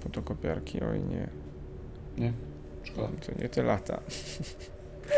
Fotokopiarki, 0.00 0.80
oj 0.80 1.00
nie, 2.18 2.32
Szkoda. 2.84 3.08
to 3.26 3.42
nie 3.42 3.48
te 3.48 3.62
lata. 3.62 4.00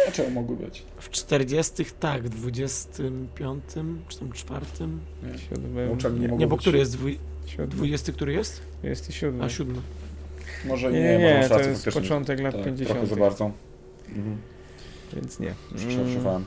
A 0.09 0.11
czemu 0.13 0.31
mogły 0.31 0.57
być? 0.57 0.83
W 0.99 1.11
40 1.11 1.85
tak, 2.01 2.23
w 2.23 2.29
25 2.29 3.65
czy 4.09 4.19
tam 4.19 4.33
czwartym. 4.33 5.01
Nie. 5.33 5.39
Siódmy, 5.39 5.87
Na 5.87 5.93
uczelni 5.93 6.21
nie 6.21 6.29
mogło 6.29 6.39
Nie, 6.41 6.47
bo 6.47 6.57
być. 6.57 6.63
który 6.63 6.79
jest? 6.79 6.93
Dwu... 6.97 7.09
siódmy, 7.47 7.67
20 7.67 8.13
który 8.13 8.33
jest? 8.33 8.63
jest 8.83 9.11
i 9.11 9.13
siódmy. 9.13 9.45
A 9.45 9.49
siódmy. 9.49 9.81
Może 10.65 10.93
Nie, 10.93 11.01
nie, 11.01 11.19
nie, 11.19 11.39
nie 11.43 11.49
to 11.49 11.61
jest 11.61 11.85
początek 11.95 12.41
lat 12.41 12.55
tak, 12.55 12.65
50. 12.65 12.91
Trochę 12.91 13.07
za 13.07 13.17
bardzo. 13.17 13.51
Mhm. 14.09 14.37
Więc 15.15 15.41
nie. 15.41 15.55
Przepraszam. 15.77 16.45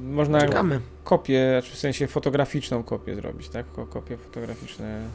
Można 0.00 0.40
Czekamy. 0.40 0.80
kopię, 1.04 1.48
znaczy 1.60 1.76
w 1.76 1.78
sensie 1.78 2.06
fotograficzną 2.06 2.82
kopię 2.82 3.14
zrobić, 3.14 3.48
tak? 3.48 3.72
Ko- 3.72 3.86
Kopie 3.86 4.16
fotograficzne 4.16 5.08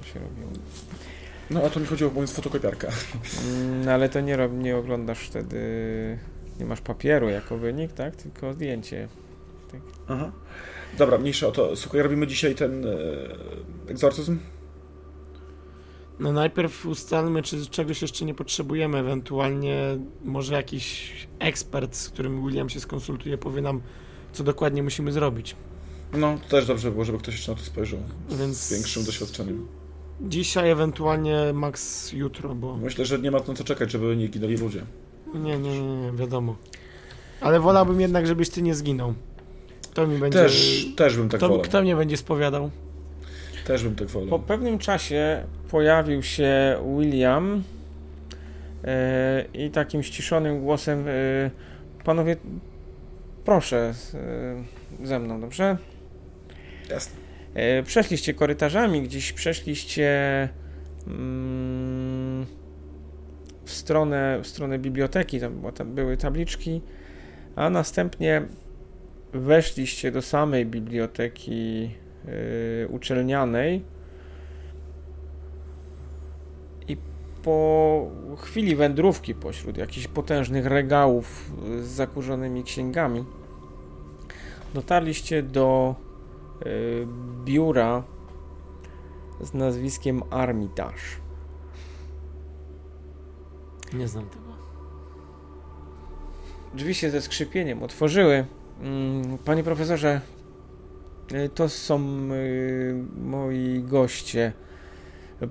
e, 0.00 0.02
się 0.02 0.20
robią. 0.20 0.52
No 1.50 1.62
a 1.62 1.70
to 1.70 1.80
mi 1.80 1.86
chodziło, 1.86 2.10
mówiąc 2.10 2.32
fotokopiarka. 2.32 2.88
Mm, 3.48 3.88
ale 3.88 4.08
to 4.08 4.20
nie, 4.20 4.36
rob, 4.36 4.52
nie 4.52 4.76
oglądasz 4.76 5.18
wtedy, 5.18 5.58
nie 6.60 6.66
masz 6.66 6.80
papieru 6.80 7.28
jako 7.28 7.58
wynik, 7.58 7.92
tak? 7.92 8.16
Tylko 8.16 8.52
zdjęcie. 8.52 9.08
Aha. 10.08 10.32
Dobra, 10.98 11.18
mniejsza 11.18 11.46
o 11.46 11.52
to. 11.52 11.76
Słuchaj, 11.76 12.02
robimy 12.02 12.26
dzisiaj 12.26 12.54
ten 12.54 12.86
e, 12.86 12.90
egzorcyzm? 13.90 14.38
No 16.18 16.32
najpierw 16.32 16.86
ustalmy, 16.86 17.42
czy 17.42 17.66
czegoś 17.66 18.02
jeszcze 18.02 18.24
nie 18.24 18.34
potrzebujemy, 18.34 18.98
ewentualnie 18.98 19.98
może 20.24 20.54
jakiś 20.54 21.12
ekspert, 21.38 21.96
z 21.96 22.08
którym 22.08 22.46
William 22.46 22.68
się 22.68 22.80
skonsultuje, 22.80 23.38
powie 23.38 23.62
nam, 23.62 23.80
co 24.32 24.44
dokładnie 24.44 24.82
musimy 24.82 25.12
zrobić. 25.12 25.56
No, 26.12 26.38
to 26.42 26.48
też 26.48 26.66
dobrze 26.66 26.90
było, 26.90 27.04
żeby 27.04 27.18
ktoś 27.18 27.34
jeszcze 27.34 27.52
na 27.52 27.58
to 27.58 27.64
spojrzał. 27.64 27.98
Więc 28.30 28.56
Z 28.56 28.72
większym 28.72 29.04
doświadczeniem. 29.04 29.66
Dzisiaj, 30.20 30.70
ewentualnie 30.70 31.52
max 31.54 32.12
jutro, 32.12 32.54
bo 32.54 32.76
Myślę, 32.76 33.04
że 33.04 33.18
nie 33.18 33.30
ma 33.30 33.38
na 33.38 33.54
co 33.54 33.64
czekać, 33.64 33.90
żeby 33.90 34.16
nie 34.16 34.28
ginęli 34.28 34.56
ludzie. 34.56 34.82
nie, 35.34 35.58
nie, 35.58 35.80
nie, 35.80 35.96
nie 35.96 36.12
wiadomo. 36.12 36.56
Ale 37.40 37.60
wolałbym 37.60 38.00
jednak, 38.00 38.26
żebyś 38.26 38.50
ty 38.50 38.62
nie 38.62 38.74
zginął. 38.74 39.14
Kto 39.90 40.06
mi 40.06 40.18
będzie... 40.18 40.38
Też, 40.38 40.86
też 40.96 41.16
bym 41.16 41.28
tak 41.28 41.38
kto, 41.40 41.48
wolał. 41.48 41.62
kto 41.64 41.82
mnie 41.82 41.96
będzie 41.96 42.16
spowiadał? 42.16 42.70
Też 43.66 43.82
bym 43.84 43.94
tak 43.94 44.08
wolał. 44.08 44.28
Po 44.28 44.38
pewnym 44.38 44.78
czasie 44.78 45.44
pojawił 45.70 46.22
się 46.22 46.76
William 46.98 47.62
e, 48.84 49.44
i 49.54 49.70
takim 49.70 50.02
ściszonym 50.02 50.60
głosem 50.60 51.04
e, 51.08 51.12
panowie, 52.04 52.36
proszę 53.44 53.94
e, 55.02 55.06
ze 55.06 55.18
mną, 55.18 55.40
dobrze? 55.40 55.76
Jasne. 56.90 57.25
E, 57.56 57.82
Przeszliście 57.82 58.34
korytarzami, 58.34 59.02
gdzieś 59.02 59.32
przeszliście 59.32 60.08
mm, 61.06 62.46
w, 63.64 63.70
stronę, 63.70 64.38
w 64.42 64.46
stronę 64.46 64.78
biblioteki, 64.78 65.40
tam, 65.40 65.72
tam 65.74 65.94
były 65.94 66.16
tabliczki, 66.16 66.82
a 67.56 67.70
następnie 67.70 68.42
weszliście 69.32 70.12
do 70.12 70.22
samej 70.22 70.66
biblioteki 70.66 71.90
y, 72.84 72.88
uczelnianej. 72.88 73.82
I 76.88 76.96
po 77.42 78.10
chwili 78.38 78.76
wędrówki 78.76 79.34
pośród 79.34 79.76
jakichś 79.76 80.08
potężnych 80.08 80.66
regałów 80.66 81.52
z 81.82 81.86
zakurzonymi 81.86 82.64
księgami 82.64 83.24
dotarliście 84.74 85.42
do 85.42 85.94
biura 87.44 88.02
z 89.40 89.54
nazwiskiem 89.54 90.22
Armitage. 90.30 90.94
Nie 93.92 94.08
znam 94.08 94.28
tego. 94.28 94.46
Drzwi 96.74 96.94
się 96.94 97.10
ze 97.10 97.22
skrzypieniem 97.22 97.82
otworzyły. 97.82 98.46
Mm, 98.80 99.38
Panie 99.38 99.64
profesorze, 99.64 100.20
y, 101.32 101.48
to 101.48 101.68
są 101.68 102.00
y, 102.32 103.04
moi 103.20 103.82
goście. 103.82 104.52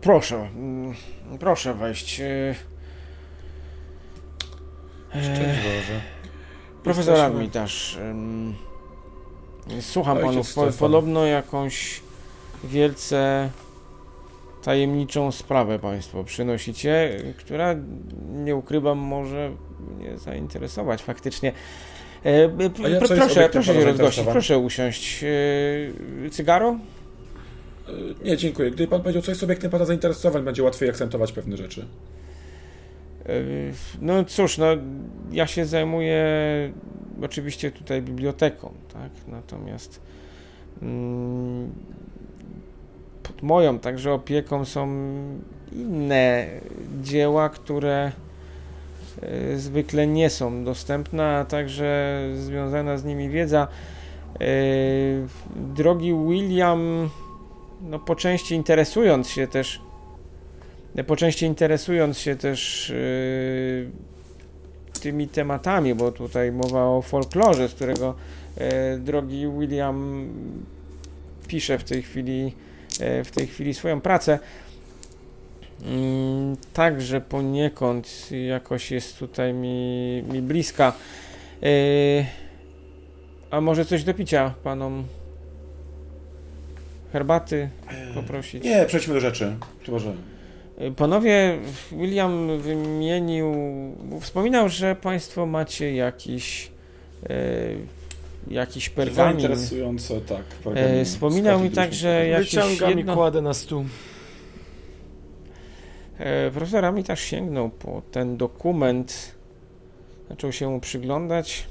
Proszę, 0.02 0.36
mm, 0.56 0.94
proszę 1.40 1.73
wejść. 1.73 2.19
y. 2.19 2.56
Szczęść 5.10 5.40
Boże. 5.64 6.02
Profesor 6.84 7.14
Jesteśmy- 7.14 7.36
Armitage, 7.36 8.02
słucham 9.82 10.18
Ojciec 10.18 10.32
panów, 10.32 10.48
Stefan. 10.48 10.74
podobno 10.74 11.26
jakąś 11.26 12.02
wielce 12.64 13.50
tajemniczą 14.64 15.32
sprawę 15.32 15.80
państwo 15.80 16.24
przynosicie, 16.24 17.24
która, 17.38 17.76
nie 18.34 18.56
ukrywam, 18.56 18.98
może 18.98 19.52
mnie 19.98 20.18
zainteresować 20.18 21.04
faktycznie. 21.04 21.52
E, 22.26 22.42
ja 22.90 23.00
proszę, 23.00 23.50
proszę 23.52 23.74
się 23.74 23.86
rozgościć, 23.86 24.26
proszę 24.26 24.58
usiąść. 24.58 25.24
E, 25.24 26.30
Cygaro? 26.30 26.80
E, 27.90 27.92
Nie, 28.26 28.38
dziękuję. 28.38 28.72
Gdyby 28.72 28.90
pan 28.90 29.02
powiedział, 29.02 29.22
co 29.22 29.32
jest 29.32 29.44
obiektem 29.44 29.72
pana 29.72 29.86
zainteresowań, 29.86 30.44
będzie 30.44 30.64
łatwiej 30.64 30.90
akcentować 30.90 31.32
pewne 31.32 31.58
rzeczy. 31.58 31.86
No 34.02 34.23
cóż, 34.23 34.57
no 34.57 34.65
ja 35.31 35.47
się 35.47 35.65
zajmuję 35.65 36.26
oczywiście 37.23 37.72
tutaj 37.72 38.02
biblioteką, 38.02 38.73
tak? 38.93 39.11
Natomiast 39.27 40.02
mm, 40.81 41.72
pod 43.23 43.41
moją 43.41 43.80
także 43.80 44.14
opieką 44.14 44.65
są 44.65 44.88
inne 45.72 46.47
dzieła, 47.02 47.49
które 47.49 48.11
e, 49.22 49.57
zwykle 49.57 50.07
nie 50.07 50.30
są 50.30 50.64
dostępne, 50.64 51.38
a 51.38 51.45
także 51.45 52.19
związana 52.35 52.97
z 52.97 53.06
nimi 53.06 53.30
wiedza. 53.30 53.68
E, 54.35 54.47
Drogi 55.56 56.14
William, 56.14 57.10
no 57.81 57.99
po 57.99 58.15
części 58.15 58.56
interesując 58.56 59.30
się 59.30 59.47
też 59.47 59.81
po 61.04 61.16
części 61.16 61.46
interesując 61.46 62.20
się 62.20 62.36
też 62.36 62.90
yy, 62.90 63.92
tymi 65.06 65.28
tematami, 65.28 65.96
bo 65.96 66.12
tutaj 66.12 66.52
mowa 66.52 66.86
o 66.86 67.02
folklorze, 67.02 67.70
z 67.70 67.74
którego 67.74 68.16
e, 68.58 68.98
drogi 68.98 69.48
William 69.60 70.28
pisze 71.48 71.78
w 71.78 71.84
tej 71.84 72.02
chwili, 72.02 72.54
e, 73.00 73.24
w 73.24 73.32
tej 73.32 73.48
chwili 73.48 73.74
swoją 73.74 74.02
pracę. 74.02 74.40
mm, 75.86 76.58
także 76.74 77.22
poniekąd 77.22 78.30
jakoś 78.48 78.92
jest 78.92 79.20
tutaj 79.20 79.54
mi, 79.54 80.24
mi 80.32 80.42
bliska. 80.42 80.94
Yy, 81.62 82.26
a 83.52 83.62
może 83.62 83.86
coś 83.86 84.04
do 84.04 84.14
picia 84.14 84.54
panom? 84.64 85.04
Herbaty 87.14 87.70
poprosić? 88.14 88.64
Nie, 88.64 88.86
przejdźmy 88.86 89.14
do 89.14 89.20
rzeczy. 89.20 89.56
Chyba, 89.86 90.00
że... 90.00 90.14
Panowie, 90.95 91.60
William 91.91 92.60
wymienił, 92.60 93.56
wspominał, 94.22 94.69
że 94.69 94.95
państwo 94.95 95.45
macie 95.45 95.95
jakiś 95.95 96.72
yy, 97.30 97.35
jakiś 98.47 98.89
pergamin. 98.89 99.39
interesujące, 99.39 100.22
tak. 100.22 100.39
E, 100.39 100.64
pergamin. 100.64 101.06
wspominał 101.06 101.60
mi 101.60 101.72
także 101.72 102.27
jakieś 102.27 102.56
Wyciągam 102.56 102.97
jedno... 102.97 103.14
i 103.14 103.15
kładę 103.15 103.41
na 103.41 103.53
stół. 103.53 103.85
E, 106.18 106.52
profesor 106.52 106.85
Ami 106.85 107.03
też 107.03 107.19
sięgnął 107.19 107.69
po 107.69 108.02
ten 108.11 108.38
dokument. 108.38 109.35
Zaczął 110.30 110.52
się 110.52 110.69
mu 110.69 110.80
przyglądać. 110.80 111.68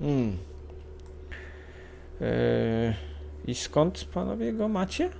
Hmm. 0.00 0.36
E, 2.20 2.94
I 3.46 3.54
skąd 3.54 4.04
panowie 4.04 4.52
go 4.52 4.68
macie? 4.68 5.10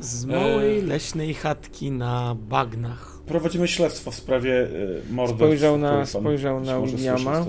Z 0.00 0.24
małej 0.24 0.78
E. 0.78 0.82
leśnej 0.82 1.34
chatki 1.34 1.90
na 1.90 2.36
bagnach. 2.48 3.18
Prowadzimy 3.26 3.68
śledztwo 3.68 4.10
w 4.10 4.14
sprawie 4.14 4.52
y, 4.62 5.02
morderstw. 5.10 5.36
Spojrzał 5.38 5.78
na- 5.78 6.06
spojrzał 6.06 6.60
na 6.60 6.80
Williama. 6.80 7.44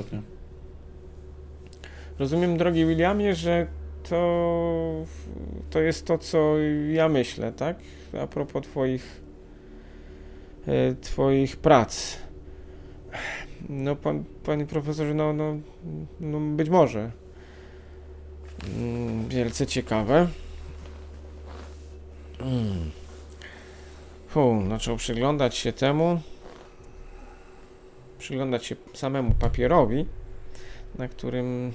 Rozumiem, 2.19 2.57
drogi 2.57 2.85
Williamie, 2.85 3.35
że 3.35 3.67
to, 4.09 5.05
to 5.69 5.79
jest 5.81 6.05
to, 6.05 6.17
co 6.17 6.57
ja 6.91 7.09
myślę, 7.09 7.51
tak? 7.51 7.77
A 8.23 8.27
propos 8.27 8.63
twoich, 8.63 9.21
e, 10.67 10.95
twoich 10.95 11.57
prac. 11.57 12.17
No, 13.69 13.95
pan, 13.95 14.23
panie 14.43 14.65
profesorze, 14.65 15.13
no, 15.13 15.33
no, 15.33 15.57
no 16.19 16.39
być 16.39 16.69
może. 16.69 17.11
Mm, 18.77 19.27
Wielce 19.29 19.67
ciekawe. 19.67 20.27
Mm. 22.39 22.91
Fu, 24.27 24.63
zaczął 24.69 24.97
przyglądać 24.97 25.55
się 25.55 25.73
temu. 25.73 26.21
Przyglądać 28.19 28.65
się 28.65 28.75
samemu 28.93 29.31
papierowi 29.39 30.05
na 30.97 31.07
którym 31.07 31.73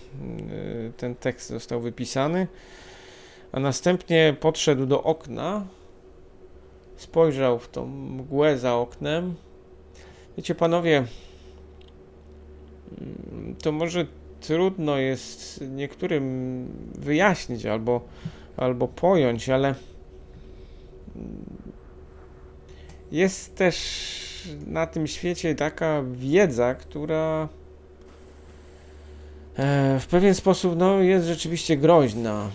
y, 0.51 0.93
ten 0.97 1.15
tekst 1.15 1.49
został 1.49 1.81
wypisany, 1.81 2.47
a 3.53 3.61
następnie 3.61 4.36
podszedł 4.41 4.86
do 4.86 5.03
okna, 5.03 5.66
spojrzał 6.97 7.59
w 7.59 7.69
tą 7.69 7.86
mgłę 7.86 8.59
za 8.59 8.74
oknem. 8.74 9.35
Wiecie, 10.36 10.55
panowie, 10.55 11.05
mm, 13.01 13.57
to 13.62 13.73
może 13.73 14.07
trudno 14.41 14.99
jest 14.99 15.65
niektórym 15.70 16.66
wyjaśnić 16.95 17.66
albo, 17.66 18.01
albo 18.57 18.89
pojąć, 18.89 19.49
ale 19.49 19.74
jest 23.12 23.57
też 23.57 23.77
na 24.66 24.86
tym 24.86 25.07
świecie 25.07 25.55
taka 25.55 26.03
wiedza, 26.12 26.74
która 26.74 27.49
e, 29.57 30.01
w 30.01 30.07
pewien 30.07 30.35
sposób 30.35 30.74
no, 30.77 30.99
jest 30.99 31.27
rzeczywiście 31.27 31.77
groźna. 31.77 32.51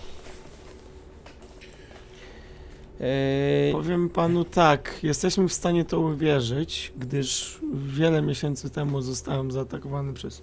E, 3.01 3.71
Powiem 3.71 4.09
panu 4.09 4.45
tak, 4.45 4.99
jesteśmy 5.03 5.47
w 5.47 5.53
stanie 5.53 5.85
to 5.85 5.99
uwierzyć, 5.99 6.93
gdyż 6.97 7.59
wiele 7.73 8.21
miesięcy 8.21 8.69
temu 8.69 9.01
zostałem 9.01 9.51
zaatakowany 9.51 10.13
przez 10.13 10.41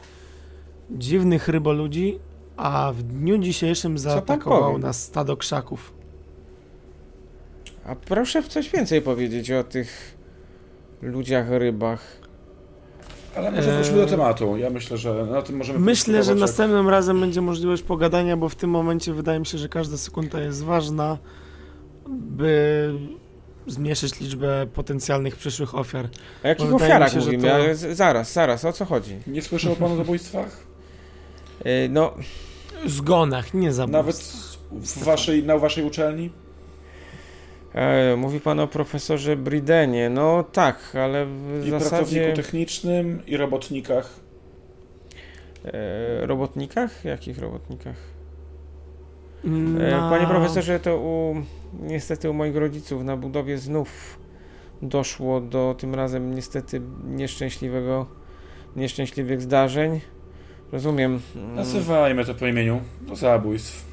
dziwnych 0.90 1.48
ryboludzi, 1.48 2.18
a 2.56 2.92
w 2.92 3.02
dniu 3.02 3.38
dzisiejszym 3.38 3.98
zaatakował 3.98 4.78
nas 4.78 5.02
stado 5.02 5.36
krzaków. 5.36 5.95
A 7.86 7.94
proszę 7.94 8.42
w 8.42 8.48
coś 8.48 8.70
więcej 8.70 9.02
powiedzieć 9.02 9.50
o 9.50 9.64
tych 9.64 10.16
ludziach 11.02 11.50
rybach. 11.50 12.00
Ale 13.36 13.50
może 13.52 13.70
Eee, 13.70 13.76
wróćmy 13.82 13.96
do 13.96 14.06
tematu. 14.06 14.56
Ja 14.56 14.70
myślę, 14.70 14.96
że 14.96 15.26
na 15.30 15.42
tym 15.42 15.56
możemy 15.56 15.78
Myślę, 15.78 16.22
że 16.22 16.34
następnym 16.34 16.88
razem 16.88 17.20
będzie 17.20 17.40
możliwość 17.40 17.82
pogadania, 17.82 18.36
bo 18.36 18.48
w 18.48 18.54
tym 18.54 18.70
momencie 18.70 19.12
wydaje 19.12 19.38
mi 19.40 19.46
się, 19.46 19.58
że 19.58 19.68
każda 19.68 19.96
sekunda 19.96 20.40
jest 20.40 20.64
ważna, 20.64 21.18
by 22.08 22.90
zmniejszyć 23.66 24.20
liczbę 24.20 24.66
potencjalnych 24.74 25.36
przyszłych 25.36 25.74
ofiar. 25.74 26.08
O 26.44 26.48
jakich 26.48 26.74
ofiarach 26.74 27.12
się, 27.12 27.18
mówimy? 27.18 27.48
to- 27.48 27.74
z- 27.74 27.96
Zaraz, 27.96 28.32
zaraz, 28.32 28.64
o 28.64 28.72
co 28.72 28.84
chodzi? 28.84 29.16
Nie 29.26 29.42
słyszał 29.42 29.76
pan 29.76 29.92
o 29.92 29.96
zabójstwach? 29.96 30.66
E, 31.64 31.88
no, 31.88 32.14
Zgonach, 32.86 33.54
nie 33.54 33.72
zabójstw. 33.72 33.92
Nawet 33.92 34.16
w 34.86 35.04
waszej, 35.04 35.44
na 35.44 35.58
waszej 35.58 35.84
uczelni? 35.84 36.30
E, 37.76 38.16
mówi 38.16 38.40
pan 38.40 38.60
o 38.60 38.66
profesorze 38.68 39.36
Bridenie. 39.36 40.10
No 40.10 40.44
tak, 40.52 40.96
ale 40.96 41.26
w 41.26 41.62
I 41.66 41.70
zasadzie... 41.70 41.90
pracowniku 41.90 42.36
technicznym, 42.36 43.22
i 43.26 43.36
robotnikach. 43.36 44.10
E, 45.64 46.26
robotnikach? 46.26 47.04
Jakich 47.04 47.38
robotnikach? 47.38 47.96
E, 49.44 49.48
Na- 49.90 50.10
Panie 50.10 50.26
profesorze, 50.26 50.80
to 50.80 50.98
u, 50.98 51.34
niestety 51.82 52.30
u 52.30 52.34
moich 52.34 52.56
rodziców 52.56 53.04
na 53.04 53.16
budowie 53.16 53.58
znów 53.58 54.18
doszło 54.82 55.40
do 55.40 55.74
tym 55.78 55.94
razem 55.94 56.34
niestety 56.34 56.80
nieszczęśliwego, 57.04 58.06
nieszczęśliwych 58.76 59.40
zdarzeń. 59.42 60.00
Rozumiem. 60.72 61.20
mm, 61.36 61.54
Nazywajmy 61.54 62.24
to 62.24 62.34
po 62.34 62.46
imieniu. 62.46 62.80
To 63.08 63.16
zabójstw. 63.16 63.85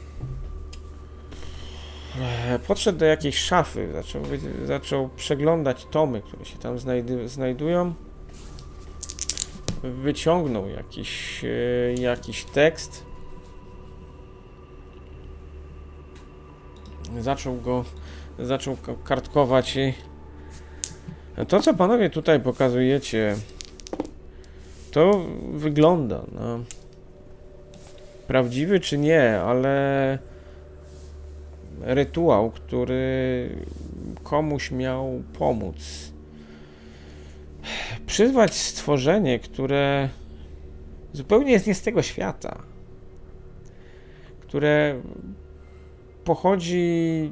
E, 2.22 2.60
Podszedł 2.60 3.00
do 3.00 3.06
jakiejś 3.06 3.38
szafy, 3.38 3.90
zaczął, 3.94 4.22
zaczął 4.66 5.10
przeglądać 5.10 5.86
tomy, 5.92 6.22
które 6.22 6.46
się 6.46 6.58
tam 6.58 6.76
znajdują. 7.26 7.94
Wyciągnął 9.84 10.70
jakiś, 10.70 11.42
e, 11.46 11.94
jakiś 12.02 12.46
tekst. 12.46 13.06
Zaczął 17.20 17.56
go, 17.56 17.86
zaczął 18.40 18.76
ko- 18.76 18.96
kartkować 19.04 19.76
i 19.76 19.94
to, 21.48 21.60
co 21.62 21.74
panowie 21.74 22.10
tutaj 22.10 22.40
pokazujecie, 22.40 23.36
to 24.92 25.26
wygląda 25.54 26.22
na 26.32 26.60
prawdziwy 28.28 28.80
czy 28.80 28.98
nie, 28.98 29.40
ale 29.42 30.20
rytuał, 31.84 32.52
który 32.52 33.50
komuś 34.24 34.72
miał 34.72 35.24
pomóc. 35.38 36.12
Przyzwać 38.06 38.54
stworzenie, 38.54 39.40
które 39.40 40.10
zupełnie 41.14 41.52
jest 41.52 41.68
nie 41.68 41.76
z 41.76 41.82
tego 41.82 42.02
świata, 42.02 42.60
które 44.42 45.02
pochodzi 46.24 47.32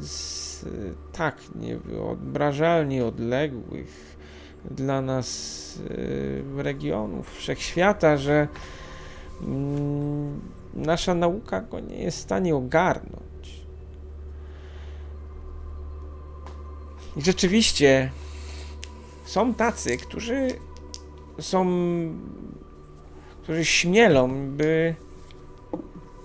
z 0.00 0.64
tak 1.12 1.36
niewyobrażalnie 1.54 3.04
odległych 3.04 4.16
dla 4.70 5.00
nas 5.00 5.78
y, 5.90 6.42
regionów 6.56 7.34
wszechświata, 7.34 8.16
że 8.16 8.48
mm, 9.42 10.40
nasza 10.74 11.14
nauka 11.14 11.60
go 11.60 11.80
nie 11.80 12.02
jest 12.02 12.18
w 12.18 12.22
stanie 12.22 12.56
ogarnąć. 12.56 13.27
I 17.18 17.22
rzeczywiście 17.22 18.10
są 19.24 19.54
tacy, 19.54 19.96
którzy 19.96 20.48
są, 21.40 21.66
którzy 23.42 23.64
śmielą, 23.64 24.50
by 24.50 24.94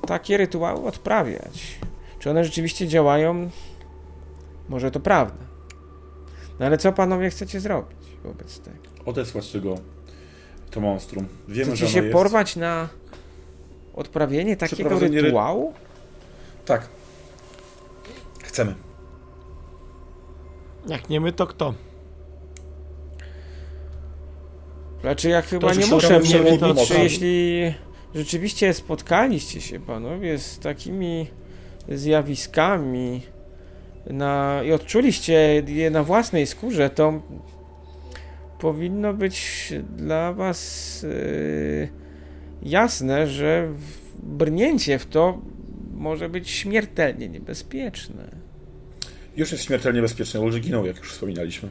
takie 0.08 0.38
rytuały 0.38 0.86
odprawiać. 0.86 1.78
Czy 2.20 2.30
one 2.30 2.44
rzeczywiście 2.46 2.88
działają? 2.88 3.50
Może 4.70 4.92
to 4.92 5.00
prawda. 5.00 5.44
No 6.60 6.66
ale 6.66 6.78
co 6.78 6.94
panowie 6.94 7.30
chcecie 7.30 7.60
zrobić 7.60 7.98
wobec 8.24 8.60
tego? 8.60 8.78
Odesłać 9.06 9.52
tego, 9.52 9.76
to 10.72 10.82
monstrum. 10.82 11.28
Wiemy, 11.48 11.72
Chcecie 11.72 11.86
że 11.88 11.94
się 11.94 12.02
jest. 12.02 12.14
porwać 12.14 12.56
na 12.56 12.90
odprawienie 13.96 14.58
takiego 14.58 14.76
Przeprowadzenie 14.76 15.18
ry- 15.22 15.24
rytuału? 15.28 15.74
Tak. 16.66 16.88
Chcemy. 18.44 18.76
Jak 20.88 21.10
nie 21.10 21.22
my, 21.22 21.32
to 21.32 21.48
kto? 21.48 21.74
Znaczy 25.02 25.30
ja 25.30 25.42
chyba 25.42 25.74
że 25.74 25.82
nie 25.82 25.88
muszę 25.88 26.20
mówić, 26.20 26.60
pomocy. 26.60 26.86
czy 26.86 27.00
jeśli 27.00 27.74
rzeczywiście 28.16 28.74
spotkaliście 28.74 29.62
się 29.62 29.80
panowie 29.80 30.38
z 30.40 30.60
takimi 30.60 31.28
zjawiskami 31.90 33.22
na, 34.08 34.64
i 34.64 34.72
odczuliście 34.72 35.64
je 35.68 35.90
na 35.90 36.04
własnej 36.04 36.48
skórze, 36.48 36.90
to 36.90 37.22
powinno 38.60 39.14
być 39.14 39.70
dla 39.98 40.34
was 40.34 41.02
yy, 41.04 41.90
jasne, 42.62 43.28
że 43.28 43.74
brnięcie 44.24 45.00
w 45.00 45.06
to 45.06 45.42
może 45.94 46.30
być 46.30 46.50
śmiertelnie 46.50 47.30
niebezpieczne. 47.30 48.43
Już 49.36 49.52
jest 49.52 49.64
śmiertelnie 49.64 49.98
niebezpieczne, 49.98 50.40
ludzie 50.40 50.60
giną, 50.60 50.86
jak 50.86 50.98
już 50.98 51.12
wspominaliśmy. 51.12 51.70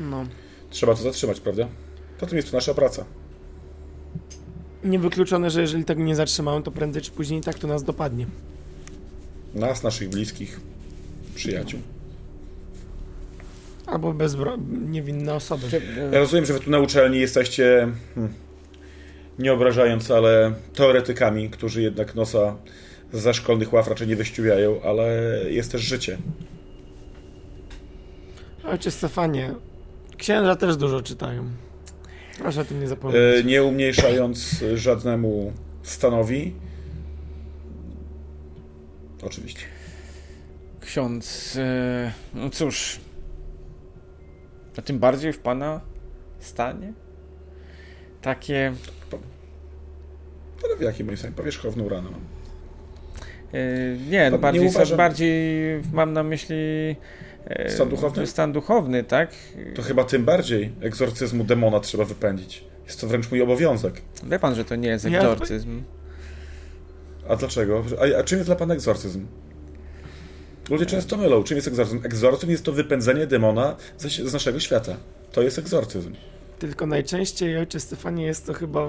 No. 0.00 0.26
Trzeba 0.70 0.94
to 0.94 1.02
zatrzymać, 1.02 1.40
prawda? 1.40 1.68
Potem 2.18 2.36
jest 2.36 2.50
to 2.50 2.56
nasza 2.56 2.74
praca. 2.74 3.04
Niewykluczone, 4.84 5.50
że 5.50 5.60
jeżeli 5.60 5.84
tego 5.84 6.02
nie 6.02 6.16
zatrzymamy, 6.16 6.62
to 6.62 6.70
prędzej 6.70 7.02
czy 7.02 7.10
później 7.10 7.40
tak 7.40 7.58
to 7.58 7.66
nas 7.66 7.84
dopadnie. 7.84 8.26
Nas, 9.54 9.82
naszych 9.82 10.08
bliskich, 10.08 10.60
przyjaciół. 11.34 11.80
Albo 13.86 14.12
bezbro... 14.12 14.58
niewinne 14.88 15.34
osoby. 15.34 15.66
Ja 16.12 16.18
rozumiem, 16.18 16.46
że 16.46 16.52
wy 16.52 16.60
tu 16.60 16.70
na 16.70 16.78
uczelni 16.78 17.18
jesteście, 17.18 17.88
hmm, 18.14 18.34
nie 19.38 19.52
obrażając, 19.52 20.10
ale 20.10 20.54
teoretykami, 20.74 21.50
którzy 21.50 21.82
jednak 21.82 22.14
nosa 22.14 22.56
za 23.12 23.32
szkolnych 23.32 23.72
ław 23.72 23.88
raczej 23.88 24.08
nie 24.08 24.16
wyściubiają, 24.16 24.82
ale 24.82 25.04
jest 25.48 25.72
też 25.72 25.82
życie. 25.82 26.18
Ojcze 28.66 28.90
Stefanie, 28.90 29.54
księża 30.16 30.56
też 30.56 30.76
dużo 30.76 31.02
czytają. 31.02 31.44
Proszę 32.38 32.60
o 32.60 32.64
tym 32.64 32.78
nie 32.78 32.84
E, 32.84 32.88
zapominać. 32.88 33.44
Nie 33.44 33.62
umniejszając 33.62 34.64
żadnemu 34.74 35.52
stanowi. 35.82 36.54
Oczywiście. 39.22 39.62
ksiądz, 40.80 41.56
e, 41.56 42.12
no 42.34 42.50
cóż, 42.50 43.00
a 44.78 44.82
tym 44.82 44.98
bardziej 44.98 45.32
w 45.32 45.38
pana 45.38 45.80
stanie? 46.40 46.92
Takie 48.22 48.72
Ale 50.64 50.76
w 50.76 50.80
jakiej 50.80 51.04
moim 51.06 51.16
zdaniem 51.18 51.34
powierzchowną 51.34 51.88
ranę 51.88 52.10
mam. 52.10 52.20
E, 53.52 53.96
Nie, 54.10 54.30
To 54.30 54.38
bardziej, 54.38 54.62
nie 54.62 54.68
uważam- 54.68 54.96
bardziej 54.96 55.34
mam 55.92 56.12
na 56.12 56.22
myśli 56.22 56.56
e, 56.56 56.96
Stan 57.68 57.88
duchowny? 57.88 58.26
Stan 58.26 58.52
duchowny, 58.52 59.04
tak? 59.04 59.30
To 59.74 59.82
chyba 59.82 60.04
tym 60.04 60.24
bardziej 60.24 60.72
egzorcyzmu 60.80 61.44
demona 61.44 61.80
trzeba 61.80 62.04
wypędzić. 62.04 62.64
Jest 62.86 63.00
to 63.00 63.06
wręcz 63.06 63.30
mój 63.30 63.42
obowiązek. 63.42 64.02
Wie 64.24 64.38
pan, 64.38 64.54
że 64.54 64.64
to 64.64 64.76
nie 64.76 64.88
jest 64.88 65.06
egzorcyzm. 65.06 65.82
A 67.28 67.36
dlaczego? 67.36 67.84
A, 68.00 68.18
a 68.18 68.24
czym 68.24 68.38
jest 68.38 68.48
dla 68.48 68.56
pana 68.56 68.74
egzorcyzm? 68.74 69.26
Ludzie 70.70 70.86
często 70.86 71.16
mylą. 71.16 71.42
Czym 71.42 71.56
jest 71.56 71.68
egzorcyzm? 71.68 72.00
Egzorcyzm 72.04 72.50
jest 72.50 72.64
to 72.64 72.72
wypędzenie 72.72 73.26
demona 73.26 73.76
ze, 73.98 74.08
z 74.08 74.32
naszego 74.32 74.60
świata. 74.60 74.96
To 75.32 75.42
jest 75.42 75.58
egzorcyzm. 75.58 76.14
Tylko 76.58 76.86
najczęściej, 76.86 77.58
ojcze 77.58 77.80
Stefanie, 77.80 78.26
jest 78.26 78.46
to 78.46 78.52
chyba 78.52 78.88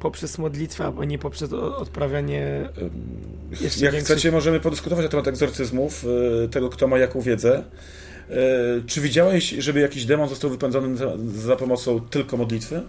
poprzez 0.00 0.38
modlitwę, 0.38 0.92
a 1.00 1.04
nie 1.04 1.18
poprzez 1.18 1.52
odprawianie... 1.52 2.68
Jeszcze 3.60 3.84
Jak 3.84 3.94
większy- 3.94 4.14
chcecie, 4.14 4.32
możemy 4.32 4.60
podyskutować 4.60 5.04
na 5.04 5.08
temat 5.10 5.28
egzorcyzmów, 5.28 6.04
y, 6.44 6.48
tego 6.48 6.68
kto 6.68 6.88
ma 6.88 6.98
jaką 6.98 7.20
wiedzę. 7.20 7.64
Y, 8.30 8.34
Czy 8.86 9.00
widziałeś, 9.00 9.48
żeby 9.50 9.80
jakiś 9.80 10.04
demon 10.04 10.28
został 10.28 10.50
wypędzony 10.50 10.96
za- 11.34 11.56
pomocą 11.56 12.00
tylko 12.00 12.36
modlitwy? 12.36 12.82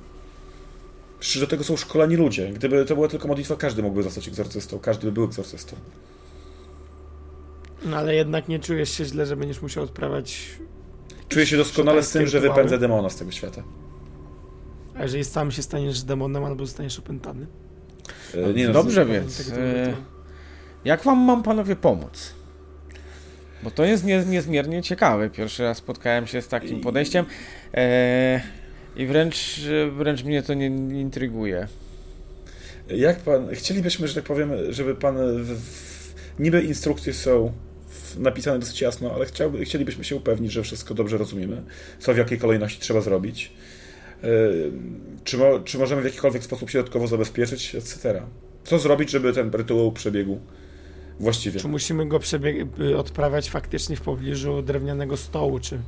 Przecież 1.20 1.42
do 1.42 1.48
tego 1.48 1.64
są 1.64 1.78
szkoleni 1.78 2.16
ludzie. 2.16 2.52
Gdyby 2.54 2.86
to 2.86 2.96
była 2.96 3.08
tylko 3.08 3.28
modlitwa, 3.28 3.56
każdy 3.56 3.82
mógłby 3.84 4.04
zostać 4.04 4.28
egzorcystą. 4.28 4.80
Każdy 4.80 5.06
by 5.06 5.12
był 5.12 5.24
egzorcystą. 5.24 5.76
No 7.86 7.98
ale 7.98 8.16
jednak 8.16 8.48
nie 8.48 8.60
czujesz 8.60 8.90
się 8.98 9.06
źle, 9.06 9.26
że 9.26 9.36
będziesz 9.38 9.62
musiał 9.62 9.84
odprawiać... 9.84 10.40
Czuję 11.30 11.46
się 11.46 11.58
doskonale 11.58 12.04
z 12.04 12.12
tym, 12.12 12.28
że 12.28 12.40
wypędzę 12.40 12.78
demona 12.78 13.10
z 13.10 13.16
tego 13.16 13.32
świata. 13.32 13.64
A 15.00 15.04
jeżeli 15.04 15.24
sam 15.26 15.52
się 15.52 15.62
staniesz 15.62 16.02
demonem, 16.02 16.44
albo 16.44 16.66
zostaniesz 16.66 17.00
opętany? 17.00 17.46
Y, 18.36 18.54
Nie 18.54 18.68
no, 18.68 18.74
Dobrze 18.74 19.06
z- 19.06 19.08
więc, 19.08 19.46
tego 19.50 19.62
e, 19.62 19.94
jak 20.86 21.04
wam 21.04 21.18
mam 21.18 21.44
panowie 21.44 21.76
pomóc? 21.76 22.34
Bo 23.64 23.72
to 23.72 23.84
jest 23.86 24.04
nie, 24.06 24.24
niezmiernie 24.26 24.82
ciekawe. 24.84 25.30
Pierwszy 25.30 25.64
raz 25.64 25.78
spotkałem 25.78 26.28
się 26.28 26.42
z 26.42 26.48
takim 26.48 26.82
podejściem 26.82 27.26
e, 27.74 28.42
i 28.96 29.06
wręcz, 29.06 29.60
wręcz 29.92 30.24
mnie 30.24 30.44
to 30.44 30.54
nie, 30.54 30.70
nie 30.70 31.02
intryguje. 31.02 31.68
Jak 32.90 33.20
pan. 33.20 33.50
Chcielibyśmy, 33.54 34.08
że 34.08 34.16
tak 34.16 34.24
powiem, 34.24 34.52
żeby 34.70 34.96
pan. 34.96 35.16
W, 35.44 35.60
w, 35.62 36.14
niby 36.40 36.62
instrukcje 36.64 37.14
są 37.14 37.52
w, 37.90 38.20
napisane 38.20 38.60
dosyć 38.60 38.82
jasno, 38.82 39.12
ale 39.14 39.26
chciałby, 39.26 39.66
chcielibyśmy 39.66 40.04
się 40.04 40.16
upewnić, 40.16 40.52
że 40.52 40.64
wszystko 40.64 40.94
dobrze 40.94 41.18
rozumiemy, 41.18 41.62
co 42.00 42.14
w 42.14 42.18
jakiej 42.18 42.38
kolejności 42.40 42.82
trzeba 42.82 43.02
zrobić. 43.02 43.52
Czy, 45.24 45.38
mo, 45.38 45.60
czy 45.60 45.78
możemy 45.78 46.02
w 46.02 46.06
jakikolwiek 46.06 46.44
sposób 46.44 46.70
się 46.70 46.78
dodatkowo 46.80 47.08
zabezpieczyć, 47.08 47.76
etc. 47.76 48.22
Co 48.64 48.80
zrobić, 48.80 49.10
żeby 49.10 49.34
ten 49.34 49.52
rytuał 49.52 49.92
przebiegł 49.92 50.40
właściwie? 51.20 51.60
Czy 51.60 51.68
musimy 51.68 52.06
go 52.08 52.20
przebieg- 52.20 52.66
by 52.66 52.98
odprawiać 52.98 53.50
faktycznie 53.50 53.96
w 53.96 54.02
pobliżu 54.02 54.62
drewnianego 54.62 55.18
stołu, 55.18 55.60
czy 55.60 55.80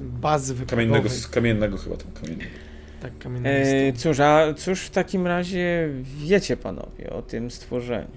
bazy 0.00 0.54
wyprawowej? 0.54 0.86
Kamiennego, 0.86 1.14
kamiennego 1.30 1.76
chyba 1.76 1.96
tam, 1.96 2.12
kamiennego. 2.12 2.50
Tak, 3.02 3.18
kamiennego 3.18 3.56
E, 3.58 3.66
stołu. 3.92 3.92
cóż, 4.14 4.20
a 4.20 4.54
cóż 4.54 4.80
w 4.80 4.90
takim 4.90 5.26
razie 5.26 5.88
wiecie 6.18 6.56
panowie 6.56 7.10
o 7.10 7.22
tym 7.22 7.50
stworzeniu? 7.50 8.08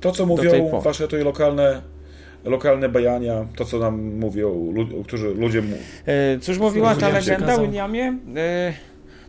To, 0.00 0.12
co 0.12 0.26
mówią 0.26 0.80
wasze 0.80 1.04
tutaj 1.04 1.24
lokalne, 1.24 1.82
lokalne 2.44 2.88
bajania, 2.88 3.46
to, 3.56 3.64
co 3.64 3.78
nam 3.78 4.18
mówią, 4.18 4.72
lu, 4.72 5.04
którzy 5.04 5.34
ludzie 5.34 5.62
mu, 5.62 5.76
E, 6.06 6.38
cóż 6.38 6.58
mówiła 6.58 6.94
ta 6.94 7.08
legenda. 7.08 7.58
Williamie? 7.58 8.18
E, 8.36 8.72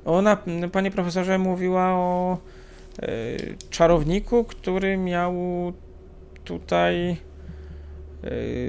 ona, 0.06 0.38
panie 0.72 0.92
profesorze, 0.92 1.38
mówiła 1.38 1.94
o 1.94 2.38
e, 3.02 3.08
czarowniku, 3.70 4.44
który 4.44 4.98
miał 4.98 5.34
tutaj 6.44 7.18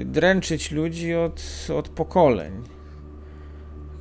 dręczyć 0.05 0.71
ludzi 0.71 1.15
od, 1.15 1.41
od 1.75 1.89
pokoleń, 1.89 2.53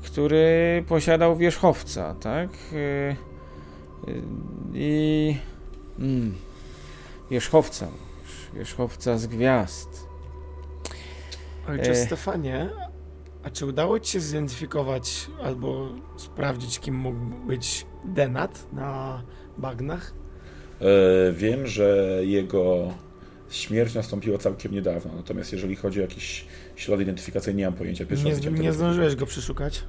który 0.03 0.85
posiadał 0.89 1.37
wierzchowca, 1.37 2.15
tak? 2.15 2.49
I 4.75 5.37
mm, 5.99 6.35
wierzchowca, 7.31 7.89
wierzchowca 8.55 9.19
z 9.19 9.27
gwiazd. 9.27 10.06
Ojcze 11.69 11.91
e- 11.91 11.97
Stefanie, 11.97 12.69
a 13.43 13.51
czy 13.51 13.67
udało 13.67 14.01
ci 14.01 14.13
się 14.13 14.21
zidentyfikować 14.21 15.27
albo 15.45 15.89
sprawdzić, 16.17 16.81
kim 16.81 16.95
mógł 16.95 17.19
być 17.47 17.87
Denat 18.05 18.73
na 18.73 19.23
bagnach? 19.59 20.13
E, 20.81 21.33
Wiem, 21.33 21.67
że 21.67 22.07
jego 22.23 22.89
śmierć 23.51 23.95
nastąpiła 23.95 24.39
całkiem 24.39 24.73
niedawno, 24.73 25.11
natomiast 25.17 25.53
jeżeli 25.53 25.77
chodzi 25.77 25.99
o 25.99 26.03
jakieś 26.03 26.47
ślady 26.77 27.03
identyfikacyjne, 27.03 27.59
nie 27.59 27.65
mam 27.65 27.75
pojęcia. 27.75 28.07
Pierwszy 28.07 28.25
Nie, 28.51 28.51
nie 28.51 28.73
zdążyłeś 28.73 29.17
go 29.17 29.27
przeszukać? 29.27 29.85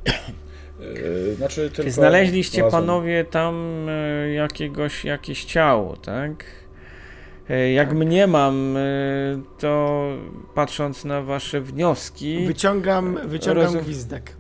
E, 1.32 1.36
Znaczy, 1.36 1.70
tylko 1.70 1.84
Czy 1.84 1.92
znaleźliście 1.92 2.58
znalazłem- 2.62 2.72
panowie 2.72 3.26
tam 3.26 3.56
e, 3.90 4.30
jakiegoś, 4.34 5.06
jakieś 5.06 5.46
ciało, 5.46 5.98
tak? 5.98 6.46
E, 7.50 7.72
Jak 7.72 7.88
Tak. 7.90 7.98
mniemam, 7.98 8.78
e, 8.78 8.82
to 9.60 10.02
patrząc 10.56 11.06
na 11.06 11.22
wasze 11.22 11.62
wnioski, 11.62 12.48
Wyciągam, 12.48 13.20
wyciągam 13.26 13.64
Rozum- 13.66 13.82
gwizdek. 13.82 14.36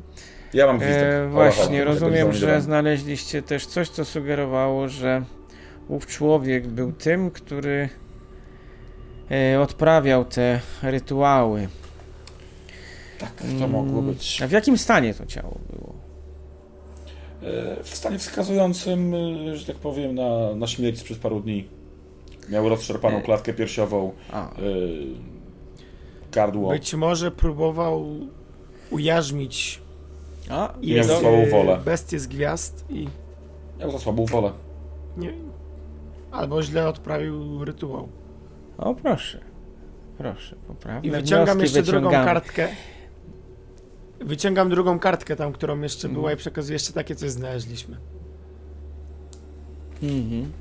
Ja 0.53 0.67
mam 0.67 0.77
gwizdek. 0.77 1.03
e, 1.03 1.29
właśnie 1.31 1.83
rozumiem, 1.83 2.33
że 2.33 2.61
znaleźliście 2.61 3.41
też 3.41 3.65
coś, 3.65 3.89
co 3.89 4.05
sugerowało, 4.05 4.87
że 4.89 5.23
ów 5.87 6.07
człowiek 6.07 6.67
był 6.67 6.91
tym, 6.91 7.31
który 7.31 7.89
e, 9.31 9.61
odprawiał 9.61 10.25
te 10.25 10.59
rytuały. 10.83 11.67
Tak, 13.19 13.31
to 13.59 13.67
mogło 13.67 13.99
Mm, 13.99 14.13
być. 14.13 14.41
A 14.41 14.47
w 14.47 14.51
jakim 14.51 14.77
stanie 14.77 15.13
to 15.13 15.25
ciało 15.25 15.57
było? 15.73 15.93
E, 17.43 17.83
W 17.83 17.95
stanie 17.95 18.19
wskazującym, 18.19 19.13
e, 19.13 19.55
że 19.55 19.65
tak 19.65 19.75
powiem, 19.75 20.15
na, 20.15 20.55
na 20.55 20.67
śmierć 20.67 20.99
sprzed 20.99 21.17
paru 21.17 21.39
dni. 21.39 21.67
Miał 22.49 22.69
rozszarpaną 22.69 23.17
E. 23.17 23.21
klatkę 23.21 23.53
piersiową, 23.53 24.11
A, 24.31 24.51
e, 24.51 24.55
gardło. 26.31 26.69
Być 26.69 26.93
może 26.93 27.31
próbował 27.31 28.05
ujarzmić 28.91 29.81
a 30.49 30.73
Miał 30.73 30.81
jest, 30.81 31.09
do- 31.09 31.19
słabą 31.19 31.45
wolę. 31.51 31.79
bestię 31.85 32.19
z 32.19 32.27
gwiazd 32.27 32.85
i 32.89 33.07
Miał 33.79 33.91
za 33.91 33.99
słabą 33.99 34.25
wolę. 34.25 34.51
nie, 35.17 35.33
albo 36.31 36.63
źle 36.63 36.87
odprawił 36.87 37.65
rytuał. 37.65 38.07
O 38.77 38.95
proszę, 38.95 39.39
proszę, 40.17 40.55
poprawne 40.67 41.07
I 41.07 41.11
wyciągam 41.11 41.59
jeszcze 41.59 41.83
drugą 41.83 41.99
wyciągamy. 42.07 42.25
kartkę. 42.25 42.67
Wyciągam 44.19 44.69
drugą 44.69 44.99
kartkę 44.99 45.35
tam, 45.35 45.51
którą 45.53 45.81
jeszcze 45.81 46.09
była 46.09 46.19
Mhm. 46.23 46.37
i 46.37 46.39
przekazuję 46.39 46.73
jeszcze 46.75 46.93
takie 46.93 47.15
coś 47.15 47.29
znaleźliśmy. 47.31 47.97
Mhm. 50.03 50.51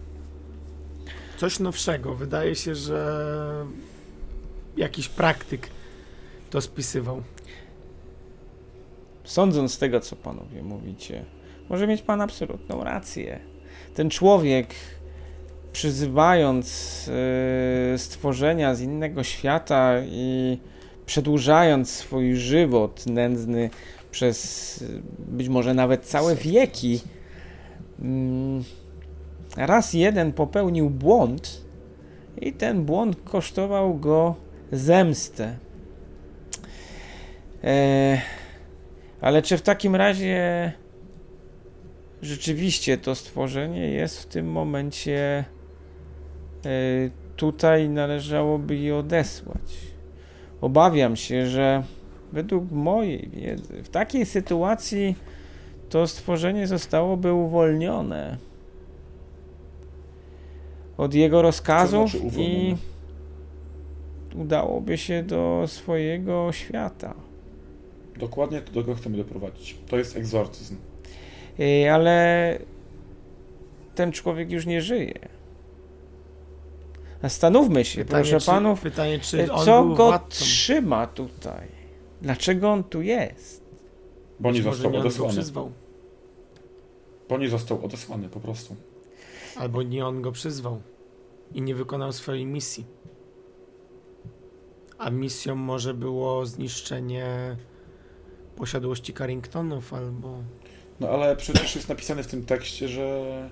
Coś 1.37 1.61
nowszego. 1.61 2.15
Wydaje 2.15 2.55
się, 2.55 2.75
że 2.75 3.27
jakiś 4.77 5.09
praktyk 5.09 5.69
to 6.51 6.61
spisywał. 6.61 7.23
Sądząc 9.25 9.75
z 9.75 9.79
tego, 9.79 10.01
co 10.01 10.17
panowie 10.17 10.63
mówicie, 10.63 11.25
może 11.69 11.87
mieć 11.87 12.03
pan 12.03 12.21
absolutną 12.21 12.85
rację. 12.85 13.41
Ten 13.95 14.11
człowiek, 14.11 14.75
przyzywając 15.73 17.07
yy, 17.93 17.99
stworzenia 17.99 18.75
z 18.75 18.81
innego 18.81 19.25
świata 19.25 19.95
i 20.05 20.59
przedłużając 21.07 21.91
swój 21.91 22.37
żywot 22.37 23.07
nędzny 23.07 23.71
przez 24.11 24.81
yy, 24.81 25.03
być 25.19 25.49
może 25.49 25.75
nawet 25.75 26.05
całe 26.05 26.37
wieki, 26.37 27.01
yy, 27.99 28.07
raz 29.57 29.93
jeden 29.93 30.33
popełnił 30.33 30.91
błąd 30.91 31.65
i 32.41 32.53
ten 32.53 32.85
błąd 32.85 33.17
kosztował 33.25 33.95
go 33.95 34.35
zemstę. 34.73 35.57
E, 37.65 38.21
ale 39.21 39.43
czy 39.43 39.59
w 39.59 39.63
takim 39.63 39.97
razie 39.97 40.73
rzeczywiście 42.23 42.99
to 42.99 43.15
stworzenie 43.15 43.89
jest 43.91 44.23
w 44.23 44.27
tym 44.27 44.51
momencie 44.51 45.45
e, 46.65 46.71
tutaj 47.37 47.89
należałoby 47.89 48.77
je 48.77 48.97
odesłać? 48.97 49.77
Obawiam 50.61 51.17
się, 51.17 51.47
że 51.47 51.83
według 52.33 52.71
mojej 52.71 53.29
wiedzy 53.29 53.83
w 53.83 53.89
takiej 53.89 54.27
sytuacji 54.27 55.17
to 55.89 56.07
stworzenie 56.07 56.67
zostałoby 56.67 57.33
uwolnione 57.33 58.37
od 60.97 61.15
jego 61.15 61.43
rozkazów 61.43 62.11
znaczy 62.11 62.27
i 62.39 62.77
udałoby 64.35 64.99
się 64.99 65.23
do 65.23 65.65
swojego 65.67 66.53
świata. 66.53 67.15
Dokładnie 68.17 68.61
do 68.61 68.81
tego 68.81 68.95
chcemy 68.95 69.17
doprowadzić. 69.17 69.77
To 69.89 69.99
jest 69.99 70.17
egzorcyzm. 70.17 70.77
Ej, 71.59 71.89
ale 71.89 72.59
ten 73.95 74.13
człowiek 74.13 74.51
już 74.51 74.67
nie 74.67 74.83
żyje. 74.83 75.19
Zastanówmy 77.23 77.85
się, 77.85 78.05
Pytanie, 78.05 78.23
proszę 78.23 78.41
czy, 78.41 78.47
panów, 78.47 78.81
pytanie, 78.81 79.19
czy 79.19 79.53
on 79.53 79.65
co 79.65 79.83
był 79.85 79.95
go 79.95 80.07
władcą? 80.07 80.45
trzyma 80.45 81.07
tutaj? 81.07 81.69
Dlaczego 82.23 82.73
on 82.73 82.85
tu 82.85 83.03
jest? 83.03 83.63
Bo 84.41 84.53
nie 84.53 84.63
został 84.63 84.97
odesłany. 84.97 85.43
Bo 87.29 87.39
nie 87.39 87.49
został 87.49 87.85
odesłany 87.85 88.29
po 88.29 88.41
prostu. 88.41 88.77
Albo 89.59 89.83
nie 89.83 90.07
on 90.07 90.23
go 90.23 90.33
przyzwał 90.33 90.83
i 91.55 91.63
nie 91.63 91.75
wykonał 91.75 92.13
swojej 92.13 92.47
misji. 92.47 92.85
A 94.99 95.11
misją 95.11 95.55
może 95.55 95.95
było 95.95 96.47
zniszczenie 96.47 97.57
posiadłości 98.57 99.15
Carringtonów 99.15 99.95
albo... 99.95 100.39
No 101.01 101.09
ale 101.09 101.37
przecież 101.37 101.77
jest 101.77 101.89
napisane 101.89 102.23
w 102.23 102.27
tym 102.27 102.45
tekście, 102.45 102.89
że 102.89 103.51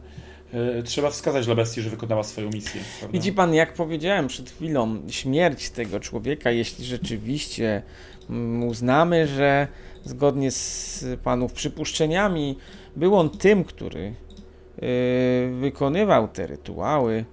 e, 0.52 0.82
trzeba 0.82 1.10
wskazać 1.10 1.47
dla 1.47 1.55
bestii, 1.55 1.82
że 1.82 1.90
wykonała 1.90 2.22
swoją 2.22 2.51
misję. 2.51 2.81
Prawda? 2.98 3.12
Widzi 3.12 3.32
pan, 3.32 3.55
jak 3.55 3.74
powiedziałem 3.74 4.28
przed 4.28 4.51
chwilą, 4.51 5.02
śmierć 5.09 5.70
tego 5.70 6.01
człowieka, 6.01 6.51
jeśli 6.51 6.85
rzeczywiście 6.85 7.82
mm, 8.31 8.64
uznamy, 8.64 9.26
że 9.26 9.68
zgodnie 10.05 10.51
z 10.51 11.05
panów 11.22 11.52
przypuszczeniami 11.52 12.59
był 12.97 13.16
on 13.16 13.31
tym, 13.31 13.64
który 13.64 14.14
wykonywał 15.61 16.28
te 16.28 16.47
rytuały, 16.47 17.24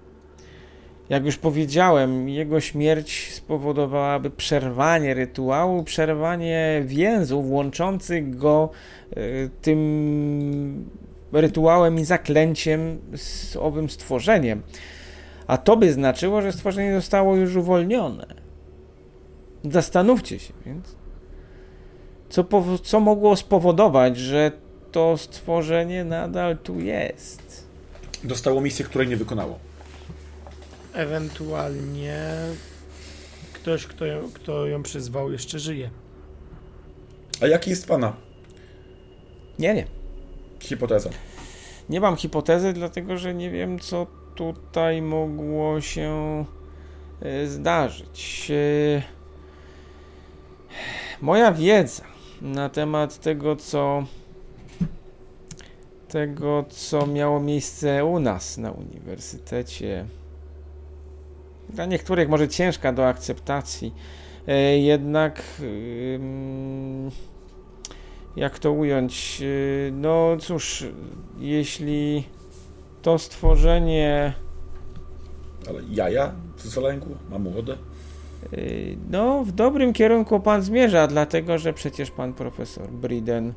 jak 1.11 1.25
już 1.25 1.37
powiedziałem, 1.37 2.29
jego 2.29 2.59
śmierć 2.59 3.33
spowodowałaby 3.33 4.29
przerwanie 4.29 5.13
rytuału, 5.13 5.83
przerwanie 5.83 6.83
więzów 6.85 7.45
łączących 7.49 8.37
go 8.37 8.69
yy, 9.15 9.49
tym 9.61 10.89
rytuałem 11.31 11.99
i 11.99 12.05
zaklęciem 12.05 12.99
z 13.15 13.55
owym 13.55 13.89
stworzeniem. 13.89 14.61
A 15.47 15.57
to 15.57 15.77
by 15.77 15.93
znaczyło, 15.93 16.41
że 16.41 16.51
stworzenie 16.51 16.95
zostało 16.95 17.35
już 17.35 17.55
uwolnione. 17.55 18.25
Zastanówcie 19.63 20.39
się 20.39 20.53
więc, 20.65 20.95
co, 22.29 22.45
co 22.83 22.99
mogło 22.99 23.35
spowodować, 23.35 24.17
że 24.17 24.51
to 24.91 25.17
stworzenie 25.17 26.03
nadal 26.03 26.57
tu 26.57 26.79
jest. 26.79 27.40
Dostało 28.23 28.61
misję, 28.61 28.85
której 28.85 29.07
nie 29.07 29.17
wykonało. 29.17 29.59
Ewentualnie 30.93 32.19
ktoś, 33.53 33.87
kto 33.87 34.05
ją, 34.05 34.29
kto 34.33 34.65
ją 34.67 34.83
przyzwał, 34.83 35.31
jeszcze 35.31 35.59
żyje. 35.59 35.89
A 37.41 37.47
jaki 37.47 37.69
jest 37.69 37.87
pana 37.87 38.13
Nie, 39.59 39.73
nie. 39.73 39.85
hipoteza? 40.59 41.09
Nie 41.89 42.01
mam 42.01 42.15
hipotezy, 42.15 42.73
dlatego 42.73 43.17
że 43.17 43.33
nie 43.33 43.51
wiem, 43.51 43.79
co 43.79 44.07
tutaj 44.35 45.01
mogło 45.01 45.81
się 45.81 46.45
e, 47.21 47.47
zdarzyć. 47.47 48.51
E, 48.97 49.03
Moja 51.21 51.51
wiedza 51.51 52.03
na 52.41 52.69
temat 52.69 53.19
tego, 53.19 53.55
co 53.55 54.03
tego, 56.11 56.65
co 56.69 57.07
miało 57.07 57.39
miejsce 57.39 58.05
u 58.05 58.19
nas 58.19 58.57
na 58.57 58.71
uniwersytecie, 58.71 60.05
dla 61.69 61.85
niektórych 61.85 62.29
może 62.29 62.47
ciężka 62.47 62.93
do 62.93 63.07
akceptacji, 63.07 63.93
e, 64.47 64.77
jednak 64.77 65.43
jak 68.35 68.59
to 68.59 68.71
ująć? 68.71 69.39
Yy, 69.39 69.91
No 69.95 70.37
cóż, 70.39 70.85
jeśli 71.39 72.23
to 73.01 73.19
stworzenie, 73.19 74.33
Ale 75.69 75.79
jaja 75.91 76.31
z 76.57 76.65
zalęgło? 76.65 77.15
Ma 77.29 77.39
młode? 77.39 77.77
yy, 78.51 78.97
no 79.09 79.43
w 79.43 79.51
dobrym 79.51 79.93
kierunku 79.93 80.39
pan 80.39 80.61
zmierza, 80.61 81.07
dlatego 81.07 81.57
że 81.57 81.73
przecież 81.73 82.11
pan 82.11 82.33
profesor 82.33 82.89
Briden 82.89 83.53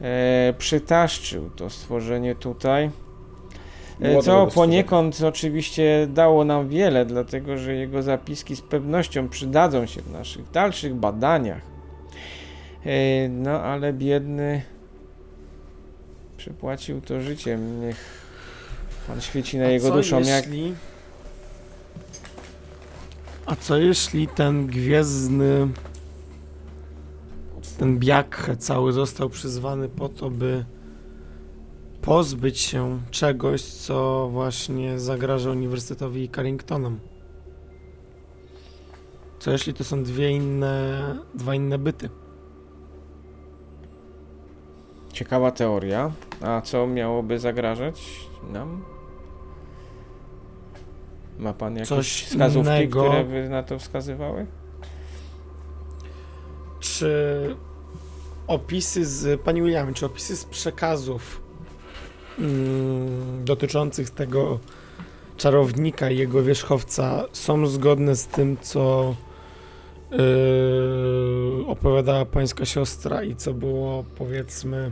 e, 0.00 0.54
przytaszczył 0.58 1.50
to 1.50 1.70
stworzenie 1.70 2.34
tutaj. 2.34 2.90
E, 4.00 4.22
Co 4.22 4.46
poniekąd 4.46 5.20
oczywiście 5.22 6.06
dało 6.10 6.44
nam 6.44 6.68
wiele, 6.68 7.06
dlatego 7.06 7.58
że 7.58 7.74
jego 7.74 8.02
zapiski 8.02 8.56
z 8.56 8.60
pewnością 8.60 9.28
przydadzą 9.28 9.86
się 9.86 10.02
w 10.02 10.12
naszych 10.12 10.50
dalszych 10.50 10.94
badaniach. 10.94 11.62
E, 12.86 13.28
No 13.28 13.60
ale 13.62 13.92
biedny 13.92 14.62
przypłacił 16.36 17.00
to 17.00 17.20
życiem. 17.20 17.80
Niech 17.80 18.20
pan 19.06 19.20
świeci 19.20 19.58
na 19.58 19.64
A 19.64 19.68
jego 19.68 19.90
duszą 19.90 20.20
jak 20.20 20.46
jeśli... 20.46 20.74
A 23.46 23.56
co 23.56 23.76
jeśli 23.76 24.28
ten 24.28 24.66
gwiezdny, 24.66 25.68
ten 27.80 27.98
biakhe 27.98 28.56
cały 28.56 28.92
został 28.92 29.28
przyzwany 29.28 29.88
po 29.88 30.08
to, 30.08 30.30
by 30.30 30.64
pozbyć 32.02 32.58
się 32.58 33.00
czegoś, 33.10 33.62
co 33.62 34.28
właśnie 34.32 34.98
zagraża 34.98 35.50
Uniwersytetowi 35.50 36.28
Carringtonom? 36.28 37.00
Co 39.38 39.50
jeśli 39.50 39.74
to 39.74 39.84
są 39.84 40.02
dwie 40.02 40.30
inne, 40.30 41.16
dwa 41.34 41.54
inne 41.54 41.78
byty? 41.78 42.08
ciekawa 45.12 45.50
teoria. 45.50 46.12
A 46.42 46.60
co 46.60 46.86
miałoby 46.86 47.38
zagrażać 47.38 48.02
nam? 48.52 48.84
Ma 51.38 51.52
pan 51.52 51.74
jakieś 51.74 51.88
Coś 51.88 52.24
wskazówki, 52.24 52.70
innego. 52.70 53.00
które 53.04 53.24
by 53.24 53.48
na 53.48 53.62
to 53.62 53.78
wskazywały? 53.78 54.46
Czy 56.80 57.56
opisy 58.50 59.06
z, 59.06 59.40
Panie 59.40 59.62
Williamie, 59.62 59.94
czy 59.94 60.06
opisy 60.06 60.36
z 60.36 60.44
przekazów 60.44 61.42
mm, 62.38 63.44
dotyczących 63.44 64.10
tego 64.10 64.58
czarownika 65.36 66.10
i 66.10 66.18
jego 66.18 66.42
wierzchowca 66.42 67.24
są 67.32 67.66
zgodne 67.66 68.16
z 68.16 68.26
tym, 68.26 68.56
co 68.60 69.14
yy, 70.10 70.18
opowiadała 71.66 72.24
pańska 72.24 72.64
siostra 72.64 73.22
i 73.22 73.36
co 73.36 73.54
było, 73.54 74.04
powiedzmy, 74.16 74.90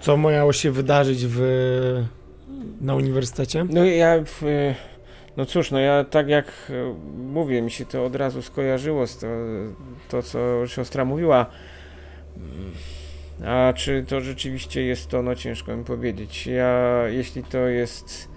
co 0.00 0.16
miało 0.16 0.52
się 0.52 0.70
wydarzyć 0.70 1.26
w, 1.26 1.40
na 2.80 2.94
uniwersytecie? 2.94 3.66
No 3.70 3.84
ja, 3.84 4.24
w, 4.24 4.42
no 5.36 5.46
cóż, 5.46 5.70
no 5.70 5.78
ja 5.78 6.04
tak 6.04 6.28
jak 6.28 6.46
e, 6.70 6.94
mówię, 7.18 7.62
mi 7.62 7.70
się 7.70 7.84
to 7.84 8.04
od 8.04 8.16
razu 8.16 8.42
skojarzyło 8.42 9.06
z 9.06 9.18
to, 9.18 9.26
to 10.08 10.22
co 10.22 10.66
siostra 10.66 11.04
mówiła. 11.04 11.46
A 13.46 13.72
czy 13.76 14.04
to 14.08 14.20
rzeczywiście 14.20 14.82
jest 14.82 15.08
to, 15.08 15.22
no 15.22 15.34
ciężko 15.34 15.76
mi 15.76 15.84
powiedzieć. 15.84 16.46
Ja, 16.46 17.02
jeśli 17.08 17.42
to 17.44 17.58
jest 17.58 18.28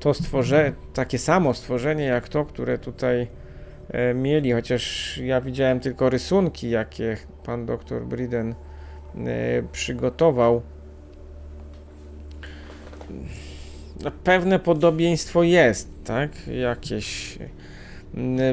to 0.00 0.14
stworzenie, 0.14 0.72
takie 0.94 1.18
samo 1.18 1.54
stworzenie 1.54 2.04
jak 2.04 2.28
to, 2.28 2.44
które 2.44 2.78
tutaj 2.78 3.26
e, 3.88 4.14
mieli, 4.14 4.52
chociaż 4.52 5.16
ja 5.18 5.40
widziałem 5.40 5.80
tylko 5.80 6.10
rysunki, 6.10 6.70
jakie 6.70 7.16
pan 7.44 7.66
doktor 7.66 8.06
Briden 8.06 8.54
e, 9.14 9.62
przygotował. 9.72 10.62
No, 14.04 14.10
pewne 14.24 14.58
podobieństwo 14.58 15.42
jest, 15.42 15.88
tak? 16.04 16.30
Jakieś 16.46 17.38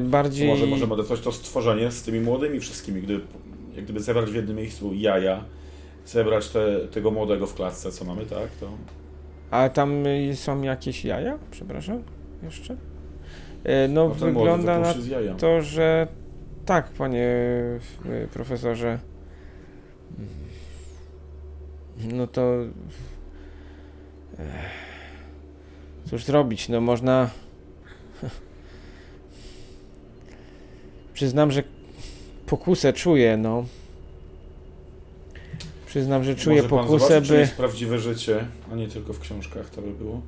bardziej... 0.02 0.48
Może 0.48 0.68
możemy 0.68 0.94
odesłać 0.94 1.20
to 1.20 1.32
stworzenie 1.32 1.92
z 1.92 2.04
tymi 2.04 2.20
młodymi 2.20 2.60
wszystkimi, 2.60 3.02
gdy, 3.02 3.20
jak 3.76 3.84
gdyby 3.84 4.00
zebrać 4.00 4.32
w 4.32 4.36
jednym 4.36 4.58
miejscu 4.58 4.94
jaja, 4.94 5.44
zebrać 6.06 6.50
te, 6.50 6.80
tego 6.80 7.12
młodego 7.12 7.48
w 7.48 7.54
klatce, 7.54 7.92
co 7.92 8.06
mamy, 8.06 8.26
tak? 8.26 8.50
To... 8.60 8.70
A 9.52 9.70
tam 9.70 10.08
y, 10.08 10.36
są 10.36 10.62
jakieś 10.62 11.06
jaja? 11.06 11.38
Przepraszam, 11.52 12.04
jeszcze? 12.44 12.76
E, 13.64 13.88
No, 13.88 14.04
No 14.04 14.08
młody 14.08 14.26
wygląda 14.26 14.80
na 14.80 14.94
to, 15.38 15.62
że 15.62 16.08
tak, 16.66 16.90
panie 16.90 17.28
y, 18.06 18.28
profesorze. 18.34 19.00
No 22.14 22.28
to. 22.28 22.52
Cóż 26.10 26.24
zrobić? 26.24 26.70
No 26.70 26.82
można. 26.82 27.30
Przyznam, 31.14 31.52
że 31.52 31.64
pokusę 32.46 32.94
czuję, 32.94 33.38
no. 33.38 33.66
Przyznam, 35.86 36.24
że 36.24 36.36
czuję 36.36 36.56
Może 36.62 36.70
pokusę, 36.70 37.08
zobaczy, 37.08 37.28
czy 37.28 37.34
by. 37.34 37.40
jest 37.40 37.56
prawdziwe 37.56 38.00
życie, 38.00 38.46
a 38.72 38.76
nie 38.76 38.88
tylko 38.88 39.14
w 39.14 39.20
książkach 39.20 39.70
to 39.70 39.82
by 39.82 39.92
było. 39.92 40.22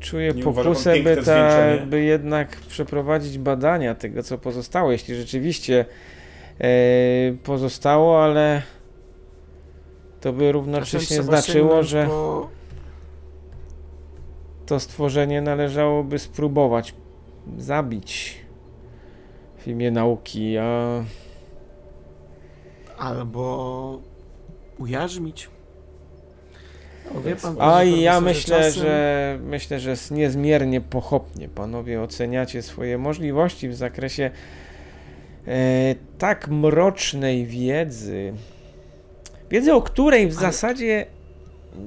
Czuję 0.00 0.32
Nie 0.34 0.42
pokusę, 0.42 1.00
by, 1.00 1.16
ta, 1.16 1.60
by 1.86 2.02
jednak 2.02 2.56
przeprowadzić 2.56 3.38
badania 3.38 3.94
tego, 3.94 4.22
co 4.22 4.38
pozostało. 4.38 4.92
Jeśli 4.92 5.14
rzeczywiście 5.14 5.84
e, 6.60 6.68
pozostało, 7.44 8.24
ale 8.24 8.62
to 10.20 10.32
by 10.32 10.52
równocześnie 10.52 11.22
znaczyło, 11.22 11.68
sięgnąć 11.68 11.88
że 11.88 12.06
Po... 12.06 12.48
to 14.66 14.80
stworzenie 14.80 15.42
należałoby 15.42 16.18
spróbować 16.18 16.94
zabić 17.58 18.45
w 19.66 19.68
imię 19.68 19.90
nauki, 19.90 20.56
a 20.58 21.02
Albo 22.98 24.00
ujarzmić. 24.78 25.48
No, 27.14 27.20
Wie 27.20 27.36
pan. 27.36 27.56
A 27.60 27.84
ja 27.84 28.20
myślę, 28.20 28.56
czasem- 28.58 28.82
że 28.82 29.38
myślę, 29.42 29.80
że 29.80 29.94
niezmiernie 30.10 30.80
pochopnie 30.80 31.48
panowie 31.48 32.02
oceniacie 32.02 32.62
swoje 32.62 32.98
możliwości 32.98 33.68
w 33.68 33.74
zakresie 33.74 34.30
e, 35.48 35.94
tak 36.18 36.48
mrocznej 36.48 37.46
wiedzy. 37.46 38.32
Wiedzy, 39.50 39.74
o 39.74 39.82
której 39.82 40.28
w 40.30 40.38
Ale- 40.38 40.40
zasadzie 40.52 41.06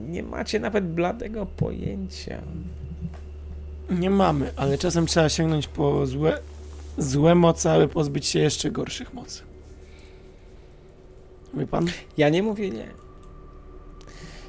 nie 0.10 0.24
macie 0.24 0.60
nawet 0.60 0.88
bladego 0.88 1.46
pojęcia. 1.46 2.42
Nie 3.90 4.10
mamy, 4.10 4.52
ale 4.56 4.78
czasem 4.78 5.06
trzeba 5.06 5.30
sięgnąć 5.30 5.68
po 5.68 6.06
złe, 6.06 6.38
złe 7.00 7.36
moce, 7.36 7.72
aby 7.72 7.88
pozbyć 7.88 8.26
się 8.26 8.40
jeszcze 8.40 8.72
gorszych 8.72 9.14
mocy. 9.14 9.44
Wie 11.54 11.68
pan? 11.68 11.88
Ja 12.18 12.30
nie 12.30 12.44
mówię 12.44 12.70
nie. 12.70 12.88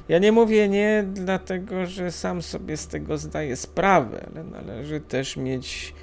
Ja 0.09 0.19
nie 0.19 0.31
mówię 0.31 0.69
nie, 0.69 1.05
dlatego 1.13 1.85
że 1.85 2.11
sam 2.11 2.41
sobie 2.41 2.77
z 2.77 2.87
tego 2.87 3.17
zdaję 3.17 3.55
sprawę, 3.55 4.27
ale 4.31 4.43
należy 4.43 4.99
też 4.99 5.37
mieć 5.37 5.93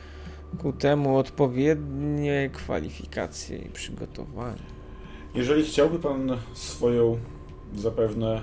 ku 0.59 0.73
temu 0.73 1.17
odpowiednie 1.17 2.51
kwalifikacje 2.53 3.59
i 3.59 3.69
przygotowanie. 3.69 4.63
Jeżeli 5.35 5.65
chciałby 5.65 5.99
Pan 5.99 6.37
swoją 6.55 7.19
zapewne 7.77 8.43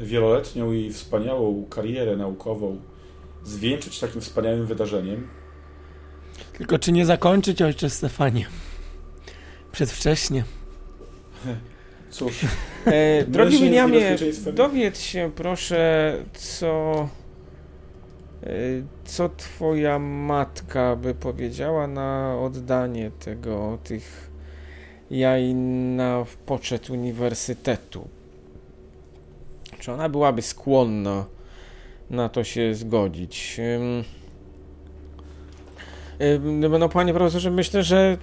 wieloletnią 0.00 0.72
i 0.72 0.90
wspaniałą 0.90 1.64
karierę 1.70 2.16
naukową 2.16 2.76
zwieńczyć 3.44 4.00
takim 4.00 4.20
wspaniałym 4.20 4.66
wydarzeniem, 4.66 5.28
Tylko 6.58 6.78
czy 6.78 6.92
nie 6.92 7.06
zakończyć, 7.06 7.62
ojcze 7.62 7.90
Stefanie? 7.90 8.46
Przedwcześnie. 9.72 10.44
cóż, 12.10 12.40
E, 12.86 13.24
drogi 13.24 13.58
Williamie, 13.58 14.16
dowiedz 14.52 15.00
się 15.00 15.30
proszę, 15.36 16.12
co, 16.34 17.08
e, 18.42 18.48
co 19.04 19.28
twoja 19.28 19.98
matka 19.98 20.96
by 20.96 21.14
powiedziała 21.14 21.86
na 21.86 22.38
oddanie 22.40 23.10
tego, 23.10 23.78
tych 23.84 24.30
jaj 25.10 25.54
na 25.54 26.24
poczet 26.46 26.90
uniwersytetu. 26.90 28.08
Czy 29.78 29.92
ona 29.92 30.08
byłaby 30.08 30.42
skłonna 30.42 31.24
na 32.10 32.28
to 32.28 32.44
się 32.44 32.74
zgodzić? 32.74 33.60
Ym, 33.76 34.04
No, 36.42 36.78
no 36.78 36.88
panie 36.88 37.14
profesorze, 37.14 37.50
myślę, 37.50 37.82
że 37.82 38.16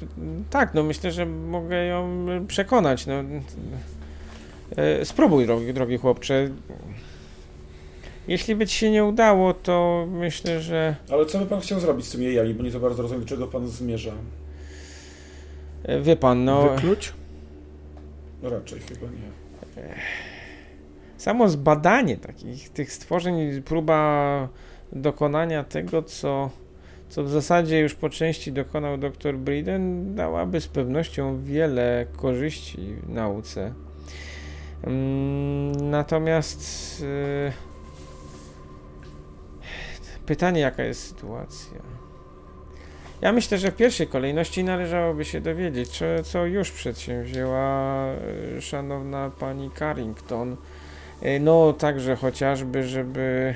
tak, 0.49 0.73
no 0.73 0.83
myślę, 0.83 1.11
że 1.11 1.25
mogę 1.25 1.85
ją 1.85 2.25
przekonać. 2.47 3.05
No, 3.05 3.13
E, 4.77 5.05
Spróbuj, 5.05 5.45
drogi, 5.45 5.73
drogi 5.73 5.97
chłopcze. 5.97 6.49
Jeśli 8.27 8.55
by 8.55 8.67
ci 8.67 8.77
się 8.77 8.91
nie 8.91 9.03
udało, 9.05 9.53
to 9.53 10.07
myślę, 10.11 10.61
że 10.61 10.95
ale 11.11 11.25
co 11.25 11.39
by 11.39 11.45
Pan 11.45 11.61
chciał 11.61 11.79
zrobić 11.79 12.05
z 12.05 12.11
tymi 12.11 12.25
jajami, 12.25 12.53
bo 12.53 12.63
nie 12.63 12.71
za 12.71 12.79
bardzo 12.79 13.01
rozumiem, 13.01 13.23
do 13.23 13.29
czego 13.29 13.47
Pan 13.47 13.67
zmierza. 13.67 14.13
e, 15.83 16.01
wie 16.01 16.15
pan, 16.15 16.45
no, 16.45 16.69
Wykluć? 16.69 17.13
No 18.43 18.49
raczej 18.49 18.79
chyba 18.79 19.07
nie. 19.07 19.93
samo 21.17 21.49
zbadanie 21.49 22.17
takich 22.17 22.69
tych 22.69 22.93
stworzeń, 22.93 23.61
próba 23.61 24.47
dokonania 24.91 25.63
tego, 25.63 26.03
co, 26.03 26.49
co 27.13 27.23
w 27.23 27.29
zasadzie 27.29 27.79
już 27.79 27.95
po 27.95 28.09
części 28.09 28.51
dokonał 28.51 28.97
dr 28.97 29.37
Briden, 29.37 30.15
dałaby 30.15 30.61
z 30.61 30.67
pewnością 30.67 31.41
wiele 31.43 32.05
korzyści 32.17 32.95
nauce. 33.07 33.73
Mm, 34.83 35.89
Natomiast 35.89 37.03
e, 37.47 37.51
pytanie, 40.25 40.61
jaka 40.61 40.83
jest 40.83 41.07
sytuacja? 41.07 41.77
Ja 43.21 43.31
myślę, 43.31 43.57
że 43.57 43.71
w 43.71 43.75
pierwszej 43.75 44.07
kolejności 44.07 44.63
należałoby 44.63 45.25
się 45.25 45.41
dowiedzieć, 45.41 45.89
co, 45.89 46.05
co 46.23 46.45
już 46.45 46.71
przedsięwzięła 46.71 48.05
e, 48.57 48.61
szanowna 48.61 49.31
pani 49.39 49.69
Carrington. 49.79 50.57
E, 51.21 51.39
No, 51.39 51.73
także 51.73 52.15
chociażby, 52.15 52.83
żeby. 52.83 53.55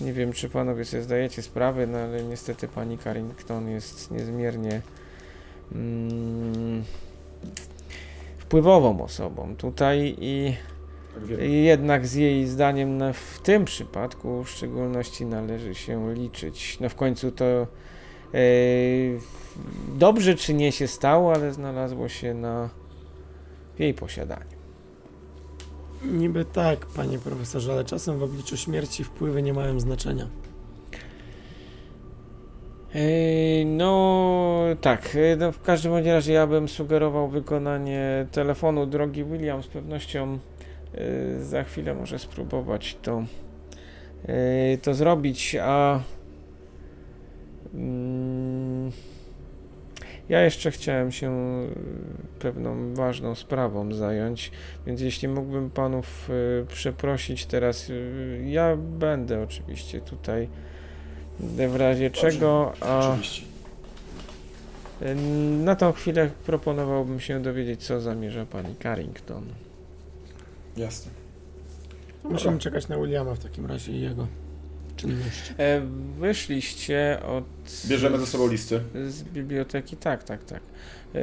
Nie 0.00 0.12
wiem, 0.12 0.32
czy 0.32 0.48
panowie 0.48 0.84
sobie 0.84 1.02
zdajecie 1.02 1.42
sprawę, 1.42 1.86
no 1.86 1.98
ale 1.98 2.22
niestety 2.22 2.68
pani 2.68 2.98
Carrington 2.98 3.68
jest 3.68 4.10
niezmiernie 4.10 4.82
mm, 5.72 6.84
wpływową 8.38 9.02
osobą 9.04 9.56
tutaj 9.56 10.16
i 10.18 10.54
jednak 11.64 12.06
z 12.06 12.14
jej 12.14 12.46
zdaniem 12.46 12.98
na, 12.98 13.12
w 13.12 13.40
tym 13.42 13.64
przypadku 13.64 14.44
w 14.44 14.50
szczególności 14.50 15.26
należy 15.26 15.74
się 15.74 16.14
liczyć. 16.14 16.80
No 16.80 16.88
w 16.88 16.94
końcu 16.94 17.32
to 17.32 17.44
e, 17.44 17.66
dobrze 19.98 20.34
czy 20.34 20.54
nie 20.54 20.72
się 20.72 20.88
stało, 20.88 21.34
ale 21.34 21.52
znalazło 21.52 22.08
się 22.08 22.34
na 22.34 22.70
jej 23.78 23.94
posiadaniu. 23.94 24.59
Niby 26.04 26.44
tak, 26.44 26.86
panie 26.86 27.18
profesorze, 27.18 27.72
ale 27.72 27.84
czasem 27.84 28.18
w 28.18 28.22
obliczu 28.22 28.56
śmierci 28.56 29.04
wpływy 29.04 29.42
nie 29.42 29.54
mają 29.54 29.80
znaczenia. 29.80 30.26
No 33.66 34.40
tak, 34.80 35.16
e, 35.16 35.36
no, 35.36 35.52
w 35.52 35.62
każdym 35.62 35.94
razie 35.94 36.32
ja 36.32 36.46
bym 36.46 36.68
sugerował 36.68 37.28
wykonanie 37.28 38.26
telefonu 38.32 38.86
drogi 38.86 39.24
William 39.24 39.62
z 39.62 39.66
pewnością 39.66 40.38
e, 40.94 41.44
za 41.44 41.64
chwilę 41.64 41.94
może 41.94 42.18
spróbować 42.18 42.96
to, 43.02 43.24
e, 44.26 44.78
to 44.78 44.94
zrobić, 44.94 45.56
a 45.62 46.00
mm, 47.74 48.92
ja 50.30 50.40
jeszcze 50.40 50.70
chciałem 50.70 51.12
się 51.12 51.30
e, 51.30 51.68
pewną 52.38 52.94
ważną 52.94 53.34
sprawą 53.34 53.94
zająć, 53.94 54.50
więc 54.86 55.00
jeśli 55.00 55.28
mógłbym 55.28 55.70
panów 55.70 56.30
e, 56.30 56.66
przeprosić 56.66 57.46
teraz, 57.46 57.90
e, 57.90 58.50
ja 58.50 58.76
będę 58.76 59.42
oczywiście 59.42 60.00
tutaj 60.00 60.48
w 61.40 61.76
razie 61.76 62.10
czego, 62.10 62.72
a 62.80 63.10
Oczywiście. 63.10 63.46
na 65.64 65.76
tą 65.76 65.92
chwilę 65.92 66.30
proponowałbym 66.46 67.20
się 67.20 67.42
dowiedzieć, 67.42 67.86
co 67.86 68.00
zamierza 68.00 68.46
pani 68.46 68.74
Carrington. 68.82 69.44
Jasne. 70.76 71.12
Musimy 72.24 72.58
czekać 72.58 72.88
na 72.88 72.96
Williama 72.96 73.34
w 73.34 73.38
takim 73.38 73.66
razie 73.66 73.92
i 73.92 74.00
jego. 74.00 74.26
Czynności. 75.00 75.54
E, 75.58 75.80
wyszliście 76.18 77.18
od... 77.26 77.44
Bierzemy 77.86 78.18
ze 78.18 78.26
sobą 78.26 78.48
listy. 78.48 78.80
Z 79.08 79.22
biblioteki, 79.22 79.96
tak, 79.96 80.24
tak, 80.24 80.44
tak. 80.44 80.60
E, 81.14 81.20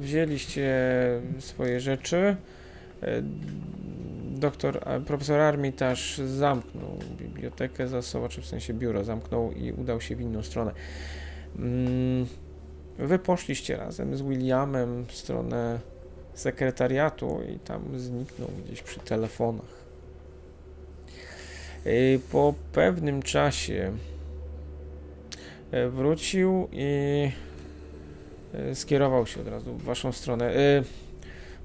wzięliście 0.00 0.72
swoje 1.38 1.80
rzeczy. 1.80 2.36
E, 3.02 3.22
doktor, 4.36 4.80
profesor 5.06 5.40
Armitage 5.40 6.26
zamknął 6.26 6.98
bibliotekę 7.18 7.88
za 7.88 8.02
sobą, 8.02 8.28
czy 8.28 8.42
w 8.42 8.46
sensie 8.46 8.74
biuro 8.74 9.04
zamknął 9.04 9.52
i 9.52 9.72
udał 9.72 10.00
się 10.00 10.16
w 10.16 10.20
inną 10.20 10.42
stronę. 10.42 10.72
Mm, 11.58 12.26
wy 12.98 13.18
poszliście 13.18 13.76
razem 13.76 14.16
z 14.16 14.22
Williamem 14.22 15.06
w 15.06 15.12
stronę 15.12 15.80
sekretariatu 16.34 17.40
i 17.54 17.58
tam 17.58 18.00
zniknął 18.00 18.48
gdzieś 18.64 18.82
przy 18.82 19.00
telefonach. 19.00 19.85
E, 21.86 22.18
po 22.32 22.54
pewnym 22.72 23.22
czasie 23.22 23.92
e, 25.70 25.88
wrócił 25.88 26.68
i 26.72 27.30
skierował 28.74 29.26
się 29.26 29.40
od 29.40 29.48
razu 29.48 29.74
w 29.74 29.82
waszą 29.82 30.12
stronę. 30.12 30.52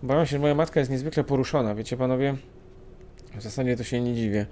Obawiam 0.03 0.25
się, 0.25 0.29
że 0.29 0.39
moja 0.39 0.55
matka 0.55 0.79
jest 0.79 0.91
niezwykle 0.91 1.23
poruszona, 1.23 1.75
wiecie 1.75 1.97
panowie? 1.97 2.35
W 3.37 3.41
zasadzie 3.41 3.77
to 3.77 3.83
się 3.83 4.01
nie 4.01 4.15
dziwię. 4.15 4.45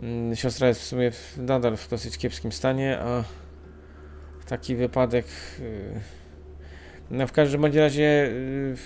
Mm, 0.00 0.36
siostra 0.36 0.68
jest 0.68 0.80
w 0.80 0.84
sumie 0.84 1.10
nadal 1.36 1.76
w 1.76 1.88
dosyć 1.88 2.18
kiepskim 2.18 2.52
stanie, 2.52 2.98
a 2.98 3.24
taki 4.46 4.76
wypadek. 4.76 5.26
Y, 5.60 6.00
no 7.10 7.26
w 7.26 7.32
każdym 7.32 7.60
bądź 7.60 7.74
razie 7.74 8.26
y, 8.26 8.76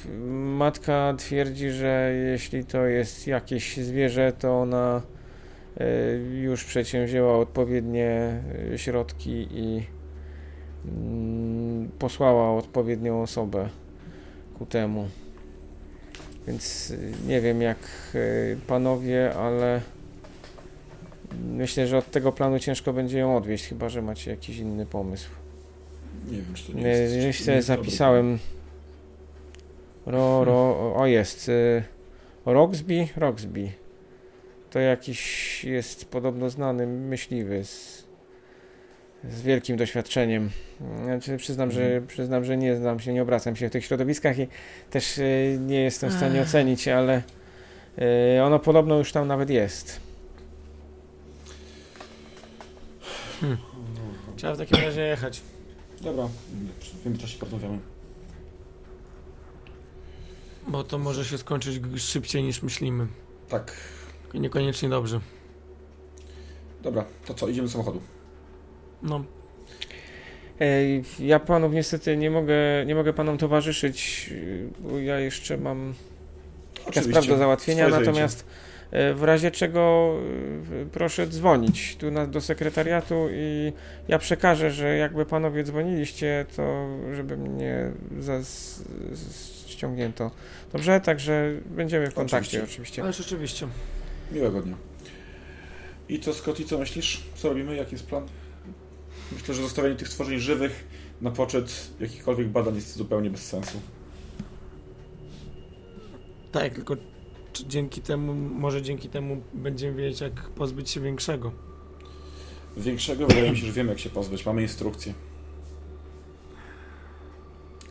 matka 0.58 1.14
twierdzi, 1.18 1.70
że 1.70 2.12
jeśli 2.32 2.64
to 2.64 2.86
jest 2.86 3.26
jakieś 3.26 3.76
zwierzę, 3.76 4.32
to 4.32 4.60
ona 4.60 5.02
y, 5.04 5.19
już 6.42 6.64
przedsięwzięła 6.64 7.38
odpowiednie 7.38 8.42
środki 8.76 9.48
i 9.50 9.82
mm, 10.88 11.88
posłała 11.98 12.58
odpowiednią 12.58 13.22
osobę 13.22 13.68
ku 14.58 14.66
temu. 14.66 15.08
Więc 16.46 16.90
y, 16.90 17.12
nie 17.26 17.40
wiem 17.40 17.62
jak 17.62 17.78
y, 18.14 18.56
panowie, 18.66 19.34
ale 19.34 19.80
myślę, 21.44 21.86
że 21.86 21.98
od 21.98 22.10
tego 22.10 22.32
planu 22.32 22.58
ciężko 22.58 22.92
będzie 22.92 23.18
ją 23.18 23.36
odwieźć, 23.36 23.66
chyba 23.66 23.88
że 23.88 24.02
macie 24.02 24.30
jakiś 24.30 24.58
inny 24.58 24.86
pomysł. 24.86 25.30
Nie 26.30 26.36
wiem, 26.36 26.54
czy 26.54 26.66
to 26.66 26.78
nie 26.78 26.88
jest. 26.88 27.14
Jeżeli 27.14 27.32
sobie 27.32 27.62
zapisałem. 27.62 28.38
Ro, 30.06 30.44
ro, 30.44 30.94
o 30.96 31.06
jest. 31.06 31.48
Y, 31.48 31.82
Roxby? 32.46 33.08
Roxby. 33.16 33.68
To 34.70 34.78
jakiś 34.78 35.64
jest 35.64 36.04
podobno 36.04 36.50
znany 36.50 36.86
myśliwy 36.86 37.64
z 37.64 38.10
z 39.24 39.42
wielkim 39.42 39.76
doświadczeniem. 39.76 40.50
Znaczy, 41.04 41.36
przyznam, 41.36 41.70
że, 41.70 41.82
mhm. 41.84 42.06
przyznam, 42.06 42.44
że 42.44 42.56
nie 42.56 42.76
znam 42.76 43.00
się, 43.00 43.12
nie 43.12 43.22
obracam 43.22 43.56
się 43.56 43.68
w 43.68 43.72
tych 43.72 43.84
środowiskach 43.84 44.38
i 44.38 44.48
też 44.90 45.18
y, 45.18 45.58
nie 45.60 45.80
jestem 45.80 46.10
w 46.10 46.14
stanie 46.14 46.42
ocenić, 46.42 46.88
ale 46.88 47.22
y, 48.36 48.42
ono 48.42 48.58
podobno 48.58 48.98
już 48.98 49.12
tam 49.12 49.28
nawet 49.28 49.50
jest. 49.50 50.00
Hmm. 53.40 53.58
Trzeba 54.36 54.54
w 54.54 54.58
takim 54.58 54.84
razie 54.84 55.00
jechać. 55.00 55.40
Dobra, 56.00 56.28
w 57.02 57.06
międzyczasie 57.06 57.38
porozmawiamy. 57.38 57.78
Bo 60.68 60.84
to 60.84 60.98
może 60.98 61.24
się 61.24 61.38
skończyć 61.38 61.82
szybciej 61.96 62.42
niż 62.42 62.62
myślimy. 62.62 63.06
Tak. 63.48 63.72
Niekoniecznie 64.34 64.88
dobrze. 64.88 65.20
Dobra, 66.82 67.04
to 67.26 67.34
co, 67.34 67.48
idziemy 67.48 67.68
do 67.68 67.72
samochodu. 67.72 68.00
No. 69.02 69.24
Ja 71.18 71.38
panów 71.38 71.72
niestety 71.72 72.16
nie 72.16 72.30
mogę, 72.30 72.54
nie 72.86 72.94
mogę 72.94 73.12
panom 73.12 73.38
towarzyszyć, 73.38 74.30
bo 74.78 74.98
ja 74.98 75.20
jeszcze 75.20 75.56
mam 75.56 75.94
kilka 76.84 77.02
spraw 77.02 77.26
do 77.26 77.36
załatwienia, 77.36 77.88
natomiast 77.88 78.46
e, 78.90 79.14
w 79.14 79.22
razie 79.22 79.50
czego 79.50 80.14
e, 80.82 80.86
proszę 80.86 81.26
dzwonić 81.26 81.96
tu 81.96 82.10
na, 82.10 82.26
do 82.26 82.40
sekretariatu 82.40 83.28
i 83.32 83.72
ja 84.08 84.18
przekażę, 84.18 84.70
że 84.70 84.96
jakby 84.96 85.26
panowie 85.26 85.64
dzwoniliście, 85.64 86.46
to 86.56 86.88
żeby 87.14 87.36
mnie 87.36 87.90
zas, 88.18 88.82
ściągnięto. 89.66 90.30
Dobrze? 90.72 91.00
Także 91.00 91.50
będziemy 91.66 92.10
w 92.10 92.14
kontakcie 92.14 92.48
oczywiście. 92.48 92.72
oczywiście. 92.72 93.02
Ale 93.02 93.12
rzeczywiście. 93.12 93.66
Miłego 94.32 94.62
dnia. 94.62 94.76
I 96.08 96.20
co 96.20 96.34
Scotty, 96.34 96.64
co 96.64 96.78
myślisz? 96.78 97.22
Co 97.34 97.48
robimy? 97.48 97.76
Jaki 97.76 97.92
jest 97.92 98.06
plan? 98.06 98.26
Myślę, 99.32 99.54
że 99.54 99.62
zostawianie 99.62 99.94
tych 99.94 100.08
stworzeń 100.08 100.38
żywych 100.38 100.84
na 101.20 101.30
poczet 101.30 101.90
jakichkolwiek 102.00 102.48
badań 102.48 102.74
jest 102.74 102.96
zupełnie 102.96 103.30
bez 103.30 103.46
sensu. 103.46 103.80
Tak, 106.52 106.74
tylko 106.74 106.96
dzięki 107.68 108.00
temu, 108.00 108.34
może 108.34 108.82
dzięki 108.82 109.08
temu 109.08 109.42
będziemy 109.54 109.96
wiedzieć, 109.96 110.20
jak 110.20 110.48
pozbyć 110.50 110.90
się 110.90 111.00
większego. 111.00 111.52
Większego 112.76 113.26
wydaje 113.26 113.50
mi 113.50 113.58
się, 113.58 113.66
że 113.66 113.72
wiemy, 113.72 113.90
jak 113.90 113.98
się 113.98 114.10
pozbyć. 114.10 114.46
Mamy 114.46 114.62
instrukcję. 114.62 115.14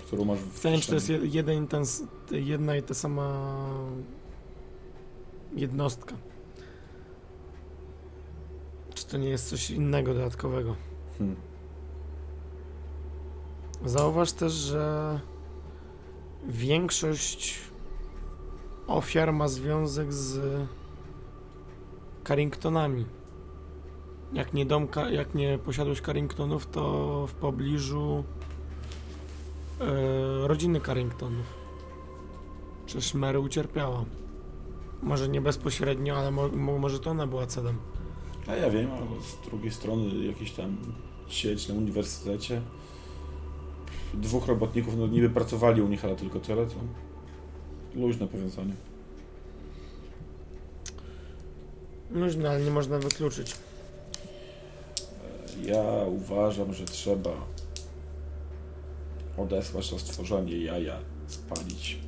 Którą 0.06 0.26
masz 0.26 0.40
w 0.40 0.62
czy 0.82 0.88
to 0.88 0.94
jest 0.94 1.12
jeden, 1.24 1.68
ten, 1.68 1.84
jedna 2.32 2.76
i 2.76 2.84
ta 2.84 2.94
sama 2.94 3.56
jednostka. 5.56 6.16
To 9.12 9.18
nie 9.18 9.30
jest 9.30 9.50
coś 9.50 9.70
innego, 9.70 10.14
dodatkowego? 10.14 10.76
Hmm. 11.18 11.36
Zauważ 13.86 14.32
też, 14.32 14.54
że 14.54 15.20
większość 16.48 17.60
ofiar 18.88 19.34
ma 19.34 19.48
związek 19.48 20.14
z 20.14 20.42
Carringtonami. 22.28 23.06
Jak 24.34 24.54
nie, 24.54 24.66
dom, 24.66 24.88
jak 25.12 25.36
nie 25.36 25.58
posiadłość 25.58 26.02
Carringtonów, 26.02 26.68
to 26.68 27.28
w 27.28 27.34
pobliżu 27.34 28.24
e, 29.80 30.48
rodziny 30.48 30.82
Carringtonów. 30.82 31.46
Przecież 32.86 33.14
Mary 33.14 33.40
ucierpiała. 33.40 34.06
Może 35.04 35.30
nie 35.30 35.42
bezpośrednio, 35.42 36.18
ale 36.18 36.32
mo, 36.32 36.78
może 36.80 37.00
to 37.00 37.12
ona 37.12 37.28
była 37.28 37.46
celem. 37.46 37.78
A 38.50 38.56
ja 38.56 38.70
wiem, 38.70 38.92
ale 38.92 39.06
z 39.22 39.50
drugiej 39.50 39.72
strony 39.72 40.26
jakiś 40.26 40.52
tam 40.52 40.78
sieć 41.28 41.68
na 41.68 41.76
uniwersytecie. 41.76 42.62
Dwóch 44.14 44.48
robotników, 44.48 44.98
no 44.98 45.08
niby 45.08 45.30
pracowali 45.30 45.82
u 45.82 45.88
nich, 45.88 46.06
ale 46.06 46.16
tylko 46.16 46.40
tyle, 46.40 46.66
to 46.66 46.76
luźne 47.96 48.28
powiązanie. 48.28 48.74
Luźne, 52.12 52.50
ale 52.50 52.62
nie 52.62 52.72
można 52.72 53.00
wykluczyć. 53.00 53.56
Ja 55.66 55.84
uważam, 56.08 56.74
że 56.74 56.86
trzeba 56.86 57.32
odesłać 59.38 59.90
to 59.90 60.00
stworzenie 60.00 60.58
jaja, 60.58 61.00
spalić. 61.28 62.00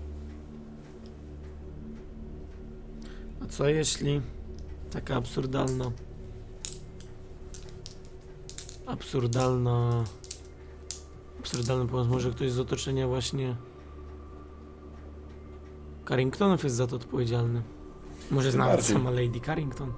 A 3.44 3.48
co 3.48 3.70
jeśli 3.70 4.22
taka 4.92 5.16
absurdalna 5.16 5.92
absurdalna 8.86 10.04
absurdalny 11.40 11.88
pomysł. 11.88 12.10
Może 12.10 12.32
ktoś 12.32 12.52
z 12.52 12.60
otoczenia 12.60 13.08
właśnie 13.08 13.56
Carringtonów 16.08 16.64
jest 16.64 16.76
za 16.76 16.88
to 16.88 16.96
odpowiedzialny. 16.96 17.62
Może 18.32 18.58
nawet 18.58 18.86
sama 18.86 19.10
Lady 19.10 19.40
Carrington. 19.46 19.94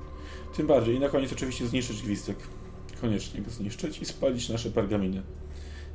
Tym 0.55 0.67
bardziej. 0.67 0.95
I 0.95 0.99
na 0.99 1.09
koniec 1.09 1.33
oczywiście 1.33 1.67
zniszczyć 1.67 2.01
gwizdek. 2.01 2.37
Koniecznie 3.01 3.41
go 3.41 3.51
zniszczyć 3.51 4.01
i 4.01 4.05
spalić 4.05 4.49
nasze 4.49 4.69
pergaminy. 4.69 5.23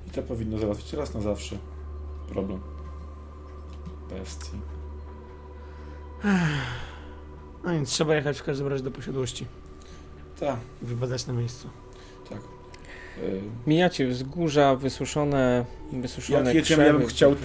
I 0.07 0.11
to 0.11 0.23
powinno 0.23 0.59
załatwić 0.59 0.93
raz 0.93 1.15
na 1.15 1.21
zawsze 1.21 1.59
problem. 2.29 2.61
Bestii. 4.11 4.59
No 7.65 7.71
więc 7.73 7.91
trzeba 7.91 8.15
jechać 8.15 8.39
w 8.39 8.43
każdym 8.43 8.67
razie 8.67 8.85
do 8.85 8.91
posiadłości. 8.91 9.47
Tak. 10.41 10.57
Wybadać 10.83 11.27
na 11.27 11.33
miejscu. 11.33 11.69
Tak. 12.31 12.58
Mijacie 13.67 14.07
wzgórza, 14.07 14.77
wysuszone, 14.77 15.65
wysuszone 15.93 16.45
Jak 16.47 16.55
jedziemy, 16.55 16.87
ja 16.87 16.93
bym 16.93 17.07
chciał 17.07 17.37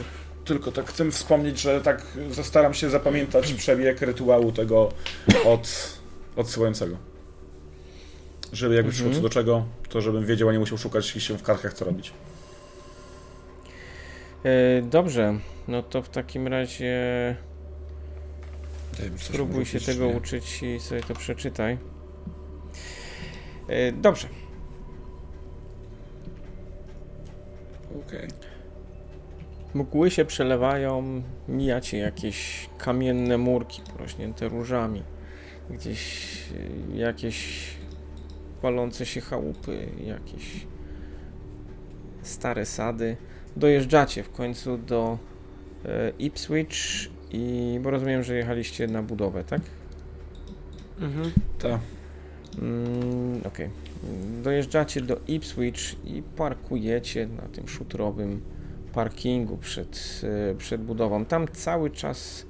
tylko 0.45 0.71
tak 0.71 0.85
chcę 0.85 1.11
wspomnieć, 1.11 1.59
że 1.59 1.81
tak 1.81 2.03
zastaram 2.31 2.73
się 2.73 2.89
zapamiętać 2.89 3.53
przebieg 3.53 4.01
rytuału 4.01 4.51
tego 4.51 4.91
od 5.45 5.97
odsyłającego. 6.35 6.97
Żeby 8.53 8.75
jakby 8.75 8.89
mhm. 8.89 8.93
przyszło 8.93 9.21
co 9.21 9.21
do 9.21 9.33
czego, 9.33 9.65
to 9.89 10.01
żebym 10.01 10.25
wiedział, 10.25 10.49
a 10.49 10.53
nie 10.53 10.59
musiał 10.59 10.77
szukać 10.77 11.05
się 11.05 11.37
w 11.37 11.43
kartach, 11.43 11.73
co 11.73 11.85
robić. 11.85 12.13
E, 14.43 14.81
dobrze, 14.81 15.39
no 15.67 15.83
to 15.83 16.01
w 16.01 16.09
takim 16.09 16.47
razie 16.47 16.95
spróbuj 19.17 19.65
się 19.65 19.79
tego 19.79 20.05
nie. 20.05 20.17
uczyć 20.17 20.63
i 20.63 20.79
sobie 20.79 21.01
to 21.01 21.13
przeczytaj. 21.13 21.77
E, 23.67 23.91
dobrze. 23.91 24.27
Okej. 27.99 28.27
Mgły 29.73 30.11
się 30.11 30.25
przelewają, 30.25 31.23
mijacie 31.47 31.97
jakieś 31.97 32.69
kamienne 32.77 33.37
murki 33.37 33.81
porośnięte 33.91 34.49
różami, 34.49 35.03
gdzieś 35.69 36.33
y, 36.51 36.97
jakieś 36.97 37.67
walące 38.61 39.05
się 39.05 39.21
chałupy, 39.21 39.87
jakieś 40.05 40.67
stare 42.21 42.65
sady. 42.65 43.17
Dojeżdżacie 43.57 44.23
w 44.23 44.31
końcu 44.31 44.77
do 44.77 45.17
e, 45.85 46.11
Ipswich 46.19 47.09
i 47.31 47.79
bo 47.83 47.89
rozumiem, 47.89 48.23
że 48.23 48.35
jechaliście 48.35 48.87
na 48.87 49.03
budowę, 49.03 49.43
tak? 49.43 49.61
Mhm. 50.99 51.31
Ta. 51.59 51.79
Mm, 52.61 53.41
Okej. 53.45 53.69
Dojeżdżacie 54.43 55.01
do 55.01 55.19
Ipswich 55.27 56.05
i 56.05 56.23
parkujecie 56.35 57.27
na 57.27 57.41
tym 57.41 57.67
szutrowym 57.67 58.41
parkingu 58.93 59.57
przed, 59.57 60.21
e, 60.51 60.55
przed 60.55 60.81
budową. 60.81 61.25
Tam 61.25 61.47
cały 61.47 61.89
czas 61.89 62.45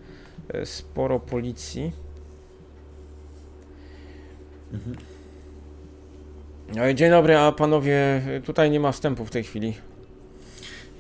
e, 0.50 0.66
sporo 0.66 1.20
policji. 1.20 1.92
Mhm. 4.74 4.96
Dzień 6.96 7.10
dobry, 7.10 7.38
a 7.38 7.52
panowie, 7.52 8.22
tutaj 8.46 8.72
nie 8.72 8.80
ma 8.80 8.92
wstępu 8.92 9.26
w 9.26 9.30
tej 9.30 9.44
chwili. 9.44 9.74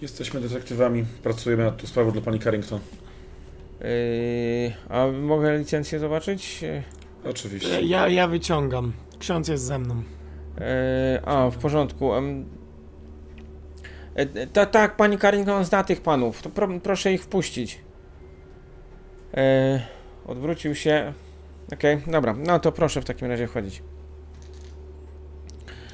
Jesteśmy 0.02 0.40
detektywami, 0.42 1.06
pracujemy 1.24 1.64
nad 1.64 1.78
tą 1.78 1.88
sprawą 1.88 2.12
dla 2.12 2.22
pani 2.22 2.40
Carrington. 2.40 2.80
E, 3.82 3.86
A 4.90 5.08
mogę 5.08 5.58
licencję 5.58 6.00
zobaczyć? 6.00 6.62
Oczywiście. 7.30 7.82
Ja, 7.82 8.08
ja 8.08 8.28
wyciągam. 8.28 8.94
Ksiądz 9.20 9.48
jest 9.48 9.64
ze 9.64 9.80
mną. 9.80 10.04
E, 10.62 11.22
a, 11.26 11.50
w 11.50 11.58
porządku. 11.58 12.14
E, 12.14 12.22
e, 14.16 14.48
ta, 14.48 14.66
tak, 14.66 14.96
pani 14.96 15.18
Carrington 15.18 15.66
zna 15.66 15.84
tych 15.84 16.02
panów. 16.02 16.42
To 16.42 16.50
pro, 16.50 16.68
proszę 16.84 17.14
ich 17.14 17.24
wpuścić. 17.24 17.80
E, 19.34 19.82
odwrócił 20.28 20.76
się. 20.76 21.14
Okej, 21.74 22.02
dobra. 22.08 22.36
No 22.48 22.60
to 22.60 22.72
proszę 22.72 23.02
w 23.02 23.06
takim 23.06 23.28
razie 23.28 23.48
wchodzić. 23.48 23.84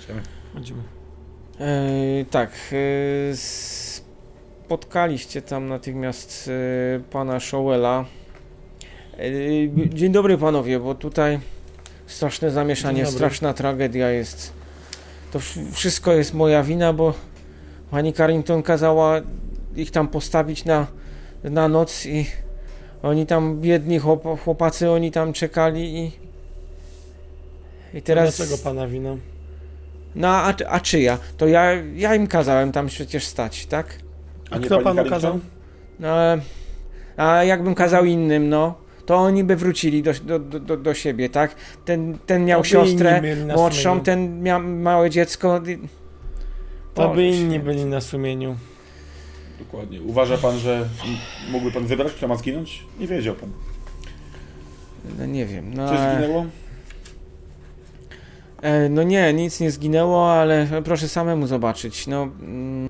Idziemy. 0.03 0.21
Chodzimy. 0.53 0.83
E, 1.59 2.25
tak. 2.25 2.51
Spotkaliście 3.33 5.41
tam 5.41 5.67
natychmiast 5.67 6.49
pana 7.11 7.39
Showella. 7.39 8.05
E, 9.17 9.89
dzień 9.89 10.11
dobry 10.11 10.37
panowie, 10.37 10.79
bo 10.79 10.95
tutaj 10.95 11.39
straszne 12.09 12.51
zamieszanie, 12.51 13.05
straszna 13.05 13.53
tragedia 13.53 14.09
jest. 14.09 14.53
To 15.31 15.39
wszystko 15.71 16.13
jest 16.13 16.33
moja 16.33 16.63
wina, 16.63 16.93
bo 16.93 17.13
pani 17.91 18.13
Carrington 18.13 18.63
kazała 18.63 19.21
ich 19.75 19.91
tam 19.91 20.07
postawić 20.07 20.65
na, 20.65 20.87
na 21.43 21.67
noc 21.67 22.05
i 22.05 22.25
oni 23.03 23.25
tam, 23.25 23.61
biedni 23.61 23.99
chłop, 23.99 24.23
chłopacy, 24.43 24.89
oni 24.91 25.11
tam 25.11 25.33
czekali 25.33 25.97
i 25.97 26.11
i 27.93 28.01
teraz... 28.01 28.37
Dlaczego 28.37 28.57
pana 28.57 28.87
wina? 28.87 29.15
No, 30.15 30.27
a, 30.27 30.53
a 30.67 30.79
czyja? 30.79 31.17
To 31.37 31.47
ja, 31.47 31.71
ja 31.95 32.15
im 32.15 32.27
kazałem 32.27 32.71
tam 32.71 32.87
przecież 32.87 33.25
stać, 33.25 33.65
tak? 33.65 33.87
A 34.49 34.57
nie 34.57 34.65
Kto 34.65 34.75
panu 34.79 34.95
Carrington? 34.95 35.09
kazał? 35.09 35.39
No, 35.99 36.17
a 37.17 37.43
jakbym 37.43 37.75
kazał 37.75 38.05
innym, 38.05 38.49
no, 38.49 38.75
to 39.09 39.15
oni 39.17 39.43
by 39.43 39.55
wrócili 39.55 40.03
do, 40.03 40.13
do, 40.13 40.39
do, 40.39 40.77
do, 40.77 40.93
siebie, 40.93 41.29
tak? 41.29 41.55
Ten, 41.85 42.17
ten 42.25 42.45
miał 42.45 42.61
To 42.61 42.67
siostrę 42.67 43.21
młodszą, 43.55 43.81
sumieniu. 43.81 44.03
ten 44.03 44.41
miał 44.43 44.61
małe 44.63 45.09
dziecko. 45.09 45.61
To 46.93 47.01
Boże 47.03 47.15
by 47.15 47.25
inni 47.27 47.37
święty. 47.37 47.59
byli 47.59 47.85
na 47.85 48.01
sumieniu. 48.01 48.55
Dokładnie. 49.59 50.01
Uważa 50.01 50.37
pan, 50.37 50.59
że 50.59 50.89
mógłby 51.51 51.71
pan 51.71 51.85
wybrać, 51.85 52.13
kto 52.13 52.27
ma 52.27 52.35
zginąć? 52.35 52.85
Nie 52.99 53.07
wiedział 53.07 53.35
pan. 53.35 53.49
No 55.19 55.25
nie 55.25 55.45
wiem, 55.45 55.73
no, 55.73 55.89
Coś 55.89 55.99
zginęło? 55.99 56.45
e, 58.61 58.89
no 58.89 59.03
nie, 59.03 59.33
nic 59.33 59.59
nie 59.59 59.71
zginęło, 59.71 60.33
ale 60.33 60.67
proszę 60.83 61.07
samemu 61.07 61.47
zobaczyć, 61.47 62.07
no... 62.07 62.23
Mm. 62.41 62.89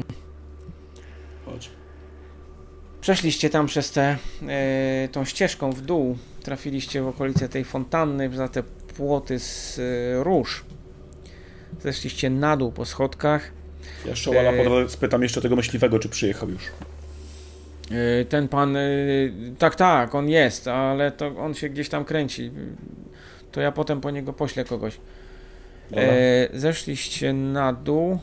Przeszliście 3.09 3.49
tam 3.49 3.67
przez 3.67 3.91
tę 3.91 4.17
e, 4.47 5.07
tą 5.11 5.25
ścieżką 5.25 5.71
w 5.71 5.81
dół, 5.81 6.17
trafiliście 6.43 7.01
w 7.01 7.07
okolice 7.07 7.49
tej 7.49 7.65
fontanny, 7.65 8.29
za 8.35 8.47
te 8.47 8.63
płoty 8.97 9.39
z 9.39 9.79
e, 9.79 10.23
róż. 10.23 10.65
Zeszliście 11.81 12.29
na 12.29 12.57
dół 12.57 12.71
po 12.71 12.85
schodkach. 12.85 13.51
Ja 14.05 14.15
Szołala 14.15 14.63
drodze 14.63 14.89
spytam 14.89 15.23
jeszcze 15.23 15.41
tego 15.41 15.55
myśliwego, 15.55 15.99
czy 15.99 16.09
przyjechał 16.09 16.49
już. 16.49 16.63
E, 17.91 18.25
ten 18.25 18.47
pan, 18.47 18.77
e, 18.77 18.81
tak, 19.59 19.75
tak, 19.75 20.15
on 20.15 20.29
jest, 20.29 20.67
ale 20.67 21.11
to 21.11 21.27
on 21.37 21.53
się 21.53 21.69
gdzieś 21.69 21.89
tam 21.89 22.05
kręci. 22.05 22.51
To 23.51 23.61
ja 23.61 23.71
potem 23.71 24.01
po 24.01 24.11
niego 24.11 24.33
poślę 24.33 24.65
kogoś. 24.65 24.97
E, 25.95 26.49
zeszliście 26.53 27.33
na 27.33 27.73
dół 27.73 28.19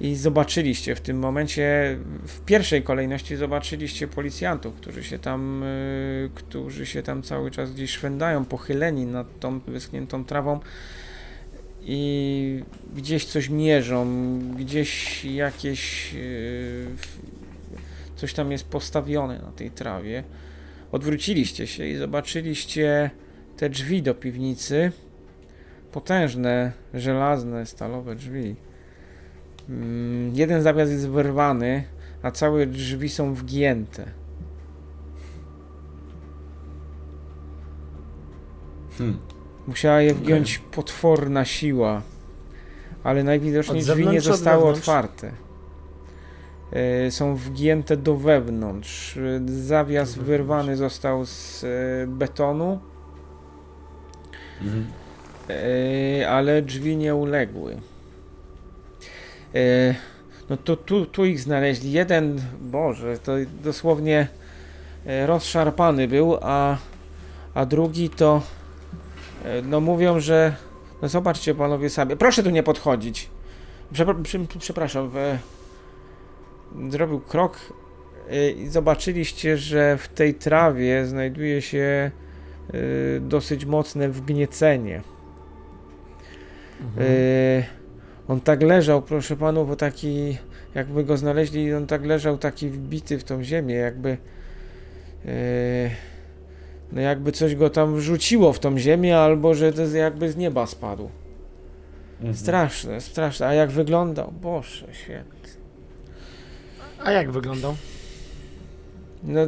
i 0.00 0.14
zobaczyliście 0.14 0.94
w 0.94 1.00
tym 1.00 1.18
momencie, 1.18 1.98
w 2.26 2.40
pierwszej 2.40 2.82
kolejności 2.82 3.36
zobaczyliście 3.36 4.08
policjantów, 4.08 4.74
którzy 4.74 5.04
się 5.04 5.18
tam, 5.18 5.62
e, 5.62 5.66
którzy 6.34 6.86
się 6.86 7.02
tam 7.02 7.22
cały 7.22 7.50
czas 7.50 7.72
gdzieś 7.72 7.90
szwędają, 7.90 8.44
pochyleni 8.44 9.06
nad 9.06 9.40
tą 9.40 9.60
wyschniętą 9.60 10.24
trawą 10.24 10.60
i 11.82 12.62
gdzieś 12.96 13.24
coś 13.24 13.48
mierzą, 13.48 14.06
gdzieś 14.58 15.24
jakieś 15.24 16.14
e, 16.14 16.18
coś 18.16 18.34
tam 18.34 18.52
jest 18.52 18.68
postawione 18.68 19.38
na 19.38 19.52
tej 19.52 19.70
trawie. 19.70 20.24
Odwróciliście 20.92 21.66
się 21.66 21.86
i 21.86 21.96
zobaczyliście 21.96 23.10
te 23.56 23.70
drzwi 23.70 24.02
do 24.02 24.14
piwnicy 24.14 24.92
potężne, 25.92 26.72
żelazne, 26.94 27.66
stalowe 27.66 28.14
drzwi. 28.14 28.67
Mm, 29.68 30.34
Jeden 30.34 30.62
zawias 30.62 30.90
jest 30.90 31.08
wyrwany, 31.08 31.84
a 32.22 32.30
całe 32.30 32.66
drzwi 32.66 33.08
są 33.08 33.34
wgięte. 33.34 34.04
Hmm. 38.98 39.18
Musiała 39.66 40.00
je 40.00 40.14
wgiąć 40.14 40.58
potworna 40.58 41.44
siła, 41.44 42.02
ale 43.04 43.24
najwidoczniej 43.24 43.82
drzwi 43.82 44.06
nie 44.06 44.20
zostały 44.20 44.56
wewnątrz? 44.58 44.78
otwarte. 44.80 45.32
E, 46.72 47.10
Są 47.10 47.36
wgięte 47.36 47.96
do 47.96 48.16
wewnątrz. 48.16 49.18
Zawias 49.46 50.08
Do 50.08 50.22
wewnątrz. 50.22 50.28
wyrwany 50.38 50.76
został 50.76 51.24
z 51.26 51.64
e, 51.64 52.06
betonu, 52.06 52.78
Mhm. 54.62 54.86
e, 56.20 56.30
ale 56.30 56.62
drzwi 56.62 56.96
nie 56.96 57.14
uległy. 57.14 57.76
E, 59.54 59.94
No 60.50 60.56
to 60.56 60.76
tu, 60.76 61.06
tu 61.06 61.24
ich 61.24 61.40
znaleźli. 61.40 61.92
Jeden, 61.92 62.40
Boże, 62.60 63.18
to 63.18 63.32
dosłownie 63.62 64.28
e, 65.06 65.26
rozszarpany 65.26 66.08
był, 66.08 66.36
a, 66.42 66.76
a 67.54 67.66
drugi 67.66 68.10
to 68.10 68.42
e, 69.44 69.62
no 69.62 69.80
mówią, 69.80 70.20
że 70.20 70.54
no 71.02 71.08
zobaczcie 71.08 71.54
panowie 71.54 71.90
sami. 71.90 72.16
Proszę 72.16 72.42
tu 72.42 72.50
nie 72.50 72.62
podchodzić. 72.62 73.30
Przepra- 73.92 74.58
Przepraszam. 74.58 75.10
Zrobił 76.90 77.20
krok 77.20 77.58
i 78.56 78.68
zobaczyliście, 78.68 79.56
że 79.56 79.96
w 79.98 80.08
tej 80.08 80.34
trawie 80.34 81.06
znajduje 81.06 81.62
się 81.62 82.10
dosyć 83.20 83.64
mocne 83.64 84.08
wgniecenie. 84.08 85.02
Mhm. 86.80 87.06
On 88.28 88.40
tak 88.40 88.62
leżał, 88.62 89.02
proszę 89.02 89.36
panów, 89.36 89.68
bo 89.68 89.76
taki, 89.76 90.38
jakby 90.74 91.04
go 91.04 91.16
znaleźli, 91.16 91.74
on 91.74 91.86
tak 91.86 92.04
leżał 92.04 92.38
taki 92.38 92.70
wbity 92.70 93.18
w 93.18 93.24
tą 93.24 93.44
ziemię, 93.44 93.74
jakby 93.74 94.08
yy, 95.24 95.32
no 96.92 97.00
jakby 97.00 97.32
coś 97.32 97.54
go 97.54 97.70
tam 97.70 97.96
wrzuciło 97.96 98.52
w 98.52 98.58
tą 98.58 98.78
ziemię, 98.78 99.18
albo 99.18 99.54
że 99.54 99.72
to 99.72 99.82
jakby 99.82 100.32
z 100.32 100.36
nieba 100.36 100.66
spadł. 100.66 101.10
Mhm. 102.18 102.36
Straszne, 102.36 103.00
straszne. 103.00 103.46
A 103.46 103.54
jak 103.54 103.70
wyglądał? 103.70 104.32
Boże, 104.42 104.86
świetnie. 104.92 105.38
A 107.04 107.12
jak 107.12 107.30
wyglądał? 107.30 107.76
No, 109.22 109.40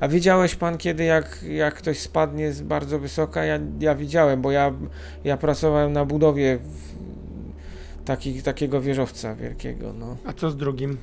a 0.00 0.08
widziałeś 0.08 0.54
pan 0.54 0.78
kiedy, 0.78 1.04
jak, 1.04 1.44
jak 1.48 1.74
ktoś 1.74 1.98
spadnie 1.98 2.52
z 2.52 2.62
bardzo 2.62 2.98
wysoka? 2.98 3.44
Ja, 3.44 3.58
ja 3.80 3.94
widziałem, 3.94 4.42
bo 4.42 4.50
ja, 4.50 4.72
ja 5.24 5.36
pracowałem 5.36 5.92
na 5.92 6.04
budowie 6.04 6.58
w, 6.58 7.01
taki, 8.04 8.42
takiego 8.42 8.80
wieżowca 8.80 9.34
wielkiego, 9.34 9.92
no. 9.92 10.16
A 10.26 10.32
co 10.32 10.50
z 10.50 10.56
drugim? 10.56 10.98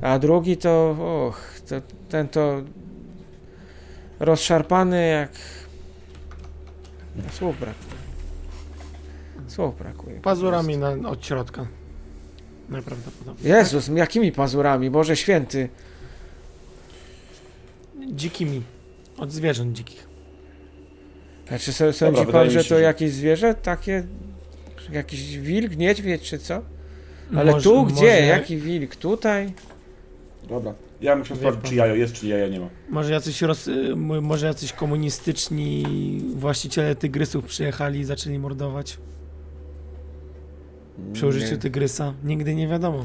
A 0.00 0.18
drugi 0.18 0.56
to, 0.56 0.96
och, 1.28 1.60
to, 1.68 1.76
ten 2.08 2.28
to 2.28 2.62
rozszarpany 4.20 5.08
jak... 5.08 5.30
Słów 7.32 7.60
brak. 7.60 7.74
Słów 9.48 9.78
brakuje. 9.78 10.20
Pazurami 10.20 10.78
na, 10.78 10.90
od 11.08 11.26
środka. 11.26 11.66
Najprawdopodobniej. 12.68 13.52
Jezus, 13.52 13.88
jakimi 13.88 14.32
pazurami? 14.32 14.90
Boże 14.90 15.16
święty. 15.16 15.68
Dzikimi. 18.12 18.62
Od 19.16 19.32
zwierząt 19.32 19.76
dzikich. 19.76 20.06
A 21.50 21.58
czy 21.58 21.72
so- 21.72 21.92
sądzi 21.92 22.20
Dobra, 22.20 22.32
pan, 22.32 22.50
że 22.50 22.62
się, 22.62 22.68
to 22.68 22.74
że- 22.74 22.80
jakieś 22.80 23.12
zwierzę 23.12 23.54
takie? 23.54 24.04
Jakiś 24.92 25.38
wilk, 25.38 25.76
niedźwiedź 25.76 26.22
czy 26.22 26.38
co? 26.38 26.62
Ale 27.36 27.52
Może- 27.52 27.64
tu 27.70 27.84
gdzie? 27.84 27.94
może- 27.94 28.26
Jaki 28.26 28.56
wilk? 28.56 28.96
Tutaj? 28.96 29.52
Dobra. 30.48 30.74
Ja 31.00 31.16
muszę 31.16 31.36
sprawdzić, 31.36 31.64
czy 31.70 31.74
jajo 31.74 31.94
jest, 31.94 32.12
czy 32.14 32.26
jaja 32.26 32.48
nie 32.48 32.60
ma. 32.60 32.68
Może 32.90 33.12
jacyś, 33.12 33.42
roz, 33.42 33.70
może 34.22 34.46
jacyś 34.46 34.72
komunistyczni 34.72 35.84
właściciele 36.36 36.94
tygrysów 36.94 37.44
przyjechali 37.44 38.00
i 38.00 38.04
zaczęli 38.04 38.38
mordować 38.38 38.98
przy 41.12 41.26
użyciu 41.26 41.50
Nie. 41.52 41.56
tygrysa. 41.58 42.14
Nigdy 42.24 42.54
nie 42.54 42.68
wiadomo. 42.68 43.04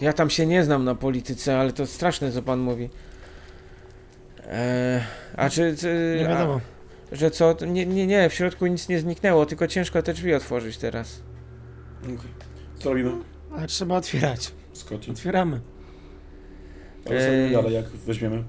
Ja 0.00 0.12
tam 0.12 0.30
się 0.30 0.46
nie 0.46 0.64
znam 0.64 0.84
na 0.84 0.94
polityce, 0.94 1.58
ale 1.58 1.72
to 1.72 1.86
straszne 1.86 2.32
co 2.32 2.42
pan 2.42 2.58
mówi. 2.58 2.88
Eee, 4.50 5.00
a 5.36 5.50
czy... 5.50 5.76
czy 5.80 6.16
Nie 6.18 6.28
wiadomo. 6.28 6.54
A, 6.54 6.77
że 7.12 7.30
co? 7.30 7.54
To 7.54 7.66
Nie, 7.66 7.86
nie, 7.86 8.06
nie, 8.06 8.28
w 8.30 8.34
środku 8.34 8.66
nic 8.66 8.88
nie 8.88 8.98
zniknęło, 9.00 9.46
tylko 9.46 9.66
ciężko 9.66 10.02
te 10.02 10.12
drzwi 10.14 10.34
otworzyć 10.34 10.76
teraz. 10.76 11.22
Okej. 12.02 12.16
Co 12.78 12.88
robimy? 12.90 13.10
Ale 13.56 13.66
trzeba 13.66 13.96
otwierać. 13.96 14.52
Scotty. 14.72 15.10
Otwieramy. 15.10 15.60
Ale 17.06 17.20
co 17.20 17.26
robimy 17.30 17.50
dalej, 17.52 17.74
jak 17.74 17.88
weźmiemy? 17.88 18.44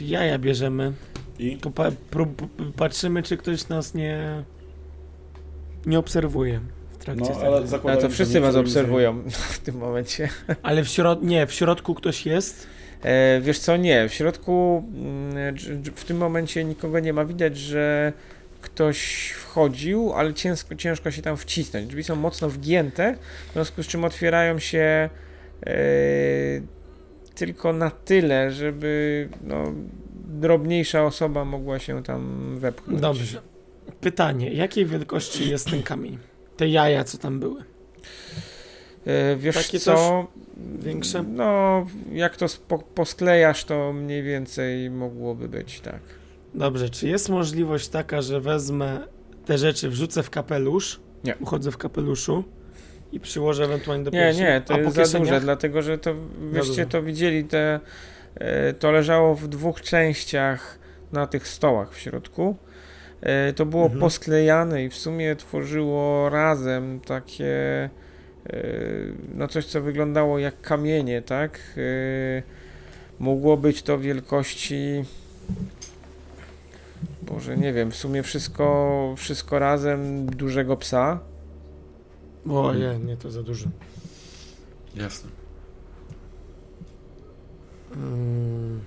Jaja 0.00 0.38
bierzemy. 0.38 0.92
I? 1.38 1.50
Tylko 1.50 1.70
pa, 1.70 1.90
prób, 2.10 2.42
patrzymy, 2.76 3.22
czy 3.22 3.36
ktoś 3.36 3.68
nas 3.68 3.94
nie, 3.94 4.44
nie 5.86 5.98
obserwuje 5.98 6.60
w 6.90 6.96
trakcie 6.96 7.20
No, 7.22 7.28
tego. 7.28 7.40
ale 7.46 7.56
Ale 7.56 7.66
zakładam, 7.66 8.00
to 8.00 8.08
że 8.08 8.14
wszyscy 8.14 8.40
was 8.40 8.56
obserwują 8.56 9.22
w 9.52 9.58
tym 9.58 9.76
momencie. 9.78 10.28
Ale 10.62 10.84
w 10.84 10.88
środ... 10.88 11.22
nie, 11.22 11.46
w 11.46 11.52
środku 11.52 11.94
ktoś 11.94 12.26
jest. 12.26 12.66
E, 13.02 13.40
wiesz 13.40 13.58
co, 13.58 13.76
nie, 13.76 14.08
w 14.08 14.14
środku 14.14 14.84
mm, 14.94 15.56
w 15.94 16.04
tym 16.04 16.16
momencie 16.16 16.64
nikogo 16.64 17.00
nie 17.00 17.12
ma. 17.12 17.24
Widać, 17.24 17.58
że 17.58 18.12
ktoś 18.60 19.30
wchodził, 19.30 20.12
ale 20.12 20.34
ciężko, 20.34 20.74
ciężko 20.74 21.10
się 21.10 21.22
tam 21.22 21.36
wcisnąć. 21.36 21.86
Drzwi 21.86 22.04
są 22.04 22.16
mocno 22.16 22.50
wgięte, 22.50 23.16
w 23.50 23.52
związku 23.52 23.82
z 23.82 23.86
czym 23.86 24.04
otwierają 24.04 24.58
się 24.58 25.10
e, 25.66 25.72
tylko 27.34 27.72
na 27.72 27.90
tyle, 27.90 28.50
żeby 28.50 29.28
no, 29.44 29.72
drobniejsza 30.24 31.04
osoba 31.04 31.44
mogła 31.44 31.78
się 31.78 32.02
tam 32.02 32.54
wepchnąć. 32.58 33.00
Dobrze. 33.00 33.40
Pytanie, 34.00 34.52
jakiej 34.52 34.86
wielkości 34.86 35.50
jest 35.50 35.70
ten 35.70 35.82
kamień? 35.82 36.18
Te 36.56 36.68
jaja, 36.68 37.04
co 37.04 37.18
tam 37.18 37.40
były? 37.40 37.69
E, 39.06 39.36
wiesz 39.36 39.66
Takie 39.66 39.78
co? 39.78 40.26
Większe? 40.78 41.22
No, 41.22 41.86
jak 42.12 42.36
to 42.36 42.46
posklejasz, 42.94 43.64
to 43.64 43.92
mniej 43.92 44.22
więcej 44.22 44.90
mogłoby 44.90 45.48
być, 45.48 45.80
tak. 45.80 46.00
Dobrze, 46.54 46.90
czy 46.90 47.08
jest 47.08 47.28
możliwość 47.28 47.88
taka, 47.88 48.22
że 48.22 48.40
wezmę 48.40 49.00
te 49.46 49.58
rzeczy, 49.58 49.88
wrzucę 49.88 50.22
w 50.22 50.30
kapelusz, 50.30 51.00
Nie. 51.24 51.36
uchodzę 51.40 51.70
w 51.70 51.76
kapeluszu 51.78 52.44
i 53.12 53.20
przyłożę 53.20 53.64
ewentualnie 53.64 54.04
do 54.04 54.10
Nie, 54.10 54.18
piersi? 54.18 54.40
nie, 54.40 54.62
to 54.66 54.74
A 54.74 54.76
po 54.76 54.82
jest 55.00 55.12
za 55.12 55.18
duże, 55.18 55.40
dlatego 55.40 55.82
że 55.82 55.98
to, 55.98 56.14
wyście 56.40 56.86
to 56.86 57.02
widzieli, 57.02 57.44
te, 57.44 57.80
e, 58.34 58.72
to 58.72 58.90
leżało 58.92 59.34
w 59.34 59.48
dwóch 59.48 59.80
częściach 59.80 60.78
na 61.12 61.26
tych 61.26 61.48
stołach 61.48 61.92
w 61.94 61.98
środku. 61.98 62.56
E, 63.20 63.52
To 63.52 63.66
było 63.66 63.82
Mhm. 63.82 64.00
posklejane 64.00 64.84
i 64.84 64.88
w 64.88 64.94
sumie 64.96 65.36
tworzyło 65.36 66.28
razem 66.30 67.00
takie, 67.00 67.90
no 69.34 69.48
coś 69.48 69.66
co 69.66 69.82
wyglądało 69.82 70.38
jak 70.38 70.60
kamienie, 70.60 71.22
tak? 71.22 71.60
E, 71.76 72.60
Mogło 73.20 73.56
być 73.56 73.82
to 73.82 73.98
wielkości, 73.98 75.04
Boże, 77.22 77.56
nie 77.56 77.72
wiem, 77.72 77.90
w 77.90 77.96
sumie 77.96 78.22
wszystko, 78.22 79.14
wszystko 79.16 79.58
razem 79.58 80.26
dużego 80.26 80.76
psa. 80.76 81.20
O 82.50 82.74
nie, 82.74 82.98
nie, 82.98 83.16
to 83.16 83.30
za 83.30 83.42
dużo. 83.42 83.66
Jasne. 84.94 85.30
Mm. 87.96 88.80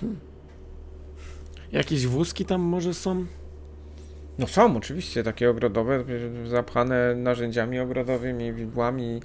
Hmm. 0.00 0.16
Jakieś 1.72 2.06
wózki 2.06 2.44
tam 2.44 2.60
może 2.60 2.94
są? 2.94 3.26
No 4.38 4.46
są 4.46 4.76
oczywiście 4.76 5.22
takie 5.22 5.50
ogrodowe, 5.50 6.04
zapchane 6.46 7.14
narzędziami 7.14 7.80
ogrodowymi, 7.80 8.52
widłami. 8.52 9.20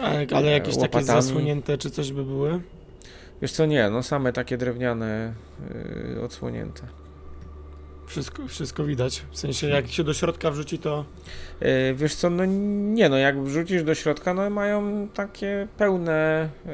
Ale, 0.00 0.26
ale 0.34 0.50
jakieś 0.50 0.74
takie 0.74 0.98
Łopatami. 0.98 1.22
zasłonięte 1.22 1.78
czy 1.78 1.90
coś 1.90 2.12
by 2.12 2.24
były? 2.24 2.60
Wiesz 3.42 3.52
co, 3.52 3.66
nie, 3.66 3.90
no 3.90 4.02
same 4.02 4.32
takie 4.32 4.56
drewniane, 4.56 5.32
yy, 6.14 6.22
odsłonięte. 6.22 6.82
Wszystko, 8.06 8.48
wszystko 8.48 8.84
widać. 8.84 9.22
W 9.30 9.38
sensie 9.38 9.68
jak 9.68 9.88
się 9.88 10.04
do 10.04 10.14
środka 10.14 10.50
wrzuci 10.50 10.78
to... 10.78 11.04
Yy, 11.60 11.94
wiesz 11.94 12.14
co, 12.14 12.30
no 12.30 12.44
nie 12.94 13.08
no, 13.08 13.16
jak 13.16 13.42
wrzucisz 13.42 13.82
do 13.82 13.94
środka, 13.94 14.34
no 14.34 14.50
mają 14.50 15.08
takie 15.14 15.68
pełne, 15.78 16.48
yy, 16.66 16.72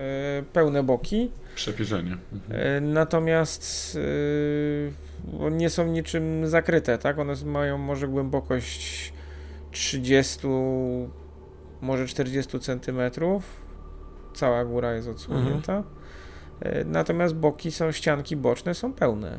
pełne 0.52 0.82
boki, 0.82 1.30
Przepierzenie. 1.54 2.16
Mhm. 2.32 2.74
yy, 2.84 2.92
natomiast 2.92 3.94
yy, 3.94 4.92
nie 5.50 5.70
są 5.70 5.86
niczym 5.86 6.46
zakryte, 6.46 6.98
tak? 6.98 7.18
One 7.18 7.34
mają 7.44 7.78
może 7.78 8.08
głębokość 8.08 9.12
30, 9.70 10.46
może 11.80 12.06
40 12.06 12.60
centymetrów. 12.60 13.42
Cała 14.34 14.64
góra 14.64 14.94
jest 14.94 15.08
odsłonięta. 15.08 15.82
Yy, 16.64 16.84
Natomiast 16.84 17.34
boki 17.34 17.70
są, 17.70 17.92
ścianki 17.92 18.36
boczne 18.36 18.74
są 18.74 18.92
pełne. 18.92 19.38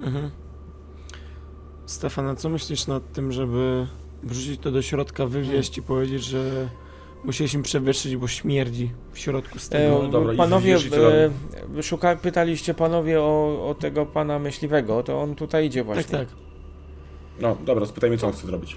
Mhm. 0.00 0.30
Stefana, 1.86 2.34
co 2.34 2.48
myślisz 2.48 2.86
nad 2.86 3.12
tym, 3.12 3.32
żeby 3.32 3.86
wrzucić 4.22 4.60
to 4.60 4.70
do 4.70 4.82
środka, 4.82 5.26
wywieźć 5.26 5.78
i 5.78 5.82
powiedzieć, 5.82 6.24
że 6.24 6.68
musieliśmy 7.24 7.62
przewyższyć, 7.62 8.16
bo 8.16 8.28
śmierdzi 8.28 8.90
w 9.12 9.18
środku 9.18 9.58
z 9.58 9.68
tego. 9.68 10.06
E, 10.06 10.10
dobra, 10.10 10.32
i 10.32 10.36
panowie, 10.36 10.76
e, 11.78 11.82
szuka, 11.82 12.16
pytaliście 12.16 12.74
panowie 12.74 13.20
o, 13.20 13.66
o 13.68 13.74
tego 13.74 14.06
pana 14.06 14.38
myśliwego, 14.38 15.02
to 15.02 15.20
on 15.20 15.34
tutaj 15.34 15.66
idzie 15.66 15.84
właśnie. 15.84 16.18
tak, 16.18 16.28
tak. 16.28 16.36
No, 17.40 17.56
dobra, 17.64 17.86
spytajmy, 17.86 18.18
co 18.18 18.26
on 18.26 18.32
chce 18.32 18.46
zrobić. 18.46 18.76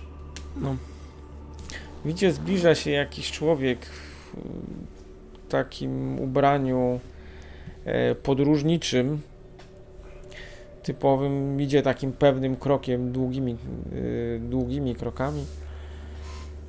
No. 0.61 0.75
Widzicie, 2.05 2.31
zbliża 2.31 2.75
się 2.75 2.91
jakiś 2.91 3.31
człowiek 3.31 3.79
w 3.85 5.51
takim 5.51 6.19
ubraniu 6.19 6.99
e, 7.85 8.15
podróżniczym, 8.15 9.21
typowym, 10.83 11.61
idzie 11.61 11.81
takim 11.81 12.11
pewnym 12.11 12.55
krokiem, 12.55 13.11
długimi, 13.11 13.53
e, 13.55 14.39
długimi 14.39 14.95
krokami. 14.95 15.45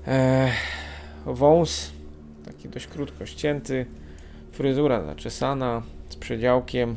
E, 0.07 0.51
wąs, 1.27 1.93
taki 2.45 2.69
dość 2.69 2.87
krótko 2.87 3.27
ścięty, 3.27 3.87
fryzura 4.53 5.05
zaczesana, 5.05 5.83
z 6.09 6.17
przedziałkiem, 6.17 6.97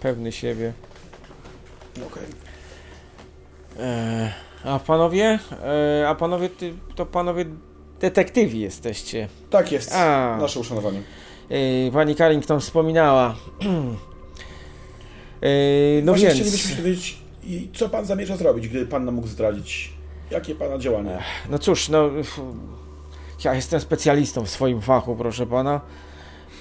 pewny 0.00 0.32
siebie. 0.32 0.72
Okej. 2.06 2.24
E, 3.80 4.32
a 4.64 4.78
panowie, 4.78 5.38
e, 6.00 6.08
a 6.08 6.14
panowie, 6.14 6.48
ty, 6.48 6.72
to 6.94 7.06
panowie 7.06 7.44
detektywi 8.00 8.60
jesteście. 8.60 9.28
Tak 9.50 9.72
jest. 9.72 9.94
A. 9.94 10.36
Nasze 10.40 10.60
uszanowanie. 10.60 11.02
E, 11.50 11.90
pani 11.92 12.14
Carrington 12.14 12.60
wspominała. 12.60 13.34
e, 15.40 15.48
no 16.02 16.12
Właśnie 16.12 16.28
więc, 16.28 16.54
chcielibyśmy 16.54 17.24
i 17.46 17.68
co 17.74 17.88
pan 17.88 18.04
zamierza 18.04 18.36
zrobić, 18.36 18.68
gdy 18.68 18.86
pan 18.86 19.04
nam 19.04 19.14
mógł 19.14 19.26
zdradzić? 19.26 19.93
Jakie 20.30 20.54
pana 20.54 20.78
działania? 20.78 21.18
no 21.50 21.58
cóż, 21.58 21.88
no 21.88 22.10
ja 23.44 23.54
jestem 23.54 23.80
specjalistą 23.80 24.44
w 24.44 24.50
swoim 24.50 24.80
fachu, 24.80 25.16
proszę 25.16 25.46
pana. 25.46 25.80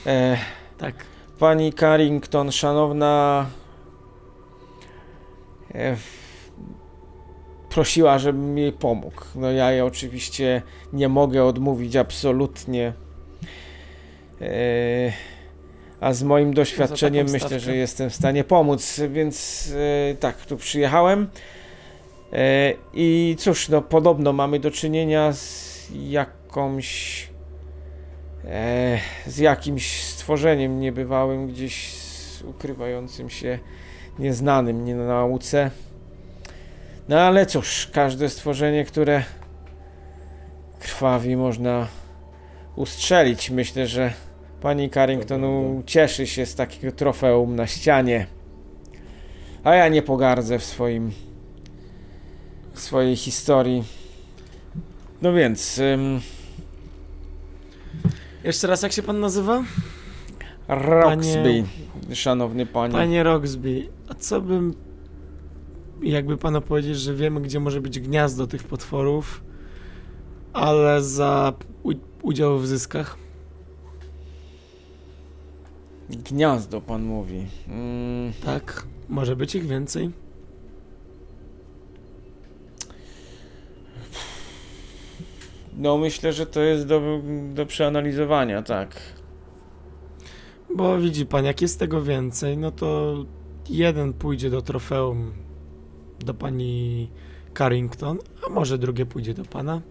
E, 0.06 0.38
Tak. 0.78 0.96
Pani 1.40 1.74
Carrington, 1.74 2.52
szanowna, 2.52 3.46
e, 5.76 5.98
prosiła, 7.70 8.20
żebym 8.20 8.58
jej 8.58 8.72
pomógł. 8.72 9.22
No 9.36 9.52
ja 9.52 9.72
jej 9.72 9.82
oczywiście 9.82 10.62
nie 10.94 11.10
mogę 11.10 11.46
odmówić 11.46 11.96
absolutnie. 11.96 12.94
E, 14.42 15.14
a 16.00 16.14
z 16.14 16.24
moim 16.24 16.54
doświadczeniem 16.54 17.26
myślę, 17.26 17.40
stawkę. 17.40 17.60
że 17.60 17.76
jestem 17.76 18.10
w 18.10 18.16
stanie 18.16 18.44
pomóc, 18.44 19.02
więc 19.10 19.68
e, 20.12 20.16
tak, 20.16 20.46
tu 20.46 20.58
przyjechałem. 20.58 21.28
E, 22.34 22.74
I 22.94 23.36
cóż, 23.40 23.70
no 23.70 23.82
podobno 23.82 24.34
mamy 24.34 24.60
do 24.60 24.72
czynienia 24.72 25.34
z 25.34 25.90
jakąś 25.94 27.28
e, 28.46 29.00
z 29.28 29.38
jakimś 29.38 30.04
stworzeniem 30.04 30.80
niebywałym 30.80 31.48
gdzieś 31.48 31.94
ukrywającym 32.44 33.30
się 33.30 33.60
nieznanym 34.20 34.86
nie 34.86 34.96
na 34.96 35.08
nauce. 35.08 35.72
No 37.10 37.20
ale 37.20 37.46
cóż, 37.46 37.90
każde 37.94 38.30
stworzenie, 38.30 38.86
które 38.86 39.24
krwawi, 40.80 41.36
można 41.36 41.88
ustrzelić. 42.76 43.50
Myślę, 43.50 43.88
że 43.88 44.14
pani 44.62 44.90
Carrington 44.90 45.44
cieszy 45.86 46.28
się 46.28 46.46
z 46.46 46.56
takiego 46.56 46.96
trofeum 46.96 47.56
na 47.56 47.68
ścianie. 47.68 48.26
A 49.64 49.76
ja 49.76 49.88
nie 49.88 50.02
pogardzę 50.02 50.60
w 50.60 50.66
swoim 50.66 51.12
swojej 52.74 53.16
historii. 53.16 53.84
No 55.22 55.34
więc. 55.34 55.80
Ym, 55.80 56.22
Jeszcze 58.44 58.68
raz, 58.68 58.82
jak 58.82 58.92
się 58.92 59.04
pan 59.04 59.20
nazywa? 59.20 59.64
Roxby, 60.68 61.64
szanowny 62.14 62.66
panie. 62.66 62.94
Panie 62.94 63.24
Roxby, 63.24 63.88
a 64.10 64.14
co 64.14 64.42
bym... 64.42 64.74
Jakby 66.02 66.38
panu 66.38 66.62
powiedzieć, 66.62 66.98
że 67.00 67.16
wiemy, 67.16 67.42
gdzie 67.42 67.60
może 67.60 67.82
być 67.82 68.00
gniazdo 68.00 68.48
tych 68.48 68.64
potworów, 68.64 69.44
ale 70.54 71.02
za 71.04 71.54
udział 72.22 72.60
w 72.60 72.68
zyskach? 72.68 73.18
Gniazdo, 76.10 76.82
pan 76.82 77.04
mówi. 77.04 77.46
Mm, 77.68 78.34
Tak, 78.46 78.86
może 79.10 79.36
być 79.36 79.56
ich 79.56 79.68
więcej. 79.68 80.12
No, 85.78 85.98
myślę, 85.98 86.34
że 86.34 86.46
to 86.46 86.62
jest 86.62 86.86
do, 86.88 87.02
do 87.54 87.66
przeanalizowania, 87.66 88.62
tak. 88.62 88.96
Bo 90.76 90.98
widzi 91.00 91.26
pan, 91.26 91.46
jak 91.46 91.62
jest 91.62 91.80
tego 91.80 92.02
więcej, 92.02 92.58
no 92.58 92.72
to 92.72 93.16
jeden 93.70 94.14
pójdzie 94.14 94.50
do 94.50 94.62
trofeum 94.62 95.34
do 96.20 96.34
pani 96.34 97.10
Carrington, 97.58 98.18
a 98.48 98.50
może 98.50 98.78
drugie 98.78 99.06
pójdzie 99.06 99.34
do 99.34 99.46
pana. 99.46 99.82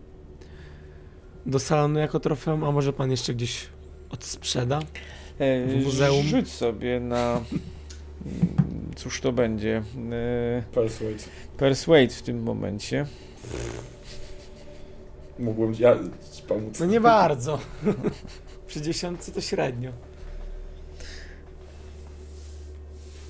Do 1.46 1.58
salonu 1.58 1.98
jako 1.98 2.20
trofeum, 2.20 2.64
a 2.64 2.72
może 2.72 2.92
pan 2.92 3.10
jeszcze 3.10 3.34
gdzieś 3.34 3.68
odsprzeda. 4.10 4.80
E, 5.38 5.66
W 5.66 5.84
muzeum. 5.84 6.22
Rzuć 6.26 6.48
sobie 6.48 7.00
na. 7.00 7.32
mm, 7.36 7.40
Cóż 8.96 9.20
to 9.20 9.32
będzie? 9.32 9.82
E, 10.12 10.62
Persuade. 10.74 11.24
persuade 11.56 12.08
w 12.08 12.22
tym 12.22 12.42
momencie. 12.42 13.06
Mógłbym 15.38 15.74
ja 15.78 15.96
ci 16.32 16.42
pomóc. 16.42 16.80
No 16.80 16.86
nie 16.86 17.00
bardzo. 17.00 17.58
Przy 18.66 18.80
dziesiątce 18.80 19.32
to 19.32 19.40
średnio. 19.40 19.90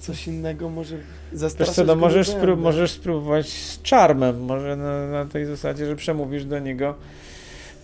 Coś 0.00 0.26
innego 0.26 0.68
może 0.70 0.96
Wiesz 0.96 1.06
zastraszać 1.40 1.74
co, 1.74 1.84
no 1.84 1.96
możesz, 1.96 2.28
spró- 2.28 2.56
możesz 2.58 2.90
spróbować 2.90 3.48
z 3.52 3.82
czarmem, 3.82 4.44
może 4.44 4.76
na, 4.76 5.08
na 5.08 5.24
tej 5.26 5.46
zasadzie, 5.46 5.86
że 5.86 5.96
przemówisz 5.96 6.44
do 6.44 6.58
niego 6.58 6.88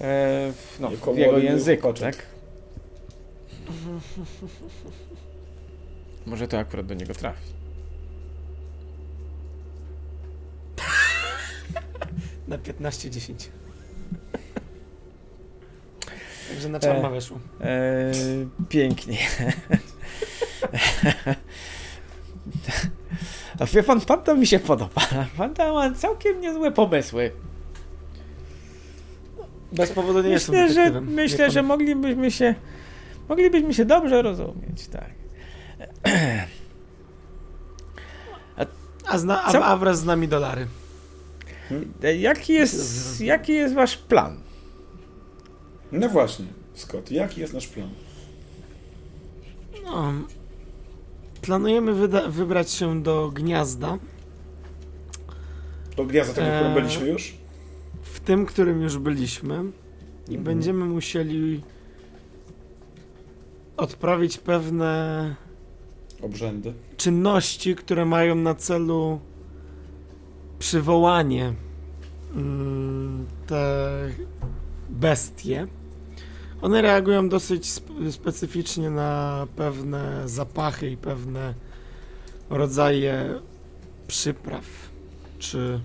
e, 0.01 0.53
w- 0.53 0.77
no, 0.81 0.91
w 1.15 1.17
jego 1.19 1.39
języku, 1.39 1.93
tak? 1.93 2.17
Może 6.27 6.49
to 6.49 6.59
akurat 6.59 6.87
do 6.87 6.95
niego 6.95 7.15
trafi. 7.15 7.53
Na 12.49 12.59
15-10. 12.59 13.35
Także 16.49 16.69
na 16.69 16.81
czarma 16.81 17.09
E. 17.09 17.11
weszło. 17.11 17.39
E, 17.61 18.13
pięknie. 18.69 19.19
A 23.61 23.67
wie 23.67 23.83
pan, 23.83 24.01
pan 24.01 24.23
to 24.23 24.37
mi 24.37 24.47
się 24.47 24.59
podoba. 24.59 25.01
Pan 25.37 25.55
tam 25.55 25.75
ma 25.75 25.91
całkiem 25.95 26.41
niezłe 26.41 26.73
pomysły. 26.73 27.33
Bez 29.73 29.91
powodu 29.93 30.23
nie 30.23 30.29
jestem 30.29 30.55
Myślę, 30.55 30.93
że, 30.93 31.01
myślę, 31.01 31.51
że 31.51 31.63
moglibyśmy 31.63 32.31
się 32.31 32.55
moglibyśmy 33.29 33.75
się 33.75 33.85
dobrze 33.85 34.23
rozumieć, 34.23 34.89
tak. 34.89 35.11
A, 39.07 39.19
zna, 39.19 39.45
Co? 39.53 39.65
a, 39.65 39.69
a 39.69 39.77
wraz 39.77 40.01
z 40.01 40.05
nami 40.05 40.29
dolary. 40.29 40.67
E, 42.03 42.17
Jaki 42.17 42.53
jest, 42.53 43.21
jaki 43.21 43.53
jest 43.53 43.75
wasz 43.75 43.97
plan? 43.97 44.41
No 45.93 46.09
właśnie, 46.09 46.47
Scott, 46.75 47.11
jaki 47.11 47.41
jest 47.41 47.53
nasz 47.55 47.67
plan? 47.69 47.91
No, 49.85 50.13
planujemy 51.43 51.95
wyda- 51.95 52.29
wybrać 52.31 52.71
się 52.71 53.03
do 53.03 53.31
gniazda, 53.35 53.99
Do 55.97 56.05
gniazda 56.05 56.35
tego, 56.35 56.47
w 56.47 56.51
którym 56.55 56.73
Eee. 56.73 56.83
byliśmy 56.83 57.09
już? 57.09 57.35
w 58.03 58.21
tym, 58.21 58.47
którym 58.47 58.83
już 58.83 58.99
byliśmy 58.99 59.55
i 59.55 60.31
Mhm. 60.37 60.43
będziemy 60.45 60.85
musieli 60.85 61.63
odprawić 63.77 64.39
pewne 64.39 65.35
Obrzędy. 66.23 66.73
czynności, 66.97 67.75
które 67.77 68.05
mają 68.05 68.35
na 68.35 68.55
celu 68.55 69.21
przywołanie 70.59 71.53
mm, 72.35 73.27
te 73.47 73.87
bestie. 74.89 75.67
One 76.63 76.83
reagują 76.83 77.29
dosyć 77.29 77.67
sp- 77.79 78.13
specyficznie 78.13 78.91
na 78.91 79.47
pewne 79.57 80.29
zapachy 80.29 80.91
i 80.91 80.97
pewne 80.97 81.55
rodzaje 82.51 83.35
przypraw. 84.09 84.65
Czy 85.39 85.81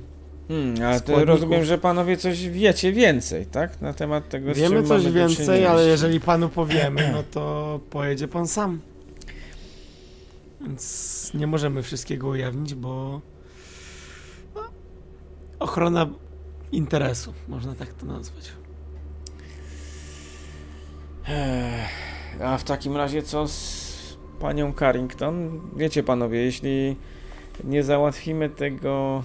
Hmm, 0.48 0.76
ale 0.84 1.02
to 1.02 1.26
rozumiem, 1.26 1.66
że 1.66 1.78
panowie 1.78 2.18
coś 2.18 2.50
wiecie 2.50 2.92
więcej, 2.92 3.46
tak? 3.46 3.82
Na 3.82 3.94
temat 3.94 4.30
tego, 4.30 4.54
wiemy 4.54 4.84
coś 4.84 5.12
więcej, 5.12 5.66
ale 5.66 5.88
jeżeli 5.88 6.20
panu 6.20 6.50
powiemy, 6.50 7.10
no 7.16 7.24
to 7.32 7.80
pojedzie 7.90 8.28
pan 8.28 8.48
sam. 8.48 8.80
Więc 10.62 11.32
nie 11.34 11.48
możemy 11.48 11.84
wszystkiego 11.84 12.28
ujawnić, 12.28 12.74
bo 12.76 13.22
ochrona 15.64 16.10
interesu, 16.72 17.34
można 17.48 17.76
tak 17.76 17.94
to 17.94 18.06
nazwać. 18.06 18.52
A 22.44 22.58
w 22.58 22.64
takim 22.64 22.98
razie 22.98 23.24
co 23.24 23.48
z 23.48 24.18
panią 24.40 24.74
Carrington? 24.74 25.62
Wiecie 25.76 26.04
panowie, 26.04 26.40
jeśli 26.40 26.96
nie 27.64 27.84
załatwimy 27.84 28.50
tego 28.50 29.24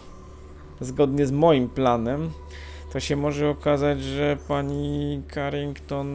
zgodnie 0.80 1.26
z 1.26 1.32
moim 1.32 1.68
planem, 1.68 2.30
to 2.92 3.00
się 3.00 3.16
może 3.16 3.48
okazać, 3.48 4.02
że 4.02 4.36
pani 4.48 5.22
Carrington 5.34 6.08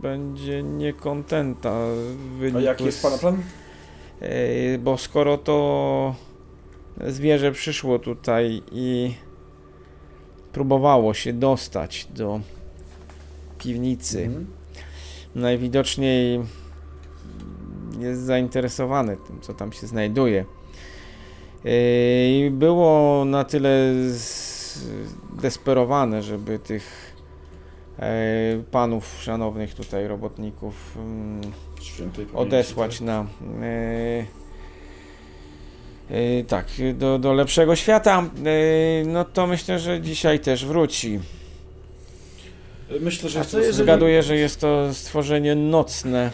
będzie 0.00 0.62
niekontenta 0.62 1.74
A 2.56 2.60
jaki 2.60 2.84
jest 2.84 3.02
pana 3.02 3.18
plan? 3.18 3.42
Bo 4.78 4.98
skoro 4.98 5.38
to 5.38 6.14
zwierzę 7.06 7.52
przyszło 7.52 7.98
tutaj 7.98 8.62
i 8.72 9.14
próbowało 10.56 11.14
się 11.14 11.32
dostać 11.32 12.08
do 12.14 12.40
piwnicy, 13.58 14.22
Mhm. 14.24 14.46
najwidoczniej 15.34 16.40
jest 17.98 18.20
zainteresowany 18.20 19.16
tym, 19.16 19.40
co 19.40 19.54
tam 19.54 19.72
się 19.72 19.86
znajduje. 19.86 20.44
Yy, 21.64 21.70
I 22.46 22.50
było 22.50 23.24
na 23.24 23.44
tyle 23.44 23.92
zdesperowane, 25.36 26.22
żeby 26.22 26.58
tych 26.58 27.14
e, 27.98 28.62
panów 28.70 29.22
szanownych 29.22 29.74
tutaj 29.74 30.08
robotników 30.08 30.96
mm, 30.96 31.40
odesłać 32.34 32.98
tak. 32.98 33.06
na 33.06 33.26
e, 33.62 34.24
tak, 36.48 36.66
do, 36.94 37.18
do 37.18 37.32
lepszego 37.32 37.76
świata, 37.76 38.30
e, 38.44 39.04
no 39.06 39.24
to 39.24 39.46
myślę, 39.46 39.78
że 39.78 40.00
dzisiaj 40.00 40.40
też 40.40 40.66
wróci. 40.66 41.20
Myślę, 43.00 43.28
że 43.28 43.38
jest 43.38 43.50
to 43.50 43.58
jeżeli- 43.58 43.84
Zgaduję, 43.84 44.22
że 44.22 44.36
jest 44.36 44.60
to 44.60 44.94
stworzenie 44.94 45.54
nocne, 45.54 46.30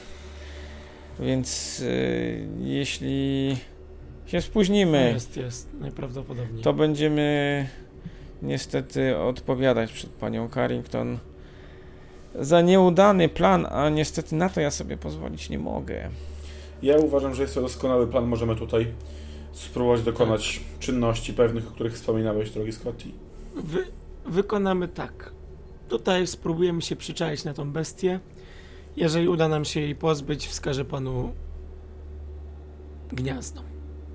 więc 1.21 1.81
e, 2.61 2.65
jeśli 2.65 3.57
się 4.27 4.41
spóźnimy, 4.41 5.11
Jest, 5.15 5.37
jest, 5.37 5.69
najprawdopodobniej. 5.81 6.63
to 6.63 6.73
będziemy 6.73 7.67
niestety 8.43 9.19
odpowiadać 9.19 9.93
przed 9.93 10.11
panią 10.11 10.49
Carrington 10.55 11.19
za 12.35 12.61
nieudany 12.61 13.29
plan, 13.29 13.67
a 13.71 13.89
niestety 13.89 14.35
na 14.37 14.49
to 14.49 14.61
ja 14.61 14.71
sobie 14.71 14.97
pozwolić 14.97 15.51
nie 15.51 15.59
mogę. 15.59 16.09
Ja 16.83 16.97
uważam, 16.97 17.35
że 17.35 17.43
jest 17.43 17.55
to 17.55 17.61
doskonały 17.61 18.07
plan. 18.07 18.25
Możemy 18.27 18.57
tutaj 18.57 18.87
spróbować 19.53 20.03
dokonać 20.03 20.59
Tak. 20.71 20.79
czynności 20.79 21.35
pewnych, 21.35 21.69
o 21.69 21.71
których 21.71 21.95
wspominałeś, 21.95 22.51
drogi 22.51 22.73
Scotty. 22.73 23.05
Wy, 23.57 23.85
wykonamy 24.27 24.89
tak. 24.89 25.33
Tutaj 25.89 26.27
spróbujemy 26.27 26.83
się 26.83 26.97
przyczaić 26.97 27.45
na 27.45 27.55
tą 27.55 27.73
bestię. 27.73 28.21
Jeżeli 28.97 29.29
uda 29.29 29.49
nam 29.49 29.65
się 29.65 29.81
jej 29.81 29.95
pozbyć, 29.95 30.47
wskażę 30.49 30.85
panu 30.85 31.33
gniazdo 33.13 33.63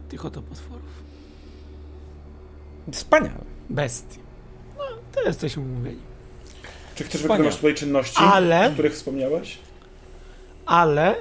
tych 0.09 0.25
oto 0.25 0.41
potworów. 0.41 1.03
Wspaniale. 2.91 3.43
Bestie. 3.69 4.19
No, 4.77 4.83
to 5.11 5.21
jesteśmy 5.21 5.63
umówieni. 5.63 5.99
Czy 6.95 7.03
chcesz 7.03 7.21
Wspaniale. 7.21 7.37
wykonywać 7.37 7.55
tutaj 7.55 7.75
czynności, 7.75 8.17
Ale- 8.19 8.67
o 8.69 8.71
których 8.73 8.93
wspomniałeś? 8.93 9.57
Ale 10.65 11.15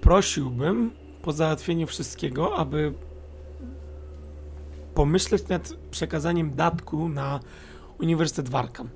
prosiłbym 0.00 0.90
po 1.22 1.32
załatwieniu 1.32 1.86
wszystkiego, 1.86 2.56
aby 2.56 2.92
pomyśleć 4.94 5.48
nad 5.48 5.72
przekazaniem 5.90 6.54
datku 6.54 7.08
na 7.08 7.40
Uniwersytet 8.00 8.48
Warkam. 8.48 8.88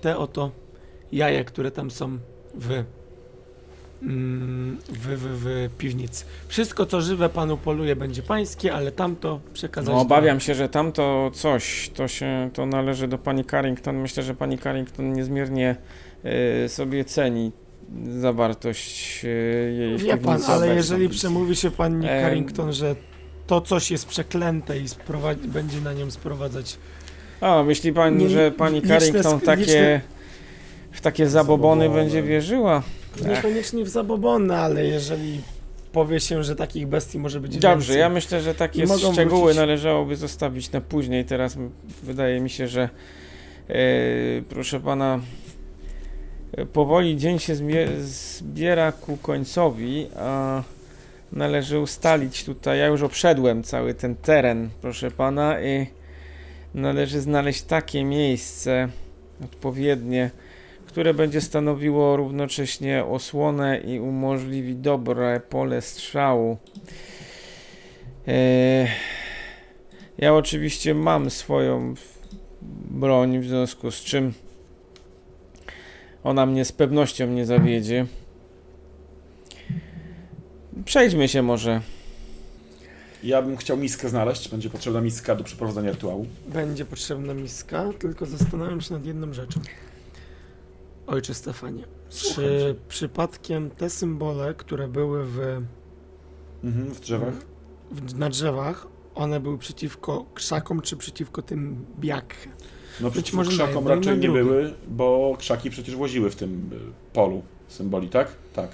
Te 0.00 0.16
oto 0.18 0.50
jaja, 1.12 1.44
które 1.44 1.70
tam 1.70 1.90
są 1.90 2.18
w, 2.54 2.84
mm, 4.02 4.78
w, 4.88 5.06
w, 5.06 5.44
w 5.44 5.76
piwnicy. 5.78 6.24
Wszystko, 6.48 6.86
co 6.86 7.00
żywe 7.00 7.28
panu 7.28 7.56
poluje, 7.56 7.96
będzie 7.96 8.22
pańskie, 8.22 8.74
ale 8.74 8.92
tamto 8.92 9.40
przekazać... 9.52 9.94
No, 9.94 10.00
obawiam 10.00 10.40
się, 10.40 10.54
że 10.54 10.68
tamto 10.68 11.30
coś, 11.34 11.90
to 11.94 12.08
się, 12.08 12.50
to 12.52 12.66
należy 12.66 13.08
do 13.08 13.18
pani 13.18 13.44
Carrington. 13.44 13.96
Myślę, 13.96 14.22
że 14.22 14.34
pani 14.34 14.58
Carrington 14.58 15.12
niezmiernie 15.12 15.76
e, 16.24 16.68
sobie 16.68 17.04
ceni 17.04 17.52
zawartość 18.20 19.24
e, 19.24 19.28
jej 19.72 19.98
Wie 19.98 20.16
pan, 20.16 20.40
ale 20.48 20.74
jeżeli 20.74 21.08
przemówi 21.08 21.56
się 21.56 21.70
pani 21.70 22.06
Em. 22.06 22.22
Carrington, 22.24 22.72
że 22.72 22.96
to 23.52 23.60
coś 23.60 23.90
jest 23.90 24.06
przeklęte 24.06 24.78
i 24.78 24.84
będzie 25.48 25.80
na 25.80 25.92
nią 25.92 26.10
sprowadzać 26.10 26.78
A, 27.40 27.62
myśli 27.62 27.92
pan, 27.92 28.16
Nie- 28.16 28.28
że 28.28 28.50
pani 28.50 28.82
Carrington 28.82 29.38
sk- 29.38 29.44
takie, 29.44 30.00
w 30.92 31.00
takie 31.00 31.28
zabobony 31.28 31.84
Zabobony. 31.84 32.02
będzie 32.04 32.22
wierzyła? 32.22 32.82
Niekoniecznie 33.28 33.84
w 33.84 33.88
zabobony, 33.88 34.56
ale 34.56 34.84
jeżeli 34.86 35.40
powie 35.92 36.20
się, 36.20 36.44
że 36.44 36.56
takich 36.56 36.86
bestii 36.86 37.18
może 37.18 37.40
być 37.40 37.52
Dobrze, 37.58 37.86
więcej. 37.86 38.00
ja 38.00 38.08
myślę, 38.08 38.40
że 38.42 38.54
takie 38.54 38.86
szczegóły 39.12 39.40
wrócić. 39.42 39.56
należałoby 39.58 40.16
zostawić 40.16 40.72
na 40.72 40.80
później. 40.80 41.24
Teraz 41.24 41.56
wydaje 42.02 42.40
mi 42.40 42.50
się, 42.50 42.68
że 42.68 42.82
e, 43.68 43.74
proszę 44.48 44.80
pana, 44.80 45.20
powoli 46.72 47.16
dzień 47.16 47.38
się 47.38 47.54
zbiera 48.00 48.92
ku 48.92 49.16
końcowi, 49.16 50.06
a 50.16 50.62
należy 51.32 51.80
ustalić 51.80 52.44
tutaj, 52.44 52.78
ja 52.78 52.86
już 52.86 53.02
obszedłem 53.02 53.62
cały 53.62 53.94
ten 53.94 54.14
teren, 54.16 54.70
proszę 54.80 55.10
pana, 55.10 55.60
i 55.60 55.86
należy 56.74 57.20
znaleźć 57.20 57.62
takie 57.62 58.04
miejsce 58.04 58.88
odpowiednie, 59.44 60.30
które 60.86 61.14
będzie 61.14 61.40
stanowiło 61.40 62.16
równocześnie 62.16 63.04
osłonę 63.04 63.78
i 63.78 64.00
umożliwi 64.00 64.76
dobre 64.76 65.40
pole 65.40 65.82
strzału. 65.82 66.56
E, 68.28 68.86
Ja 70.18 70.34
oczywiście 70.34 70.94
mam 70.94 71.30
swoją 71.30 71.94
broń, 72.90 73.38
w 73.38 73.44
związku 73.44 73.90
z 73.90 74.00
czym 74.00 74.32
ona 76.24 76.46
mnie 76.46 76.64
z 76.64 76.72
pewnością 76.72 77.26
nie 77.26 77.46
zawiedzie. 77.46 78.06
Przejdźmy 80.84 81.28
się 81.28 81.42
może. 81.42 81.80
Ja 83.22 83.42
bym 83.42 83.56
chciał 83.56 83.76
miskę 83.76 84.08
znaleźć. 84.08 84.48
Będzie 84.48 84.70
potrzebna 84.70 85.00
miska 85.00 85.34
do 85.34 85.44
przeprowadzenia 85.44 85.90
rytuału. 85.90 86.26
Będzie 86.48 86.84
potrzebna 86.84 87.34
miska, 87.34 87.84
tylko 87.98 88.26
zastanawiam 88.26 88.80
się 88.80 88.94
nad 88.94 89.06
jedną 89.06 89.32
rzeczą. 89.32 89.60
Ojcze 91.06 91.34
Stefanie, 91.34 91.84
Słucham 92.08 92.44
czy 92.44 92.74
przypadkiem 92.88 93.70
te 93.70 93.90
symbole, 93.90 94.54
które 94.54 94.88
były 94.88 95.24
w, 95.26 95.38
Mhm, 96.64 96.94
w 96.94 97.00
drzewach. 97.00 97.34
w, 97.90 98.18
na 98.18 98.28
drzewach, 98.30 98.86
one 99.14 99.40
były 99.40 99.58
przeciwko 99.58 100.24
krzakom, 100.34 100.80
czy 100.80 100.96
przeciwko 100.96 101.42
tym 101.42 101.84
biak? 102.00 102.34
No 103.00 103.06
Być 103.10 103.12
przeciwko 103.14 103.36
może 103.36 103.50
na 103.50 103.56
krzakom 103.64 103.84
i 103.84 103.88
raczej 103.88 104.06
na 104.16 104.22
nie 104.22 104.28
były, 104.28 104.74
bo 104.88 105.36
krzaki 105.38 105.70
przecież 105.70 105.94
łoziły 105.96 106.30
w 106.30 106.36
tym 106.36 106.70
y, 106.72 107.12
polu 107.12 107.42
symboli, 107.68 108.08
tak? 108.08 108.32
Tak, 108.54 108.70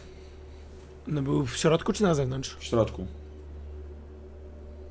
One 1.08 1.22
były 1.22 1.46
w 1.46 1.56
środku, 1.56 1.92
czy 1.92 2.02
na 2.02 2.14
zewnątrz? 2.14 2.56
w 2.56 2.64
środku. 2.64 3.06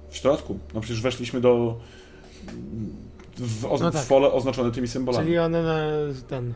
W 0.09 0.15
środku. 0.15 0.59
No 0.73 0.81
przecież 0.81 1.01
weszliśmy 1.01 1.41
do... 1.41 1.79
w, 3.37 3.65
oz- 3.65 3.81
No 3.81 3.91
tak. 3.91 4.01
w 4.03 4.07
pole 4.07 4.31
oznaczone 4.31 4.71
tymi 4.71 4.87
symbolami. 4.87 5.25
Czyli 5.25 5.37
one 5.39 5.63
na 5.63 5.77
ten. 6.27 6.53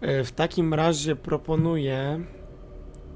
E, 0.00 0.24
W 0.24 0.32
takim 0.32 0.74
razie 0.74 1.16
proponuję 1.16 2.24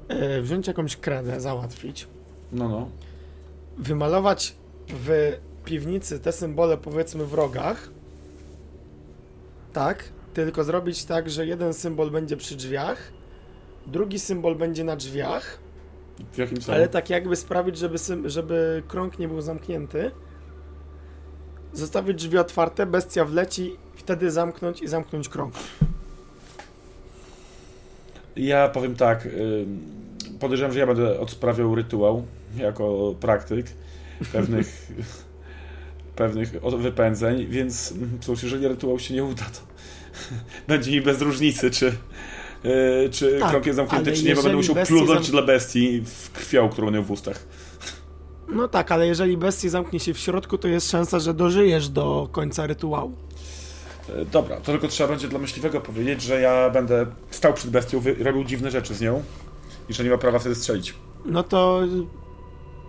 e, 0.07 0.41
wziąć 0.41 0.67
jakąś 0.67 0.97
kredę, 0.97 1.41
załatwić, 1.41 2.07
No, 2.51 2.69
no. 2.69 2.89
wymalować 3.77 4.55
w 4.89 5.33
piwnicy 5.65 6.19
te 6.19 6.31
symbole 6.31 6.77
powiedzmy 6.77 7.25
w 7.25 7.33
rogach. 7.33 7.89
Tak, 9.73 10.03
tylko 10.33 10.63
zrobić 10.63 11.05
tak, 11.05 11.29
że 11.29 11.45
jeden 11.47 11.73
symbol 11.73 12.11
będzie 12.11 12.37
przy 12.37 12.55
drzwiach, 12.55 13.11
drugi 13.87 14.19
symbol 14.19 14.55
będzie 14.55 14.83
na 14.83 14.95
drzwiach, 14.95 15.59
W 16.33 16.37
jakim 16.37 16.61
celu? 16.61 16.75
ale 16.77 16.87
tak 16.87 17.09
jakby 17.09 17.35
sprawić, 17.35 17.77
żeby, 17.77 17.97
żeby 18.25 18.83
krąg 18.87 19.19
nie 19.19 19.27
był 19.27 19.41
zamknięty. 19.41 20.11
Zostawić 21.73 22.17
drzwi 22.17 22.37
otwarte, 22.37 22.85
bestia 22.85 23.25
wleci, 23.25 23.75
wtedy 23.95 24.31
zamknąć 24.31 24.81
i 24.81 24.87
zamknąć 24.87 25.29
krąg. 25.29 25.53
Ja 28.35 28.69
powiem 28.69 28.95
tak. 28.95 29.25
y, 29.25 29.65
Podejrzewam, 30.39 30.73
że 30.73 30.79
ja 30.79 30.87
będę 30.87 31.19
odprawiał 31.19 31.75
rytuał 31.75 32.25
jako 32.57 33.15
praktyk 33.19 33.65
pewnych, 34.31 34.91
pewnych 36.15 36.51
wypędzeń, 36.77 37.47
więc 37.47 37.91
mm, 37.91 38.17
cóż, 38.21 38.43
jeżeli 38.43 38.67
rytuał 38.67 38.99
się 38.99 39.13
nie 39.13 39.23
uda, 39.23 39.43
to 39.43 39.59
będzie 40.67 40.91
mi 40.91 41.01
bez 41.01 41.21
różnicy, 41.21 41.71
czy, 41.71 41.97
czy 43.11 43.37
Tak, 43.39 43.49
krąg 43.49 43.65
jest 43.65 43.75
zamknięty, 43.75 44.13
czy 44.13 44.23
nie, 44.23 44.35
bo 44.35 44.41
będę 44.43 44.57
musiał 44.57 44.75
plunąć 44.75 45.23
zam- 45.25 45.31
dla 45.31 45.41
bestii 45.41 46.01
w 46.05 46.31
krwią, 46.31 46.69
którą 46.69 46.91
miał 46.91 47.03
w 47.03 47.11
ustach. 47.11 47.47
No 48.49 48.67
tak, 48.67 48.91
ale 48.91 49.07
jeżeli 49.07 49.37
bestia 49.37 49.69
zamknie 49.69 49.99
się 49.99 50.13
w 50.13 50.17
środku, 50.19 50.57
to 50.57 50.67
jest 50.67 50.91
szansa, 50.91 51.19
że 51.19 51.33
dożyjesz 51.33 51.89
do 51.89 52.29
końca 52.31 52.67
rytuału. 52.67 53.11
Y, 54.09 54.25
Dobra, 54.25 54.55
to 54.57 54.71
tylko 54.71 54.87
trzeba 54.87 55.09
będzie 55.09 55.27
dla 55.27 55.39
myśliwego 55.39 55.81
powiedzieć, 55.81 56.21
że 56.21 56.41
ja 56.41 56.69
będę 56.69 57.05
stał 57.29 57.53
przed 57.53 57.71
bestią, 57.71 58.01
robił 58.19 58.43
dziwne 58.43 58.71
rzeczy 58.71 58.95
z 58.95 59.01
nią 59.01 59.23
i 59.89 59.93
że 59.93 60.03
nie 60.03 60.09
ma 60.09 60.17
prawa 60.17 60.39
wtedy 60.39 60.55
strzelić. 60.55 60.93
No 61.25 61.43
to 61.43 61.81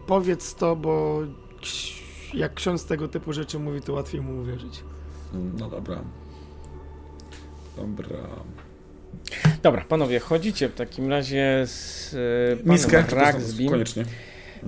powiedz 0.06 0.54
to, 0.54 0.76
bo 0.76 1.20
jak 2.34 2.54
ksiądz 2.54 2.84
tego 2.84 3.08
typu 3.08 3.32
rzeczy 3.32 3.58
mówi, 3.58 3.80
to 3.80 3.92
łatwiej 3.92 4.20
mu 4.20 4.40
uwierzyć. 4.40 4.80
No 5.58 5.68
dobra. 5.68 6.00
Dobra. 7.76 8.18
Dobra, 9.62 9.84
panowie, 9.88 10.18
chodzicie 10.18 10.68
w 10.68 10.74
takim 10.74 11.10
razie 11.10 11.62
z 11.66 12.14
e, 12.52 12.56
panem 12.56 12.72
Miskę, 12.72 13.04
Ragsbym. 13.10 13.68
koniecznie. 13.68 14.04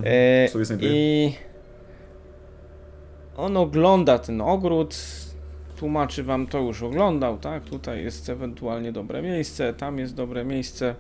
E, 0.05 0.49
sobie 0.49 0.65
znajduję. 0.65 0.93
I 0.95 1.35
on 3.37 3.57
ogląda 3.57 4.19
ten 4.19 4.41
ogród, 4.41 4.97
tłumaczy 5.77 6.23
wam 6.23 6.47
to 6.47 6.59
już 6.59 6.83
oglądał, 6.83 7.39
tak? 7.39 7.65
Tutaj 7.65 8.05
jest 8.05 8.29
ewentualnie 8.29 8.93
dobre 8.93 9.23
miejsce, 9.23 9.75
tam 9.75 9.99
jest 9.99 10.15
dobre 10.15 10.45
miejsce. 10.45 10.95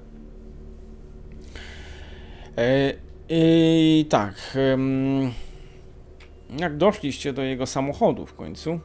E, 2.59 2.93
I 3.29 4.07
tak, 4.11 4.59
jak 6.59 6.77
doszliście 6.77 7.33
do 7.33 7.43
jego 7.43 7.67
samochodu 7.67 8.27
w 8.27 8.35
końcu, 8.35 8.81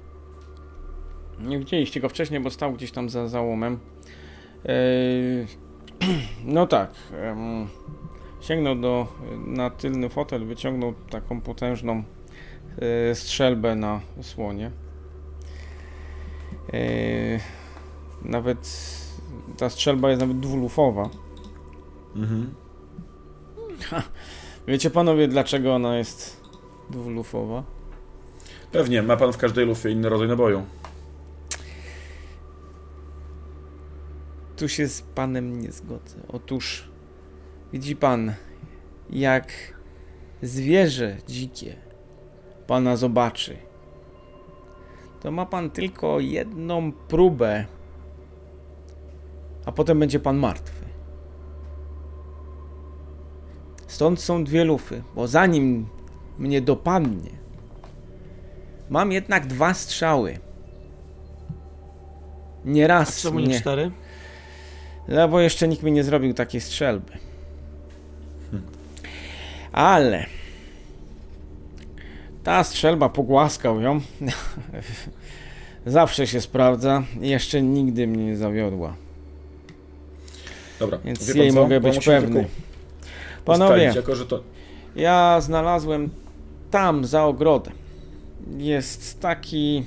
nie 1.39 1.59
widzieliście 1.59 1.99
go 1.99 2.09
wcześniej, 2.09 2.39
bo 2.39 2.51
stał 2.51 2.73
gdzieś 2.73 2.91
tam 2.91 3.09
za 3.09 3.27
załomem. 3.27 3.79
E, 4.65 4.75
no 6.55 6.67
tak. 6.67 6.91
Sięgnął 8.41 8.75
do, 8.75 9.07
na 9.47 9.69
tylny 9.69 10.09
fotel, 10.09 10.45
wyciągnął 10.45 10.93
taką 11.09 11.41
potężną 11.41 12.03
e, 13.11 13.15
strzelbę 13.15 13.75
na 13.75 14.01
słonie. 14.21 14.71
E, 16.73 16.79
nawet 18.21 18.89
ta 19.57 19.69
strzelba 19.69 20.09
jest 20.09 20.21
nawet 20.21 20.39
dwulufowa. 20.39 21.09
Mhm. 22.15 22.53
Wiecie 24.67 24.89
panowie, 24.89 25.27
dlaczego 25.27 25.75
ona 25.75 25.97
jest 25.97 26.41
dwulufowa? 26.89 27.63
Pewnie, 28.71 29.01
ma 29.03 29.17
pan 29.17 29.33
w 29.33 29.37
każdej 29.37 29.65
lufie 29.65 29.91
inny 29.91 30.09
rodzaj 30.09 30.27
naboju. 30.27 30.63
Tu 34.57 34.67
się 34.69 34.87
z 34.87 35.01
panem 35.01 35.61
nie 35.61 35.71
zgodzę. 35.71 36.17
Otóż 36.27 36.89
widzi 37.73 37.95
pan, 37.95 38.33
jak 39.09 39.47
zwierzę 40.41 41.17
dzikie 41.27 41.75
pana 42.67 42.95
zobaczy, 42.95 43.57
to 45.21 45.31
ma 45.31 45.45
pan 45.45 45.69
tylko 45.69 46.19
jedną 46.19 46.91
próbę, 46.91 47.65
a 49.65 49.71
potem 49.71 49.99
będzie 49.99 50.19
pan 50.19 50.37
martwy. 50.37 50.85
Stąd 53.87 54.21
są 54.21 54.43
dwie 54.43 54.63
lufy, 54.65 55.03
bo 55.15 55.27
zanim 55.27 55.87
mnie 56.39 56.61
dopadnie, 56.61 57.31
mam 58.89 59.11
jednak 59.11 59.47
dwa 59.47 59.73
strzały. 59.73 60.37
Nie 62.65 62.85
A 62.85 62.87
raz 62.87 63.21
czemu 63.21 63.39
nie 63.39 63.45
mnie. 63.45 63.59
cztery? 63.59 63.91
No 65.07 65.27
bo 65.27 65.39
jeszcze 65.39 65.67
nikt 65.67 65.83
mi 65.83 65.91
nie 65.91 66.03
zrobił 66.03 66.33
takiej 66.33 66.61
strzelby. 66.61 67.11
Ale 69.71 70.25
ta 72.43 72.63
strzelba 72.63 73.09
pogłaskał 73.09 73.81
ją. 73.81 74.01
Zawsze 75.85 76.27
się 76.27 76.41
sprawdza 76.41 77.03
jeszcze 77.21 77.61
nigdy 77.61 78.07
mnie 78.07 78.25
nie 78.25 78.37
zawiodła. 78.37 78.95
Dobra, 80.79 80.97
Więc 81.05 81.35
jej 81.35 81.49
co? 81.49 81.61
mogę 81.61 81.79
być 81.79 82.05
pewny. 82.05 82.47
Panowie, 83.45 83.93
Jako, 83.95 84.15
że 84.15 84.25
to... 84.25 84.43
ja 84.95 85.41
znalazłem 85.41 86.09
tam 86.71 87.05
za 87.05 87.25
ogrodem. 87.25 87.73
Jest 88.57 89.19
taki 89.21 89.83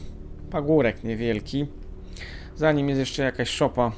pagórek 0.51 1.05
niewielki. 1.05 1.67
Za 2.57 2.73
nim 2.73 2.89
jest 2.89 2.99
jeszcze 2.99 3.23
jakaś 3.23 3.49
szopa. 3.49 3.93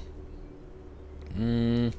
Mm. 1.36 1.90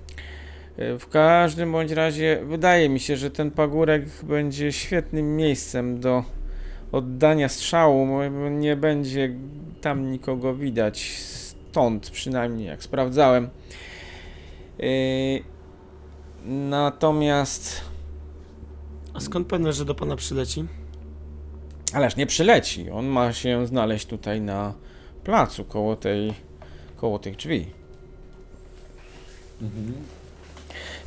W 0.77 1.07
każdym 1.09 1.71
bądź 1.71 1.91
razie 1.91 2.41
wydaje 2.45 2.89
mi 2.89 2.99
się, 2.99 3.17
że 3.17 3.31
ten 3.31 3.51
pagórek 3.51 4.05
będzie 4.23 4.71
świetnym 4.71 5.35
miejscem 5.35 5.99
do 5.99 6.23
oddania 6.91 7.49
strzału, 7.49 8.07
bo 8.07 8.49
nie 8.49 8.75
będzie 8.75 9.35
tam 9.81 10.11
nikogo 10.11 10.55
widać. 10.55 11.17
Stąd 11.17 12.09
przynajmniej 12.09 12.67
jak 12.67 12.83
sprawdzałem. 12.83 13.49
Yy, 14.79 15.43
Natomiast 16.45 17.81
A 19.13 19.19
skąd 19.19 19.47
pewne, 19.47 19.73
że 19.73 19.85
do 19.85 19.95
pana 19.95 20.15
przyleci? 20.15 20.65
Ależ 21.93 22.15
nie 22.15 22.25
przyleci. 22.25 22.89
On 22.89 23.05
ma 23.05 23.33
się 23.33 23.67
znaleźć 23.67 24.05
tutaj 24.05 24.41
na 24.41 24.73
placu, 25.23 25.65
koło 25.65 25.95
tej, 25.95 26.33
koło 26.97 27.19
tych 27.19 27.35
drzwi. 27.35 27.80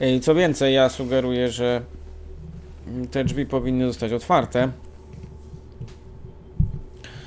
I 0.01 0.21
Co 0.21 0.35
więcej, 0.35 0.75
ja 0.75 0.89
sugeruję, 0.89 1.51
że 1.51 1.83
te 3.11 3.25
drzwi 3.25 3.47
powinny 3.47 3.87
zostać 3.87 4.13
otwarte. 4.13 4.69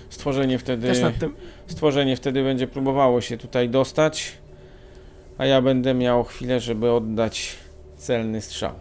Stworzenie 0.10 0.58
wtedy, 0.60 0.92
tym. 1.20 1.34
stworzenie 1.68 2.16
wtedy 2.16 2.44
będzie 2.44 2.68
próbowało 2.68 3.22
się 3.22 3.38
tutaj 3.38 3.70
dostać, 3.70 4.38
a 5.38 5.46
ja 5.46 5.62
będę 5.62 5.94
miał 5.94 6.24
chwilę, 6.24 6.60
żeby 6.60 6.92
oddać 6.92 7.58
celny 7.98 8.42
strzał. 8.42 8.72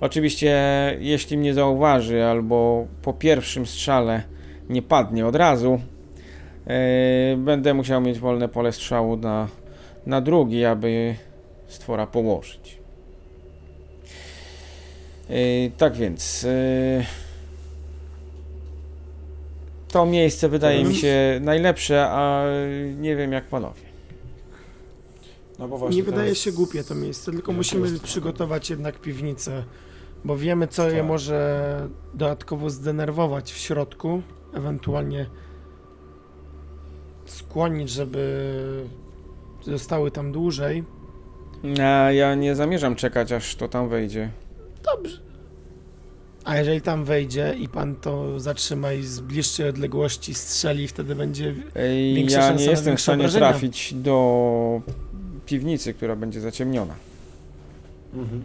Oczywiście, 0.00 0.56
jeśli 1.00 1.38
mnie 1.38 1.54
zauważy 1.54 2.24
albo 2.24 2.86
po 3.02 3.12
pierwszym 3.12 3.66
strzale 3.66 4.22
nie 4.68 4.82
padnie 4.82 5.26
od 5.26 5.36
razu, 5.36 5.80
yy, 6.66 6.74
będę 7.36 7.74
musiał 7.74 8.00
mieć 8.00 8.18
wolne 8.18 8.48
pole 8.48 8.72
strzału 8.72 9.16
na, 9.16 9.48
na 10.06 10.20
drugi, 10.20 10.64
aby 10.64 11.16
stwora 11.68 12.06
położyć. 12.06 12.78
Yy, 15.28 15.70
tak 15.78 15.94
więc. 15.94 16.42
Yy, 16.42 17.04
to 19.88 20.06
miejsce 20.06 20.48
wydaje 20.48 20.84
mi 20.84 20.94
się 20.94 21.40
najlepsze, 21.42 22.06
a 22.10 22.44
nie 22.98 23.16
wiem 23.16 23.32
jak 23.32 23.44
panowie. 23.44 23.80
No 25.58 25.68
bo 25.68 25.78
właśnie 25.78 25.96
Nie 25.96 26.02
wydaje 26.02 26.22
teraz- 26.24 26.38
się 26.38 26.52
głupie 26.52 26.84
to 26.84 26.94
miejsce, 26.94 27.32
tylko 27.32 27.52
Ja 27.52 27.56
musimy 27.56 27.92
to- 27.92 28.04
przygotować 28.04 28.70
jednak 28.70 29.00
piwnicę, 29.00 29.64
bo 30.24 30.36
wiemy, 30.36 30.68
co 30.68 30.90
je 30.90 30.96
Tak. 30.98 31.06
może 31.06 31.88
dodatkowo 32.14 32.70
zdenerwować 32.70 33.52
w 33.52 33.56
środku, 33.58 34.22
ewentualnie 34.54 35.26
skłonić, 37.26 37.90
żeby 37.90 38.84
zostały 39.62 40.10
tam 40.10 40.32
dłużej. 40.32 40.84
A 41.82 42.12
ja 42.12 42.34
nie 42.34 42.54
zamierzam 42.54 42.96
czekać, 42.96 43.32
aż 43.32 43.56
to 43.56 43.68
tam 43.68 43.88
wejdzie. 43.88 44.30
Dobrze. 44.94 45.18
A 46.44 46.56
jeżeli 46.56 46.80
tam 46.80 47.04
wejdzie 47.04 47.54
i 47.58 47.68
pan 47.68 47.96
to 47.96 48.40
zatrzyma 48.40 48.92
i 48.92 49.02
z 49.02 49.20
bliższej 49.20 49.68
odległości 49.68 50.34
strzeli, 50.34 50.88
wtedy 50.88 51.14
będzie. 51.14 51.54
Ej, 51.76 52.14
Większe 52.14 52.38
Ja 52.38 52.52
nie 52.52 52.64
jestem 52.64 52.96
w 52.96 53.00
stanie 53.00 53.18
obrażenia. 53.20 53.48
trafić 53.50 53.94
do 53.94 54.80
piwnicy, 55.46 55.94
która 55.94 56.16
będzie 56.16 56.40
zaciemniona. 56.40 56.94
Mhm. 58.14 58.42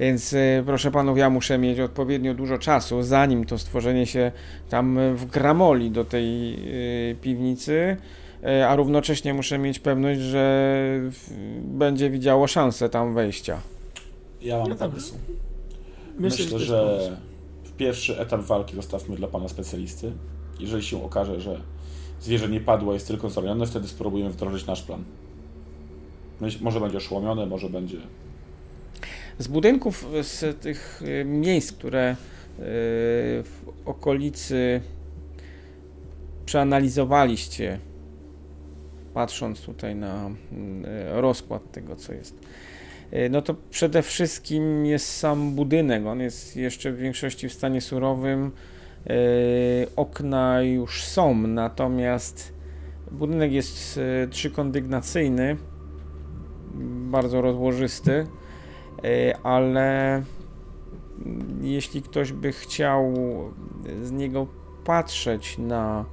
Więc 0.00 0.32
y, 0.32 0.62
proszę 0.66 0.90
panów, 0.90 1.18
ja 1.18 1.30
muszę 1.30 1.58
mieć 1.58 1.80
odpowiednio 1.80 2.34
dużo 2.34 2.58
czasu, 2.58 3.02
zanim 3.02 3.44
to 3.44 3.58
stworzenie 3.58 4.06
się 4.06 4.32
tam 4.68 5.16
wgramoli 5.16 5.90
do 5.90 6.04
tej 6.04 6.54
y, 7.12 7.16
piwnicy, 7.22 7.96
a 8.68 8.76
równocześnie 8.76 9.34
muszę 9.34 9.58
mieć 9.58 9.78
pewność, 9.78 10.20
że 10.20 11.00
będzie 11.62 12.10
widziało 12.10 12.46
szansę 12.46 12.88
tam 12.88 13.14
wejścia. 13.14 13.60
Ja 14.42 14.58
mam 14.58 14.68
No 14.68 14.74
pomysł. 14.74 15.14
Myślę, 16.18 16.44
Myślę, 16.44 16.58
że 16.58 17.16
pierwszy 17.76 18.18
etap 18.18 18.40
walki 18.40 18.76
zostawmy 18.76 19.16
dla 19.16 19.28
pana 19.28 19.48
specjalisty. 19.48 20.12
Jeżeli 20.60 20.82
się 20.82 21.04
okaże, 21.04 21.40
że 21.40 21.60
zwierzę 22.20 22.48
nie 22.48 22.60
padło, 22.60 22.94
jest 22.94 23.08
tylko 23.08 23.30
zranione, 23.30 23.66
wtedy 23.66 23.88
spróbujemy 23.88 24.30
wdrożyć 24.30 24.66
nasz 24.66 24.82
plan. 24.82 25.04
Może 26.60 26.80
będzie 26.80 26.98
oszołomione, 26.98 27.46
może 27.46 27.70
będzie. 27.70 27.96
Z 29.38 29.48
budynków, 29.48 30.06
z 30.22 30.60
tych 30.60 31.02
y, 31.02 31.24
miejsc, 31.24 31.72
które 31.72 32.10
y, 32.12 32.16
w 33.42 33.64
okolicy 33.84 34.80
przeanalizowaliście, 36.46 37.78
patrząc 39.14 39.60
tutaj 39.60 39.96
na 39.96 40.30
mm, 40.52 40.84
y, 40.84 41.20
rozkład 41.20 41.72
tego, 41.72 41.96
co 41.96 42.12
jest, 42.12 42.38
y, 43.12 43.30
no 43.30 43.42
to 43.42 43.54
przede 43.70 44.02
wszystkim 44.02 44.86
jest 44.86 45.16
sam 45.16 45.54
budynek. 45.54 46.06
On 46.06 46.20
jest 46.20 46.56
jeszcze 46.56 46.92
w 46.92 46.96
większości 46.96 47.48
w 47.48 47.52
stanie 47.52 47.80
surowym. 47.80 48.52
Y, 49.10 49.86
Okna 49.96 50.62
już 50.62 51.04
są, 51.04 51.34
natomiast 51.34 52.52
budynek 53.10 53.52
jest 53.52 54.00
trzykondygnacyjny, 54.30 55.56
bardzo 57.10 57.40
rozłożysty. 57.40 58.26
E, 59.04 59.38
ale 59.42 60.22
jeśli 61.60 62.02
ktoś 62.02 62.32
by 62.32 62.52
chciał 62.52 63.14
z 64.02 64.12
niego 64.12 64.46
patrzeć 64.84 65.58
na 65.58 66.04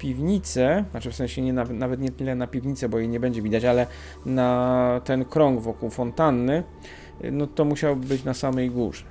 piwnicę, 0.00 0.84
znaczy 0.90 1.10
w 1.10 1.16
sensie 1.16 1.42
nie, 1.42 1.52
nawet, 1.52 2.00
nie 2.00 2.10
tyle 2.10 2.34
na 2.34 2.46
piwnicę, 2.46 2.88
bo 2.88 2.98
jej 2.98 3.08
nie 3.08 3.20
będzie 3.20 3.42
widać, 3.42 3.64
ale 3.64 3.86
na 4.26 5.00
ten 5.04 5.24
krąg 5.24 5.60
wokół 5.60 5.90
fontanny, 5.90 6.62
e, 7.20 7.30
no 7.30 7.46
to 7.46 7.64
musiałby 7.64 8.06
być 8.06 8.24
na 8.24 8.34
samej 8.34 8.70
górze. 8.70 9.04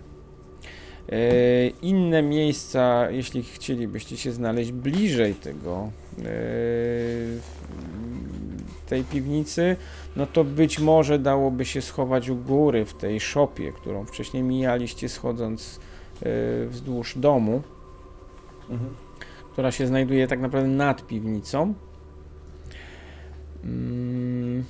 E, 1.09 1.67
Inne 1.67 2.23
miejsca, 2.23 3.11
jeśli 3.11 3.43
chcielibyście 3.43 4.17
się 4.17 4.31
znaleźć 4.31 4.71
bliżej 4.71 5.35
tego, 5.35 5.89
e, 6.19 6.23
tej 8.87 9.03
piwnicy, 9.03 9.75
no 10.15 10.25
to 10.25 10.43
być 10.43 10.79
może 10.79 11.19
dałoby 11.19 11.65
się 11.65 11.81
schować 11.81 12.29
u 12.29 12.35
góry 12.35 12.85
w 12.85 12.93
tej 12.93 13.19
szopie, 13.19 13.71
którą 13.71 14.05
wcześniej 14.05 14.43
mijaliście 14.43 15.09
schodząc 15.09 15.79
wzdłuż 16.69 17.17
domu, 17.17 17.61
która 19.51 19.71
się 19.71 19.87
znajduje 19.87 20.27
tak 20.27 20.39
naprawdę 20.39 20.69
nad 20.69 21.07
piwnicą. 21.07 21.73
Mm. 23.63 24.63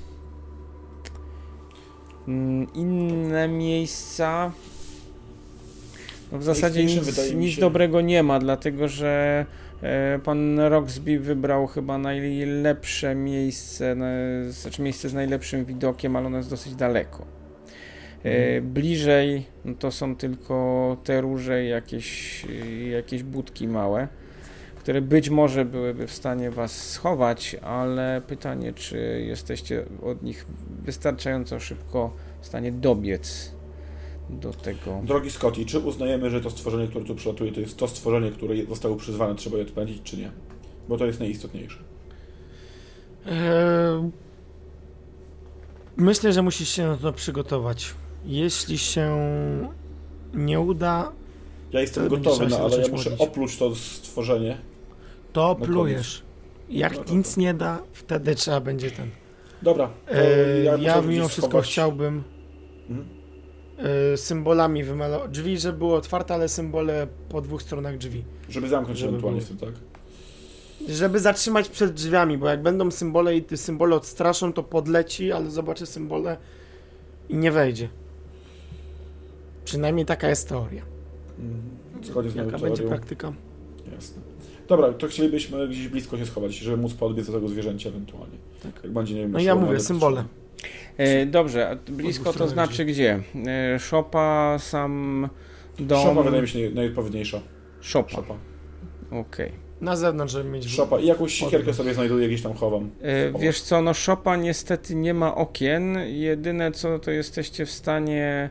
Inne 2.74 3.48
miejsca. 3.48 4.52
No 6.32 6.38
w 6.38 6.44
zasadzie 6.44 6.86
nic, 6.86 7.34
nic 7.36 7.56
się- 7.56 7.62
dobrego 7.62 8.02
nie 8.02 8.24
ma, 8.24 8.40
dlatego 8.40 8.88
że 8.88 9.46
e, 9.82 10.20
pan 10.24 10.60
Roxby 10.60 11.20
wybrał 11.20 11.68
chyba 11.68 11.98
najlepsze 11.98 13.16
miejsce, 13.16 13.96
na, 13.96 14.08
znaczy 14.50 14.82
miejsce 14.82 15.10
z 15.10 15.14
najlepszym 15.14 15.66
widokiem, 15.66 16.16
ale 16.16 16.28
ono 16.28 16.38
jest 16.38 16.50
dosyć 16.50 16.76
daleko. 16.76 17.26
E, 18.24 18.62
bliżej 18.62 19.46
no 19.66 19.74
to 19.74 19.92
są 19.92 20.16
tylko 20.16 20.98
te 21.04 21.22
róże 21.22 21.66
i 21.66 21.70
jakieś, 21.70 22.46
jakieś 22.92 23.24
budki 23.24 23.68
małe, 23.68 24.08
które 24.90 25.02
być 25.02 25.30
może 25.30 25.66
byłyby 25.66 26.08
w 26.08 26.12
stanie 26.12 26.52
was 26.52 26.90
schować, 26.90 27.56
ale 27.62 28.22
pytanie, 28.28 28.74
czy 28.74 29.24
jesteście 29.28 29.86
od 30.04 30.24
nich 30.24 30.46
wystarczająco 30.84 31.60
szybko 31.60 32.14
w 32.42 32.46
stanie 32.46 32.72
dobiec 32.72 33.52
do 34.30 34.54
tego. 34.54 35.02
Drogi 35.04 35.32
Scotty, 35.32 35.66
czy 35.66 35.80
uznajemy, 35.80 36.30
że 36.30 36.42
to 36.42 36.50
stworzenie, 36.50 36.88
które 36.88 37.06
tu 37.06 37.16
przylatuje, 37.16 37.52
to 37.52 37.60
jest 37.60 37.78
to 37.78 37.88
stworzenie, 37.88 38.32
które 38.32 38.56
zostało 38.70 38.96
przyzwane, 38.96 39.36
trzeba 39.36 39.58
je 39.58 39.64
odpędzić, 39.64 40.02
czy 40.04 40.18
nie? 40.18 40.32
Bo 40.90 40.98
to 40.98 41.06
jest 41.06 41.20
najistotniejsze. 41.20 41.80
Eee, 43.26 44.12
Myślę, 45.98 46.34
że 46.34 46.42
musisz 46.42 46.70
się 46.70 46.88
na 46.88 46.98
to 46.98 47.14
przygotować. 47.14 47.94
Jeśli 48.26 48.78
się 48.78 49.18
nie 50.34 50.60
uda, 50.60 51.12
Ja 51.72 51.82
jestem 51.82 52.04
To 52.04 52.18
gotowy, 52.18 52.48
no, 52.48 52.58
ale 52.58 52.82
ja 52.82 52.88
muszę 52.88 53.10
modlić. 53.10 53.28
opluć 53.30 53.58
to 53.58 53.76
stworzenie. 53.76 54.69
To 55.34 55.58
Na 55.60 55.66
plujesz. 55.66 56.24
Jak 56.70 56.98
No 56.98 57.04
to- 57.04 57.14
nic 57.14 57.38
nie 57.38 57.54
da, 57.54 57.80
wtedy 57.94 58.36
trzeba 58.36 58.62
będzie 58.62 58.92
ten. 58.92 59.10
Dobra. 59.62 59.90
to 60.08 60.14
E, 60.14 60.64
ja 60.64 60.96
muszę 60.96 61.08
mimo 61.08 61.28
wszystko 61.28 61.48
schować. 61.50 61.68
chciałbym 61.70 62.24
Mhm. 62.90 63.08
e, 64.14 64.18
symbolami 64.18 64.84
wymalować. 64.84 65.32
Drzwi, 65.32 65.58
żeby 65.60 65.78
były 65.78 65.94
otwarte, 65.96 66.34
ale 66.34 66.50
symbole 66.50 67.08
po 67.30 67.42
dwóch 67.42 67.62
stronach 67.62 67.98
drzwi. 67.98 68.24
Żeby 68.50 68.68
zamknąć 68.70 69.00
żeby 69.00 69.10
ewentualnie 69.10 69.42
tym, 69.42 69.58
tak? 69.58 69.70
Żeby 70.90 71.20
zatrzymać 71.20 71.70
przed 71.70 71.94
drzwiami, 71.94 72.38
bo 72.38 72.50
jak 72.50 72.62
będą 72.62 72.92
symbole 72.92 73.36
i 73.38 73.42
te 73.44 73.58
symbole 73.58 73.96
odstraszą, 73.96 74.54
to 74.54 74.64
podleci, 74.64 75.32
ale 75.32 75.50
zobaczy 75.52 75.86
symbole 75.86 76.38
i 77.30 77.36
nie 77.38 77.52
wejdzie. 77.52 77.90
Przynajmniej 79.66 80.06
taka 80.06 80.30
jest 80.30 80.50
teoria. 80.50 80.82
Zgodnie 82.04 82.32
z 82.32 82.36
Jaka 82.36 82.52
będzie 82.52 82.68
teorią. 82.68 82.90
praktyka? 82.90 83.34
Jasne. 83.96 84.22
Dobra, 84.70 84.94
to 84.94 85.08
chcielibyśmy 85.08 85.68
gdzieś 85.68 85.88
blisko 85.88 86.18
się 86.18 86.26
schować, 86.26 86.56
żeby 86.56 86.78
móc 86.78 86.94
podbiec 86.94 87.28
do 87.28 87.34
tego 87.34 87.48
zwierzęcia 87.48 87.90
ewentualnie. 87.90 88.38
Tak. 88.64 88.84
Jak 88.84 88.94
będzie, 88.94 89.14
nie 89.16 89.22
wiem, 89.22 89.32
No 89.32 89.40
ja 89.40 89.56
mówię, 89.56 89.80
symbole. 89.80 90.24
E, 90.98 91.26
dobrze, 91.26 91.70
a 91.70 91.92
blisko 91.92 92.34
to 92.34 92.48
znaczy 92.48 92.86
gdzie? 92.86 93.20
E, 93.76 93.80
Szopa, 93.80 94.58
sam 94.60 95.30
dom. 95.80 96.04
Szopa 96.04 96.24
wydaje 96.24 96.42
mi 96.42 96.48
się 96.48 96.60
naj- 96.60 96.74
najodpowiedniejsza. 96.74 97.42
Szopa. 97.82 98.10
Szopa. 98.10 98.36
Okej. 99.12 99.52
Na 99.82 99.96
zewnątrz, 99.96 100.34
żeby 100.34 100.50
mieć... 100.50 100.70
Szopa. 100.70 101.00
I 101.00 101.06
jakąś 101.06 101.34
siekierkę 101.34 101.74
sobie 101.74 101.94
znajduję, 101.94 102.28
gdzieś 102.28 102.42
tam 102.42 102.54
chowam. 102.54 102.90
E, 103.02 103.40
Wiesz 103.40 103.62
co, 103.62 103.82
no 103.82 103.94
szopa 103.94 104.36
niestety 104.36 104.96
nie 104.96 105.14
ma 105.14 105.36
okien. 105.36 105.98
Jedyne 106.08 106.72
co 106.72 107.00
to 107.00 107.12
jesteście 107.12 107.66
w 107.66 107.72
stanie 107.72 108.50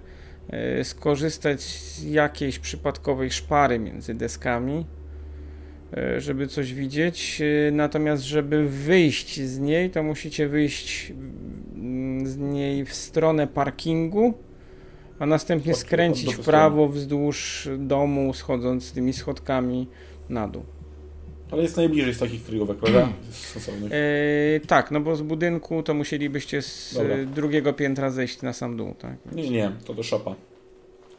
e, 0.51 0.85
skorzystać 0.85 1.61
z 1.61 2.05
jakiejś 2.05 2.59
przypadkowej 2.59 3.31
szpary 3.31 3.79
między 3.79 4.15
deskami, 4.15 4.87
żeby 6.18 6.47
coś 6.47 6.75
widzieć. 6.75 7.41
E, 7.68 7.70
Natomiast 7.73 8.23
żeby 8.23 8.68
wyjść 8.68 9.41
z 9.41 9.58
niej, 9.58 9.91
to 9.91 10.02
musicie 10.02 10.49
wyjść 10.49 11.12
mm, 11.75 12.26
z 12.26 12.36
niej 12.36 12.84
w 12.84 12.94
stronę 12.94 13.47
parkingu, 13.47 14.34
a 15.18 15.26
następnie 15.26 15.75
skręcić 15.75 16.34
w 16.34 16.41
prawo 16.41 16.89
wzdłuż 16.89 17.68
domu, 17.78 18.34
schodząc 18.34 18.92
tymi 18.92 19.12
schodkami 19.12 19.86
na 20.28 20.49
dół. 20.49 20.62
Ale 21.50 21.62
jest 21.62 21.76
najbliżej 21.76 22.15
z 22.15 22.18
takich 22.18 22.44
kryjówek, 22.44 22.78
prawda? 22.78 23.08
Z 23.31 23.36
sensownych. 23.36 23.92
E, 23.92 24.60
tak, 24.67 24.91
no 24.91 25.00
bo 25.00 25.17
z 25.17 25.23
budynku 25.23 25.83
to 25.83 25.94
musielibyście 25.94 26.62
z 26.62 26.94
Dobra. 26.94 27.17
e, 27.17 27.26
drugiego 27.26 27.73
piętra 27.73 28.10
zejść 28.10 28.42
na 28.42 28.52
sam 28.52 28.76
dół, 28.76 28.94
tak? 28.99 29.17
Nie, 29.33 29.50
nie, 29.50 29.73
to 29.84 29.94
do 29.94 30.02
szopa. 30.02 30.34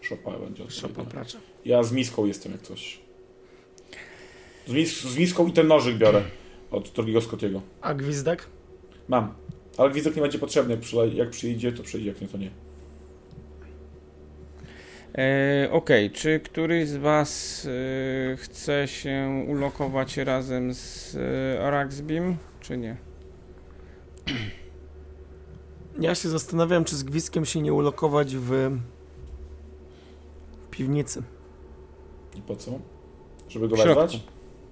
Szopa 0.02 0.32
będzie 0.40 0.70
Szopa 0.70 1.04
pracza. 1.04 1.38
Ja 1.66 1.84
z 1.84 1.92
miską 1.92 2.26
jestem 2.26 2.52
jak 2.52 2.62
coś. 2.62 3.00
Z, 4.68 4.72
mis 4.72 5.02
z 5.02 5.18
miską 5.18 5.48
i 5.48 5.52
ten 5.52 5.68
nożyk 5.68 5.98
biorę 5.98 6.22
od 6.72 6.90
drugiego 6.90 7.22
Scottiego. 7.22 7.62
A 7.82 7.94
gwizdek? 7.94 8.48
Mam. 9.08 9.34
Ale 9.78 9.90
gwizdek 9.90 10.16
nie 10.16 10.22
będzie 10.22 10.40
potrzebny. 10.40 10.78
Jak, 10.94 11.14
jak 11.14 11.30
przyjdzie, 11.30 11.72
to 11.72 11.84
przyjdzie, 11.84 12.10
jak 12.10 12.22
nie, 12.22 12.28
to 12.28 12.38
nie. 12.38 12.52
E, 15.18 15.72
Okej, 15.72 16.12
czy 16.12 16.40
któryś 16.40 16.88
z 16.88 16.96
Was 16.96 17.66
e, 18.34 18.38
chce 18.38 18.88
się 18.88 19.46
ulokować 19.48 20.18
razem 20.18 20.74
z 20.74 21.16
e, 21.16 21.66
Araxbim, 21.66 22.38
czy 22.62 22.78
nie? 22.78 22.98
Ja 26.00 26.16
się 26.16 26.30
zastanawiam, 26.30 26.86
czy 26.86 26.96
z 26.96 27.04
gwizdkiem 27.04 27.46
się 27.46 27.62
nie 27.62 27.74
ulokować 27.74 28.36
w, 28.36 28.50
w 30.62 30.68
piwnicy. 30.72 31.24
I 32.36 32.42
po 32.42 32.56
co? 32.56 32.72
Żeby 33.50 33.68
go 33.68 33.76
wezwać? 33.76 34.24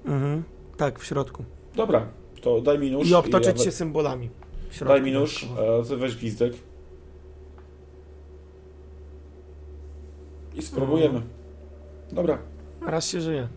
Mhm. 0.07 0.43
Tak, 0.77 0.99
w 0.99 1.05
środku. 1.05 1.43
Dobra, 1.75 2.07
to 2.41 2.61
daj 2.61 2.79
mi 2.79 2.91
nóż. 2.91 3.09
I 3.09 3.13
obtoczyć 3.15 3.47
ja 3.57 3.57
się 3.57 3.65
we- 3.65 3.71
symbolami. 3.71 4.29
W 4.69 4.75
środku 4.75 4.93
Daj 4.93 5.01
mi 5.01 5.11
nóż, 5.11 5.47
a 5.81 5.87
ty 5.87 5.97
weź 5.97 6.15
gwizdek. 6.15 6.53
I 10.55 10.61
spróbujemy. 10.61 11.21
Dobra. 12.11 12.37
Raz 12.87 13.07
się 13.07 13.21
żyje. 13.21 13.47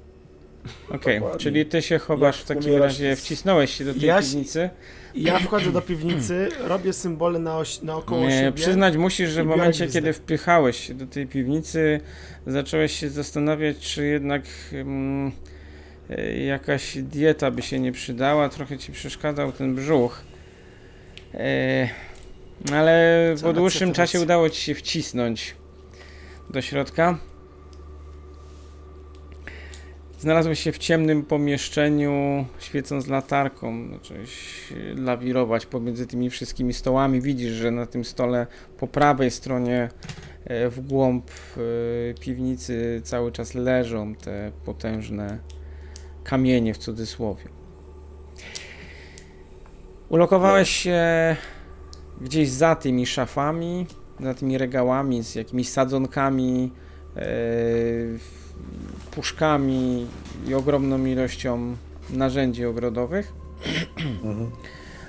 Okej, 0.90 1.18
Dokładnie. 1.18 1.40
czyli 1.40 1.66
Ty 1.66 1.82
się 1.82 1.98
chowasz 1.98 2.36
Jak 2.36 2.44
w 2.44 2.48
takim 2.48 2.64
umierasz 2.70 2.92
razie, 2.92 3.16
z- 3.16 3.20
wcisnąłeś 3.20 3.70
się 3.74 3.84
do 3.84 3.92
tej 3.94 4.02
Ja 4.02 4.22
się- 4.22 4.28
piwnicy. 4.28 4.70
Ja 5.14 5.38
wchodzę 5.38 5.72
do 5.72 5.82
piwnicy, 5.82 6.48
robię 6.58 6.92
symbole 6.92 7.38
na 7.38 7.58
oś, 7.58 7.82
naokoło 7.82 8.20
Nie, 8.20 8.30
siebie. 8.30 8.52
przyznać 8.52 8.96
musisz, 8.96 9.30
że 9.30 9.40
i 9.40 9.44
w 9.44 9.46
momencie, 9.46 9.84
gwizdek. 9.84 10.02
kiedy 10.02 10.12
wpychałeś 10.12 10.76
się 10.86 10.94
do 10.94 11.06
tej 11.06 11.26
piwnicy, 11.26 12.00
zacząłeś 12.46 12.92
się 12.92 13.08
zastanawiać, 13.10 13.78
czy 13.78 14.06
jednak 14.06 14.42
mm, 14.72 15.28
e, 15.28 15.30
jakaś 16.47 16.98
dieta 16.98 17.50
by 17.50 17.62
się 17.62 17.80
nie 17.80 17.92
przydała. 17.92 18.48
Trochę 18.48 18.78
ci 18.78 18.92
przeszkadzał 18.92 19.52
ten 19.52 19.74
brzuch. 19.74 20.22
E, 21.34 21.89
ale 22.72 23.34
Co 23.36 23.47
po 23.47 23.52
dłuższym 23.52 23.92
czasie 23.92 24.20
udało 24.20 24.50
ci 24.50 24.60
się 24.60 24.74
wcisnąć 24.74 25.55
do 26.50 26.62
środka. 26.62 27.18
Znalazłeś 30.20 30.60
się 30.60 30.72
w 30.72 30.78
ciemnym 30.78 31.22
pomieszczeniu, 31.22 32.47
świecąc 32.58 33.06
latarką. 33.06 33.74
E, 33.74 34.94
lawirować 34.94 35.66
pomiędzy 35.66 36.06
tymi 36.06 36.30
wszystkimi 36.30 36.72
stołami. 36.72 37.20
Widzisz, 37.20 37.52
że 37.52 37.70
na 37.70 37.86
tym 37.86 38.05
stole 38.05 38.47
po 38.78 38.86
prawej 38.86 39.30
stronie 39.30 39.89
e, 40.44 40.68
w 40.70 40.80
głąb 40.80 41.30
e, 41.30 41.60
piwnicy 42.20 43.00
cały 43.05 43.32
czas 43.32 43.55
leżą 43.55 44.14
te 44.14 44.52
potężne 44.64 45.39
kamienie 46.31 46.75
w 46.75 46.78
cudzysłowie. 46.78 47.44
Ulokowałeś 50.09 50.70
się 50.70 51.00
gdzieś 52.20 52.49
za 52.49 52.76
tymi 52.76 53.07
szafami, 53.07 53.86
za 54.20 54.34
tymi 54.34 54.59
regałami 54.59 55.25
z 55.25 55.34
jakimiś 55.34 55.68
sadzonkami, 55.68 56.73
e, 57.17 57.23
puszkami 59.10 60.07
i 60.49 60.55
ogromną 60.55 61.05
ilością 61.05 61.76
narzędzi 62.10 62.65
ogrodowych. 62.65 63.33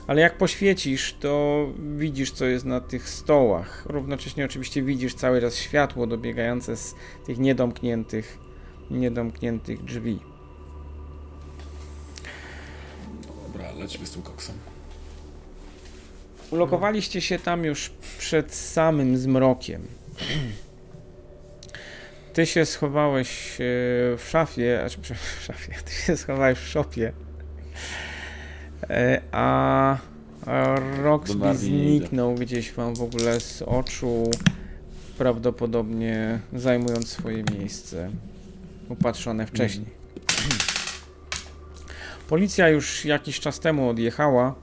Ale 0.07 0.21
jak 0.21 0.37
poświecisz, 0.37 1.15
to 1.19 1.65
widzisz, 1.97 2.31
co 2.31 2.45
jest 2.45 2.65
na 2.65 2.81
tych 2.81 3.09
stołach. 3.09 3.85
Równocześnie 3.85 4.45
oczywiście 4.45 4.83
widzisz 4.83 5.13
cały 5.13 5.41
czas 5.41 5.55
światło 5.55 6.07
dobiegające 6.07 6.77
z 6.77 6.95
tych 7.25 7.39
niedomkniętych, 7.39 8.37
niedomkniętych 8.91 9.83
drzwi. 9.83 10.30
Dobra, 13.61 13.79
lecimy 13.83 14.05
z 14.05 14.11
tym 14.11 14.21
koksem. 14.21 14.55
Ulokowaliście 16.51 17.21
się 17.21 17.39
tam 17.39 17.65
już 17.65 17.91
przed 18.17 18.53
samym 18.53 19.17
zmrokiem. 19.17 19.81
Ty 22.33 22.45
się 22.45 22.65
schowałeś 22.65 23.51
e, 23.51 23.57
w 24.17 24.25
szafie, 24.29 24.83
aż 24.85 24.97
w 24.97 25.43
szafie, 25.43 25.73
ty 25.85 25.91
się 25.91 26.17
schowałeś 26.17 26.59
w 26.59 26.67
szopie. 26.67 27.11
E, 28.89 29.21
A, 29.31 29.97
Roxby 31.03 31.55
zniknął 31.55 32.35
gdzieś 32.35 32.71
wam 32.71 32.95
w 32.95 33.01
ogóle 33.01 33.39
z 33.39 33.61
oczu, 33.61 34.31
prawdopodobnie 35.17 36.39
zajmując 36.53 37.09
swoje 37.09 37.43
miejsce 37.43 38.09
upatrzone 38.89 39.47
wcześniej. 39.47 40.00
Policja 42.31 42.69
już 42.69 43.05
jakiś 43.05 43.39
czas 43.39 43.59
temu 43.59 43.89
odjechała, 43.89 44.55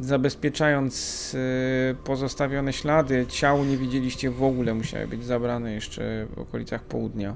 zabezpieczając 0.00 1.34
y, 1.34 1.96
pozostawione 2.04 2.72
ślady. 2.72 3.26
Ciał 3.28 3.64
nie 3.64 3.76
widzieliście 3.76 4.30
w 4.30 4.42
ogóle, 4.42 4.74
musiały 4.74 5.06
być 5.06 5.24
zabrane 5.24 5.72
jeszcze 5.72 6.26
w 6.36 6.38
okolicach 6.38 6.84
południa, 6.84 7.34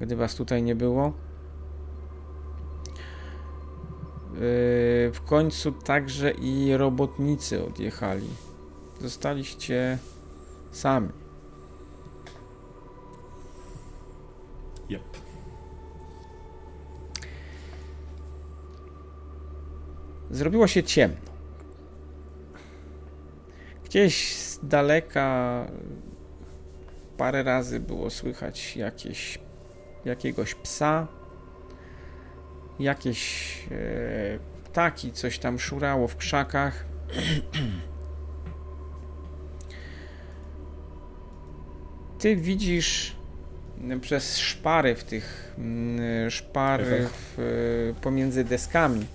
gdy 0.00 0.16
was 0.16 0.34
tutaj 0.34 0.62
nie 0.62 0.74
było. 0.74 1.08
Y, 1.08 1.12
w 5.12 5.20
końcu 5.26 5.72
także 5.72 6.30
i 6.30 6.76
robotnicy 6.76 7.64
odjechali. 7.64 8.28
Zostaliście 9.00 9.98
sami. 10.70 11.08
Yep. 14.90 15.27
Zrobiło 20.30 20.66
się 20.66 20.82
ciemno. 20.82 21.28
Gdzieś 23.84 24.34
z 24.34 24.58
daleka 24.62 25.66
parę 27.16 27.42
razy 27.42 27.80
było 27.80 28.10
słychać 28.10 28.76
jakieś, 28.76 29.38
jakiegoś 30.04 30.54
psa, 30.54 31.06
jakieś 32.78 33.54
e, 33.70 34.38
ptaki, 34.64 35.12
coś 35.12 35.38
tam 35.38 35.58
szurało 35.58 36.08
w 36.08 36.16
krzakach. 36.16 36.84
ty 42.18 42.36
widzisz 42.36 43.16
przez 44.00 44.38
szpary 44.38 44.94
w 44.94 45.04
tych 45.04 45.54
szpary 46.28 47.08
w, 47.12 47.94
pomiędzy 48.02 48.44
deskami. 48.44 49.06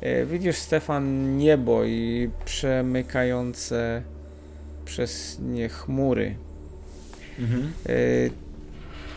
E, 0.00 0.26
widzisz 0.26 0.56
Stefan 0.56 1.36
niebo 1.36 1.84
i 1.84 2.30
przemykające 2.44 4.02
przez 4.84 5.38
nie 5.42 5.68
chmury. 5.68 6.34
Mhm. 7.38 7.72
E, 7.86 7.94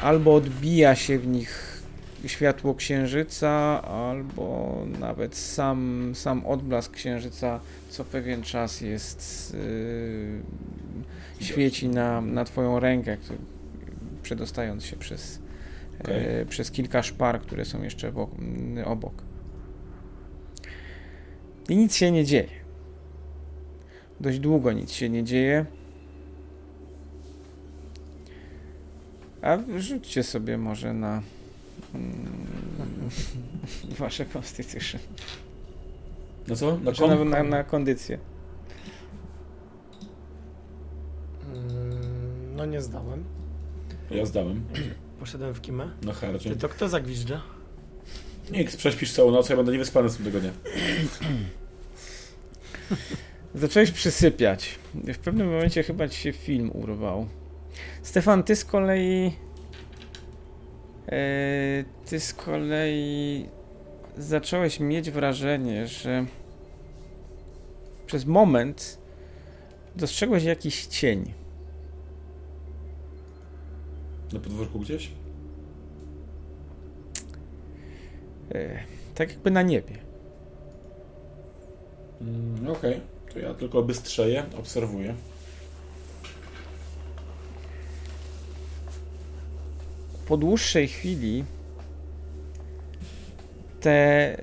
albo 0.01 0.35
odbija 0.35 0.95
się 0.95 1.19
w 1.19 1.27
nich 1.27 1.81
światło 2.25 2.75
księżyca, 2.75 3.81
albo 3.81 4.77
nawet 4.99 5.35
sam, 5.35 6.11
sam 6.15 6.45
odblask 6.45 6.91
księżyca 6.91 7.59
co 7.91 8.05
pewien 8.05 8.41
czas 8.41 8.81
jest 8.81 9.53
yy, 11.39 11.45
świeci 11.45 11.87
na, 11.87 12.21
na 12.21 12.45
twoją 12.45 12.79
rękę, 12.79 13.17
przedostając 14.23 14.85
się 14.85 14.95
przez, 14.95 15.39
okay. 16.01 16.21
yy, 16.21 16.45
przez 16.45 16.71
kilka 16.71 17.03
szpar, 17.03 17.41
które 17.41 17.65
są 17.65 17.83
jeszcze 17.83 18.13
obok. 18.85 19.23
I 21.71 21.77
nic 21.77 21.95
się 21.95 22.11
nie 22.11 22.25
dzieje. 22.25 22.49
Dość 24.19 24.39
długo 24.39 24.71
nic 24.71 24.91
się 24.91 25.09
nie 25.09 25.23
dzieje. 25.23 25.65
A 29.41 29.57
rzućcie 29.77 30.23
sobie 30.23 30.57
może 30.57 30.93
na 30.93 31.21
mm, 31.95 32.15
wasze 33.99 34.25
Constitution. 34.25 35.01
Na 36.47 36.55
co? 36.55 36.71
Na, 36.71 36.81
znaczy 36.81 37.07
na, 37.07 37.25
na, 37.25 37.43
na 37.43 37.63
kondycję. 37.63 38.17
Mm, 41.53 42.55
no 42.55 42.65
nie 42.65 42.81
zdałem. 42.81 43.23
Ja 44.09 44.25
zdałem. 44.25 44.63
Poszedłem 45.19 45.53
w 45.53 45.61
kimę. 45.61 45.89
Na 46.01 46.13
hardzie. 46.13 46.49
Ty 46.49 46.55
to 46.55 46.69
kto 46.69 46.89
zagwizdża? 46.89 47.41
Nikt, 48.51 48.77
prześpisz 48.77 49.13
całą 49.13 49.31
noc, 49.31 49.49
ja 49.49 49.55
będę 49.55 49.71
niewyspany 49.71 50.09
z 50.09 50.17
tego 50.17 50.39
dnia. 50.39 50.51
Zacząłeś 53.55 53.91
przysypiać. 53.91 54.79
W 54.93 55.17
pewnym 55.17 55.51
momencie 55.51 55.83
chyba 55.83 56.07
ci 56.07 56.17
się 56.17 56.33
film 56.33 56.71
urwał. 56.73 57.27
Stefan, 58.01 58.43
ty 58.43 58.55
z 58.55 58.65
kolei. 58.65 59.23
Yy, 61.11 61.85
ty 62.05 62.19
z 62.19 62.33
kolei 62.33 63.45
zacząłeś 64.17 64.79
mieć 64.79 65.11
wrażenie, 65.11 65.87
że 65.87 66.25
przez 68.05 68.25
moment 68.25 68.97
dostrzegłeś 69.95 70.43
jakiś 70.43 70.85
cień. 70.85 71.33
Na 74.33 74.39
podwórku 74.39 74.79
gdzieś? 74.79 75.11
Yy, 78.53 78.79
tak 79.15 79.29
jakby 79.29 79.51
na 79.51 79.61
niebie. 79.61 80.10
Mm, 82.21 82.71
Okej, 82.71 82.91
okay. 82.91 83.33
to 83.33 83.39
ja 83.39 83.53
tylko 83.53 83.83
bystrzeję, 83.83 84.45
obserwuję. 84.59 85.15
Po 90.27 90.37
dłuższej 90.37 90.87
chwili 90.87 91.43
te, 93.81 94.37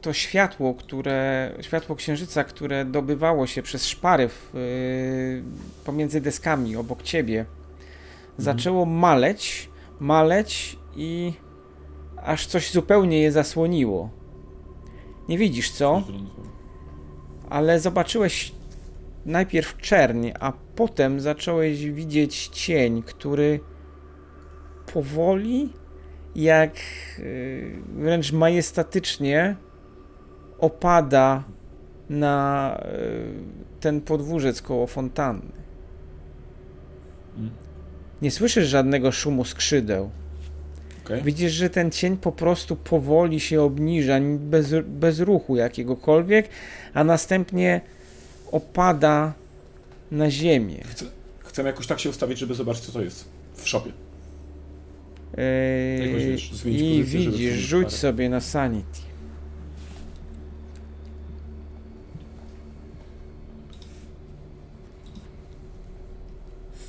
to 0.00 0.12
światło, 0.12 0.74
które, 0.74 1.52
światło 1.60 1.96
księżyca, 1.96 2.44
które 2.44 2.84
dobywało 2.84 3.46
się 3.46 3.62
przez 3.62 3.86
szpary 3.86 4.28
w, 4.28 4.54
yy, 4.54 5.42
pomiędzy 5.84 6.20
deskami 6.20 6.76
obok 6.76 7.02
ciebie, 7.02 7.38
mhm. 7.40 7.48
zaczęło 8.38 8.86
maleć, 8.86 9.70
maleć 10.00 10.78
i 10.96 11.32
aż 12.16 12.46
coś 12.46 12.72
zupełnie 12.72 13.20
je 13.20 13.32
zasłoniło. 13.32 14.10
Nie 15.28 15.38
widzisz 15.38 15.70
co? 15.70 16.02
Ale 17.50 17.80
zobaczyłeś 17.80 18.52
najpierw 19.26 19.76
czerń, 19.76 20.30
a 20.40 20.52
potem 20.76 21.20
zacząłeś 21.20 21.90
widzieć 21.90 22.48
cień, 22.48 23.02
który 23.02 23.60
powoli, 24.92 25.72
jak 26.36 26.76
y, 27.18 27.76
wręcz 27.96 28.32
majestatycznie 28.32 29.56
opada 30.58 31.44
na 32.10 32.76
y, 32.84 33.80
ten 33.80 34.00
podwórzec 34.00 34.62
koło 34.62 34.86
fontanny. 34.86 35.52
Nie 38.22 38.30
słyszysz 38.30 38.68
żadnego 38.68 39.12
szumu 39.12 39.44
skrzydeł. 39.44 40.10
Okay. 41.04 41.22
Widzisz, 41.22 41.52
że 41.52 41.70
ten 41.70 41.90
cień 41.90 42.16
po 42.16 42.32
prostu 42.32 42.76
powoli 42.76 43.40
się 43.40 43.62
obniża, 43.62 44.14
bez, 44.38 44.74
bez 44.86 45.20
ruchu 45.20 45.56
jakiegokolwiek, 45.56 46.48
a 46.96 47.04
następnie 47.04 47.80
opada 48.52 49.32
na 50.10 50.30
ziemię. 50.30 50.82
Chcę, 50.84 51.04
chcę 51.38 51.62
jakoś 51.62 51.86
tak 51.86 52.00
się 52.00 52.10
ustawić, 52.10 52.38
żeby 52.38 52.54
zobaczyć, 52.54 52.84
co 52.84 52.92
to 52.92 53.02
jest 53.02 53.28
w 53.54 53.68
szopie. 53.68 53.92
Yy, 55.36 56.06
I 56.70 57.04
widzisz, 57.04 57.54
rzuć 57.54 57.84
parę. 57.84 57.96
sobie 57.96 58.28
na 58.28 58.40
sanity. 58.40 59.00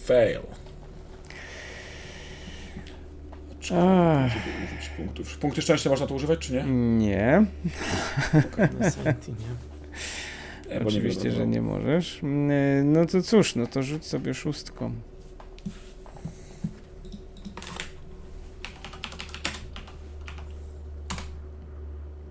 Fail. 0.06 0.42
Ach. 3.76 4.32
punktów. 4.98 5.38
Punkty 5.38 5.62
szczęścia 5.62 5.90
można 5.90 6.08
to 6.08 6.16
używać, 6.16 6.40
czy 6.40 6.54
nie? 6.54 6.64
Nie. 6.98 7.46
Okay, 8.54 8.70
nie. 9.28 9.77
Oczywiście, 10.88 11.32
że 11.32 11.48
nie 11.48 11.62
możesz. 11.62 12.24
Mm, 12.24 12.92
no 12.92 13.06
to 13.06 13.22
cóż, 13.22 13.56
no 13.56 13.68
to 13.68 13.84
rzuć 13.84 14.06
sobie 14.06 14.34
szóstką. 14.34 14.92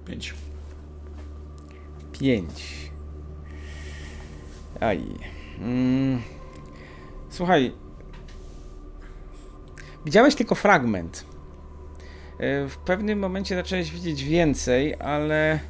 Pięć. 0.07 0.35
Pięć. 2.13 2.91
Aj. 4.81 5.01
Mm. 5.61 6.21
Słuchaj. 7.31 7.73
Widziałeś 10.05 10.35
tylko 10.35 10.55
fragment. 10.55 11.25
E, 12.39 12.69
w 12.69 12.77
pewnym 12.77 13.19
momencie 13.19 13.57
zacząłeś 13.57 13.91
widzieć 13.91 14.25
więcej, 14.25 14.95
ale 14.95 15.61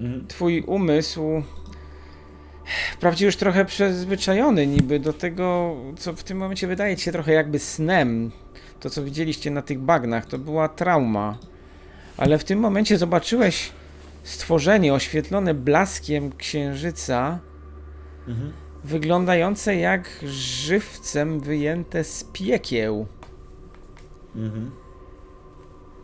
mhm. 0.00 0.26
twój 0.26 0.60
umysł 0.60 1.42
wprawdzie 2.92 3.26
już 3.26 3.36
trochę 3.36 3.64
przyzwyczajony 3.64 4.66
niby 4.66 5.00
do 5.00 5.12
tego, 5.12 5.76
co 5.98 6.12
w 6.12 6.22
tym 6.22 6.38
momencie 6.38 6.66
wydaje 6.66 6.96
ci 6.96 7.04
się 7.04 7.12
trochę 7.12 7.32
jakby 7.32 7.58
snem. 7.58 8.30
To, 8.80 8.90
co 8.90 9.04
widzieliście 9.04 9.50
na 9.50 9.62
tych 9.62 9.78
bagnach, 9.78 10.26
to 10.26 10.38
była 10.38 10.68
trauma. 10.68 11.38
Ale 12.16 12.38
w 12.38 12.44
tym 12.44 12.58
momencie 12.58 12.98
zobaczyłeś 12.98 13.72
stworzenie 14.22 14.94
oświetlone 14.94 15.54
blaskiem 15.54 16.32
księżyca, 16.32 17.38
mhm. 18.28 18.52
wyglądające 18.84 19.76
jak 19.76 20.10
żywcem 20.24 21.40
wyjęte 21.40 22.04
z 22.04 22.24
piekieł. 22.24 23.06
Mhm. 24.36 24.70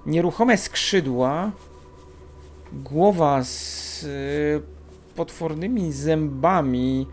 Nieruchome 0.06 0.58
skrzydła, 0.58 1.50
głowa 2.72 3.44
z 3.44 4.06
potwornymi 5.22 5.92
zębami, 5.92 7.06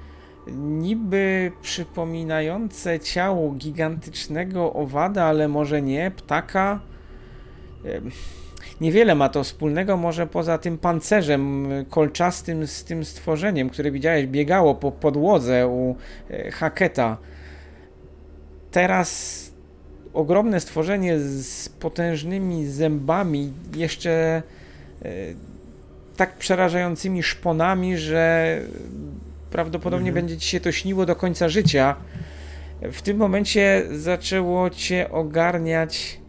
niby 0.58 1.52
przypominające 1.62 3.00
ciało 3.00 3.52
gigantycznego 3.52 4.74
owada, 4.74 5.24
ale 5.24 5.48
może 5.48 5.82
nie, 5.82 6.12
ptaka. 6.12 6.80
Niewiele 8.82 9.16
ma 9.16 9.30
to 9.30 9.44
wspólnego, 9.44 9.98
może 9.98 10.28
poza 10.28 10.58
tym 10.58 10.78
pancerzem 10.78 11.68
kolczastym 11.90 12.68
z 12.68 12.84
tym 12.84 13.06
stworzeniem, 13.06 13.70
które 13.70 13.92
widziałeś, 13.92 14.28
biegało 14.28 14.76
po 14.76 14.92
podłodze 14.92 15.68
u 15.68 15.96
e, 16.30 16.52
Haketa. 16.52 17.18
Teraz 18.72 19.40
ogromne 20.14 20.60
stworzenie 20.60 21.20
z 21.20 21.70
potężnymi 21.70 22.66
zębami, 22.68 23.54
jeszcze 23.76 24.44
e, 25.02 25.10
tak 26.20 26.38
przerażającymi 26.38 27.24
szponami, 27.24 27.98
że 27.98 28.58
prawdopodobnie 29.52 30.10
mhm. 30.10 30.26
będzie 30.26 30.38
ci 30.42 30.50
się 30.50 30.60
to 30.60 30.72
śniło 30.72 31.06
do 31.06 31.16
końca 31.16 31.50
życia. 31.50 31.96
W 32.82 33.02
tym 33.02 33.18
momencie 33.18 33.84
zaczęło 33.92 34.70
cię 34.70 35.12
ogarniać. 35.12 36.20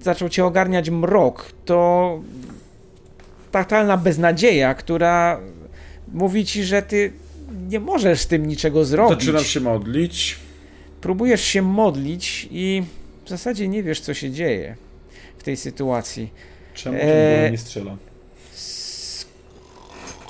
Zaczął 0.00 0.28
cię 0.28 0.44
ogarniać 0.44 0.90
mrok. 0.90 1.52
To 1.64 2.20
totalna 3.52 3.96
beznadzieja, 3.96 4.74
która 4.74 5.40
mówi 6.12 6.44
ci, 6.44 6.64
że 6.64 6.82
ty 6.82 7.12
nie 7.68 7.80
możesz 7.80 8.20
z 8.20 8.26
tym 8.26 8.46
niczego 8.46 8.84
zrobić. 8.84 9.18
Zaczynam 9.18 9.44
się 9.44 9.60
modlić. 9.60 10.38
Próbujesz 11.00 11.44
się 11.44 11.62
modlić 11.62 12.48
i 12.50 12.82
w 13.24 13.28
zasadzie 13.28 13.68
nie 13.68 13.82
wiesz, 13.82 14.00
co 14.00 14.14
się 14.14 14.30
dzieje 14.30 14.76
w 15.38 15.42
tej 15.42 15.56
sytuacji. 15.56 16.32
Czemu 16.74 16.98
eee... 17.00 17.50
nie 17.50 17.58
strzela? 17.58 17.96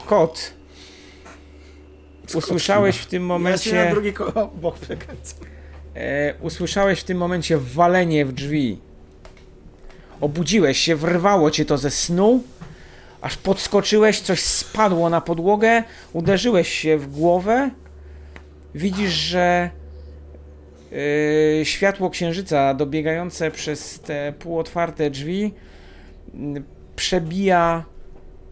Kot. 0.06 0.52
Usłyszałeś 2.34 2.96
w 2.96 3.06
tym 3.06 3.22
Ja 3.22 3.28
momencie. 3.28 3.90
drugi 3.90 4.12
ko- 4.12 4.50
bok. 4.60 4.76
E, 5.94 6.34
usłyszałeś 6.40 7.00
w 7.00 7.04
tym 7.04 7.18
momencie 7.18 7.58
walenie 7.58 8.26
w 8.26 8.32
drzwi. 8.32 8.78
Obudziłeś 10.20 10.78
się, 10.78 10.96
wyrwało 10.96 11.50
cię 11.50 11.64
to 11.64 11.78
ze 11.78 11.90
snu, 11.90 12.42
aż 13.20 13.36
podskoczyłeś, 13.36 14.20
coś 14.20 14.40
spadło 14.42 15.10
na 15.10 15.20
podłogę, 15.20 15.82
uderzyłeś 16.12 16.68
się 16.72 16.98
w 16.98 17.10
głowę. 17.12 17.70
Widzisz, 18.74 19.12
że 19.12 19.70
e, 21.60 21.64
światło 21.64 22.10
księżyca 22.10 22.74
dobiegające 22.74 23.50
przez 23.50 24.00
te 24.00 24.32
półotwarte 24.38 25.10
drzwi 25.10 25.54
przebija 26.96 27.84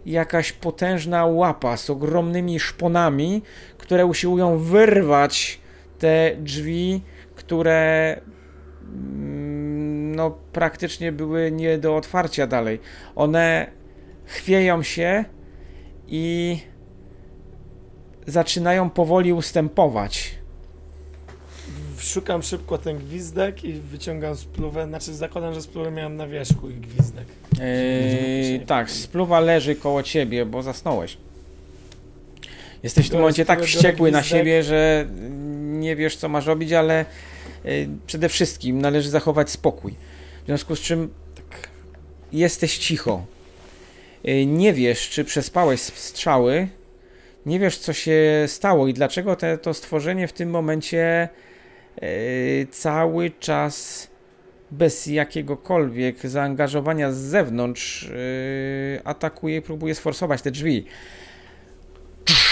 jakaś 0.06 0.52
potężna 0.52 1.26
łapa 1.26 1.76
z 1.76 1.90
ogromnymi 1.90 2.60
szponami, 2.60 3.42
które 3.78 4.06
usiłują 4.06 4.58
wyrwać 4.58 5.60
te 5.98 6.36
drzwi, 6.36 7.02
które 7.34 8.20
mm, 8.84 10.14
no, 10.14 10.30
praktycznie 10.52 11.12
były 11.12 11.52
nie 11.52 11.78
do 11.78 11.96
otwarcia 11.96 12.46
dalej. 12.46 12.80
One 13.16 13.70
chwieją 14.24 14.82
się 14.82 15.24
i 16.06 16.58
zaczynają 18.26 18.90
powoli 18.90 19.32
ustępować. 19.32 20.37
Szukam 22.00 22.42
szybko 22.42 22.78
ten 22.78 22.98
gwizdek 22.98 23.64
i 23.64 23.72
wyciągam 23.72 24.36
spluwę. 24.36 24.86
Znaczy 24.86 25.14
zakładam, 25.14 25.54
że 25.54 25.62
spluwę 25.62 25.90
miałem 25.90 26.16
na 26.16 26.26
wierzchu 26.26 26.70
i 26.70 26.74
gwizdek. 26.74 27.24
Eee, 27.60 28.60
tak, 28.60 28.90
spluwa 28.90 29.40
leży 29.40 29.74
koło 29.76 30.02
ciebie, 30.02 30.46
bo 30.46 30.62
zasnąłeś. 30.62 31.16
Jesteś 32.82 33.06
w 33.06 33.10
tym 33.10 33.18
momencie 33.18 33.44
tak 33.44 33.62
wściekły 33.62 34.10
na 34.10 34.22
siebie, 34.22 34.62
że 34.62 35.06
nie 35.60 35.96
wiesz, 35.96 36.16
co 36.16 36.28
masz 36.28 36.46
robić, 36.46 36.72
ale 36.72 37.04
y, 37.66 37.88
przede 38.06 38.28
wszystkim 38.28 38.80
należy 38.80 39.10
zachować 39.10 39.50
spokój. 39.50 39.94
W 40.42 40.46
związku 40.46 40.76
z 40.76 40.80
czym 40.80 41.08
tak, 41.34 41.68
jesteś 42.32 42.78
cicho. 42.78 43.24
Y, 44.28 44.46
Nie 44.46 44.72
wiesz, 44.72 45.08
czy 45.10 45.24
przespałeś 45.24 45.80
strzały, 45.80 46.68
nie 47.46 47.58
wiesz, 47.58 47.78
co 47.78 47.92
się 47.92 48.44
stało 48.46 48.88
i 48.88 48.94
dlaczego 48.94 49.36
te, 49.36 49.58
to 49.58 49.74
stworzenie 49.74 50.28
w 50.28 50.32
tym 50.32 50.50
momencie 50.50 51.28
cały 52.70 53.30
czas 53.30 54.08
bez 54.70 55.06
jakiegokolwiek 55.06 56.26
zaangażowania 56.26 57.12
z 57.12 57.16
zewnątrz 57.16 58.02
yy, 58.02 59.00
atakuje 59.04 59.56
i 59.56 59.62
próbuje 59.62 59.94
sforsować 59.94 60.42
te 60.42 60.50
drzwi. 60.50 60.84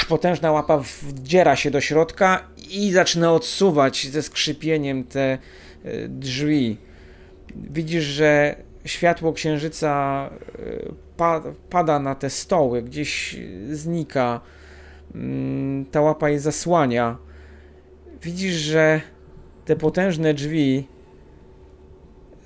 Potężna 0.08 0.52
łapa 0.52 0.82
wdziera 1.02 1.56
się 1.56 1.70
do 1.70 1.80
środka 1.80 2.48
i 2.70 2.92
zaczyna 2.92 3.32
odsuwać 3.32 4.06
ze 4.06 4.22
skrzypieniem 4.22 5.04
te 5.04 5.38
yy, 5.84 6.08
drzwi. 6.08 6.76
Widzisz, 7.56 8.04
że 8.04 8.56
światło 8.84 9.32
księżyca 9.32 10.30
yy, 10.58 10.94
pa, 11.16 11.42
pada 11.70 11.98
na 11.98 12.14
te 12.14 12.30
stoły, 12.30 12.82
gdzieś 12.82 13.36
znika. 13.70 14.40
Mm, 15.14 15.84
Ta 15.84 16.00
łapa 16.00 16.28
je 16.28 16.40
zasłania. 16.40 17.16
Widzisz, 18.22 18.54
że 18.54 19.00
te 19.66 19.76
potężne 19.76 20.34
drzwi 20.34 20.86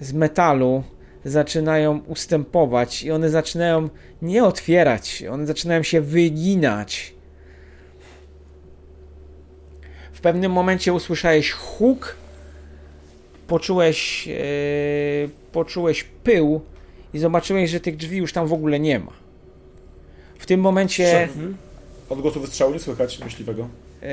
z 0.01 0.13
metalu 0.13 0.83
zaczynają 1.25 1.99
ustępować 2.07 3.03
i 3.03 3.11
one 3.11 3.31
zaczynają 3.31 3.89
nie 4.23 4.45
otwierać, 4.45 5.25
one 5.31 5.47
zaczynają 5.47 5.83
się 5.83 6.01
wyginać. 6.01 7.15
W 10.13 10.21
pewnym 10.21 10.53
momencie 10.53 10.93
usłyszałeś 10.93 11.51
huk, 11.53 12.17
poczułeś, 13.47 14.29
e, 14.29 14.33
poczułeś 15.53 16.05
pył 16.25 16.61
i 17.15 17.19
zobaczyłeś, 17.19 17.71
że 17.71 17.81
tych 17.81 17.97
drzwi 17.97 18.17
już 18.17 18.33
tam 18.33 18.47
w 18.47 18.53
ogóle 18.53 18.81
nie 18.81 18.99
ma. 18.99 19.13
W 20.39 20.47
tym 20.47 20.61
momencie, 20.61 21.23
Mhm. 21.23 21.57
Odgłosu 22.09 22.41
wystrzału 22.41 22.73
nie 22.73 22.79
słychać 22.81 23.19
myśliwego. 23.25 23.69
e, 24.03 24.07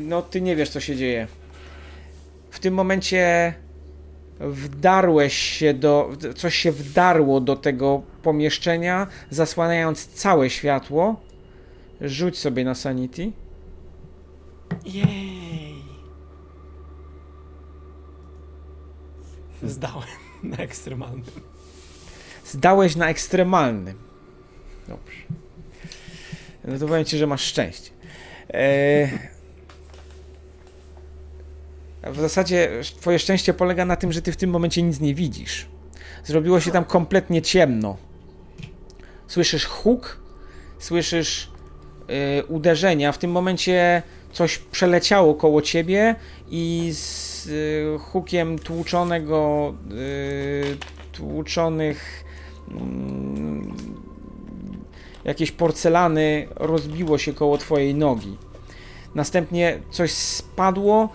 no 0.00 0.22
ty 0.22 0.40
nie 0.40 0.56
wiesz 0.56 0.70
co 0.70 0.80
się 0.80 0.96
dzieje. 0.96 1.26
W 2.50 2.58
tym 2.58 2.74
momencie 2.74 3.54
wdarłeś 4.40 5.34
się 5.34 5.74
do. 5.74 6.10
coś 6.36 6.54
się 6.54 6.72
wdarło 6.72 7.40
do 7.40 7.56
tego 7.56 8.02
pomieszczenia, 8.22 9.06
zasłaniając 9.30 10.06
całe 10.06 10.50
światło. 10.50 11.20
Rzuć 12.00 12.38
sobie 12.38 12.64
na 12.64 12.74
Sanity. 12.74 13.32
Jej. 14.84 15.74
Zdałem 19.62 20.08
na 20.42 20.56
ekstremalnym. 20.56 21.24
Zdałeś 22.44 22.96
na 22.96 23.08
ekstremalnym. 23.08 23.98
Dobrze. 24.88 25.22
No 26.64 26.78
to 26.78 26.86
powiem 26.88 27.04
ci, 27.04 27.18
że 27.18 27.26
masz 27.26 27.42
szczęście. 27.42 27.90
Eee, 28.50 29.08
w 32.02 32.20
zasadzie 32.20 32.70
twoje 33.00 33.18
szczęście 33.18 33.54
polega 33.54 33.84
na 33.84 33.96
tym, 33.96 34.12
że 34.12 34.22
ty 34.22 34.32
w 34.32 34.36
tym 34.36 34.50
momencie 34.50 34.82
nic 34.82 35.00
nie 35.00 35.14
widzisz. 35.14 35.66
Zrobiło 36.24 36.60
się 36.60 36.70
tam 36.70 36.84
kompletnie 36.84 37.42
ciemno. 37.42 37.96
Słyszysz 39.26 39.64
huk, 39.64 40.20
słyszysz 40.78 41.50
e, 42.08 42.44
uderzenia. 42.44 43.12
W 43.12 43.18
tym 43.18 43.30
momencie 43.30 44.02
coś 44.32 44.58
przeleciało 44.58 45.34
koło 45.34 45.62
ciebie 45.62 46.14
i 46.50 46.90
z 46.92 47.48
e, 47.48 47.98
hukiem 47.98 48.58
tłuczonego, 48.58 49.74
e, 49.90 51.12
tłuczonych 51.12 52.24
mm, 52.70 53.76
jakiejś 55.24 55.52
porcelany 55.52 56.48
rozbiło 56.56 57.18
się 57.18 57.32
koło 57.32 57.58
twojej 57.58 57.94
nogi. 57.94 58.36
Następnie 59.14 59.78
coś 59.90 60.12
spadło, 60.12 61.08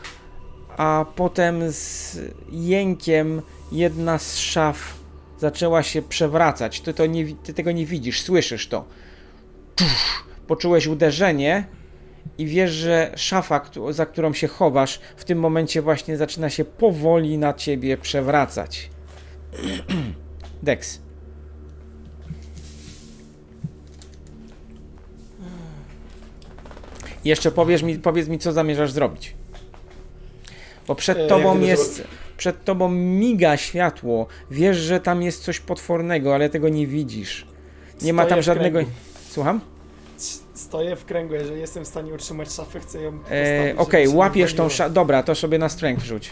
a 0.78 1.06
potem 1.16 1.72
z 1.72 2.18
jękiem 2.52 3.42
jedna 3.72 4.18
z 4.18 4.38
szaf 4.38 4.94
zaczęła 5.40 5.84
się 5.84 6.02
przewracać. 6.02 6.82
Ty, 6.82 6.94
to 6.94 7.06
nie, 7.06 7.36
ty 7.36 7.54
tego 7.54 7.72
nie 7.72 7.86
widzisz, 7.86 8.22
słyszysz 8.22 8.68
to. 8.68 8.86
Poczułeś 10.48 10.88
uderzenie 10.88 11.68
i 12.38 12.46
wiesz, 12.46 12.72
że 12.72 13.12
szafa, 13.16 13.62
za 13.90 14.06
którą 14.06 14.34
się 14.34 14.48
chowasz, 14.48 15.00
w 15.18 15.24
tym 15.24 15.40
momencie 15.40 15.82
właśnie 15.82 16.18
zaczyna 16.18 16.50
się 16.50 16.66
powoli 16.66 17.38
na 17.38 17.54
ciebie 17.54 17.98
przewracać. 17.98 18.90
Dex. 20.64 21.02
Jeszcze 27.26 27.52
powiesz 27.52 27.84
mi, 27.84 28.00
powiedz 28.00 28.28
mi, 28.28 28.40
co 28.40 28.52
zamierzasz 28.52 28.92
zrobić. 28.92 29.36
Bo 30.88 30.96
przed 30.96 31.18
E, 31.18 31.28
tobą 31.28 31.60
jest. 31.60 32.04
Przed 32.38 32.66
tobą 32.66 32.90
miga 32.90 33.58
światło. 33.58 34.28
Wiesz, 34.52 34.78
że 34.78 35.00
tam 35.00 35.22
jest 35.22 35.44
coś 35.44 35.60
potwornego, 35.60 36.36
ale 36.36 36.50
tego 36.50 36.70
nie 36.70 36.88
widzisz. 36.88 37.48
Nie 38.02 38.14
ma 38.14 38.22
Stoję 38.22 38.30
tam 38.30 38.40
w 38.40 38.46
żadnego. 38.46 38.80
Słucham? 39.30 39.62
Stoję 40.54 40.96
w 40.96 41.06
kręgu, 41.06 41.34
jeżeli 41.34 41.60
jestem 41.62 41.86
w 41.86 41.88
stanie 41.88 42.14
utrzymać 42.14 42.52
szafę, 42.54 42.80
chcę 42.80 43.02
ją 43.02 43.20
E, 43.32 43.74
Okej, 43.78 44.08
się 44.08 44.16
łapiesz 44.16 44.52
nie 44.52 44.58
tą 44.58 44.70
szafę. 44.70 44.94
Dobra, 44.94 45.24
to 45.24 45.36
sobie 45.36 45.58
na 45.58 45.70
strength 45.70 46.04
wrzuć. 46.04 46.30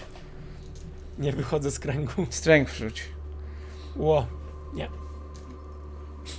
Nie 1.19 1.31
wychodzę 1.31 1.71
z 1.71 1.79
kręgu. 1.79 2.25
Strength 2.29 2.73
wrzuć. 2.73 3.03
Ło. 3.95 4.25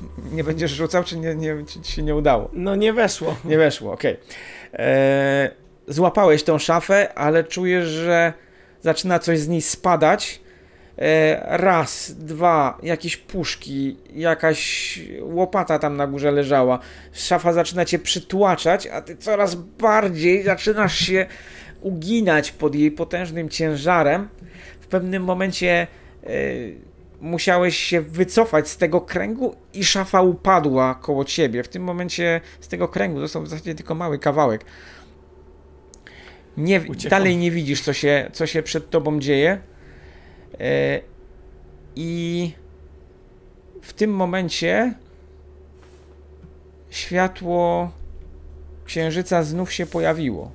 Nie 0.37 0.45
będziesz 0.45 0.71
rzucał, 0.71 1.05
czy 1.05 1.19
nie, 1.19 1.35
nie, 1.35 1.65
ci 1.67 1.81
ci 1.81 1.93
się 1.93 2.03
nie 2.03 2.15
udało? 2.15 2.49
No 2.53 2.77
nie 2.77 2.93
weszło. 2.93 3.37
Nie 3.45 3.59
weszło, 3.59 3.93
okej. 3.93 4.17
Eee, 4.73 5.51
Złapałeś 5.89 6.43
tą 6.43 6.59
szafę, 6.59 7.15
ale 7.15 7.45
czujesz, 7.45 7.87
że 7.87 8.33
zaczyna 8.81 9.19
coś 9.19 9.39
z 9.39 9.49
niej 9.49 9.63
spadać. 9.63 10.41
Eee, 10.99 11.37
raz, 11.45 12.15
dwa, 12.19 12.79
jakieś 12.83 13.17
puszki, 13.17 13.97
jakaś 14.15 15.01
łopata 15.21 15.79
tam 15.79 15.97
na 15.97 16.07
górze 16.07 16.33
leżała. 16.33 16.79
Szafa 17.13 17.53
zaczyna 17.53 17.85
cię 17.85 17.99
przytłaczać, 17.99 18.87
a 18.87 19.03
ty 19.03 19.17
coraz 19.17 19.55
bardziej 19.55 20.43
zaczynasz 20.43 20.99
się 20.99 21.27
uginać 21.81 22.53
pod 22.53 22.75
jej 22.75 22.91
potężnym 22.91 23.49
ciężarem. 23.49 24.29
W 24.81 24.87
pewnym 24.87 25.25
momencie 25.25 25.87
eee, 26.27 26.79
musiałeś 27.21 27.77
się 27.77 28.01
wycofać 28.01 28.69
z 28.69 28.77
tego 28.77 29.01
kręgu 29.01 29.57
i 29.75 29.85
szafa 29.85 30.23
upadła 30.23 30.95
koło 30.95 31.25
ciebie. 31.25 31.63
W 31.63 31.69
tym 31.69 31.83
momencie 31.83 32.41
z 32.61 32.69
tego 32.69 32.89
kręgu 32.89 33.21
został 33.21 33.43
w 33.43 33.49
zasadzie 33.49 33.75
tylko 33.75 33.95
mały 33.95 34.19
kawałek. 34.19 34.65
Nie, 36.57 36.81
Uciekam. 36.81 37.11
dalej 37.11 37.37
nie 37.37 37.51
widzisz, 37.51 37.83
co 37.83 37.93
się, 37.93 38.31
co 38.33 38.47
się 38.47 38.63
przed 38.63 38.91
tobą 38.91 39.21
dzieje. 39.21 39.61
E, 40.61 41.01
I 41.97 42.53
w 43.83 43.93
tym 43.93 44.11
momencie 44.11 44.95
światło 46.91 47.91
księżyca 48.85 49.43
znów 49.43 49.73
się 49.73 49.87
pojawiło. 49.87 50.51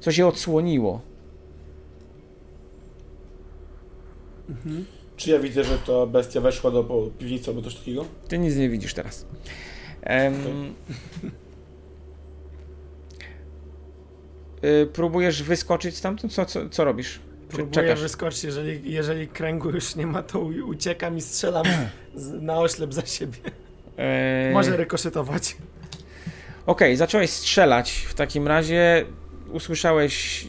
Co 0.00 0.12
się 0.12 0.26
odsłoniło. 0.26 1.00
Czy 5.16 5.30
ja 5.30 5.38
widzę, 5.38 5.64
że 5.64 5.78
ta 5.78 6.06
bestia 6.06 6.40
weszła 6.40 6.70
do 6.70 7.10
piwnicy 7.18 7.50
albo 7.50 7.62
coś 7.62 7.76
takiego? 7.76 8.04
Ty 8.28 8.38
nic 8.38 8.56
nie 8.56 8.68
widzisz 8.68 8.94
teraz. 8.94 9.26
Em, 10.02 10.34
y, 14.64 14.86
próbujesz 14.92 15.42
wyskoczyć 15.42 15.96
stamtąd? 15.96 16.32
Co, 16.32 16.46
co, 16.46 16.68
co 16.68 16.84
robisz? 16.84 17.20
Próbuję 17.48 17.70
czekasz? 17.70 18.00
wyskoczyć, 18.00 18.44
jeżeli, 18.44 18.92
jeżeli 18.92 19.28
kręgu 19.28 19.70
już 19.70 19.96
nie 19.96 20.06
ma, 20.06 20.22
to 20.22 20.40
uciekam 20.66 21.16
i 21.16 21.20
strzelam 21.20 21.66
na 22.40 22.58
oślep 22.58 22.94
za 22.94 23.06
siebie. 23.06 23.38
E, 23.96 24.50
Może 24.52 24.76
rykoszetować. 24.76 25.56
Okej, 26.66 26.96
zacząłeś 26.96 27.30
strzelać. 27.30 27.92
W 28.08 28.14
takim 28.14 28.48
razie 28.48 29.04
usłyszałeś 29.52 30.46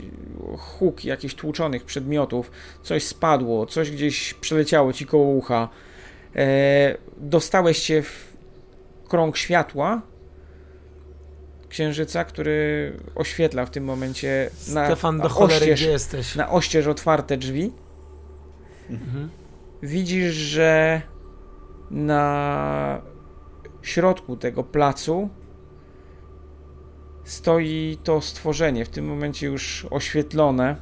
huk 0.57 1.06
jakichś 1.06 1.35
tłuczonych 1.35 1.83
przedmiotów. 1.85 2.51
Coś 2.83 3.03
spadło, 3.03 3.65
coś 3.65 3.91
gdzieś 3.91 4.33
przeleciało 4.33 4.93
ci 4.93 5.06
koło 5.06 5.25
ucha. 5.25 5.69
E, 6.35 6.98
dostałeś 7.17 7.77
się 7.77 8.01
w 8.01 8.38
krąg 9.07 9.38
światła 9.38 10.01
księżyca, 11.72 12.25
który 12.25 12.91
oświetla 13.16 13.66
w 13.66 13.69
tym 13.69 13.83
momencie 13.83 14.50
na, 14.74 14.85
Stefan, 14.85 15.19
do 15.19 15.30
cholery, 15.30 15.56
oścież, 15.56 15.80
gdzie 15.82 15.91
jesteś? 15.91 16.35
na 16.35 16.50
oścież 16.50 16.88
otwarte 16.88 17.38
drzwi. 17.38 17.72
Mhm. 18.90 19.30
widzisz, 19.83 20.33
że 20.33 21.01
na 21.91 23.01
środku 23.82 24.38
tego 24.38 24.64
placu 24.64 25.30
stoi 27.24 27.98
to 28.03 28.22
stworzenie, 28.22 28.85
w 28.85 28.90
tym 28.90 29.06
momencie 29.06 29.48
już 29.48 29.88
oświetlone 29.90 30.75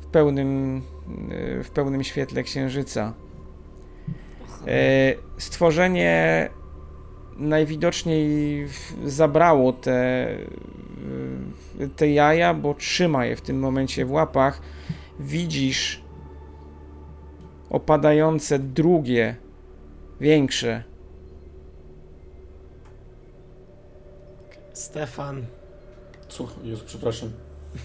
w 0.00 0.06
pełnym, 0.06 0.82
w 1.64 1.70
pełnym 1.70 2.04
świetle 2.04 2.42
księżyca. 2.42 3.14
E, 4.66 5.14
Stworzenie 5.38 6.50
najwidoczniej 7.36 8.66
zabrało 9.04 9.72
te, 9.72 10.28
te 11.96 12.10
jaja, 12.10 12.54
bo 12.54 12.74
trzyma 12.74 13.26
je 13.26 13.36
w 13.36 13.40
tym 13.40 13.58
momencie 13.58 14.04
w 14.04 14.12
łapach. 14.12 14.60
Widzisz 15.20 16.02
opadające 17.70 18.58
drugie, 18.58 19.36
większe. 20.20 20.82
Stefan, 24.72 25.46
Słuchaj, 26.28 26.56
Jezu, 26.64 26.82
przepraszam. 26.86 27.30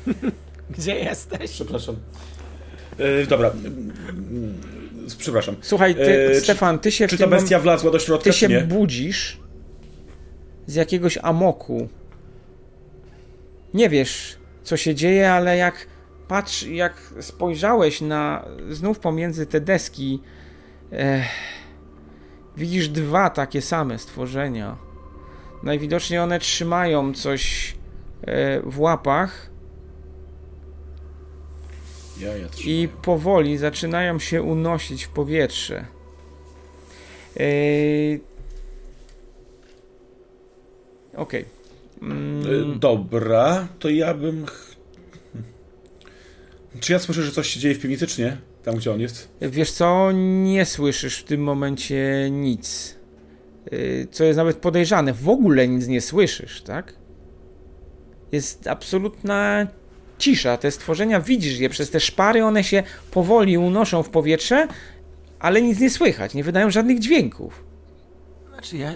gdzie 0.78 0.96
jesteś? 0.96 1.52
Przepraszam. 1.52 1.96
E, 2.98 3.26
dobra. 3.26 3.52
Przepraszam. 5.16 5.56
Słuchaj, 5.62 5.96
ty, 5.96 6.30
E, 6.32 6.42
Stefan, 6.42 6.80
ty 6.80 6.92
się 6.92 7.08
w 7.08 7.10
Czy 7.10 7.18
ta 7.18 7.28
bestia 7.28 7.60
wlazła 7.60 7.92
do 7.92 8.00
środka, 8.00 8.24
ty 8.32 8.38
się 8.38 8.48
nie? 8.48 8.62
budzisz 8.62 9.40
z 10.68 10.76
jakiegoś 10.76 11.18
amoku. 11.22 11.90
Nie 13.74 13.90
wiesz, 13.90 14.38
co 14.64 14.78
się 14.78 14.96
dzieje, 14.96 15.32
ale 15.32 15.58
jak 15.58 15.88
patrz, 16.28 16.64
jak 16.64 17.14
spojrzałeś 17.20 18.02
na 18.02 18.46
znów 18.70 19.00
pomiędzy 19.00 19.46
te 19.46 19.62
deski, 19.62 20.22
eh, 20.92 21.26
widzisz 22.58 22.90
dwa 22.90 23.30
takie 23.30 23.62
same 23.62 24.00
stworzenia. 24.00 24.78
Najwidoczniej 25.64 26.20
one 26.20 26.40
trzymają 26.40 27.14
coś 27.14 27.74
e, 28.22 28.62
w 28.62 28.80
łapach 28.80 29.49
i 32.66 32.88
powoli 33.02 33.58
zaczynają 33.58 34.20
się 34.20 34.42
unosić 34.44 35.04
w 35.06 35.10
powietrze. 35.10 35.86
Yy... 37.36 38.20
Okej. 41.16 41.46
Mm, 42.02 42.42
E, 42.76 42.80
Dobra, 42.80 43.68
to 43.80 43.90
ja 43.90 44.14
bym... 44.14 44.46
Czy 46.80 46.94
ja 46.94 47.00
słyszę, 47.00 47.24
że 47.24 47.32
coś 47.32 47.48
się 47.48 47.60
dzieje 47.60 47.76
w 47.76 47.80
piwnicy, 47.82 48.08
czy 48.08 48.22
nie? 48.22 48.38
Tam, 48.64 48.76
gdzie 48.76 48.92
on 48.92 49.00
jest? 49.00 49.30
Wiesz 49.42 49.72
co, 49.72 50.12
nie 50.44 50.66
słyszysz 50.66 51.18
w 51.18 51.24
tym 51.24 51.42
momencie 51.44 52.28
nic. 52.32 52.96
Yy, 53.72 54.08
Co 54.12 54.24
jest 54.24 54.38
nawet 54.38 54.58
podejrzane, 54.58 55.14
w 55.14 55.30
ogóle 55.30 55.68
nic 55.68 55.88
nie 55.88 56.02
słyszysz, 56.02 56.62
tak? 56.62 56.94
Jest 58.32 58.68
absolutna 58.68 59.68
cisza. 60.20 60.58
Te 60.58 60.72
stworzenia 60.72 61.22
widzisz 61.22 61.60
je 61.60 61.70
przez 61.70 61.90
te 61.92 62.00
szpary, 62.00 62.44
one 62.44 62.64
się 62.64 62.84
powoli 63.12 63.58
unoszą 63.58 64.04
w 64.04 64.10
powietrze, 64.10 64.68
ale 65.40 65.62
nic 65.62 65.80
nie 65.80 65.90
słychać, 65.90 66.34
nie 66.34 66.44
wydają 66.44 66.72
żadnych 66.72 67.00
dźwięków. 67.00 67.64
Znaczy 68.54 68.78
ja... 68.78 68.94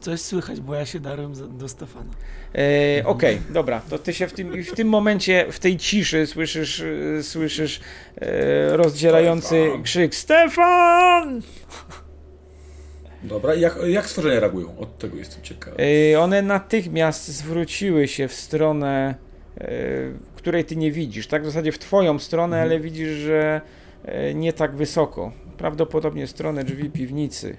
Coś 0.00 0.20
słychać, 0.20 0.60
bo 0.60 0.74
ja 0.74 0.86
się 0.86 1.00
darłem 1.00 1.58
do 1.58 1.68
Stefana. 1.68 2.10
E, 2.54 3.06
Okej, 3.06 3.40
dobra, 3.50 3.80
to 3.90 3.98
ty 3.98 4.14
się 4.14 4.26
w 4.26 4.32
tym, 4.32 4.62
w 4.62 4.72
tym 4.72 4.88
momencie, 4.88 5.46
w 5.50 5.58
tej 5.58 5.76
ciszy 5.76 6.26
słyszysz, 6.26 6.80
e, 7.18 7.22
słyszysz 7.22 7.80
e, 8.20 8.76
rozdzielający 8.76 9.46
Stefan! 9.46 9.82
krzyk 9.82 10.14
Stefan! 10.14 11.42
Dobra, 13.22 13.54
i 13.54 13.60
jak, 13.60 13.78
jak 13.86 14.06
stworzenia 14.06 14.40
reagują? 14.40 14.78
Od 14.78 14.98
tego 14.98 15.16
jestem 15.16 15.42
ciekawy. 15.42 15.76
E, 16.12 16.20
one 16.20 16.42
natychmiast 16.42 17.28
zwróciły 17.28 18.08
się 18.08 18.28
w 18.28 18.34
stronę, 18.34 19.14
e, 19.60 19.68
której 20.44 20.64
ty 20.64 20.76
nie 20.76 20.92
widzisz, 20.92 21.26
tak? 21.26 21.42
W 21.42 21.46
zasadzie 21.46 21.72
w 21.72 21.78
twoją 21.78 22.18
stronę, 22.18 22.56
Mhm. 22.56 22.70
ale 22.70 22.80
widzisz, 22.80 23.08
że 23.08 23.60
e, 24.04 24.34
nie 24.34 24.52
tak 24.52 24.76
wysoko. 24.76 25.32
Prawdopodobnie 25.58 26.26
stronę 26.26 26.64
drzwi 26.64 26.90
piwnicy. 26.90 27.56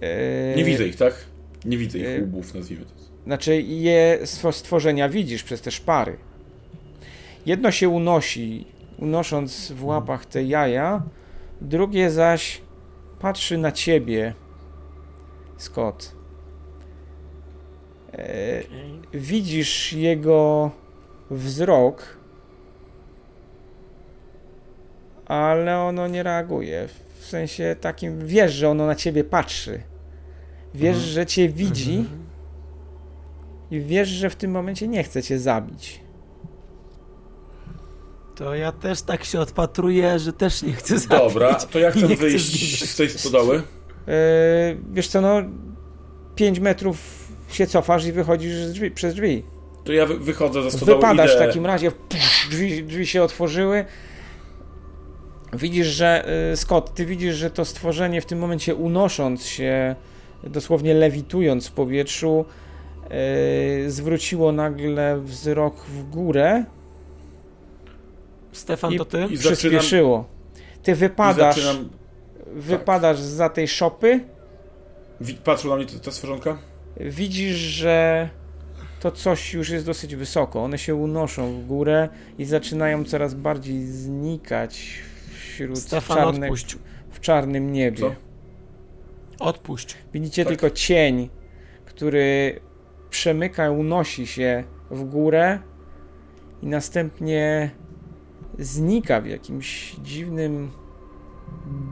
E, 0.00 0.56
Nie 0.56 0.64
widzę 0.64 0.86
ich, 0.86 0.96
tak? 0.96 1.14
Nie 1.64 1.78
widzę 1.78 1.98
ich 1.98 2.06
e, 2.06 2.22
łbów, 2.22 2.54
nazwijmy 2.54 2.84
to. 2.84 2.92
Znaczy 3.26 3.62
je 3.62 4.18
stwo- 4.24 4.52
stworzenia 4.52 5.08
widzisz 5.08 5.42
przez 5.42 5.60
te 5.60 5.70
szpary. 5.70 6.16
Jedno 7.46 7.70
się 7.70 7.88
unosi, 7.88 8.66
unosząc 8.98 9.72
w 9.72 9.84
łapach 9.84 10.26
te 10.26 10.42
jaja, 10.44 11.02
drugie 11.60 12.10
zaś 12.10 12.60
patrzy 13.20 13.58
na 13.58 13.72
ciebie, 13.72 14.34
Scott. 15.56 16.14
Okej. 18.14 18.66
widzisz 19.14 19.92
jego 19.92 20.70
wzrok, 21.30 22.16
ale 25.26 25.78
ono 25.80 26.08
nie 26.08 26.22
reaguje. 26.22 26.88
W 27.20 27.24
sensie 27.26 27.76
takim, 27.80 28.26
wiesz, 28.26 28.52
że 28.52 28.68
ono 28.70 28.86
na 28.86 28.94
ciebie 28.94 29.24
patrzy. 29.24 29.80
Wiesz, 30.74 30.96
Mhm. 30.96 31.12
że 31.12 31.26
cię 31.26 31.48
widzi 31.48 31.94
Mhm. 31.96 32.24
i 33.70 33.80
wiesz, 33.80 34.08
że 34.08 34.30
w 34.30 34.36
tym 34.36 34.50
momencie 34.50 34.88
nie 34.88 35.02
chce 35.02 35.22
cię 35.22 35.38
zabić. 35.38 36.00
To 38.34 38.54
ja 38.54 38.72
też 38.72 39.02
tak 39.02 39.24
się 39.24 39.40
odpatruję, 39.40 40.18
że 40.18 40.32
też 40.32 40.62
nie 40.62 40.72
chcę 40.72 40.98
zabić. 40.98 41.08
Dobra, 41.34 41.54
to 41.54 41.78
ja 41.78 41.90
chcę 41.94 42.06
wyjść 42.08 42.90
z 42.90 42.96
tej 42.96 43.10
stodoły. 43.10 43.62
E, 44.08 44.12
wiesz 44.92 45.08
co, 45.08 45.20
no 45.20 45.42
5 46.34 46.58
metrów 46.60 47.23
się 47.54 47.66
cofasz 47.66 48.06
i 48.06 48.12
wychodzisz 48.12 48.54
z 48.54 48.72
drzwi, 48.72 48.90
przez 48.90 49.14
drzwi. 49.14 49.42
To 49.84 49.92
ja 49.92 50.06
wy- 50.06 50.18
wychodzę 50.18 50.62
ze 50.62 50.70
stodoły 50.70 50.96
Wypadasz 50.98 51.34
idę... 51.34 51.44
w 51.44 51.46
takim 51.46 51.66
razie, 51.66 51.90
pff, 51.90 52.48
drzwi, 52.50 52.84
drzwi 52.84 53.06
się 53.06 53.22
otworzyły. 53.22 53.84
Widzisz, 55.52 55.86
że 55.86 56.28
y, 56.52 56.56
Scott, 56.56 56.94
ty 56.94 57.06
widzisz, 57.06 57.34
że 57.36 57.50
to 57.50 57.64
stworzenie 57.64 58.20
w 58.20 58.26
tym 58.26 58.38
momencie 58.38 58.74
unosząc 58.74 59.46
się, 59.46 59.94
dosłownie 60.44 60.94
lewitując 60.94 61.68
w 61.68 61.72
powietrzu, 61.72 62.44
y, 63.84 63.90
zwróciło 63.90 64.52
nagle 64.52 65.20
wzrok 65.20 65.84
w 65.86 66.10
górę 66.10 66.64
Stefan, 68.52 68.92
i, 68.92 68.98
to 68.98 69.04
ty? 69.04 69.26
i 69.30 69.38
przyspieszyło. 69.38 70.24
Ty 70.82 70.94
wypadasz, 70.94 71.56
zaczynam... 71.56 71.88
wypadasz 72.46 73.18
za 73.18 73.48
tej 73.48 73.68
szopy, 73.68 74.20
Patrzą 75.44 75.68
na 75.68 75.76
mnie 75.76 75.86
te, 75.86 75.98
te 75.98 76.12
stworzonka? 76.12 76.58
Widzisz, 77.00 77.56
że 77.56 78.28
to 79.00 79.10
coś 79.10 79.54
już 79.54 79.70
jest 79.70 79.86
dosyć 79.86 80.16
wysoko. 80.16 80.64
One 80.64 80.78
się 80.78 80.94
unoszą 80.94 81.60
w 81.60 81.66
górę 81.66 82.08
i 82.38 82.44
zaczynają 82.44 83.04
coraz 83.04 83.34
bardziej 83.34 83.86
znikać 83.86 85.02
wśród 85.38 85.78
Stefan, 85.78 86.16
czarne, 86.16 86.46
odpuść. 86.46 86.78
w 87.10 87.20
czarnym 87.20 87.72
niebie. 87.72 87.98
Co? 87.98 88.14
Odpuść. 89.38 89.96
Widzicie 90.12 90.44
Tak. 90.44 90.48
tylko 90.48 90.70
cień, 90.70 91.28
który 91.84 92.60
przemyka, 93.10 93.70
unosi 93.70 94.26
się 94.26 94.64
w 94.90 95.04
górę 95.04 95.58
i 96.62 96.66
następnie 96.66 97.70
znika 98.58 99.20
w 99.20 99.26
jakimś 99.26 99.96
dziwnym 100.02 100.70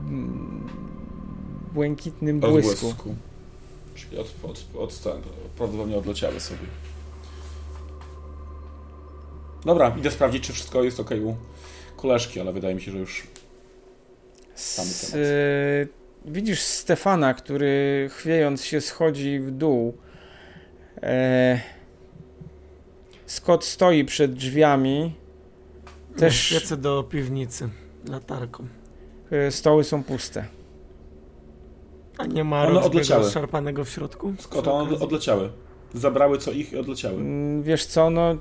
mm, 0.07 0.69
błękitnym 1.73 2.39
błysku. 2.39 3.15
Czyli 3.95 4.17
od, 4.17 4.27
od, 4.43 4.65
od, 4.75 5.07
od, 5.07 5.23
prawdopodobnie 5.57 5.97
odleciały 5.97 6.39
sobie. 6.39 6.59
Dobra, 9.65 9.95
idę 9.99 10.11
sprawdzić, 10.11 10.43
czy 10.47 10.53
wszystko 10.53 10.83
jest 10.83 10.99
ok 10.99 11.09
u 11.23 11.35
koleżki, 11.97 12.39
ale 12.39 12.53
wydaje 12.53 12.75
mi 12.75 12.81
się, 12.81 12.91
że 12.91 12.97
już 12.97 13.27
Samy 14.55 14.89
temat. 15.01 15.15
y, 15.15 15.87
widzisz 16.31 16.61
Stefana, 16.61 17.33
który 17.33 18.09
chwiejąc 18.13 18.63
się 18.65 18.81
schodzi 18.81 19.39
w 19.39 19.51
dół. 19.51 19.97
E, 21.03 21.59
Scott 23.25 23.65
stoi 23.65 24.05
przed 24.05 24.33
drzwiami. 24.33 25.15
Też 26.11 26.19
Też 26.19 26.35
świecę 26.39 26.77
do 26.77 27.03
piwnicy 27.03 27.69
latarką. 28.09 28.67
e, 29.31 29.51
stoły 29.51 29.83
są 29.83 30.03
puste. 30.03 30.45
A 32.23 32.25
nie 32.25 32.43
ma 32.43 32.67
One 32.67 32.81
odleciały. 32.81 33.29
szarpanego 33.31 33.85
w 33.85 33.89
środku? 33.89 34.33
Skąd 34.39 34.67
one 34.67 34.99
odleciały? 34.99 35.49
Zabrały 35.93 36.37
co 36.37 36.51
ich 36.51 36.73
i 36.73 36.77
odleciały. 36.77 37.15
Mm, 37.15 37.63
Wiesz 37.63 37.85
co, 37.85 38.09
no 38.09 38.35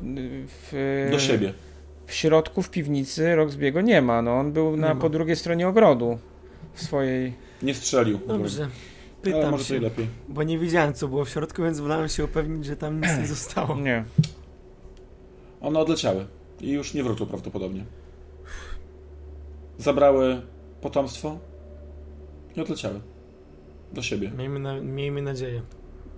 w, 0.73 1.09
Do 1.11 1.19
siebie. 1.19 1.53
w 2.07 2.13
środku 2.15 2.63
w 2.63 2.71
piwnicy 2.71 3.37
Roxbiego 3.37 3.81
nie 3.81 4.03
ma. 4.03 4.23
No, 4.23 4.33
on 4.39 4.53
był 4.53 4.77
na, 4.77 4.95
po 4.95 5.09
drugiej 5.09 5.37
stronie 5.37 5.69
ogrodu 5.69 6.19
w 6.75 6.83
swojej... 6.83 7.33
Nie 7.63 7.75
strzelił. 7.75 8.19
Dobrze. 8.29 8.63
Ale 8.63 8.71
Pytam 9.23 9.51
może 9.51 9.65
to 9.65 9.75
i 9.75 9.77
się, 9.77 9.83
lepiej. 9.83 10.07
bo 10.29 10.43
nie 10.43 10.59
wiedziałem 10.59 10.95
co 10.95 11.09
było 11.09 11.25
w 11.25 11.29
środku, 11.31 11.63
więc 11.63 11.81
wolałem 11.81 12.09
się 12.09 12.25
upewnić, 12.25 12.65
że 12.65 12.77
tam 12.77 13.01
nic 13.01 13.19
nie 13.19 13.27
zostało. 13.37 13.77
Nie. 13.77 14.05
One 15.61 15.79
odleciały 15.81 16.27
i 16.61 16.71
już 16.71 16.95
nie 16.95 17.03
wrócą 17.03 17.27
prawdopodobnie. 17.27 17.85
Zabrały 19.79 20.43
potomstwo 20.81 21.39
i 22.57 22.61
odleciały. 22.61 23.01
Do 23.95 24.03
siebie. 24.03 24.31
Miejmy, 24.39 24.59
na, 24.59 24.81
miejmy 24.81 25.23
nadzieję. 25.23 25.63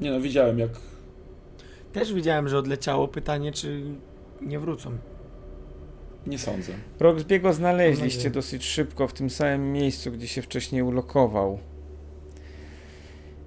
Nie 0.00 0.10
no, 0.10 0.20
widziałem 0.20 0.58
jak... 0.58 0.70
Też 1.92 2.12
widziałem, 2.14 2.48
że 2.48 2.58
odleciało. 2.58 3.08
Pytanie, 3.08 3.52
czy 3.52 3.82
nie 4.42 4.58
wrócą. 4.58 4.90
Nie 6.26 6.38
sądzę. 6.38 6.72
Roxbiego 7.00 7.52
znaleźliście 7.52 8.30
dosyć 8.30 8.64
szybko 8.64 9.08
w 9.08 9.12
tym 9.12 9.30
samym 9.30 9.72
miejscu, 9.72 10.12
gdzie 10.12 10.28
się 10.28 10.42
wcześniej 10.42 10.82
ulokował. 10.82 11.58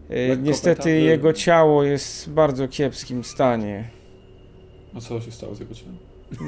E, 0.09 0.27
Lekko 0.27 0.43
Niestety 0.45 0.75
petardy. 0.77 1.01
jego 1.01 1.33
ciało 1.33 1.83
jest 1.83 2.25
w 2.29 2.33
bardzo 2.33 2.67
kiepskim 2.67 3.23
stanie. 3.23 3.89
A 4.95 4.99
co 5.01 5.21
się 5.21 5.31
stało 5.31 5.55
z 5.55 5.59
jego 5.59 5.73
ciałem? 5.73 5.97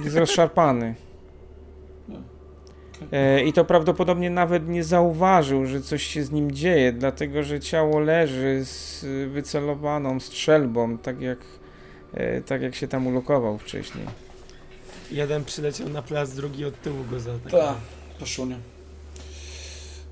Jest 0.04 0.16
rozszarpany. 0.18 0.96
E, 3.12 3.44
I 3.44 3.54
to 3.54 3.66
prawdopodobnie 3.66 4.30
nawet 4.30 4.68
nie 4.68 4.84
zauważył, 4.84 5.66
że 5.66 5.82
coś 5.82 6.04
się 6.04 6.24
z 6.24 6.32
nim 6.32 6.52
dzieje, 6.52 6.94
dlatego 6.94 7.44
że 7.44 7.60
ciało 7.60 8.00
leży 8.00 8.66
z 8.66 9.06
wycelowaną 9.32 10.20
strzelbą, 10.20 10.98
tak 10.98 11.22
jak, 11.22 11.40
e, 12.14 12.42
tak 12.42 12.62
jak 12.62 12.76
się 12.76 12.88
tam 12.88 13.08
ulokował 13.08 13.58
wcześniej. 13.58 14.06
Jeden 15.12 15.46
przyleciał 15.46 15.90
na 15.90 16.02
plac, 16.02 16.30
drugi 16.34 16.66
od 16.66 16.82
tyłu 16.82 17.04
go 17.12 17.20
zaatakował. 17.20 17.68
Tak, 17.68 17.78
poszunie. 18.20 18.58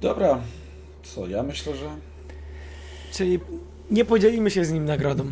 Dobra. 0.01 0.41
Co, 1.03 1.27
ja 1.27 1.43
myślę, 1.43 1.75
że 1.75 1.89
Czyli 3.11 3.39
nie 3.91 4.05
podzielimy 4.05 4.51
się 4.51 4.65
z 4.65 4.71
nim 4.71 4.85
nagrodą. 4.85 5.31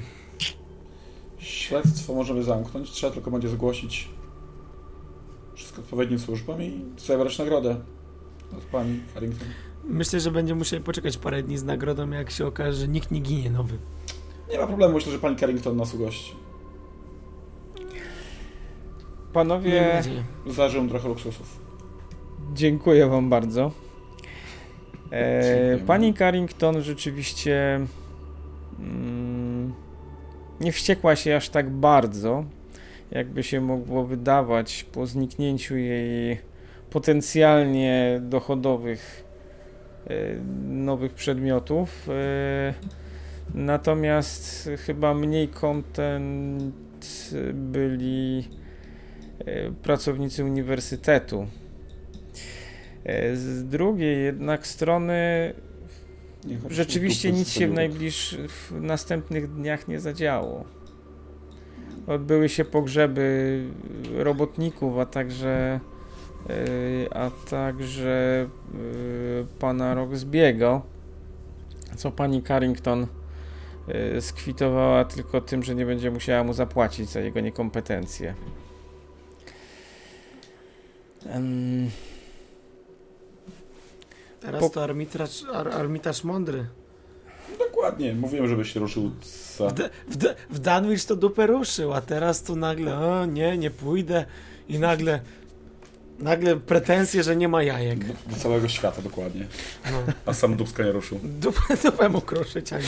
śledztwo 1.40 2.14
możemy 2.14 2.44
zamknąć. 2.44 2.92
Trzeba 2.92 3.14
tylko 3.14 3.32
będzie 3.32 3.50
zgłosić 3.50 4.10
wszystko 5.56 5.82
odpowiednim 5.82 6.20
służbom 6.20 6.62
i 6.62 6.86
zabrać 6.98 7.38
nagrodę 7.38 7.76
od 8.58 8.64
pani 8.64 9.00
Carrington. 9.14 9.48
Myślę, 9.84 10.20
że 10.20 10.32
będziemy 10.32 10.58
musieli 10.58 10.84
poczekać 10.84 11.18
parę 11.18 11.44
dni 11.44 11.58
z 11.58 11.64
nagrodą, 11.64 12.10
jak 12.10 12.32
się 12.32 12.48
okaże, 12.48 12.74
że 12.78 12.88
nikt 12.88 13.12
nie 13.12 13.20
ginie 13.20 13.50
nowy. 13.50 13.78
Nie 14.52 14.58
ma 14.58 14.68
problemu, 14.68 14.94
myślę, 14.94 15.12
że 15.12 15.20
pani 15.20 15.36
Carrington 15.36 15.78
nas 15.78 15.94
ugości. 15.94 16.36
Panowie. 19.34 20.04
Zażyłem 20.48 20.90
trochę 20.90 21.08
luksusów. 21.08 21.60
dziękuję 22.54 23.08
wam 23.08 23.30
bardzo. 23.30 23.72
E, 25.12 25.78
pani 25.78 26.14
Carrington 26.14 26.82
rzeczywiście 26.82 27.86
mm, 28.80 29.74
nie 30.62 30.72
wściekła 30.72 31.16
się 31.16 31.36
aż 31.36 31.50
tak 31.50 31.70
bardzo, 31.70 32.44
jakby 33.12 33.44
się 33.44 33.62
mogło 33.62 34.06
wydawać 34.06 34.86
po 34.92 35.06
zniknięciu 35.06 35.78
jej 35.78 36.38
potencjalnie 36.90 38.22
dochodowych 38.24 39.24
e, 40.08 40.16
nowych 40.68 41.14
przedmiotów. 41.14 42.10
E, 42.10 42.74
natomiast 43.54 44.70
chyba 44.86 45.14
mniej 45.14 45.48
kontent 45.48 46.76
byli 47.54 48.50
e, 49.40 49.72
pracownicy 49.72 50.44
uniwersytetu. 50.46 51.48
Z 53.34 53.64
drugiej 53.64 54.24
jednak 54.24 54.68
strony 54.68 55.54
rzeczywiście 56.70 57.32
nic 57.32 57.50
się 57.50 57.68
w 57.68 57.74
najbliższych, 57.74 58.52
w 58.52 58.82
następnych 58.82 59.54
dniach 59.54 59.88
nie 59.88 60.00
zadziało. 60.00 60.75
Odbyły 62.08 62.50
się 62.50 62.66
pogrzeby 62.66 63.64
robotników, 64.14 64.98
a 64.98 65.06
także 65.06 65.80
yy, 66.50 66.56
a 67.14 67.32
także 67.50 68.48
yy, 68.74 69.46
pana 69.60 69.94
Roxbiego, 69.94 70.82
co 71.96 72.12
pani 72.12 72.44
Carrington 72.44 73.08
yy, 73.88 74.22
skwitowała 74.22 75.06
tylko 75.06 75.42
tym, 75.42 75.64
że 75.64 75.76
nie 75.76 75.86
będzie 75.86 76.12
musiała 76.12 76.44
mu 76.44 76.54
zapłacić 76.54 77.10
za 77.10 77.20
jego 77.20 77.40
niekompetencje. 77.40 78.36
Teraz 84.40 84.62
Po- 84.62 84.70
to 84.70 84.84
armitraż, 84.84 85.44
ar, 85.54 85.68
armitarz 85.68 86.24
mądry. 86.24 86.66
Dokładnie, 87.76 88.14
mówiłem, 88.14 88.48
żebyś 88.48 88.74
się 88.74 88.80
ruszył. 88.80 89.12
W, 89.60 89.74
D- 89.74 89.90
w, 90.10 90.18
D- 90.18 90.36
w 90.50 90.60
Danwich 90.60 91.06
to 91.06 91.16
dupę 91.16 91.48
ruszył, 91.48 91.94
a 91.94 92.02
teraz 92.02 92.44
to 92.44 92.56
nagle, 92.56 92.98
o 93.00 93.26
nie, 93.26 93.58
nie 93.58 93.72
pójdę 93.72 94.26
i 94.70 94.80
nagle, 94.80 95.20
nagle 96.20 96.56
pretensje, 96.56 97.24
że 97.24 97.36
nie 97.36 97.48
ma 97.48 97.64
jajek. 97.64 98.06
do, 98.08 98.14
do 98.30 98.36
całego 98.36 98.68
świata 98.68 99.02
dokładnie. 99.02 99.46
No, 99.92 100.04
A 100.26 100.34
sam 100.34 100.56
Dubska 100.56 100.84
nie 100.84 100.92
ruszył. 100.92 101.20
dupę, 101.24 101.60
dupę 101.84 102.10
mu 102.10 102.22
kruszyć, 102.22 102.74
a 102.74 102.78
nie. 102.78 102.86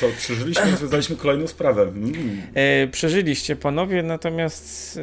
To 0.00 0.06
przeżyliśmy, 0.18 0.70
rozwiązaliśmy 0.70 1.16
kolejną 1.16 1.46
sprawę. 1.46 1.82
Mm. 1.82 2.42
E, 2.54 2.86
przeżyliście 2.88 3.56
panowie, 3.56 4.02
natomiast 4.02 4.96
e, 4.96 5.02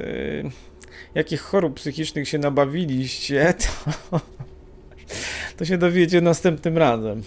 jakich 1.15 1.41
chorób 1.41 1.73
psychicznych 1.75 2.29
się 2.29 2.37
nabawiliście, 2.37 3.53
to, 4.11 4.19
to 5.57 5.65
się 5.65 5.77
dowiecie 5.77 6.21
następnym 6.21 6.77
razem. 6.77 7.23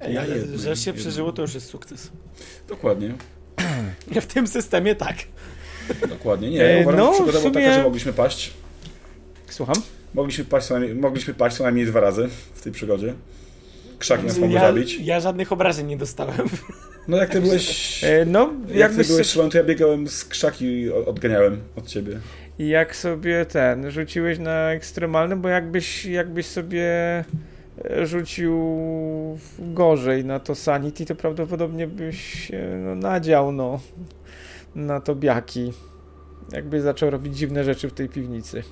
Ej, 0.00 0.18
ale 0.18 0.36
jednym, 0.36 0.58
że 0.60 0.76
się 0.76 0.90
jednym. 0.90 1.04
przeżyło, 1.04 1.32
to 1.32 1.42
już 1.42 1.54
jest 1.54 1.66
sukces. 1.66 2.10
Dokładnie, 2.68 3.12
W 4.20 4.26
tym 4.26 4.46
systemie 4.46 4.94
tak. 4.94 5.16
dokładnie. 6.08 6.50
Nie, 6.50 6.64
E, 6.64 6.82
uważam, 6.82 7.00
no, 7.00 7.06
że 7.06 7.12
przygoda 7.12 7.38
w 7.38 7.42
była 7.42 7.52
sumie- 7.52 7.64
taka, 7.64 7.74
że 7.76 7.82
mogliśmy 7.82 8.12
paść. 8.12 8.52
Słucham? 9.48 9.76
Mogliśmy 10.14 10.44
paść, 10.44 10.66
co 10.66 10.74
najmniej, 10.78 10.94
mogliśmy 11.00 11.34
paść 11.34 11.56
co 11.56 11.64
najmniej 11.64 11.86
dwa 11.86 12.00
razy 12.00 12.28
w 12.54 12.62
tej 12.62 12.72
przygodzie. 12.72 13.14
Krzaki 13.98 14.26
nas 14.26 14.38
mogły 14.38 14.54
Ja, 14.54 14.60
zabić. 14.60 14.98
ja 15.00 15.20
żadnych 15.20 15.52
obrażeń 15.52 15.86
nie 15.86 15.96
dostałem. 15.96 16.48
No 17.08 17.16
jak 17.16 17.30
ty 17.30 17.40
byłeś... 17.40 18.04
E, 18.04 18.24
no, 18.24 18.52
Jak 18.68 18.76
jakbyś 18.76 19.06
ty 19.06 19.12
byłeś 19.12 19.26
szalony, 19.26 19.50
to 19.52 19.58
ja 19.58 19.64
biegałem 19.64 20.08
z 20.08 20.24
krzaki 20.24 20.64
i 20.64 20.90
odganiałem 20.92 21.60
od 21.76 21.86
ciebie. 21.86 22.18
jak 22.58 22.96
sobie 22.96 23.46
ten 23.46 23.90
rzuciłeś 23.90 24.38
na 24.38 24.70
ekstremalnym, 24.72 25.40
bo 25.40 25.48
jakbyś, 25.48 26.04
jakbyś 26.04 26.46
sobie 26.46 26.84
rzucił 28.02 28.58
gorzej 29.58 30.24
na 30.24 30.40
to 30.40 30.54
sanity, 30.54 31.06
to 31.06 31.14
prawdopodobnie 31.14 31.86
byś 31.86 32.20
się 32.20 32.80
no, 32.84 32.94
nadział 32.94 33.52
no, 33.52 33.80
na 34.74 35.00
to 35.00 35.14
biaki. 35.14 35.72
Jakbyś 36.52 36.82
zaczął 36.82 37.10
robić 37.10 37.36
dziwne 37.36 37.64
rzeczy 37.64 37.88
w 37.88 37.92
tej 37.92 38.08
piwnicy. 38.08 38.62